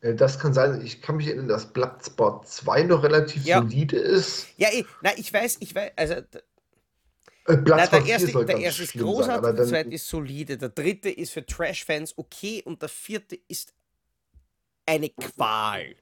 Äh, 0.00 0.14
Das 0.14 0.38
kann 0.38 0.54
sein. 0.54 0.80
Ich 0.84 1.02
kann 1.02 1.16
mich 1.16 1.26
erinnern, 1.26 1.48
dass 1.48 1.72
Bloodsport 1.72 2.48
2 2.48 2.82
noch 2.84 3.02
relativ 3.02 3.44
Ja. 3.44 3.60
solide 3.60 3.98
ist. 3.98 4.46
Ja, 4.58 4.68
eh, 4.72 4.84
na, 5.02 5.16
ich 5.16 5.32
weiß, 5.32 5.58
ich 5.60 5.74
weiß, 5.74 5.92
also 5.96 6.14
Äh, 7.46 7.56
na, 7.64 7.86
der 7.86 8.02
4 8.02 8.06
erste, 8.06 8.28
soll 8.28 8.46
der 8.46 8.54
ganz 8.56 8.64
erste 8.64 8.82
ist 8.84 8.92
sein, 8.92 9.02
großartig, 9.04 9.38
aber 9.38 9.52
der 9.52 9.66
zweite 9.66 9.90
ist 9.90 10.08
solide, 10.08 10.58
der 10.58 10.68
dritte 10.70 11.10
ist 11.10 11.32
für 11.32 11.46
Trash-Fans 11.46 12.14
okay 12.18 12.62
und 12.64 12.82
der 12.82 12.88
vierte 12.88 13.38
ist 13.48 13.74
eine 14.86 15.10
Qual. 15.10 15.96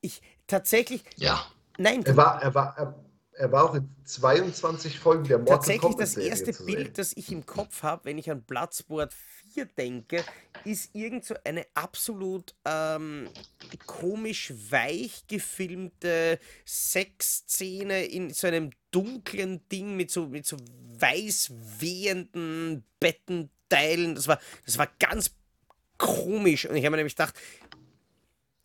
Ich 0.00 0.20
tatsächlich, 0.52 1.02
Ja. 1.16 1.46
nein, 1.78 2.04
er 2.04 2.16
war, 2.16 2.42
er 2.42 2.54
war, 2.54 2.74
er, 2.76 2.94
er 3.34 3.50
war 3.50 3.64
auch 3.64 3.74
in 3.74 3.88
22 4.04 4.98
Folgen 4.98 5.24
der 5.24 5.38
Mortal 5.38 5.56
Tatsächlich 5.56 5.96
das 5.96 6.16
erste. 6.16 6.52
Bild, 6.64 6.98
das 6.98 7.16
ich 7.16 7.32
im 7.32 7.46
Kopf 7.46 7.82
habe, 7.82 8.04
wenn 8.04 8.18
ich 8.18 8.30
an 8.30 8.42
Bloodsport 8.42 9.14
4 9.54 9.64
denke, 9.66 10.22
ist 10.64 10.94
irgend 10.94 11.24
so 11.24 11.34
eine 11.44 11.66
absolut 11.74 12.54
ähm, 12.66 13.28
komisch 13.86 14.52
weich 14.70 15.24
gefilmte 15.26 16.38
Sexszene 16.66 18.04
in 18.04 18.30
so 18.30 18.46
einem 18.46 18.70
dunklen 18.90 19.66
Ding 19.70 19.96
mit 19.96 20.10
so, 20.10 20.26
mit 20.26 20.46
so 20.46 20.58
weiß 20.98 21.52
wehenden 21.78 22.84
Bettenteilen. 23.00 24.14
Das 24.14 24.28
war, 24.28 24.38
das 24.66 24.76
war 24.76 24.88
ganz 24.98 25.30
komisch. 25.96 26.66
Und 26.68 26.76
ich 26.76 26.84
habe 26.84 26.90
mir 26.90 26.98
nämlich 26.98 27.16
gedacht, 27.16 27.34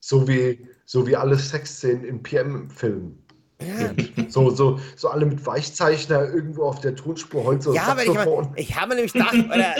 So 0.07 0.25
wie, 0.25 0.65
so 0.85 1.05
wie 1.05 1.17
alle 1.17 1.37
Sexszenen 1.37 2.05
in 2.05 2.23
PM-Filmen. 2.23 3.21
ja, 3.61 3.93
So, 4.29 4.49
so, 4.51 4.79
so 4.95 5.09
alle 5.09 5.25
mit 5.25 5.45
Weichzeichner 5.45 6.29
irgendwo 6.33 6.63
auf 6.63 6.79
der 6.79 6.95
Tonspur, 6.95 7.43
Holz 7.43 7.67
oder 7.67 7.75
Ja, 7.75 7.97
weil 7.97 8.07
ich, 8.07 8.13
mein, 8.13 8.53
ich 8.55 8.73
habe 8.77 8.87
mir 8.87 8.95
nämlich 8.95 9.11
gedacht, 9.11 9.33
oder, 9.33 9.75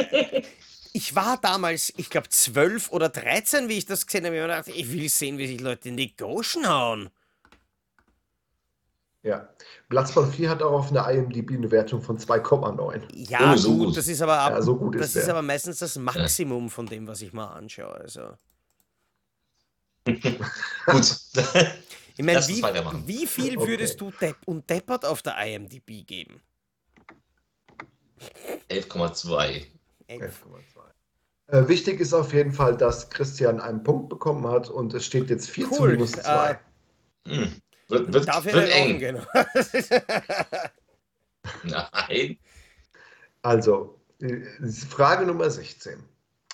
ich 0.91 1.15
war 1.15 1.37
damals, 1.41 1.93
ich 1.95 2.09
glaube, 2.09 2.27
12 2.27 2.91
oder 2.91 3.07
13, 3.07 3.69
wie 3.69 3.77
ich 3.77 3.85
das 3.85 4.05
gesehen 4.05 4.25
habe. 4.25 4.35
Ich 4.35 4.41
habe 4.41 4.51
mir 4.51 4.55
gedacht, 4.63 4.77
ich 4.77 4.91
will 4.91 5.07
sehen, 5.07 5.37
wie 5.37 5.47
sich 5.47 5.61
Leute 5.61 5.87
in 5.87 5.95
die 5.95 6.13
Goschen 6.17 6.67
hauen. 6.67 7.09
Ja. 9.23 9.47
Bloodsport 9.87 10.35
4 10.35 10.49
hat 10.49 10.61
auch 10.61 10.73
auf 10.73 10.91
einer 10.91 11.09
IMDb 11.09 11.51
eine 11.53 11.71
Wertung 11.71 12.01
von 12.01 12.17
2,9. 12.17 13.01
Ja, 13.13 13.53
Oh, 13.53 13.55
so 13.55 13.69
gut, 13.77 13.85
gut. 13.87 13.97
das 13.97 14.09
ist 14.09 14.21
aber 14.21 14.39
ab, 14.39 14.51
Ja, 14.55 14.61
so 14.61 14.75
gut 14.75 14.95
das 14.95 15.07
ist 15.07 15.15
ist 15.23 15.29
aber 15.29 15.41
meistens 15.41 15.79
das 15.79 15.97
Maximum 15.97 16.69
von 16.69 16.85
dem, 16.85 17.07
was 17.07 17.21
ich 17.21 17.31
mal 17.31 17.47
anschaue. 17.53 17.93
Also. 17.95 18.31
Gut. 20.85 21.15
Ich 22.19 22.25
meine, 22.25 22.39
Lass 22.39 22.47
wie, 22.47 22.63
wie 23.05 23.27
viel 23.27 23.57
Okay. 23.57 23.67
würdest 23.67 24.01
du 24.01 24.11
Depp 24.11 24.37
und 24.45 24.67
Deppert 24.69 25.05
auf 25.05 25.21
der 25.21 25.37
IMDb 25.37 26.05
geben? 26.05 26.41
11,2. 28.69 29.65
Elf. 30.07 30.45
11,2. 30.45 31.49
Äh, 31.49 31.67
wichtig 31.67 31.99
ist 31.99 32.13
auf 32.13 32.33
jeden 32.33 32.51
Fall, 32.51 32.75
dass 32.75 33.09
Christian 33.09 33.61
einen 33.61 33.83
Punkt 33.83 34.09
bekommen 34.09 34.47
hat 34.47 34.69
und 34.69 34.93
es 34.93 35.05
steht 35.05 35.29
jetzt 35.29 35.49
4 35.49 35.71
zu 35.71 35.81
Cool. 35.81 35.91
minus 35.91 36.11
2. 36.13 36.51
Äh, 36.51 36.55
Hm. 37.27 37.61
Wird, 37.89 38.13
wird, 38.13 38.27
Dafür 38.27 38.53
wird 38.53 38.69
eng. 38.71 38.99
Genau. 38.99 39.23
Nein. 41.63 42.37
Also, 43.41 43.99
äh, 44.21 44.41
Frage 44.89 45.25
Nummer 45.25 45.49
16. 45.49 46.01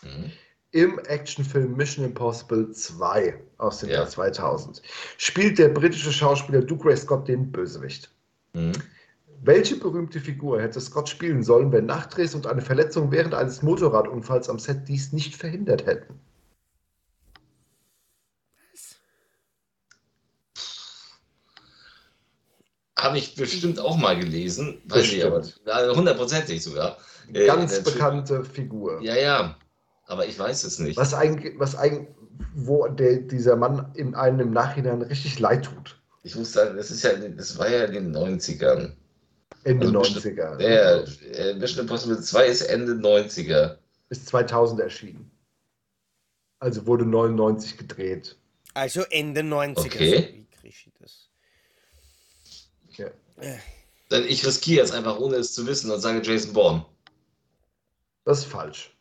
Hm. 0.02 0.32
Im 0.74 0.98
Actionfilm 0.98 1.76
Mission 1.76 2.04
Impossible 2.04 2.72
2 2.72 3.40
aus 3.60 3.80
dem 3.80 3.90
Ja. 3.90 3.98
Jahr 3.98 4.08
2000 4.10 4.82
spielt 5.18 5.60
der 5.60 5.70
britische 5.70 6.12
Schauspieler 6.12 6.62
Duke 6.62 6.90
Ray 6.90 6.98
Scott 6.98 7.28
den 7.28 7.52
Bösewicht. 7.52 8.10
Hm. 8.56 8.72
Welche 9.44 9.76
berühmte 9.76 10.20
Figur 10.20 10.60
hätte 10.60 10.82
Scott 10.82 11.10
spielen 11.10 11.44
sollen, 11.44 11.72
wenn 11.72 11.86
Nachdrehs 11.86 12.34
und 12.34 12.48
eine 12.48 12.62
Verletzung 12.62 13.12
während 13.12 13.36
eines 13.36 13.62
Motorradunfalls 13.62 14.50
am 14.50 14.58
Set 14.58 14.88
dies 14.88 15.14
nicht 15.14 15.36
verhindert 15.36 15.86
hätten? 15.86 16.20
Habe 22.98 23.20
ich 23.20 23.36
bestimmt 23.36 23.80
auch 23.80 23.98
mal 23.98 24.18
gelesen. 24.18 24.82
Weiß 24.86 25.12
ich 25.12 25.24
aber. 25.24 25.40
Bestimmt. 25.40 25.68
Ja, 25.68 25.94
Hundertprozentig 25.94 26.64
sogar. 26.64 26.98
Äh, 27.32 27.46
Ganz 27.46 27.76
der 27.84 27.92
bekannte 27.92 28.44
Figur. 28.44 29.02
Ja, 29.04 29.16
ja. 29.16 29.56
Aber 30.14 30.28
ich 30.28 30.38
weiß 30.38 30.64
es 30.66 30.78
nicht. 30.78 30.96
Was 30.96 31.16
eigentlich, 31.16 31.58
was 31.58 31.76
eigentlich, 31.76 32.08
wo 32.54 32.88
der, 32.88 33.18
dieser 33.22 33.56
Mann 33.56 33.92
in 33.96 34.14
einem 34.14 34.40
im 34.42 34.52
Nachhinein 34.52 35.02
richtig 35.02 35.40
leid 35.40 35.66
tut. 35.66 36.00
Ich 36.22 36.36
muss 36.36 36.54
sagen, 36.54 36.78
das 36.78 36.92
ist 36.92 37.02
ja, 37.04 37.14
das 37.16 37.58
war 37.58 37.68
ja 37.68 37.86
in 37.86 37.94
den 37.94 38.16
90ern. 38.16 38.92
Ende 39.64 39.88
Also 39.88 40.00
bestimmt- 40.02 40.38
90er. 40.38 40.58
Der 40.58 41.04
äh, 41.36 41.54
Mission 41.56 41.82
Impossible 41.82 42.22
2 42.22 42.46
ist 42.46 42.62
Ende 42.62 42.94
90er. 42.94 43.78
Ist 44.10 44.28
2000 44.28 44.82
erschienen. 44.82 45.32
Also 46.60 46.86
wurde 46.86 47.08
99 47.08 47.76
gedreht. 47.80 48.38
Also 48.76 49.02
Ende 49.10 49.42
90er. 49.42 49.80
Okay. 49.80 50.30
wie 50.36 50.46
krieg 50.56 50.70
ich 50.70 50.92
das? 51.00 51.30
Ja. 52.98 53.08
Dann 54.10 54.26
ich 54.26 54.46
riskiere 54.46 54.82
jetzt 54.82 54.94
einfach, 54.94 55.18
ohne 55.18 55.38
es 55.38 55.54
zu 55.56 55.66
wissen, 55.66 55.90
und 55.90 56.00
sage 56.02 56.22
Jason 56.24 56.54
Bourne. 56.54 56.86
Das 58.26 58.40
ist 58.40 58.46
falsch. 58.46 58.93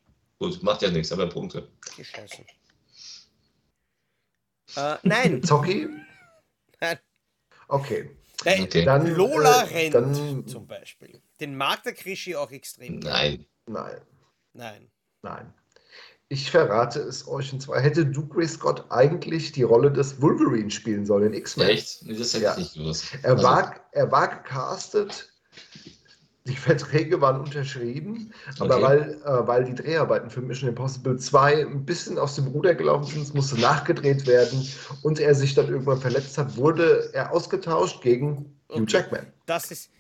Gut, 0.42 0.60
macht 0.60 0.82
ja 0.82 0.90
nichts, 0.90 1.12
aber 1.12 1.28
Punkte. 1.28 1.68
Geschossen. 1.96 2.44
Äh, 4.74 4.96
nein. 5.04 5.40
Zocki? 5.44 5.88
Nein. 6.80 6.98
Okay. 7.68 8.10
Äh, 8.44 8.62
Okay. 8.64 8.84
Dann, 8.84 9.06
Lola 9.14 9.62
äh, 9.62 9.74
rennt 9.90 9.94
dann- 9.94 10.46
zum 10.48 10.66
Beispiel. 10.66 11.22
Den 11.38 11.56
mag 11.56 11.84
der 11.84 11.94
Krischi 11.94 12.34
auch 12.34 12.50
extrem. 12.50 12.98
Nein. 12.98 13.46
Nein, 13.66 14.00
Nein. 14.52 14.90
nein. 15.22 15.54
Ich 16.28 16.50
verrate 16.50 16.98
es 16.98 17.28
euch. 17.28 17.52
Und 17.52 17.60
zwar 17.62 17.80
hätte 17.80 18.04
Duke 18.04 18.36
Ray 18.38 18.48
Scott 18.48 18.84
eigentlich 18.90 19.52
die 19.52 19.62
Rolle 19.62 19.92
des 19.92 20.20
Wolverine 20.20 20.72
spielen 20.72 21.06
sollen 21.06 21.28
in 21.28 21.34
X-Men. 21.34 21.68
Echt? 21.68 22.02
Nee, 22.04 22.16
das 22.16 22.32
hätte 22.34 22.44
Ja. 22.44 22.52
ich 22.54 22.58
nicht 22.58 22.74
gewusst. 22.74 23.04
Er, 23.22 23.30
Also, 23.30 23.44
war, 23.44 23.76
er 23.92 24.10
war 24.10 24.28
gecastet, 24.38 25.31
die 26.44 26.56
Verträge 26.56 27.20
waren 27.20 27.40
unterschrieben, 27.40 28.32
aber 28.58 28.76
Okay. 28.76 28.82
weil, 28.84 29.00
äh, 29.24 29.46
weil 29.46 29.64
die 29.64 29.74
Dreharbeiten 29.74 30.28
für 30.30 30.40
Mission 30.40 30.68
Impossible 30.70 31.16
2 31.18 31.66
ein 31.66 31.84
bisschen 31.84 32.18
aus 32.18 32.34
dem 32.34 32.48
Ruder 32.48 32.74
gelaufen 32.74 33.06
sind, 33.06 33.22
es 33.22 33.32
musste 33.34 33.60
nachgedreht 33.60 34.26
werden 34.26 34.66
und 35.02 35.20
er 35.20 35.34
sich 35.34 35.54
dann 35.54 35.68
irgendwann 35.68 36.00
verletzt 36.00 36.36
hat, 36.38 36.56
wurde 36.56 37.10
er 37.12 37.32
ausgetauscht 37.32 38.02
gegen 38.02 38.56
Hugh 38.68 38.82
Okay. 38.82 38.84
Jackman. 38.88 39.26
Das 39.46 39.70
ist, 39.70 39.90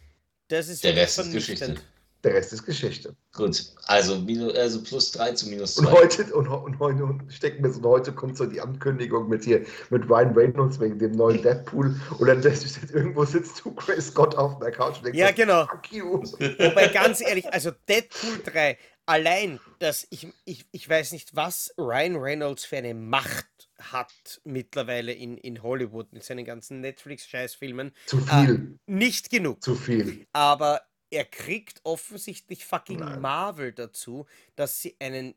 das 0.48 0.68
ist 0.68 0.82
Der 0.82 0.96
Rest 0.96 1.18
ist. 1.18 1.32
Geschichte. 1.32 1.76
Der 2.24 2.34
Rest 2.34 2.52
ist 2.52 2.64
Geschichte. 2.64 3.16
Gut, 3.32 3.64
also, 3.86 4.16
minus, 4.20 4.54
also 4.54 4.80
plus 4.82 5.10
3 5.10 5.32
zu 5.32 5.48
minus 5.48 5.74
2. 5.74 5.86
Und 5.86 5.92
heute, 5.92 6.34
und, 6.34 6.46
und 6.46 6.78
heute 6.78 7.04
und 7.04 7.32
stecken 7.32 7.64
wir 7.64 7.72
so, 7.72 7.78
und 7.78 7.84
heute 7.86 8.12
kommt 8.12 8.36
so 8.36 8.46
die 8.46 8.60
Ankündigung 8.60 9.28
mit 9.28 9.44
hier, 9.44 9.64
mit 9.90 10.08
Ryan 10.08 10.32
Reynolds 10.34 10.78
wegen 10.78 10.98
dem 11.00 11.12
neuen 11.12 11.42
Deadpool. 11.42 12.00
Und 12.18 12.26
dann 12.26 12.40
lässt 12.42 12.64
jetzt 12.64 12.92
irgendwo 12.92 13.24
sitzt 13.24 13.64
du 13.64 13.72
Chris 13.74 14.08
Scott 14.08 14.36
auf 14.36 14.58
der 14.60 14.70
Couch 14.70 14.98
und 14.98 15.06
denkst, 15.06 15.18
Ja, 15.18 15.32
genau. 15.32 15.66
fuck 15.66 15.90
you. 15.92 16.22
Wobei 16.58 16.88
ganz 16.88 17.20
ehrlich, 17.20 17.52
also 17.52 17.72
Deadpool 17.88 18.40
3, 18.44 18.78
allein, 19.06 19.58
dass 19.80 20.06
ich, 20.10 20.28
ich, 20.44 20.64
ich 20.70 20.88
weiß 20.88 21.10
nicht, 21.10 21.34
was 21.34 21.74
Ryan 21.76 22.16
Reynolds 22.16 22.64
für 22.64 22.76
eine 22.76 22.94
Macht 22.94 23.46
hat 23.80 24.40
mittlerweile 24.44 25.12
in, 25.12 25.36
in 25.38 25.60
Hollywood 25.60 26.12
mit 26.12 26.22
seinen 26.22 26.44
ganzen 26.44 26.80
Netflix-Scheißfilmen. 26.80 27.92
Zu 28.06 28.18
viel, 28.18 28.78
Nicht 28.86 29.28
genug. 29.30 29.60
zu 29.60 29.74
viel. 29.74 30.24
Aber 30.32 30.82
er 31.12 31.24
kriegt 31.24 31.80
offensichtlich 31.84 32.64
fucking 32.64 32.98
Nein. 32.98 33.20
Marvel 33.20 33.72
dazu, 33.72 34.26
dass 34.56 34.80
sie 34.80 34.96
einen 34.98 35.34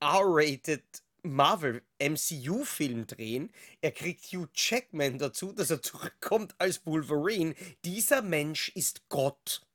R-rated 0.00 0.82
Marvel 1.22 1.82
MCU-Film 2.00 3.06
drehen. 3.06 3.52
Er 3.80 3.92
kriegt 3.92 4.24
Hugh 4.26 4.48
Jackman 4.54 5.18
dazu, 5.18 5.52
dass 5.52 5.70
er 5.70 5.82
zurückkommt 5.82 6.54
als 6.58 6.86
Wolverine. 6.86 7.54
Dieser 7.84 8.22
Mensch 8.22 8.70
ist 8.74 9.08
Gott. 9.08 9.66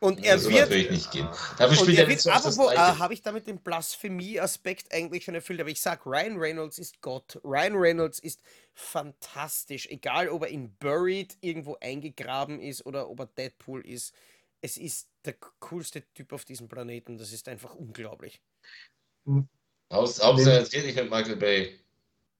Und 0.00 0.22
er 0.24 0.34
das 0.34 0.42
soll 0.42 0.52
wird. 0.52 0.62
natürlich 0.62 0.90
nicht 0.90 1.10
gehen. 1.10 1.26
Dafür 1.58 1.68
Und 1.68 1.76
spielt 1.76 1.98
er 1.98 2.04
er 2.04 2.10
wird, 2.10 2.26
apropos, 2.26 2.72
äh, 2.72 2.76
habe 2.76 3.14
ich 3.14 3.22
damit 3.22 3.46
den 3.46 3.58
Blasphemie-Aspekt 3.62 4.92
eigentlich 4.92 5.24
schon 5.24 5.34
erfüllt, 5.34 5.60
aber 5.60 5.70
ich 5.70 5.80
sag, 5.80 6.04
Ryan 6.04 6.36
Reynolds 6.38 6.78
ist 6.78 7.00
Gott. 7.00 7.40
Ryan 7.42 7.74
Reynolds 7.76 8.18
ist 8.18 8.42
fantastisch, 8.74 9.86
egal 9.86 10.28
ob 10.28 10.42
er 10.42 10.48
in 10.48 10.74
Buried 10.76 11.36
irgendwo 11.40 11.76
eingegraben 11.80 12.60
ist 12.60 12.84
oder 12.84 13.08
ob 13.08 13.20
er 13.20 13.26
Deadpool 13.26 13.86
ist. 13.86 14.14
Es 14.60 14.76
ist 14.76 15.08
der 15.24 15.34
coolste 15.60 16.02
Typ 16.12 16.32
auf 16.32 16.44
diesem 16.44 16.68
Planeten. 16.68 17.16
Das 17.18 17.32
ist 17.32 17.48
einfach 17.48 17.74
unglaublich. 17.74 18.42
Haus- 19.92 20.22
Hauptsache, 20.22 20.58
es 20.58 20.70
geht 20.70 20.84
nicht 20.84 20.96
mit 20.96 21.10
Michael 21.10 21.36
Bay. 21.36 21.78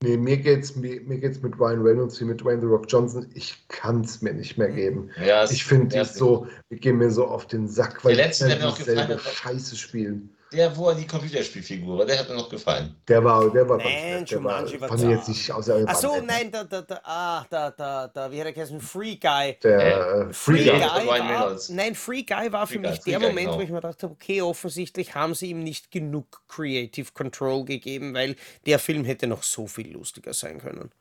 Nee, 0.02 0.18
mir 0.18 0.36
geht's, 0.36 0.76
mir, 0.76 1.00
mir 1.02 1.18
geht's 1.18 1.40
mit 1.40 1.58
Ryan 1.58 1.80
Reynolds 1.82 2.20
wie 2.20 2.24
mit 2.26 2.42
Dwayne 2.42 2.60
The 2.60 2.66
Rock 2.66 2.84
Johnson. 2.88 3.26
Ich 3.34 3.66
kann 3.68 4.02
es 4.02 4.20
mir 4.20 4.34
nicht 4.34 4.58
mehr 4.58 4.68
geben. 4.68 5.10
Ja, 5.24 5.44
Ich 5.50 5.64
finde 5.64 5.96
die 5.98 6.04
so, 6.04 6.46
die 6.70 6.76
gehen 6.76 6.98
mir 6.98 7.10
so 7.10 7.26
auf 7.26 7.46
den 7.46 7.66
Sack, 7.66 8.04
weil 8.04 8.14
die 8.14 8.20
letzte, 8.20 8.46
der 8.46 8.56
immer 8.56 8.66
mir 8.66 8.72
auch 8.72 8.78
gefallen 8.78 8.96
dieselbe 8.98 9.14
hat, 9.16 9.24
war- 9.24 9.32
Scheiße 9.32 9.76
spielen. 9.76 10.36
Der, 10.52 10.76
wo 10.76 10.90
er 10.90 10.94
die 10.94 11.06
Computerspielfigur 11.06 11.98
war, 11.98 12.06
der 12.06 12.20
hat 12.20 12.28
mir 12.28 12.36
noch 12.36 12.48
gefallen. 12.48 12.94
Der 13.08 13.22
war, 13.24 13.50
der 13.50 13.68
war, 13.68 13.78
Nein, 13.78 14.24
ganz 14.24 14.30
nett. 14.30 14.30
der 14.30 14.44
war, 14.44 14.88
fand 14.88 15.02
ich 15.02 15.08
jetzt 15.08 15.28
nicht 15.28 15.52
aus 15.52 15.66
der 15.66 15.84
Ach 15.88 15.96
so, 15.96 16.12
Band. 16.12 16.26
nein, 16.28 16.52
da, 16.52 16.62
da, 16.62 16.82
da, 16.82 17.00
ah, 17.02 17.44
da, 17.50 17.70
da, 17.72 18.08
da, 18.08 18.30
wie 18.30 18.38
hat 18.38 18.46
er 18.46 18.52
geheißen? 18.52 18.80
Free 18.80 19.16
Guy. 19.16 19.56
Der 19.62 20.28
äh, 20.28 20.32
Free 20.32 20.58
Free 20.58 20.64
Guy. 20.64 20.78
Guy 20.78 21.04
Guy. 21.04 21.18
war, 21.18 21.58
nein, 21.70 21.94
Free 21.96 22.22
Guy 22.22 22.52
war 22.52 22.66
für 22.68 22.74
Free 22.74 22.82
Guy, 22.82 22.90
mich 22.90 23.00
Free 23.00 23.10
der 23.10 23.18
Guy, 23.18 23.28
Moment, 23.28 23.46
genau. 23.46 23.58
wo 23.58 23.62
ich 23.62 23.70
mir 23.70 23.80
dachte, 23.80 24.06
okay, 24.08 24.40
offensichtlich 24.40 25.16
haben 25.16 25.34
sie 25.34 25.50
ihm 25.50 25.64
nicht 25.64 25.90
genug 25.90 26.42
Creative 26.46 27.10
Control 27.12 27.64
gegeben, 27.64 28.14
weil 28.14 28.36
der 28.66 28.78
Film 28.78 29.04
hätte 29.04 29.26
noch 29.26 29.42
so 29.42 29.66
viel 29.66 29.90
lustiger 29.92 30.32
sein 30.32 30.60
können. 30.60 30.92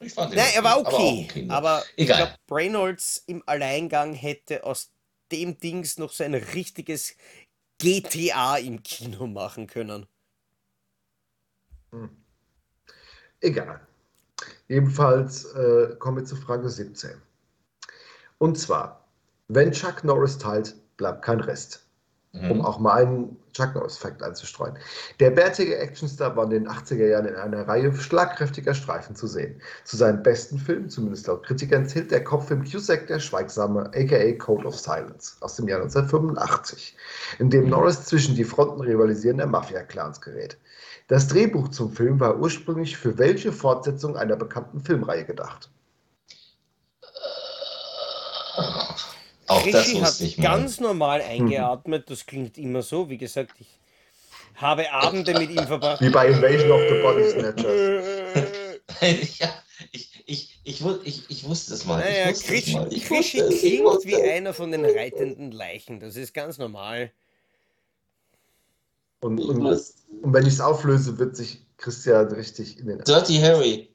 Ich 0.00 0.14
fand 0.14 0.34
Nein, 0.34 0.46
er 0.54 0.64
war 0.64 0.72
aber 0.78 0.88
auch 0.88 0.92
okay, 0.94 1.46
aber 1.48 1.82
ich 1.96 2.06
glaube, 2.06 2.34
Reynolds 2.50 3.22
im 3.26 3.42
Alleingang 3.46 4.14
hätte 4.14 4.64
aus 4.64 4.90
dem 5.30 5.58
Dings 5.58 5.98
noch 5.98 6.12
so 6.12 6.24
ein 6.24 6.34
richtiges 6.34 7.16
GTA 7.82 8.58
im 8.58 8.80
Kino 8.84 9.26
machen 9.26 9.66
können. 9.66 10.06
Egal. 13.40 13.84
Jedenfalls 14.68 15.46
äh, 15.54 15.96
kommen 15.98 16.18
wir 16.18 16.24
zu 16.24 16.36
Frage 16.36 16.68
17. 16.68 17.20
Und 18.38 18.56
zwar, 18.56 19.04
wenn 19.48 19.72
Chuck 19.72 20.04
Norris 20.04 20.38
teilt, 20.38 20.76
bleibt 20.96 21.22
kein 21.22 21.40
Rest. 21.40 21.84
Um 22.34 22.58
Mhm. 22.58 22.60
auch 22.62 22.78
mal 22.78 23.02
einen 23.02 23.36
Chuck 23.52 23.74
Norris-Fact 23.74 24.22
einzustreuen. 24.22 24.78
Der 25.20 25.30
bärtige 25.30 25.78
Actionstar 25.78 26.34
war 26.34 26.44
in 26.44 26.50
den 26.50 26.68
80er 26.68 27.06
Jahren 27.06 27.26
in 27.26 27.34
einer 27.36 27.68
Reihe 27.68 27.92
schlagkräftiger 27.92 28.72
Streifen 28.74 29.14
zu 29.14 29.26
sehen. 29.26 29.60
Zu 29.84 29.98
seinen 29.98 30.22
besten 30.22 30.58
Filmen, 30.58 30.88
zumindest 30.88 31.26
laut 31.26 31.44
Kritikern, 31.44 31.86
zählt 31.86 32.10
der 32.10 32.24
Kopffilm 32.24 32.64
Cusack 32.64 33.06
der 33.06 33.20
Schweigsame, 33.20 33.90
aka 33.94 34.32
Code 34.38 34.66
of 34.66 34.78
Silence, 34.78 35.36
aus 35.40 35.56
dem 35.56 35.68
Jahr 35.68 35.80
1985, 35.82 36.96
in 37.38 37.50
dem 37.50 37.68
Norris 37.68 38.06
zwischen 38.06 38.34
die 38.34 38.44
Fronten 38.44 38.80
rivalisierender 38.80 39.46
Mafia-Clans 39.46 40.20
gerät. 40.22 40.58
Das 41.08 41.28
Drehbuch 41.28 41.68
zum 41.68 41.92
Film 41.92 42.18
war 42.20 42.38
ursprünglich 42.38 42.96
für 42.96 43.18
welche 43.18 43.52
Fortsetzung 43.52 44.16
einer 44.16 44.36
bekannten 44.36 44.80
Filmreihe 44.80 45.24
gedacht? 45.26 45.70
Auch 49.52 49.62
das 49.70 49.84
Krischi 49.84 49.96
hat 49.98 50.08
wusste 50.08 50.24
ich 50.24 50.38
mal. 50.38 50.44
ganz 50.44 50.80
normal 50.80 51.22
eingeatmet, 51.22 52.10
das 52.10 52.26
klingt 52.26 52.58
immer 52.58 52.82
so. 52.82 53.08
Wie 53.08 53.18
gesagt, 53.18 53.54
ich 53.58 53.78
habe 54.54 54.90
Abende 54.92 55.38
mit 55.38 55.50
ihm 55.50 55.66
verbracht. 55.66 56.00
Wie 56.00 56.10
bei 56.10 56.28
Invasion 56.28 56.70
of 56.70 56.80
the 56.88 57.02
Body 57.02 57.30
Snatchers. 57.30 58.06
ja, 59.38 59.62
ich, 59.90 60.22
ich, 60.26 60.60
ich, 60.64 60.84
ich, 61.04 61.30
ich 61.30 61.44
wusste 61.44 61.74
es 61.74 61.84
mal. 61.84 62.00
Naja, 62.00 62.30
ich 62.30 62.36
wusste 62.36 62.54
es 62.54 62.64
Krischi, 62.64 62.76
mal. 62.76 62.92
Ich 62.92 63.04
Krischi 63.04 63.38
wusste 63.38 63.54
es, 63.54 63.54
ich 63.54 63.60
klingt 63.60 63.84
wusste 63.84 64.08
wie 64.08 64.14
es. 64.14 64.30
einer 64.30 64.54
von 64.54 64.70
den 64.70 64.84
reitenden 64.84 65.52
Leichen. 65.52 66.00
Das 66.00 66.16
ist 66.16 66.34
ganz 66.34 66.58
normal. 66.58 67.12
Und, 69.20 69.38
und, 69.38 69.60
und 69.60 70.32
wenn 70.32 70.46
ich 70.46 70.54
es 70.54 70.60
auflöse, 70.60 71.18
wird 71.18 71.36
sich 71.36 71.64
Christian 71.76 72.28
richtig 72.32 72.78
in 72.78 72.86
den. 72.86 72.98
Dirty 73.04 73.38
Harry. 73.38 73.94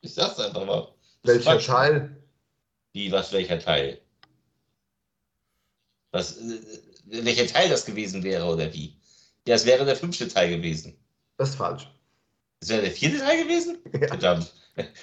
Ich 0.00 0.14
sag's 0.14 0.38
einfach 0.38 0.64
mal. 0.64 0.88
Das 1.22 1.36
ist 1.36 1.46
Welcher. 1.46 1.72
Teil? 1.72 2.16
Wie, 2.96 3.12
was, 3.12 3.30
welcher 3.30 3.58
Teil? 3.58 4.00
Was, 6.12 6.38
äh, 6.38 6.58
welcher 7.04 7.46
Teil 7.46 7.68
das 7.68 7.84
gewesen 7.84 8.22
wäre 8.22 8.46
oder 8.46 8.72
wie? 8.72 8.96
Ja, 9.46 9.54
es 9.54 9.66
wäre 9.66 9.84
der 9.84 9.96
fünfte 9.96 10.26
Teil 10.28 10.48
gewesen. 10.48 10.96
Das 11.36 11.50
ist 11.50 11.56
falsch. 11.56 11.90
Es 12.62 12.70
wäre 12.70 12.80
der 12.80 12.90
vierte 12.90 13.18
Teil 13.18 13.42
gewesen? 13.44 13.76
Ja. 14.00 14.08
Verdammt. 14.08 14.50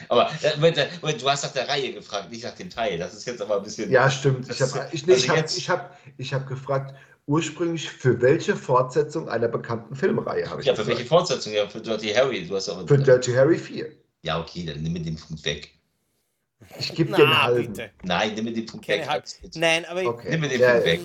Aber 0.09 0.31
äh, 0.41 0.55
Moment, 0.55 0.77
äh, 0.79 0.87
Moment, 1.01 1.21
du 1.21 1.29
hast 1.29 1.43
nach 1.43 1.51
der 1.53 1.67
Reihe 1.67 1.93
gefragt, 1.93 2.31
nicht 2.31 2.43
nach 2.43 2.55
dem 2.55 2.71
Teil. 2.71 2.97
Das 2.97 3.13
ist 3.13 3.27
jetzt 3.27 3.41
aber 3.43 3.57
ein 3.57 3.63
bisschen. 3.63 3.91
Ja, 3.91 4.09
stimmt. 4.09 4.49
Ich 4.49 4.59
habe 4.59 4.89
ich, 4.91 5.05
nee, 5.05 5.13
also 5.13 5.23
ich 5.25 5.29
hab, 5.29 5.37
jetzt- 5.37 5.57
ich 5.57 5.69
hab, 5.69 5.97
ich 6.17 6.33
hab 6.33 6.47
gefragt, 6.47 6.95
ursprünglich 7.27 7.87
für 7.91 8.19
welche 8.21 8.55
Fortsetzung 8.55 9.29
einer 9.29 9.49
bekannten 9.49 9.95
Filmreihe 9.95 10.49
habe 10.49 10.61
ich 10.61 10.65
Ja, 10.67 10.73
für 10.73 10.81
gesagt. 10.81 10.97
welche 10.97 11.07
Fortsetzung? 11.07 11.53
Ja, 11.53 11.69
für 11.69 11.79
Dirty 11.79 12.09
Harry. 12.11 12.43
Du 12.47 12.55
hast 12.55 12.69
aber. 12.69 12.87
Für 12.87 12.97
Dirty 12.97 13.33
Harry 13.33 13.57
4. 13.59 13.91
Ja, 14.23 14.39
okay, 14.41 14.65
dann 14.65 14.81
nimm 14.81 14.93
mir 14.93 15.01
den 15.01 15.15
Punkt 15.15 15.45
weg. 15.45 15.69
Ich 16.79 16.93
gebe 16.93 17.13
dir 17.13 17.25
einen 17.25 17.41
halben. 17.43 17.73
Bitte. 17.73 17.91
Nein, 18.03 18.33
nimm 18.35 18.45
mir 18.45 18.53
den 18.53 18.65
Punkt 18.65 18.85
Keine 18.85 19.07
weg. 19.07 19.23
Nein, 19.55 19.85
aber 19.85 20.01
ich 20.01 20.07
okay. 20.07 20.31
nimm 20.31 20.41
mir 20.41 20.49
den 20.49 20.61
ja, 20.61 20.71
Punkt 20.71 20.85
weg. 20.85 21.01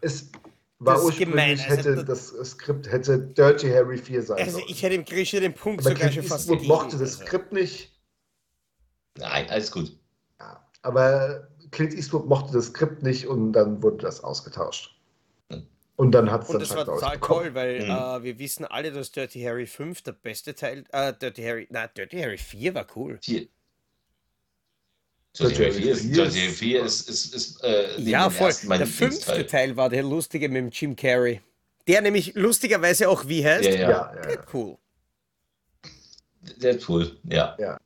Es 0.00 0.30
war 0.78 0.94
das 0.94 1.04
ursprünglich, 1.04 1.68
also, 1.68 1.76
hätte 1.76 2.04
das, 2.04 2.34
das 2.36 2.50
Skript 2.50 2.90
hätte 2.90 3.18
Dirty 3.18 3.68
Harry 3.68 3.98
4 3.98 4.22
sein 4.22 4.38
Also 4.38 4.60
ich 4.68 4.82
hätte 4.82 4.94
im 4.94 5.04
Griechen 5.04 5.40
den 5.40 5.54
Punkt 5.54 5.84
aber 5.84 5.96
sogar 5.96 6.12
schon 6.12 6.22
fast 6.22 6.48
gegeben. 6.48 6.68
mochte 6.68 6.98
das 6.98 7.14
also. 7.14 7.24
Skript 7.24 7.52
nicht. 7.52 7.92
Nein, 9.16 9.50
alles 9.50 9.72
gut. 9.72 9.98
Ja, 10.38 10.64
aber 10.82 11.48
Clint 11.72 11.94
Eastwood 11.94 12.26
mochte 12.26 12.52
das 12.52 12.66
Skript 12.66 13.02
nicht 13.02 13.26
und 13.26 13.52
dann 13.52 13.82
wurde 13.82 13.98
das 13.98 14.22
ausgetauscht. 14.22 14.96
Hm. 15.50 15.66
Und 15.96 16.12
dann 16.12 16.30
hat 16.30 16.44
es 16.44 16.50
Und 16.50 16.60
das 16.60 16.76
halt 16.76 16.86
war 16.86 16.94
total 16.94 17.18
toll, 17.18 17.54
weil 17.54 17.84
mhm. 17.84 17.90
äh, 17.90 18.22
wir 18.22 18.38
wissen 18.38 18.64
alle, 18.64 18.92
dass 18.92 19.10
Dirty 19.10 19.42
Harry 19.42 19.66
5 19.66 20.02
der 20.02 20.12
beste 20.12 20.54
Teil, 20.54 20.84
äh, 20.92 21.12
Dirty 21.12 21.42
Harry, 21.42 21.66
na, 21.70 21.88
Dirty 21.88 22.20
Harry 22.20 22.38
4 22.38 22.74
war 22.74 22.86
cool. 22.94 23.18
4, 23.20 23.48
Journey 25.38 26.48
4 26.48 26.84
ist, 26.84 27.08
ist, 27.08 27.34
ist, 27.34 27.34
ist 27.34 27.64
äh, 27.64 28.00
ja 28.00 28.28
voll. 28.30 28.52
Der 28.68 28.86
fünfte 28.86 29.46
Teil 29.46 29.76
war 29.76 29.88
der 29.88 30.02
lustige 30.02 30.48
mit 30.48 30.56
dem 30.56 30.70
Jim 30.70 30.96
Carrey, 30.96 31.40
der 31.86 32.02
nämlich 32.02 32.34
lustigerweise 32.34 33.08
auch 33.08 33.26
wie 33.28 33.44
heißt. 33.44 33.64
Ja, 33.64 33.74
ja. 33.74 33.80
ja, 33.80 34.14
ja 34.14 34.20
Deadpool. 34.22 34.78
Deadpool, 36.56 37.16
ja. 37.24 37.56
ja. 37.58 37.78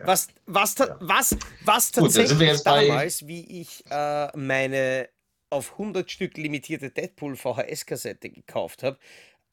Was, 0.00 0.28
was, 0.46 0.76
was, 0.78 0.90
was, 1.00 1.36
was 1.64 1.92
tatsächlich 1.92 2.38
Gut, 2.38 2.66
damals, 2.66 3.26
wie 3.26 3.60
ich 3.60 3.84
äh, 3.90 4.36
meine 4.36 5.08
auf 5.50 5.72
100 5.72 6.10
Stück 6.10 6.36
limitierte 6.36 6.90
Deadpool 6.90 7.36
VHS-Kassette 7.36 8.28
gekauft 8.30 8.82
habe, 8.82 8.98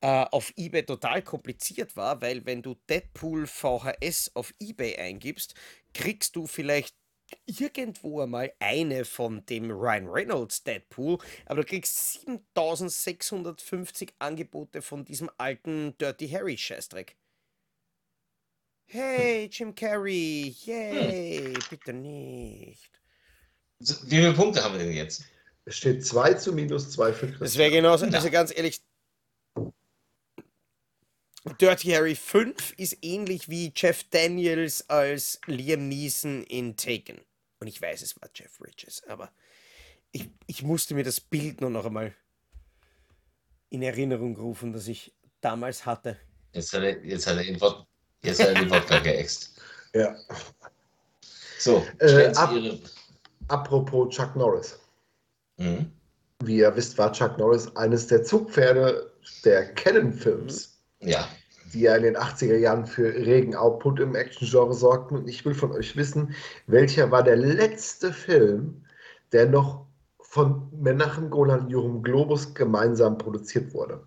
äh, 0.01 0.25
auf 0.31 0.51
eBay 0.57 0.83
total 0.83 1.21
kompliziert 1.21 1.95
war, 1.95 2.21
weil 2.21 2.45
wenn 2.45 2.61
du 2.61 2.75
Deadpool 2.89 3.45
VHS 3.45 4.31
auf 4.33 4.53
eBay 4.59 4.97
eingibst, 4.97 5.53
kriegst 5.93 6.35
du 6.35 6.47
vielleicht 6.47 6.95
irgendwo 7.45 8.21
einmal 8.21 8.53
eine 8.59 9.05
von 9.05 9.45
dem 9.45 9.71
Ryan 9.71 10.07
Reynolds 10.07 10.63
Deadpool, 10.63 11.17
aber 11.45 11.61
du 11.61 11.67
kriegst 11.67 12.21
7650 12.21 14.13
Angebote 14.19 14.81
von 14.81 15.05
diesem 15.05 15.29
alten 15.37 15.97
Dirty 15.97 16.29
Harry 16.29 16.57
Scheißdreck. 16.57 17.15
Hey, 18.87 19.49
Jim 19.51 19.73
Carrey, 19.73 20.53
yay, 20.65 21.53
bitte 21.69 21.93
nicht. 21.93 22.91
Wie 23.79 24.15
viele 24.17 24.33
Punkte 24.33 24.63
haben 24.63 24.77
wir 24.77 24.83
denn 24.85 24.93
jetzt? 24.93 25.23
Es 25.65 25.77
steht 25.77 26.05
2 26.05 26.33
zu 26.35 26.53
minus 26.53 26.91
2 26.91 27.13
für 27.13 27.27
Das 27.27 27.37
Christian. 27.37 27.59
wäre 27.59 27.71
genauso, 27.71 28.05
also 28.05 28.29
ganz 28.29 28.51
ehrlich, 28.55 28.81
Dirty 31.59 31.89
Harry 31.89 32.15
5 32.15 32.73
ist 32.77 32.97
ähnlich 33.01 33.49
wie 33.49 33.71
Jeff 33.75 34.03
Daniels 34.09 34.87
als 34.89 35.39
Liam 35.47 35.87
Neeson 35.89 36.43
in 36.43 36.75
Taken. 36.77 37.19
Und 37.59 37.67
ich 37.67 37.81
weiß, 37.81 38.01
es 38.01 38.19
war 38.21 38.29
Jeff 38.35 38.57
Bridges, 38.59 39.03
aber 39.07 39.31
ich, 40.11 40.29
ich 40.47 40.61
musste 40.63 40.93
mir 40.93 41.03
das 41.03 41.19
Bild 41.19 41.61
nur 41.61 41.69
noch 41.69 41.85
einmal 41.85 42.13
in 43.69 43.81
Erinnerung 43.81 44.35
rufen, 44.35 44.73
das 44.73 44.87
ich 44.87 45.13
damals 45.41 45.85
hatte. 45.85 46.17
Jetzt 46.53 46.73
hat 46.73 46.83
er, 46.83 47.03
jetzt 47.05 47.25
hat 47.25 47.37
er, 47.37 47.43
den, 47.43 47.59
Wod 47.61 47.85
jetzt 48.23 48.39
hat 48.41 48.49
er 48.49 48.55
den 48.55 48.69
Wodka 48.69 48.99
geäxt. 48.99 49.59
Ja. 49.93 50.15
So, 51.59 51.85
Äh, 51.99 52.27
ab- 52.27 52.53
Ihre. 52.53 52.79
Apropos 53.49 54.15
Chuck 54.15 54.37
Norris. 54.37 54.79
Mhm. 55.57 55.91
Wie 56.41 56.59
ihr 56.59 56.73
wisst, 56.73 56.97
war 56.97 57.11
Chuck 57.11 57.37
Norris 57.37 57.75
eines 57.75 58.07
der 58.07 58.23
Zugpferde 58.23 59.11
der 59.43 59.73
Canon-Films, 59.73 60.80
Ja, 61.01 61.27
die 61.73 61.81
ja 61.81 61.95
in 61.95 62.03
den 62.03 62.17
80er 62.17 62.57
Jahren 62.57 62.85
für 62.85 63.13
regen 63.13 63.55
Output 63.55 63.99
im 63.99 64.15
Action-Genre 64.15 64.73
sorgten. 64.73 65.17
Und 65.17 65.27
ich 65.27 65.45
will 65.45 65.53
von 65.53 65.71
euch 65.71 65.95
wissen, 65.95 66.35
welcher 66.67 67.11
war 67.11 67.23
der 67.23 67.37
letzte 67.37 68.11
Film, 68.11 68.83
der 69.31 69.47
noch 69.47 69.85
von 70.19 70.69
Menachem 70.71 71.29
Golan 71.29 71.61
und 71.61 71.69
Jorum 71.69 72.03
Globus 72.03 72.53
gemeinsam 72.53 73.17
produziert 73.17 73.73
wurde. 73.73 74.01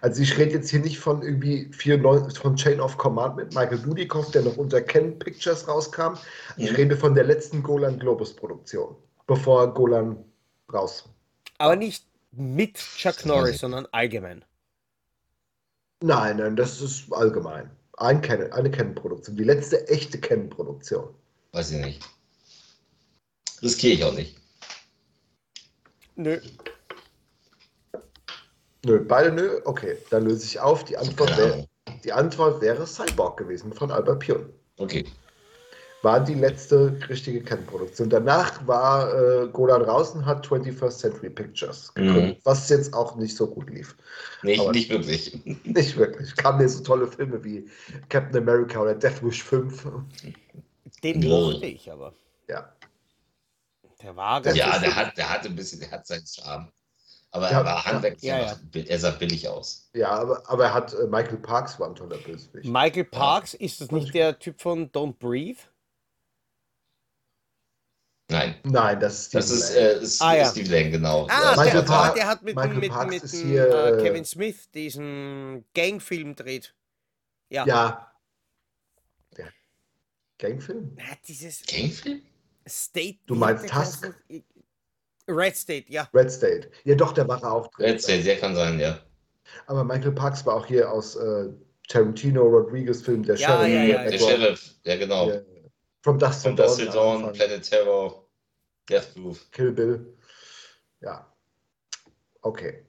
Also 0.00 0.22
ich 0.22 0.36
rede 0.36 0.52
jetzt 0.52 0.70
hier 0.70 0.80
nicht 0.80 0.98
von 0.98 1.22
irgendwie 1.22 1.70
94, 1.72 2.38
von 2.38 2.56
Chain 2.56 2.80
of 2.80 2.96
Command 2.98 3.36
mit 3.36 3.54
Michael 3.54 3.78
Dudikoff, 3.78 4.30
der 4.32 4.42
noch 4.42 4.56
unter 4.56 4.80
Ken 4.80 5.18
Pictures 5.18 5.68
rauskam. 5.68 6.14
Ich 6.56 6.70
Mhm. 6.70 6.76
rede 6.76 6.96
von 6.96 7.14
der 7.14 7.24
letzten 7.24 7.62
Golan 7.62 7.98
Globus 7.98 8.34
Produktion, 8.34 8.96
bevor 9.26 9.72
Golan 9.72 10.16
raus. 10.72 11.08
Aber 11.58 11.76
nicht 11.76 12.04
mit 12.32 12.76
Chuck 12.96 13.24
Norris, 13.24 13.60
sondern 13.60 13.86
allgemein. 13.92 14.44
Nein, 16.02 16.38
nein, 16.38 16.56
das 16.56 16.80
ist 16.80 17.12
allgemein. 17.12 17.70
Ein 17.98 18.22
Canon, 18.22 18.50
eine 18.52 18.70
Canon-Produktion. 18.70 19.36
Die 19.36 19.44
letzte 19.44 19.86
echte 19.88 20.18
Canon-Produktion. 20.18 21.14
weiß 21.52 21.72
ich 21.72 21.78
nicht. 21.84 22.02
Riskiere 23.62 23.94
ich 23.94 24.04
auch 24.04 24.14
nicht. 24.14 24.36
Nö. 26.16 26.40
Nö, 28.84 29.04
beide 29.06 29.32
nö. 29.32 29.60
Okay, 29.64 29.98
dann 30.10 30.24
löse 30.24 30.44
ich 30.46 30.58
auf. 30.58 30.84
Die 30.84 30.96
Antwort, 30.96 31.30
Keine 31.30 31.42
wär, 31.42 31.52
Ahnung. 31.52 31.66
die 32.04 32.12
Antwort 32.12 32.60
wäre 32.62 32.86
Cyborg 32.86 33.36
gewesen 33.36 33.72
von 33.74 33.90
Albert 33.90 34.20
Pion. 34.20 34.50
Okay. 34.78 35.04
War 36.02 36.20
die 36.20 36.34
letzte 36.34 36.96
richtige 37.10 37.42
Canon-Produktion. 37.42 38.08
Danach 38.08 38.66
war 38.66 39.12
äh, 39.14 39.48
Golan 39.48 39.82
raus 39.82 40.12
und 40.12 40.24
hat 40.24 40.46
21st 40.46 40.90
Century 40.98 41.28
Pictures 41.28 41.92
gegründet, 41.92 42.40
was 42.44 42.68
jetzt 42.70 42.94
auch 42.94 43.16
nicht 43.16 43.36
so 43.36 43.46
gut 43.46 43.68
lief. 43.68 43.94
Nicht, 44.42 44.60
Aber- 44.60 44.72
nicht 44.72 44.88
wirklich. 44.88 45.38
Nicht 45.64 45.96
wirklich. 45.98 46.34
Kamen 46.36 46.58
mir 46.58 46.68
so 46.68 46.82
tolle 46.82 47.06
Filme 47.06 47.42
wie 47.44 47.68
Captain 48.08 48.38
America 48.42 48.80
oder 48.80 48.94
Death 48.94 49.22
Wish 49.22 49.42
5. 49.42 49.88
Den 51.02 51.20
mochte 51.28 51.66
ich 51.66 51.90
aber. 51.90 52.14
Ja. 52.48 52.72
Der 54.02 54.16
war 54.16 54.40
ganz 54.40 54.56
Ja, 54.56 54.78
der 54.78 54.96
hat, 54.96 55.16
der 55.18 55.28
hat 55.28 55.44
ein 55.44 55.54
bisschen, 55.54 55.80
der 55.80 55.90
hat 55.90 56.06
seinen 56.06 56.24
Charme. 56.26 56.68
Aber 57.32 57.50
Ja, 57.50 57.58
er 57.60 57.64
war 57.64 57.84
handwerklich 57.84 58.22
ja, 58.22 58.36
einfach, 58.36 58.58
er 58.74 58.98
sah 58.98 59.10
billig 59.10 59.46
aus. 59.48 59.88
Ja, 59.94 60.08
aber, 60.10 60.42
aber 60.50 60.64
er 60.64 60.74
hat 60.74 60.94
äh, 60.94 61.06
Michael 61.06 61.36
Parks 61.38 61.78
war 61.78 61.88
ein 61.88 61.94
toller 61.94 62.16
Bösewicht. 62.16 62.68
Michael 62.68 63.04
Parks, 63.04 63.54
ist 63.54 63.80
das 63.80 63.90
nicht 63.92 64.14
der 64.14 64.38
Typ 64.38 64.60
von 64.60 64.90
Don't 64.90 65.14
Breathe? 65.18 65.60
Nein, 68.30 68.54
Nein, 68.64 69.00
das 69.00 69.20
ist 69.22 69.34
das 69.34 69.50
ist, 69.50 69.70
äh, 69.74 69.98
ist, 70.00 70.22
Ah, 70.22 70.36
ja. 70.36 70.42
ist 70.42 70.52
Steve 70.52 70.70
Lang, 70.74 70.90
genau. 70.92 71.26
Ah, 71.28 71.54
Ja, 71.54 71.56
Michael 71.62 71.80
der, 71.80 71.86
Park- 71.86 72.14
der 72.14 72.26
hat 72.28 72.42
mit, 72.42 72.54
Michael 72.56 72.74
mit, 72.78 72.90
Parks 72.90 73.10
mit, 73.10 73.22
mit 73.24 73.32
hier, 73.32 73.66
äh, 73.68 73.90
äh, 73.98 74.02
Kevin 74.02 74.24
Smith 74.24 74.70
diesen 74.72 75.64
Gangfilm 75.74 76.34
dreht. 76.36 76.74
Ja. 77.48 77.66
Ja. 77.66 78.12
Der 79.36 79.48
Gangfilm? 80.38 80.92
Na, 80.96 81.04
dieses 81.26 81.62
Gangfilm? 81.66 82.22
State. 82.68 83.18
Du 83.26 83.34
meinst 83.34 83.64
geheißen? 83.66 84.14
Red 85.28 85.56
State, 85.56 85.86
ja. 85.92 86.08
Red 86.14 86.30
State. 86.30 86.70
Ja, 86.84 86.94
doch, 86.94 87.12
der 87.12 87.26
war 87.28 87.42
auch 87.44 87.68
drin. 87.68 87.86
Red 87.86 88.02
State, 88.02 88.24
der 88.24 88.36
kann 88.38 88.54
sein, 88.54 88.78
ja. 88.80 88.98
Aber 89.66 89.82
Michael 89.84 90.12
Parks 90.12 90.44
war 90.46 90.54
auch 90.54 90.66
hier 90.66 90.90
aus 90.90 91.16
äh, 91.16 91.48
Tarantino 91.88 92.42
Rodriguez 92.42 93.02
Film, 93.02 93.22
der 93.24 93.36
Ja, 93.36 93.48
Sheriff. 93.48 93.68
ja, 93.72 93.82
ja, 93.82 94.02
Der 94.04 94.12
ja. 94.14 94.18
Sheriff, 94.28 94.74
ja 94.84 94.96
genau. 94.96 95.28
Ja, 95.30 95.40
From 96.02 96.18
Dust 96.18 96.42
From 96.42 96.56
Dawn, 96.56 97.16
Anfang. 97.18 97.32
Planet 97.34 97.62
Terror, 97.68 98.19
Death 98.90 99.14
Proof. 99.14 99.50
Kill 99.50 99.72
Bill. 99.72 100.16
Ja. 101.00 101.26
Okay. 102.42 102.84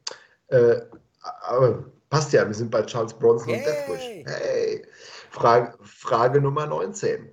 Äh, 0.47 0.81
aber 1.21 1.91
passt 2.09 2.33
ja, 2.33 2.45
wir 2.47 2.53
sind 2.53 2.71
bei 2.71 2.83
Charles 2.83 3.13
Bronson 3.13 3.49
und 3.49 3.55
Yay. 3.55 3.65
Deathwish. 3.65 4.25
Hey. 4.25 4.85
Frage, 5.29 5.77
Frage 5.83 6.41
Nummer 6.41 6.67
19. 6.67 7.29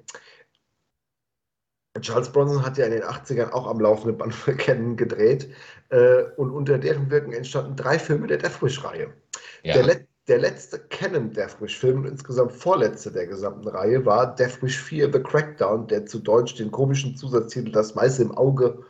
Charles 2.00 2.30
Bronson 2.30 2.64
hat 2.64 2.78
ja 2.78 2.86
in 2.86 2.92
den 2.92 3.02
80ern 3.02 3.50
auch 3.50 3.66
am 3.66 3.80
laufenden 3.80 4.16
Band 4.16 4.34
für 4.34 4.54
Canon 4.56 4.96
gedreht 4.96 5.52
äh, 5.88 6.22
und 6.36 6.50
unter 6.50 6.78
deren 6.78 7.10
Wirken 7.10 7.32
entstanden 7.32 7.76
drei 7.76 7.98
Filme 7.98 8.26
der 8.26 8.38
Deathwish-Reihe. 8.38 9.12
Ja, 9.64 9.74
Der, 9.74 9.82
let 9.84 10.07
der 10.28 10.38
letzte 10.38 10.78
Canon 10.78 11.32
Deathwish-Film 11.32 12.02
und 12.02 12.06
insgesamt 12.08 12.52
vorletzte 12.52 13.10
der 13.10 13.26
gesamten 13.26 13.66
Reihe 13.68 14.04
war 14.04 14.34
Deathwish 14.34 14.78
4 14.78 15.12
The 15.12 15.20
Crackdown, 15.20 15.86
der 15.88 16.06
zu 16.06 16.18
Deutsch 16.18 16.54
den 16.56 16.70
komischen 16.70 17.16
Zusatztitel 17.16 17.72
Das 17.72 17.96
Weiße 17.96 18.22
im 18.22 18.36
Auge 18.36 18.84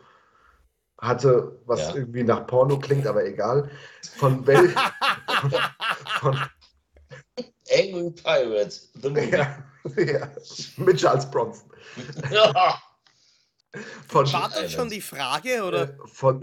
hatte, 1.01 1.61
was 1.67 1.81
Ja. 1.81 1.95
irgendwie 1.95 2.25
nach 2.25 2.47
Porno 2.47 2.79
klingt, 2.79 3.07
aber 3.07 3.25
egal. 3.25 3.71
Von 4.17 4.45
wel 4.47 4.69
von, 6.21 6.37
Angry 7.71 8.11
Pirate, 8.11 8.77
The 9.01 9.09
Movie. 9.11 9.31
ja, 9.31 9.65
ja, 9.97 10.29
mit 10.79 10.99
Charles 10.99 11.31
Bronson. 11.31 11.71
Ja. 12.31 12.81
Von, 14.09 14.33
War 14.33 14.49
das 14.51 14.73
schon 14.73 14.89
die 14.89 15.01
Frage, 15.01 15.63
oder? 15.63 15.83
äh, 15.83 15.95
von, 16.07 16.41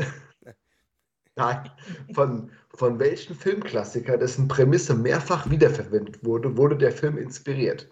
nein, 1.36 1.72
von, 2.14 2.52
von 2.70 3.00
welchem 3.00 3.36
Filmklassiker, 3.36 4.18
dessen 4.18 4.48
Prämisse 4.48 4.94
mehrfach 4.96 5.50
wiederverwendet 5.50 6.24
wurde, 6.24 6.56
wurde 6.58 6.78
der 6.78 6.92
Film 6.92 7.18
inspiriert? 7.18 7.88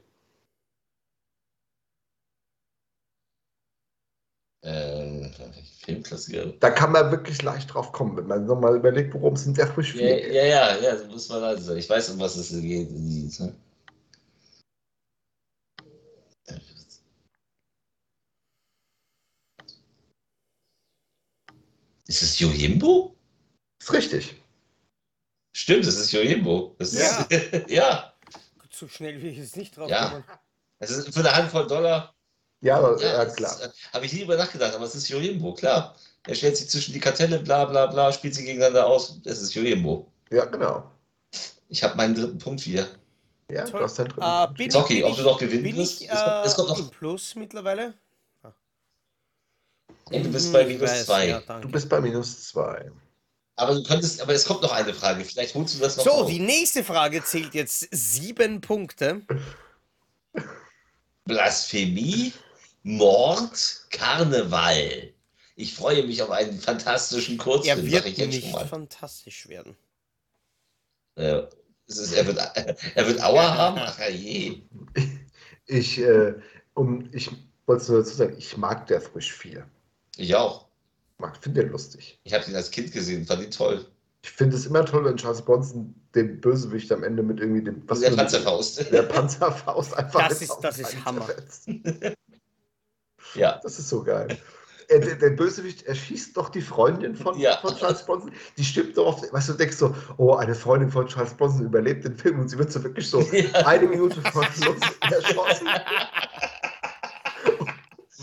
Ähm, 4.64 5.30
Filmklassiker. 5.86 6.54
Da 6.60 6.70
kann 6.70 6.94
man 6.94 7.12
wirklich 7.12 7.42
leicht 7.42 7.74
drauf 7.74 7.92
kommen, 7.92 8.16
wenn 8.16 8.28
man 8.28 8.46
nochmal 8.46 8.78
überlegt, 8.78 9.14
worum 9.14 9.34
es 9.34 9.46
in 9.46 9.56
4 9.56 9.66
Ja, 9.66 10.16
geht. 10.16 10.34
ja, 10.34 10.46
ja, 10.46 10.78
ja, 10.82 10.96
da 10.96 11.06
muss 11.08 11.28
man 11.28 11.42
leise 11.42 11.64
sein. 11.64 11.78
Ich 11.78 11.90
weiß, 11.90 12.12
um 12.12 12.20
was 12.20 12.38
es 12.38 12.50
geht. 12.50 12.90
ne? 12.92 13.54
Ist 22.08 22.22
es 22.22 22.40
Yojimbo? 22.40 23.13
Ist 23.84 23.92
richtig. 23.94 24.36
Stimmt, 25.52 25.86
es 25.86 25.98
ist 25.98 26.12
Yojimbo. 26.14 26.74
Das 26.80 26.94
Ja. 26.94 27.22
Ist, 27.30 27.70
ja. 27.70 28.10
So 28.72 28.88
schnell 28.88 29.22
will 29.22 29.30
ich 29.32 29.38
jetzt 29.38 29.56
nicht 29.56 29.78
drauf 29.78 29.88
Ja. 29.90 30.10
kommen. 30.10 30.24
Das 30.80 30.90
ist 30.90 31.14
für 31.14 31.20
eine 31.20 31.36
Handvoll 31.36 31.68
Dollar. 31.68 32.16
Ja, 32.62 32.78
aber- 32.78 33.00
ja, 33.02 33.24
das 33.26 33.36
klar. 33.36 33.52
ist- 33.62 33.74
Habe 33.94 34.06
ich 34.06 34.14
nie 34.14 34.22
drüber 34.22 34.36
nachgedacht, 34.38 34.74
aber 34.74 34.86
es 34.86 34.96
ist 34.96 35.10
Yojimbo, 35.10 35.54
klar. 35.54 35.96
Er 36.26 36.34
stellt 36.34 36.58
sich 36.58 36.70
zwischen 36.70 36.94
die 36.94 37.00
Kartelle, 37.00 37.40
bla 37.40 37.66
bla 37.66 37.86
bla, 37.88 38.12
spielt 38.12 38.34
sie 38.34 38.44
gegeneinander 38.46 38.88
aus. 38.88 39.20
Es 39.26 39.42
ist 39.42 39.54
Yojimbo. 39.54 40.10
Ja, 40.32 40.46
genau. 40.46 40.90
Ich 41.70 41.84
habe 41.84 41.96
meinen 41.98 42.16
dritten 42.16 42.38
Punkt 42.40 42.66
wieder. 42.66 42.88
Ja, 43.52 43.66
Toll. 43.66 43.80
du 43.82 43.86
hast 43.86 44.00
deinen 44.00 44.08
dritten 44.08 44.22
Äh, 44.22 44.46
Punkt. 44.46 44.58
bin 44.90 45.04
ob 45.04 45.16
du 45.18 45.22
noch 45.24 45.38
gewinnen 45.38 45.64
bin 45.64 45.76
wirst? 45.76 46.02
ich 46.02 46.10
Es 46.10 46.24
kommt- 46.24 46.46
es 46.46 46.56
kommt 46.56 46.70
äh, 46.70 46.82
noch- 46.82 46.92
Plus 46.92 47.36
mittlerweile? 47.36 47.94
Ey, 50.10 50.24
du 50.24 50.32
bist 50.32 50.48
Hm, 50.48 50.54
bei 50.54 50.66
minus 50.66 50.90
weiß, 50.90 51.06
zwei. 51.06 51.28
Ja, 51.28 51.42
danke. 51.42 51.68
Du 51.68 51.72
bist 51.72 51.90
bei 51.90 52.02
minus 52.02 52.48
zwei. 52.48 52.92
Aber 53.56 53.76
du 53.76 53.84
könntest, 53.84 54.20
aber 54.22 54.34
es 54.34 54.46
kommt 54.46 54.62
noch 54.62 54.72
eine 54.72 54.94
Frage. 54.94 55.24
Vielleicht 55.24 55.54
holst 55.54 55.76
du 55.76 55.80
das 55.80 55.98
noch 55.98 56.04
so, 56.04 56.12
auf. 56.12 56.30
die 56.30 56.40
nächste 56.40 56.84
Frage 56.84 57.24
zählt 57.24 57.54
jetzt 57.54 57.88
sieben 57.92 58.62
Punkte. 58.62 59.22
Blasphemie, 61.26 62.34
Mord, 62.84 63.86
Karneval. 63.92 65.14
Ich 65.56 65.76
freue 65.76 66.04
mich 66.06 66.22
auf 66.22 66.32
einen 66.32 66.60
fantastischen 66.60 67.38
Er 67.38 67.44
Kurzfilm, 67.44 67.78
sag 67.78 67.92
wird 67.92 68.06
ich 68.08 68.18
jetzt 68.18 68.28
nicht 68.30 68.42
schon 68.44 68.52
mal. 68.54 68.68
fantastisch 68.68 69.48
werden. 69.48 69.78
Äh, 71.16 71.44
es 71.88 71.98
ist, 71.98 72.14
er, 72.14 72.26
wird, 72.26 72.38
er 72.96 73.08
wird 73.08 73.22
Aua 73.22 73.56
haben? 73.56 73.78
Ach 73.80 74.00
je. 74.10 74.64
Ich, 75.68 76.00
äh, 76.00 76.34
um, 76.74 77.08
ich 77.14 77.30
wollte 77.68 77.92
nur 77.92 78.02
dazu 78.02 78.16
sagen, 78.16 78.36
ich 78.38 78.58
mag 78.58 78.88
Deathwish 78.88 79.32
4. 79.32 79.66
Ich 80.18 80.36
auch. 80.36 80.63
Ich 81.34 81.40
finde 81.40 81.62
den 81.64 81.72
lustig. 81.72 82.20
Ich 82.24 82.34
habe 82.34 82.44
ihn 82.50 82.56
als 82.56 82.72
Kind 82.72 82.92
gesehen, 82.92 83.26
fand 83.26 83.44
ihn 83.44 83.52
toll. 83.52 83.86
Ich 84.24 84.32
finde 84.32 84.56
es 84.56 84.66
immer 84.66 84.86
toll, 84.86 85.04
wenn 85.06 85.18
Charles 85.18 85.42
Bronson 85.42 85.94
den 86.16 86.40
Bösewicht 86.40 86.92
am 86.92 87.04
Ende 87.04 87.24
mit 87.24 87.40
irgendwie 87.40 87.62
dem 87.64 87.86
der 87.86 87.96
für 87.96 88.06
eine- 88.08 88.16
Panzerfaust. 88.16 88.92
Der 88.92 89.04
Panzerfaust 89.04 89.94
einfach 89.98 90.30
Das 90.30 90.42
ist- 90.42 90.58
das 90.62 90.80
ist 90.80 91.04
Hammer. 91.06 91.28
ja. 93.36 93.60
Das 93.64 93.80
ist 93.80 93.90
so 93.90 94.04
geil. 94.04 94.38
er, 94.88 95.00
der, 95.00 95.16
der 95.16 95.30
Bösewicht 95.32 95.84
erschießt 95.84 96.38
doch 96.38 96.50
die 96.50 96.62
Freundin 96.62 97.16
von, 97.16 97.38
Ja. 97.38 97.58
von 97.58 97.76
Charles 97.76 98.06
Bronson. 98.06 98.32
Die 98.58 98.64
stirbt 98.64 98.96
so 98.96 99.06
oft, 99.08 99.32
weißt 99.34 99.50
du, 99.50 99.52
du 99.54 99.58
denkst 99.58 99.78
so, 99.78 99.94
oh, 100.18 100.36
eine 100.36 100.56
Freundin 100.56 100.90
von 100.92 101.08
Charles 101.08 101.34
Bronson 101.34 101.66
überlebt 101.66 102.06
den 102.06 102.16
Film 102.18 102.40
und 102.40 102.48
sie 102.50 102.58
wird 102.58 102.72
so 102.72 102.82
wirklich 102.84 103.10
so 103.10 103.22
Ja. 103.34 103.66
eine 103.66 103.88
Minute 103.88 104.22
vor 104.32 104.46
Schluss 104.46 104.78
erschossen. 105.02 105.68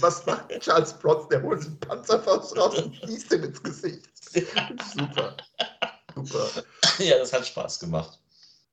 Was 0.01 0.24
macht 0.27 0.48
Charles 0.60 0.93
Bronson? 0.94 1.28
Der 1.31 1.43
holt 1.43 1.64
einen 1.64 1.78
Panzerfaust 1.81 2.56
raus 2.56 2.78
und 2.82 2.94
schießt 2.97 3.32
ihm 3.35 3.44
ins 3.44 3.62
Gesicht. 3.62 4.09
Super. 4.94 5.36
Super. 6.14 6.47
Ja, 6.98 7.18
das 7.18 7.32
hat 7.32 7.47
Spaß 7.47 7.81
gemacht. 7.81 8.18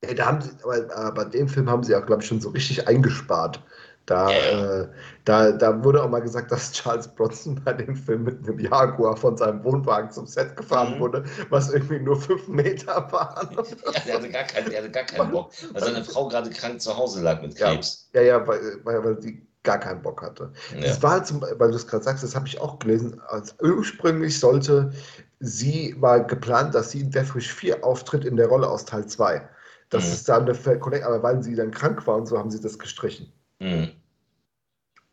Ja, 0.04 0.14
da 0.14 0.26
haben 0.28 0.42
sie, 0.42 0.52
aber, 0.64 0.96
aber 0.96 1.12
bei 1.14 1.26
dem 1.26 1.48
Film 1.50 1.70
haben 1.70 1.84
sie 1.84 1.96
auch, 1.96 2.06
glaube 2.06 2.22
ich, 2.22 2.28
schon 2.28 2.42
so 2.42 2.50
richtig 2.50 2.88
eingespart. 2.88 3.62
Da, 4.06 4.32
Ja. 4.32 4.82
äh, 4.84 4.90
da, 5.26 5.52
da 5.52 5.84
wurde 5.84 6.02
auch 6.02 6.10
mal 6.10 6.22
gesagt, 6.22 6.52
dass 6.52 6.72
Charles 6.72 7.08
Bronson 7.10 7.62
bei 7.66 7.74
dem 7.74 7.94
Film 7.96 8.24
mit 8.24 8.38
einem 8.48 8.58
Jaguar 8.60 9.18
von 9.18 9.36
seinem 9.36 9.64
Wohnwagen 9.66 10.10
zum 10.12 10.26
Set 10.28 10.56
gefahren 10.56 10.96
Mhm. 10.96 11.00
wurde, 11.00 11.24
was 11.50 11.74
irgendwie 11.74 12.00
nur 12.00 12.20
fünf 12.20 12.48
Meter 12.48 13.12
waren. 13.12 13.50
Ja, 13.86 14.00
der 14.06 14.14
hatte 14.16 14.30
gar 14.30 14.44
keinen, 14.44 14.70
der 14.70 14.80
hatte 14.80 14.92
gar 14.92 15.04
keinen 15.04 15.32
Bock, 15.32 15.52
weil 15.74 15.84
seine 15.84 16.04
Frau 16.06 16.28
gerade 16.30 16.50
krank 16.52 16.80
zu 16.82 16.96
Hause 16.96 17.22
lag 17.22 17.42
mit 17.42 17.58
Ja. 17.60 17.72
Krebs. 17.74 18.10
Ja, 18.14 18.22
ja, 18.22 18.48
weil, 18.48 18.80
weil, 18.86 19.04
weil 19.04 19.16
die 19.18 19.46
gar 19.68 19.80
keinen 19.80 20.02
Bock 20.02 20.22
hatte. 20.22 20.52
Ja. 20.74 20.80
Das 20.82 21.04
war 21.04 21.12
halt 21.12 21.28
zum, 21.28 21.42
weil 21.42 21.70
du 21.72 21.76
es 21.76 21.86
gerade 21.86 22.04
sagst, 22.04 22.24
das 22.24 22.36
habe 22.36 22.48
ich 22.48 22.60
auch 22.62 22.80
gelesen. 22.80 23.20
Als 23.28 23.54
ursprünglich 23.62 24.40
sollte 24.40 24.92
sie 25.40 25.94
war 26.00 26.22
geplant, 26.22 26.74
dass 26.74 26.92
sie 26.92 27.02
in 27.02 27.12
Death 27.12 27.36
Wish 27.36 27.54
4 27.54 27.84
auftritt 27.84 28.24
in 28.26 28.38
der 28.38 28.48
Rolle 28.48 28.68
aus 28.70 28.86
Teil 28.86 29.06
2. 29.06 29.48
Das 29.90 30.06
Mhm. 30.06 30.12
ist 30.14 30.30
dann 30.30 30.42
eine 30.44 30.56
Ver- 30.56 30.80
aber 31.06 31.22
weil 31.22 31.44
sie 31.44 31.54
dann 31.56 31.72
krank 31.72 32.08
war 32.08 32.16
und 32.16 32.26
so 32.28 32.38
haben 32.38 32.50
sie 32.50 32.62
das 32.62 32.80
gestrichen. 32.80 33.32
Mhm. 33.60 33.92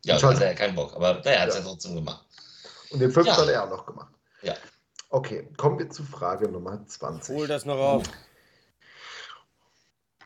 Ja, 0.04 0.16
Charles- 0.18 0.36
hatte 0.38 0.46
er 0.46 0.54
keinen 0.54 0.76
Bock, 0.76 0.94
aber 0.94 1.20
naja, 1.24 1.40
hat 1.40 1.48
es 1.48 1.54
Ja. 1.56 1.60
ja 1.60 1.66
trotzdem 1.66 1.94
gemacht. 1.96 2.24
Und 2.90 3.00
den 3.00 3.10
fünften 3.10 3.34
Ja. 3.34 3.40
hat 3.42 3.48
er 3.48 3.64
auch 3.64 3.70
noch 3.70 3.86
gemacht. 3.86 4.14
Ja. 4.42 4.54
Okay, 5.10 5.48
kommen 5.56 5.78
wir 5.78 5.90
zu 5.90 6.04
Frage 6.04 6.48
Nummer 6.48 6.86
20. 6.86 7.34
Hol 7.36 7.46
das 7.48 7.64
noch 7.64 7.78
auf. 7.78 8.04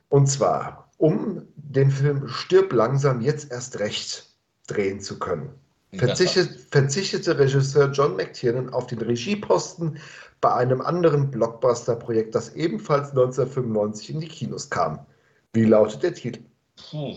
Und 0.09 0.27
zwar, 0.27 0.88
um 0.99 1.47
den 1.57 1.91
Film 1.91 2.29
Stirb 2.29 2.73
langsam 2.73 3.21
jetzt 3.21 3.51
erst 3.51 3.79
recht 3.79 4.27
drehen 4.67 5.01
zu 5.01 5.19
können, 5.19 5.51
verzichtet, 5.95 6.67
verzichtete 6.71 7.39
Regisseur 7.39 7.91
John 7.93 8.17
McTiernan 8.17 8.69
auf 8.71 8.87
den 8.89 8.99
Regieposten 9.01 9.99
bei 10.41 10.53
einem 10.53 10.81
anderen 10.81 11.31
Blockbuster-Projekt, 11.31 12.35
das 12.35 12.55
ebenfalls 12.55 13.11
1995 13.11 14.11
in 14.11 14.21
die 14.21 14.29
Kinos 14.29 14.69
kam. 14.69 15.05
Wie 15.53 15.65
lautet 15.65 16.03
der 16.03 16.15
Titel? 16.15 16.43
Puh. 16.91 17.17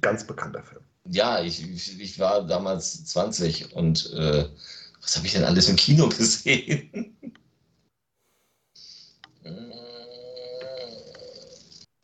Ganz 0.00 0.26
bekannter 0.26 0.62
Film. 0.62 0.80
Ja, 1.04 1.42
ich, 1.42 1.62
ich, 1.68 2.00
ich 2.00 2.18
war 2.18 2.46
damals 2.46 3.04
20 3.04 3.74
und 3.74 4.12
äh, 4.14 4.48
was 5.00 5.16
habe 5.16 5.26
ich 5.26 5.32
denn 5.32 5.44
alles 5.44 5.68
im 5.68 5.76
Kino 5.76 6.08
gesehen? 6.16 7.16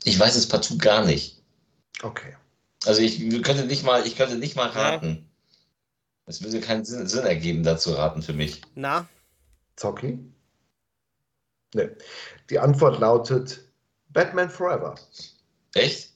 Ich 0.04 0.18
weiß 0.18 0.36
es 0.36 0.48
partout 0.48 0.78
gar 0.78 1.04
nicht. 1.04 1.42
Okay. 2.02 2.36
Also 2.86 3.00
ich 3.00 3.18
könnte 3.42 3.64
nicht 3.64 3.84
mal, 3.84 4.06
ich 4.06 4.16
könnte 4.16 4.36
nicht 4.36 4.56
mal 4.56 4.68
raten. 4.68 5.28
Es 6.26 6.42
würde 6.42 6.60
keinen 6.60 6.84
Sinn, 6.84 7.06
Sinn 7.06 7.24
ergeben, 7.24 7.62
da 7.62 7.76
zu 7.78 7.92
raten 7.92 8.22
für 8.22 8.34
mich. 8.34 8.62
Na, 8.74 9.08
Zocki? 9.76 10.18
Ne. 11.74 11.96
Die 12.50 12.58
Antwort 12.58 13.00
lautet 13.00 13.60
Batman 14.10 14.50
Forever. 14.50 14.94
Echt? 15.74 16.12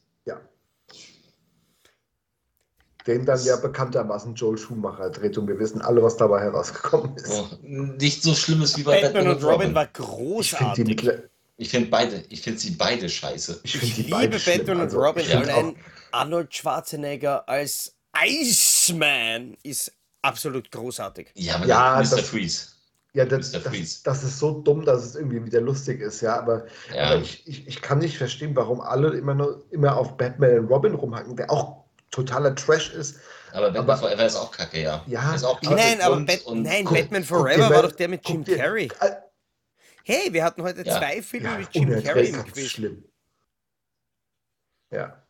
Den 3.07 3.27
dann 3.27 3.43
ja 3.45 3.57
bekanntermaßen 3.57 4.35
Joel 4.37 4.59
Schumacher 4.59 5.11
dreht 5.11 5.37
und 5.37 5.49
wir 5.49 5.59
wissen 5.59 5.83
alle, 5.83 6.03
was 6.03 6.17
dabei 6.17 6.41
herausgekommen 6.41 7.17
ist. 7.17 7.31
Oh, 7.33 7.49
nicht 7.63 8.23
so 8.23 8.35
Schlimmes 8.35 8.77
wie 8.77 8.85
bei 8.85 9.03
Batman 9.03 9.29
und 9.29 9.43
Robin 9.43 9.75
war 9.75 9.85
ich 9.87 9.91
finde 9.97 10.07
die, 10.07 10.17
großartig. 10.17 10.85
mittler- 10.87 11.23
Ich 11.63 11.69
finde 11.71 11.91
beide, 11.91 12.25
ich 12.29 12.41
finde 12.43 12.59
sie 12.59 12.71
beide 12.73 13.09
scheiße. 13.09 13.61
ich 13.63 13.77
Ich, 13.81 13.97
liebe. 13.99 14.11
Batman 14.45 14.77
und 14.79 14.83
Also, 14.83 14.99
Robin. 15.01 15.25
find 15.25 15.49
Allein 15.49 15.77
Arnold 16.11 16.53
Schwarzenegger 16.55 17.49
als 17.49 17.95
Iceman 18.17 19.57
ist 19.63 19.93
absolut 20.23 20.71
großartig. 20.73 21.29
Ja, 21.35 21.55
aber 21.57 21.67
Ja, 21.67 21.97
Mr. 22.03 22.17
das- 22.17 22.21
Freeze. 22.29 22.67
Ja, 23.15 23.25
das, 23.27 23.53
Mr. 23.53 23.59
das, 23.61 23.69
Freeze. 23.69 24.01
das 24.05 24.25
ist 24.25 24.39
so 24.41 24.61
dumm, 24.61 24.85
dass 24.85 25.05
es 25.05 25.15
irgendwie 25.15 25.45
wieder 25.45 25.61
lustig 25.61 26.01
ist, 26.01 26.21
ja. 26.23 26.37
Aber, 26.39 26.67
Ja. 26.95 27.05
aber 27.11 27.21
ich, 27.21 27.47
ich, 27.47 27.67
ich 27.69 27.81
kann 27.81 27.99
nicht 27.99 28.17
verstehen, 28.19 28.57
warum 28.57 28.81
alle 28.81 29.11
immer 29.11 29.35
nur 29.35 29.65
immer 29.71 29.97
auf 29.97 30.17
Batman 30.17 30.59
und 30.61 30.67
Robin 30.67 30.95
rumhacken, 30.95 31.37
der 31.37 31.49
auch 31.51 31.85
totaler 32.11 32.55
Trash 32.57 32.91
ist. 32.93 33.17
Aber 33.53 33.67
Batman 33.71 33.83
aber- 33.91 33.97
Forever 33.99 34.27
ist 34.27 34.37
auch 34.37 34.51
kacke, 34.51 34.81
ja. 34.83 35.05
Ja, 35.07 35.35
ist 35.35 35.45
auch 35.45 35.61
aber- 35.63 35.77
Nein, 35.77 36.01
aber 36.01 36.17
und, 36.17 36.27
Bat 36.27 36.43
und 36.47 36.63
nein, 36.63 36.85
guck- 36.85 36.97
Batman 36.99 37.23
guck 37.23 37.29
dir 37.29 37.35
Forever 37.39 37.63
war 37.63 37.71
mal- 37.71 37.83
doch 37.83 37.93
der 37.93 38.09
mit 38.09 38.23
guck 38.25 38.35
Jim 38.35 38.45
dir- 38.45 38.57
Carrey. 38.57 38.89
Äh, 39.01 39.11
Hey, 40.05 40.33
wir 40.33 40.45
hatten 40.45 40.63
heute 40.63 40.83
Ja. 40.85 40.99
zwei 40.99 41.23
Filme 41.23 41.49
Ja, 41.49 41.59
mit 41.59 41.69
Jim 41.75 42.03
Carrey 42.03 42.29
im 42.29 42.45
Quiz. 42.45 42.69
schlimm. 42.71 43.05
Ja. 44.91 45.23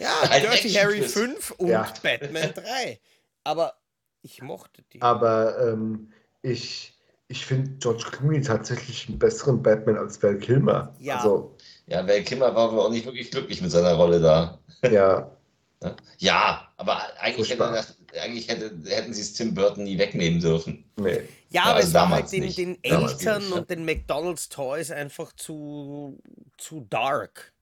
Ja, 0.00 0.20
Ein 0.30 0.42
Dirty 0.42 0.70
Harry 0.70 0.98
Action-Quiz. 1.00 1.12
5 1.12 1.50
und 1.52 1.68
Ja. 1.68 1.92
Batman 2.02 2.54
3. 2.54 3.00
Aber 3.44 3.74
ich 4.22 4.40
mochte 4.42 4.82
die. 4.92 5.02
Aber 5.02 5.58
ähm, 5.68 6.12
ich, 6.42 6.94
ich 7.28 7.44
finde 7.44 7.72
George 7.78 8.04
Clooney 8.10 8.40
tatsächlich 8.42 9.08
einen 9.08 9.18
besseren 9.18 9.62
Batman 9.62 9.98
als 9.98 10.22
Val 10.22 10.38
Kilmer. 10.38 10.94
Ja. 10.98 11.16
Also, 11.16 11.56
Ja, 11.86 12.06
Val 12.06 12.22
Kimmer 12.22 12.54
war 12.54 12.72
wohl 12.72 12.80
auch 12.80 12.90
nicht 12.90 13.04
wirklich 13.04 13.30
glücklich 13.30 13.60
mit 13.60 13.70
seiner 13.70 13.94
Rolle 13.94 14.20
da. 14.20 14.58
ja. 14.90 15.30
Ne? 15.82 15.94
Ja, 16.16 16.72
aber 16.78 17.02
eigentlich, 17.20 17.50
hätte, 17.50 17.84
eigentlich 18.22 18.48
hätte, 18.48 18.72
hätten 18.88 19.12
sie 19.12 19.20
es 19.20 19.34
Tim 19.34 19.52
Burton 19.52 19.84
nie 19.84 19.98
wegnehmen 19.98 20.40
dürfen. 20.40 20.82
Nee. 20.96 21.28
Ja, 21.54 21.62
Ja, 21.66 21.70
aber 21.70 21.80
es 21.80 21.94
war 21.94 22.02
damals 22.02 22.22
halt 22.24 22.32
den, 22.32 22.40
nicht. 22.42 22.58
den 22.58 22.84
Eltern 22.84 23.04
nicht, 23.06 23.22
ja. 23.22 23.56
und 23.58 23.70
den 23.70 23.84
McDonalds 23.84 24.48
Toys 24.48 24.90
einfach 24.90 25.32
zu, 25.34 26.18
zu 26.58 26.86
dark. 26.90 27.52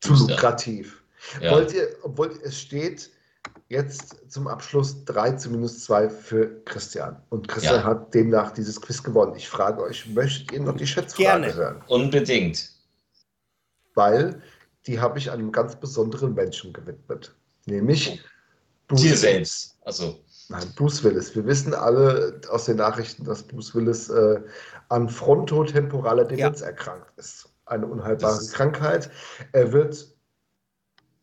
Zu 0.00 0.14
lukrativ. 0.14 1.02
Ja. 1.40 1.50
Wollt 1.52 1.72
ihr, 1.72 1.88
obwohl 2.02 2.30
es 2.44 2.60
steht 2.60 3.10
jetzt 3.68 4.16
zum 4.30 4.46
Abschluss 4.46 5.04
3 5.04 5.32
zu 5.32 5.50
minus 5.50 5.84
2 5.84 6.08
für 6.08 6.62
Christian. 6.64 7.20
Und 7.30 7.48
Christian 7.48 7.80
Ja. 7.80 7.84
hat 7.84 8.14
demnach 8.14 8.52
dieses 8.52 8.80
Quiz 8.80 9.02
gewonnen. 9.02 9.34
Ich 9.36 9.48
frage 9.48 9.82
euch, 9.82 10.06
möchtet 10.06 10.52
ihr 10.52 10.60
noch 10.60 10.76
die 10.76 10.86
Schätzfrage 10.86 11.22
Gerne. 11.40 11.54
hören? 11.54 11.82
Unbedingt. 11.88 12.70
Weil 13.94 14.40
die 14.86 15.00
habe 15.00 15.18
ich 15.18 15.30
einem 15.30 15.50
ganz 15.52 15.76
besonderen 15.76 16.34
Menschen 16.34 16.72
gewidmet. 16.72 17.34
Nämlich 17.66 18.20
Bruce 18.86 19.02
Dir 19.02 19.16
selbst. 19.16 19.76
Also, 19.84 20.20
Nein, 20.48 20.72
Bruce 20.76 21.04
Willis. 21.04 21.34
Wir 21.36 21.44
wissen 21.46 21.74
alle 21.74 22.40
aus 22.50 22.64
den 22.64 22.76
Nachrichten, 22.78 23.24
dass 23.24 23.42
Bruce 23.42 23.74
Willis 23.74 24.08
äh, 24.08 24.40
an 24.88 25.08
frontotemporaler 25.08 26.24
Demenz 26.24 26.62
erkrankt 26.62 27.12
ist. 27.16 27.48
Eine 27.66 27.86
unheilbare 27.86 28.32
Das 28.34 28.42
ist- 28.44 28.54
Krankheit. 28.54 29.10
Er 29.52 29.72
wird 29.72 30.08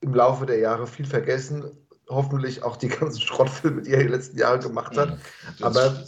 im 0.02 0.14
Laufe 0.14 0.45
der 0.45 0.60
Jahre 0.60 0.85
viel 0.85 1.07
vergessen. 1.07 1.72
Hoffentlich 2.07 2.61
auch 2.61 2.77
die 2.77 2.88
ganzen 2.89 3.19
Schrottfilme, 3.19 3.81
die 3.81 3.93
er 3.93 4.03
die 4.03 4.10
letzten 4.10 4.38
Jahre 4.38 4.60
gemacht 4.60 4.95
hat. 4.95 5.10
mh, 5.10 5.18
das 5.60 5.76
aber- 5.76 6.03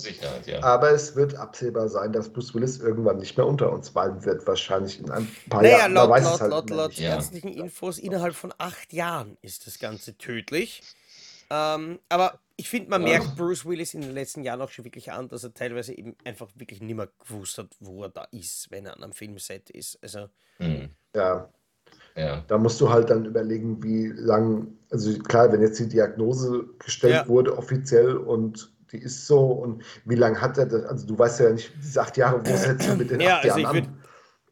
ja. 0.45 0.61
Aber 0.61 0.91
es 0.91 1.15
wird 1.15 1.33
absehbar 1.33 1.89
sein, 1.89 2.13
dass 2.13 2.29
Bruce 2.29 2.53
Willis 2.53 2.77
irgendwann 2.77 3.17
nicht 3.17 3.35
mehr 3.35 3.47
unter 3.47 3.71
uns 3.71 3.89
bleiben 3.89 4.23
wird. 4.23 4.45
Wahrscheinlich 4.45 4.99
in 4.99 5.09
ein 5.09 5.27
paar 5.49 5.63
Naja, 5.63 5.79
Jahren. 5.79 5.93
Man 5.93 6.03
laut, 6.03 6.09
weiß 6.11 6.23
es 6.23 6.29
laut, 6.29 6.41
halt 6.41 6.51
laut, 6.51 6.69
immer 6.69 6.81
laut 6.83 6.89
nicht. 6.91 6.99
Ja. 6.99 7.15
ärztlichen 7.15 7.53
Infos, 7.53 7.97
innerhalb 7.97 8.35
von 8.35 8.53
acht 8.59 8.93
Jahren 8.93 9.37
ist 9.41 9.65
das 9.65 9.79
Ganze 9.79 10.15
tödlich. 10.19 10.83
Ähm, 11.49 11.97
aber 12.09 12.37
ich 12.57 12.69
finde, 12.69 12.89
man 12.89 13.03
Ja. 13.03 13.19
merkt 13.19 13.35
Bruce 13.35 13.65
Willis 13.65 13.93
in 13.93 14.01
den 14.01 14.11
letzten 14.13 14.43
Jahren 14.43 14.61
auch 14.61 14.69
schon 14.69 14.83
wirklich 14.83 15.11
an, 15.11 15.29
dass 15.29 15.43
er 15.43 15.53
teilweise 15.53 15.93
eben 15.97 16.15
einfach 16.25 16.49
wirklich 16.55 16.81
nicht 16.81 16.95
mehr 16.95 17.09
gewusst 17.19 17.57
hat, 17.59 17.67
wo 17.79 18.03
er 18.03 18.09
da 18.09 18.23
ist, 18.31 18.69
wenn 18.71 18.85
er 18.85 18.95
an 18.97 19.03
einem 19.03 19.13
Filmset 19.13 19.69
ist. 19.69 19.97
Also, 20.01 20.27
Hm, 20.59 20.89
Ja, 21.15 21.49
ja. 22.15 22.43
Da 22.47 22.57
musst 22.57 22.81
du 22.81 22.89
halt 22.89 23.09
dann 23.11 23.25
überlegen, 23.25 23.81
wie 23.83 24.07
lang, 24.07 24.75
also 24.89 25.17
klar, 25.19 25.51
wenn 25.51 25.61
jetzt 25.61 25.79
die 25.79 25.87
Diagnose 25.87 26.65
gestellt 26.79 27.13
Ja. 27.13 27.27
wurde, 27.27 27.55
offiziell 27.57 28.17
und 28.17 28.73
die 28.91 28.99
ist 28.99 29.27
so 29.27 29.39
und 29.39 29.83
wie 30.05 30.15
lange 30.15 30.39
hat 30.41 30.57
er 30.57 30.65
das, 30.65 30.83
also 30.85 31.05
du 31.05 31.17
weißt 31.17 31.41
ja 31.41 31.49
nicht, 31.51 31.71
diese 31.81 32.01
acht 32.01 32.17
Jahre, 32.17 32.43
wo 32.45 32.55
setzt 32.55 32.87
du 32.87 32.95
mit 32.95 33.11
den 33.11 33.19
Ja, 33.19 33.35
acht 33.37 33.45
also 33.45 33.59
Jahren 33.59 33.77
ich 33.77 33.87
an? 33.87 34.03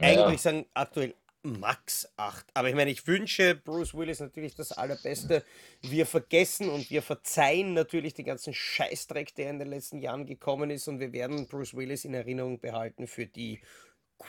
Ja, 0.02 0.08
ja. 0.12 0.26
eigentlich 0.26 0.42
sagen 0.42 0.66
aktuell 0.74 1.16
max 1.46 2.08
8. 2.18 2.46
Aber 2.54 2.70
ich 2.70 2.76
meine, 2.76 2.92
ich 2.92 3.06
wünsche 3.08 3.56
Bruce 3.56 3.94
Willis 3.94 4.20
natürlich 4.20 4.56
das 4.56 4.72
Allerbeste. 4.72 5.44
Wir 5.82 6.06
vergessen 6.06 6.70
und 6.70 6.90
wir 6.90 7.02
verzeihen 7.02 7.74
natürlich 7.74 8.14
den 8.14 8.26
ganzen 8.26 8.54
Scheißdreck, 8.54 9.36
der 9.36 9.52
in 9.52 9.60
den 9.60 9.70
letzten 9.70 10.00
Jahren 10.00 10.26
gekommen 10.26 10.70
ist. 10.72 10.88
Und 10.88 11.00
wir 11.00 11.14
werden 11.14 11.48
Bruce 11.48 11.76
Willis 11.76 12.06
in 12.06 12.14
Erinnerung 12.14 12.60
behalten 12.60 13.08
für 13.08 13.28
die 13.28 13.62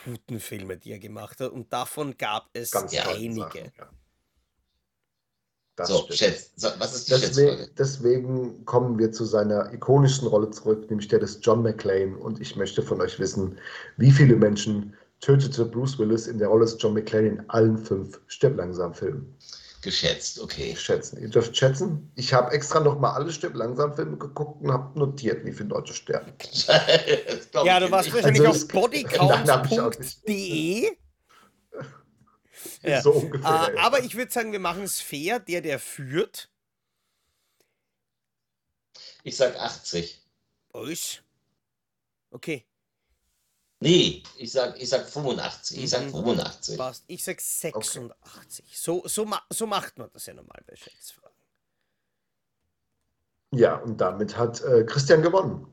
guten 0.04 0.40
Filme, 0.40 0.76
die 0.76 0.92
er 0.92 0.98
gemacht 0.98 1.40
hat. 1.40 1.52
Und 1.52 1.72
davon 1.72 2.16
gab 2.18 2.50
es 2.52 2.70
Ganz 2.70 2.94
einige. 2.94 3.40
Sachen, 3.40 3.72
ja. 3.78 3.90
Das 5.76 5.88
So, 5.88 5.98
stimmt. 5.98 6.18
Schätz, 6.18 6.52
so, 6.56 6.68
was 6.78 6.94
ist 6.94 7.08
die 7.08 7.12
Deswegen, 7.12 7.66
deswegen 7.78 8.64
kommen 8.64 8.98
wir 8.98 9.12
zu 9.12 9.24
seiner 9.24 9.72
ikonischen 9.72 10.26
Rolle 10.26 10.50
zurück, 10.50 10.88
nämlich 10.88 11.08
der 11.08 11.18
des 11.18 11.40
John 11.42 11.62
McClane. 11.62 12.16
Und 12.16 12.40
ich 12.40 12.56
möchte 12.56 12.82
von 12.82 13.00
euch 13.00 13.18
wissen, 13.18 13.58
wie 13.98 14.10
viele 14.10 14.36
Menschen 14.36 14.96
tötete 15.26 15.64
Bruce 15.64 15.98
Willis 15.98 16.28
in 16.28 16.38
der 16.38 16.46
Rolle 16.46 16.64
des 16.64 16.76
John 16.78 16.94
McClane 16.94 17.26
in 17.26 17.50
allen 17.50 17.76
fünf 17.76 18.20
Stirb 18.28 18.56
langsam 18.56 18.94
Filmen? 18.94 19.36
Geschätzt, 19.82 20.40
okay. 20.40 20.76
Schätzen. 20.76 21.20
Ihr 21.20 21.28
dürft 21.28 21.56
schätzen. 21.56 22.12
Ich 22.14 22.32
habe 22.32 22.52
extra 22.52 22.78
nochmal 22.78 23.10
alle 23.12 23.32
Stirb 23.32 23.56
langsam 23.56 23.92
Filme 23.94 24.16
geguckt 24.18 24.62
und 24.62 24.72
habe 24.72 24.96
notiert, 24.96 25.44
wie 25.44 25.52
viele 25.52 25.70
Leute 25.70 25.92
sterben. 25.92 26.32
ja, 27.64 27.80
du 27.80 27.90
warst 27.90 28.14
wahrscheinlich 28.14 28.46
Also 28.46 28.66
auf 28.66 28.68
bodycount.de. 28.68 30.82
Ja. 30.82 30.90
So 33.02 33.10
ungefähr. 33.10 33.68
Äh, 33.68 33.76
ja. 33.76 33.82
aber 33.82 34.04
ich 34.04 34.14
würde 34.14 34.30
sagen, 34.30 34.52
wir 34.52 34.60
machen 34.60 34.84
es 34.84 35.00
fair. 35.00 35.40
Der, 35.40 35.60
der 35.60 35.80
führt, 35.80 36.48
Ich 39.24 39.36
sag 39.36 39.56
80. 39.56 40.22
ist. 40.88 41.22
Okay, 42.30 42.64
Nee, 43.80 44.22
ich 44.38 44.52
sag, 44.52 44.80
ich 44.80 44.88
sag 44.88 45.06
85. 45.08 45.82
Ich 45.84 45.90
sag 45.90 46.04
Mhm. 46.04 46.10
85. 46.10 46.78
passt. 46.78 47.04
Ich 47.08 47.22
sag 47.24 47.40
86. 47.40 48.64
So, 48.72 49.02
so, 49.06 49.24
ma 49.26 49.42
so 49.50 49.66
macht 49.66 49.98
man 49.98 50.08
das 50.12 50.26
ja 50.26 50.34
normal 50.34 50.62
bei 50.66 50.76
Schätzfragen. 50.76 51.36
Ja, 53.52 53.76
und 53.76 54.00
damit 54.00 54.36
hat 54.36 54.60
äh, 54.62 54.84
Christian 54.84 55.22
gewonnen. 55.22 55.66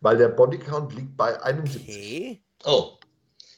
Weil 0.00 0.16
der 0.16 0.28
Bodycount 0.28 0.94
liegt 0.94 1.16
bei 1.16 1.40
71. 1.42 1.82
Okay. 1.88 2.44
Oh. 2.64 2.98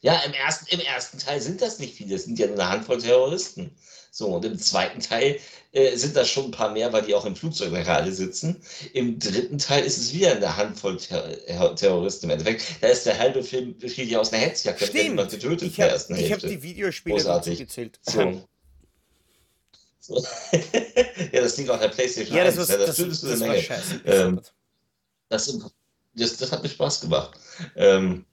Ja, 0.02 0.20
im 0.20 0.32
ersten, 0.32 0.66
im 0.68 0.80
ersten 0.80 1.18
Teil 1.18 1.40
sind 1.40 1.60
das 1.62 1.78
nicht 1.78 1.94
viele, 1.96 2.16
es 2.16 2.24
sind 2.24 2.38
ja 2.38 2.46
nur 2.46 2.56
eine 2.56 2.68
Handvoll 2.68 2.98
Terroristen. 3.00 3.76
So, 4.16 4.28
und 4.28 4.46
im 4.46 4.58
zweiten 4.58 5.00
Teil 5.00 5.38
äh, 5.72 5.94
sind 5.94 6.16
das 6.16 6.30
schon 6.30 6.46
ein 6.46 6.50
paar 6.50 6.72
mehr, 6.72 6.90
weil 6.90 7.02
die 7.02 7.14
auch 7.14 7.26
im 7.26 7.36
Flugzeug 7.36 7.70
alle 7.86 8.10
sitzen. 8.10 8.62
Im 8.94 9.18
dritten 9.18 9.58
Teil 9.58 9.84
ist 9.84 9.98
es 9.98 10.14
wieder 10.14 10.34
eine 10.34 10.56
Handvoll 10.56 10.96
Ter 10.96 11.74
Terroristen 11.74 12.24
im 12.24 12.30
Endeffekt. 12.30 12.64
Da 12.80 12.88
ist 12.88 13.04
der 13.04 13.18
halbe 13.18 13.42
Film 13.42 13.76
besteht 13.76 14.08
ja 14.08 14.18
aus 14.18 14.32
einer 14.32 14.46
ja 14.46 14.54
Stimmt. 14.74 14.94
niemand 14.94 15.32
getötet 15.32 15.68
Ich 15.68 15.78
in 15.78 15.84
der 15.84 15.98
habe 15.98 16.32
hab 16.32 16.40
die 16.40 16.62
Videospiele 16.62 17.16
Großartig. 17.16 17.58
gezählt. 17.58 18.00
So. 18.00 18.42
So. 20.00 20.14
ja, 21.32 21.42
das 21.42 21.58
liegt 21.58 21.68
auf 21.68 21.80
der 21.80 21.88
Playstation 21.88 22.38
Ja, 22.38 22.44
das, 22.44 22.56
1, 22.56 22.56
was, 22.56 22.68
ja, 22.70 22.86
das 22.86 22.96
das, 22.96 23.20
das 23.20 23.40
war 23.40 23.54
scheiße. 23.54 24.00
Ähm, 24.06 24.40
Das, 25.28 25.58
das, 26.14 26.36
das 26.38 26.52
hat 26.52 26.62
mir 26.62 26.70
Spaß 26.70 27.02
gemacht. 27.02 27.38
Ähm, 27.76 28.24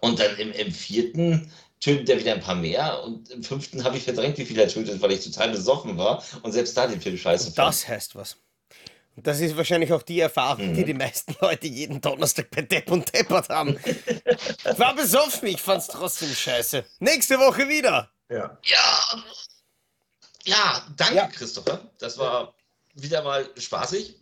und 0.00 0.18
dann 0.18 0.36
im, 0.38 0.52
im 0.52 0.72
vierten 0.72 1.50
tötet 1.80 2.08
er 2.08 2.18
wieder 2.18 2.32
ein 2.34 2.40
paar 2.40 2.54
mehr 2.54 3.02
und 3.04 3.28
im 3.30 3.42
fünften 3.42 3.84
habe 3.84 3.96
ich 3.96 4.04
verdrängt, 4.04 4.38
wie 4.38 4.44
viel 4.46 4.58
er 4.58 4.68
tötet, 4.68 5.00
weil 5.00 5.12
ich 5.12 5.22
total 5.24 5.50
besoffen 5.50 5.96
war 5.98 6.22
und 6.42 6.52
selbst 6.52 6.76
da 6.76 6.86
den 6.86 7.00
Film 7.00 7.16
scheiße 7.18 7.46
fand. 7.52 7.58
das 7.58 7.86
heißt 7.88 8.14
was. 8.16 8.36
Und 9.14 9.26
das 9.26 9.40
ist 9.40 9.56
wahrscheinlich 9.56 9.92
auch 9.92 10.02
die 10.02 10.20
Erfahrung, 10.20 10.74
die 10.74 10.82
Mhm. 10.82 10.86
die 10.86 10.94
meisten 10.94 11.34
Leute 11.40 11.66
jeden 11.66 12.00
Donnerstag 12.02 12.50
bei 12.50 12.60
Depp 12.62 12.90
und 12.90 13.12
Deppert 13.14 13.48
haben. 13.48 13.78
Ich 13.84 14.78
war 14.78 14.94
besoffen, 14.94 15.48
ich 15.48 15.60
fand's 15.60 15.86
trotzdem 15.88 16.28
scheiße. 16.34 16.84
Nächste 16.98 17.38
Woche 17.38 17.66
wieder. 17.68 18.10
Ja. 18.28 18.58
Ja, 18.64 19.24
ja, 20.44 20.86
danke 20.96 21.14
Ja. 21.14 21.26
Christopher. 21.28 21.80
Das 21.98 22.18
war 22.18 22.54
wieder 22.94 23.22
mal 23.22 23.48
spaßig. 23.56 24.16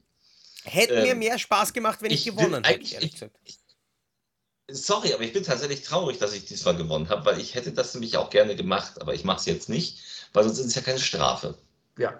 Hätte 0.64 0.94
mir 1.02 1.12
Ähm, 1.12 1.18
mehr 1.18 1.38
Spaß 1.38 1.72
gemacht, 1.72 2.00
wenn 2.00 2.10
ich, 2.10 2.26
ich 2.26 2.34
gewonnen 2.34 2.54
hätte, 2.64 2.68
eigentlich- 2.68 2.94
ehrlich 2.94 3.12
gesagt. 3.12 3.36
Sorry, 4.70 5.12
aber 5.12 5.22
ich 5.22 5.32
bin 5.32 5.44
tatsächlich 5.44 5.82
traurig, 5.82 6.18
dass 6.18 6.32
ich 6.32 6.46
diesmal 6.46 6.74
gewonnen 6.76 7.08
habe, 7.10 7.24
weil 7.26 7.38
ich 7.38 7.54
hätte 7.54 7.72
das 7.72 7.92
nämlich 7.92 8.16
auch 8.16 8.30
gerne 8.30 8.56
gemacht, 8.56 9.00
aber 9.00 9.12
ich 9.14 9.24
mache 9.24 9.38
es 9.40 9.46
jetzt 9.46 9.68
nicht, 9.68 10.00
weil 10.32 10.44
sonst 10.44 10.58
ist 10.58 10.66
es 10.66 10.74
ja 10.74 10.80
keine 10.82 10.98
Strafe. 10.98 11.54
Ja. 11.98 12.18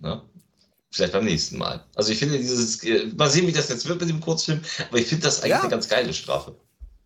Ne? 0.00 0.20
Vielleicht 0.90 1.12
beim 1.12 1.24
nächsten 1.24 1.58
Mal. 1.58 1.84
Also 1.94 2.10
ich 2.12 2.18
finde 2.18 2.38
dieses, 2.38 2.82
äh, 2.82 3.06
mal 3.16 3.30
sehen, 3.30 3.46
wie 3.46 3.52
das 3.52 3.68
jetzt 3.68 3.86
wird 3.86 4.00
mit 4.00 4.10
dem 4.10 4.20
Kurzfilm, 4.20 4.62
aber 4.88 4.98
ich 4.98 5.06
finde 5.06 5.24
das 5.24 5.40
eigentlich 5.40 5.50
Ja. 5.50 5.60
eine 5.60 5.70
ganz 5.70 5.88
geile 5.88 6.12
Strafe. 6.12 6.56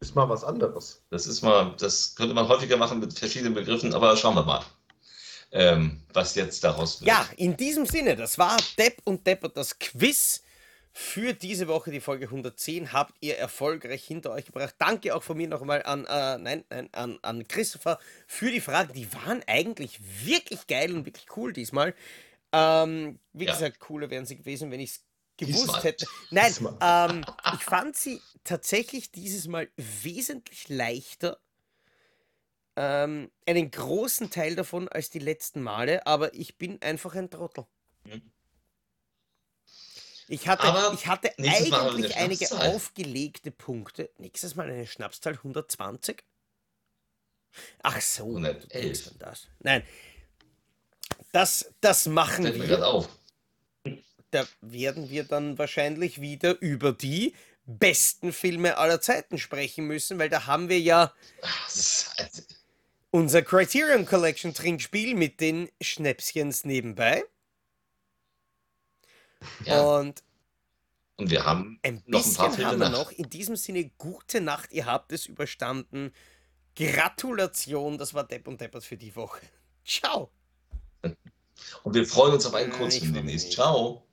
Ist 0.01 0.15
mal 0.15 0.29
was 0.29 0.45
anderes. 0.45 1.03
Das 1.11 1.27
ist 1.27 1.43
mal, 1.43 1.75
das 1.79 2.15
könnte 2.15 2.33
man 2.35 2.49
häufiger 2.49 2.77
machen 2.77 3.01
mit 3.01 3.19
verschiedenen 3.19 3.55
Begriffen, 3.55 3.93
aber 3.93 4.17
schauen 4.17 4.35
wir 4.37 4.45
mal, 4.45 4.65
ähm, 5.53 6.01
was 6.15 6.35
jetzt 6.37 6.65
daraus 6.65 7.01
wird. 7.01 7.09
Ja, 7.09 7.27
in 7.37 7.57
diesem 7.57 7.85
Sinne, 7.85 8.17
das 8.17 8.39
war 8.39 8.57
Depp 8.79 8.99
und 9.05 9.27
Deppert, 9.27 9.57
das 9.57 9.79
Quiz 9.79 10.43
für 11.01 11.33
diese 11.33 11.69
Woche, 11.69 11.93
die 11.93 12.01
Folge 12.01 12.25
110, 12.25 12.93
habt 12.93 13.15
ihr 13.21 13.39
erfolgreich 13.39 14.05
hinter 14.05 14.33
euch 14.33 14.47
gebracht. 14.47 14.75
Danke 14.79 15.15
auch 15.15 15.23
von 15.23 15.37
mir 15.37 15.47
nochmal 15.47 15.85
an, 15.85 16.05
äh, 16.07 16.39
nein, 16.39 16.65
nein, 16.71 16.89
an, 16.91 17.21
an 17.23 17.47
Christopher 17.47 18.01
für 18.27 18.51
die 18.51 18.61
Fragen. 18.61 18.95
Die 18.95 19.11
waren 19.15 19.41
eigentlich 19.47 20.01
wirklich 20.27 20.67
geil 20.67 20.93
und 20.93 21.07
wirklich 21.07 21.27
cool 21.37 21.53
diesmal. 21.53 21.95
Ähm, 22.53 23.21
wie 23.33 23.45
Ja. 23.45 23.53
gesagt, 23.53 23.79
cooler 23.79 24.11
wären 24.11 24.27
sie 24.27 24.39
gewesen, 24.39 24.73
wenn 24.73 24.81
ich 24.81 24.91
es 24.91 25.05
gewusst 25.37 25.67
Diesmal. 25.67 25.85
hätte. 25.85 26.07
Nein, 26.31 26.53
ähm, 26.81 27.25
ich 27.55 27.63
fand 27.65 27.97
sie 27.97 28.21
tatsächlich 28.43 29.13
dieses 29.13 29.47
Mal 29.47 29.69
wesentlich 29.77 30.69
leichter. 30.69 31.39
Ähm, 32.75 33.31
einen 33.47 33.71
großen 33.71 34.31
Teil 34.31 34.57
davon 34.57 34.89
als 34.89 35.11
die 35.11 35.21
letzten 35.21 35.63
Male, 35.63 36.05
aber 36.09 36.35
ich 36.35 36.59
bin 36.59 36.83
einfach 36.83 37.15
ein 37.15 37.31
Trottel. 37.31 37.67
Mhm. 38.05 38.33
Ich 40.29 40.47
hatte, 40.47 40.65
Aber 40.65 40.93
ich 40.93 41.07
hatte 41.07 41.33
eigentlich 41.39 41.75
eine 41.75 42.17
einige 42.17 42.53
aufgelegte 42.53 43.51
Punkte. 43.51 44.11
Nächstes 44.19 44.55
Mal 44.55 44.71
eine 44.71 44.87
Schnapszahl 44.87 45.35
120. 45.35 46.23
Ach 47.83 48.01
so, 48.01 48.25
111. 48.25 48.63
du 48.63 48.69
denkst 48.69 49.09
an 49.09 49.15
das. 49.19 49.49
Nein, 49.61 49.83
das, 51.33 51.73
das 51.81 52.07
machen 52.07 52.45
Fällt 52.45 52.69
wir 52.69 52.87
auf. 52.87 53.09
da 54.31 54.47
werden 54.61 55.09
wir 55.11 55.25
dann 55.25 55.59
wahrscheinlich 55.59 56.21
wieder 56.21 56.61
über 56.61 56.93
die 56.93 57.35
besten 57.65 58.33
Filme 58.33 58.77
aller 58.79 59.01
Zeiten 59.01 59.39
sprechen 59.39 59.87
müssen, 59.87 60.19
weil 60.19 60.29
da 60.29 60.47
haben 60.47 60.69
wir 60.69 60.81
ja 60.81 61.13
also, 61.67 62.11
unser 63.11 63.43
Criterion 63.43 64.07
Collection 64.07 64.55
Trinkspiel 64.55 65.15
mit 65.15 65.41
den 65.41 65.71
Schnäpschens 65.81 66.65
nebenbei. 66.65 67.25
Ja. 69.65 69.81
Und 69.83 70.23
Und 71.17 71.31
wir 71.31 71.45
haben 71.45 71.79
ein 71.83 72.03
noch 72.07 72.25
ein 72.25 72.35
paar 72.35 72.49
bisschen 72.49 72.53
Filme 72.53 72.87
haben 72.87 72.93
wir 72.93 72.99
noch. 72.99 73.11
In 73.11 73.29
diesem 73.29 73.57
Sinne, 73.57 73.91
gute 73.99 74.41
Nacht, 74.41 74.73
ihr 74.73 74.87
habt 74.87 75.13
es 75.13 75.27
überstanden. 75.27 76.13
Gratulation, 76.77 77.99
das 77.99 78.15
war 78.15 78.25
Depp 78.25 78.47
und 78.47 78.61
Deppert 78.61 78.85
für 78.85 78.97
die 78.97 79.15
Woche. 79.17 79.41
Ciao. 79.85 80.31
Und 81.83 81.95
wir 81.95 82.07
freuen 82.07 82.35
uns 82.35 82.47
auf 82.47 82.55
einen 82.55 82.73
freu 82.73 82.85
mich 82.85 83.13
demnächst. 83.13 83.53
Ciao. 83.53 84.08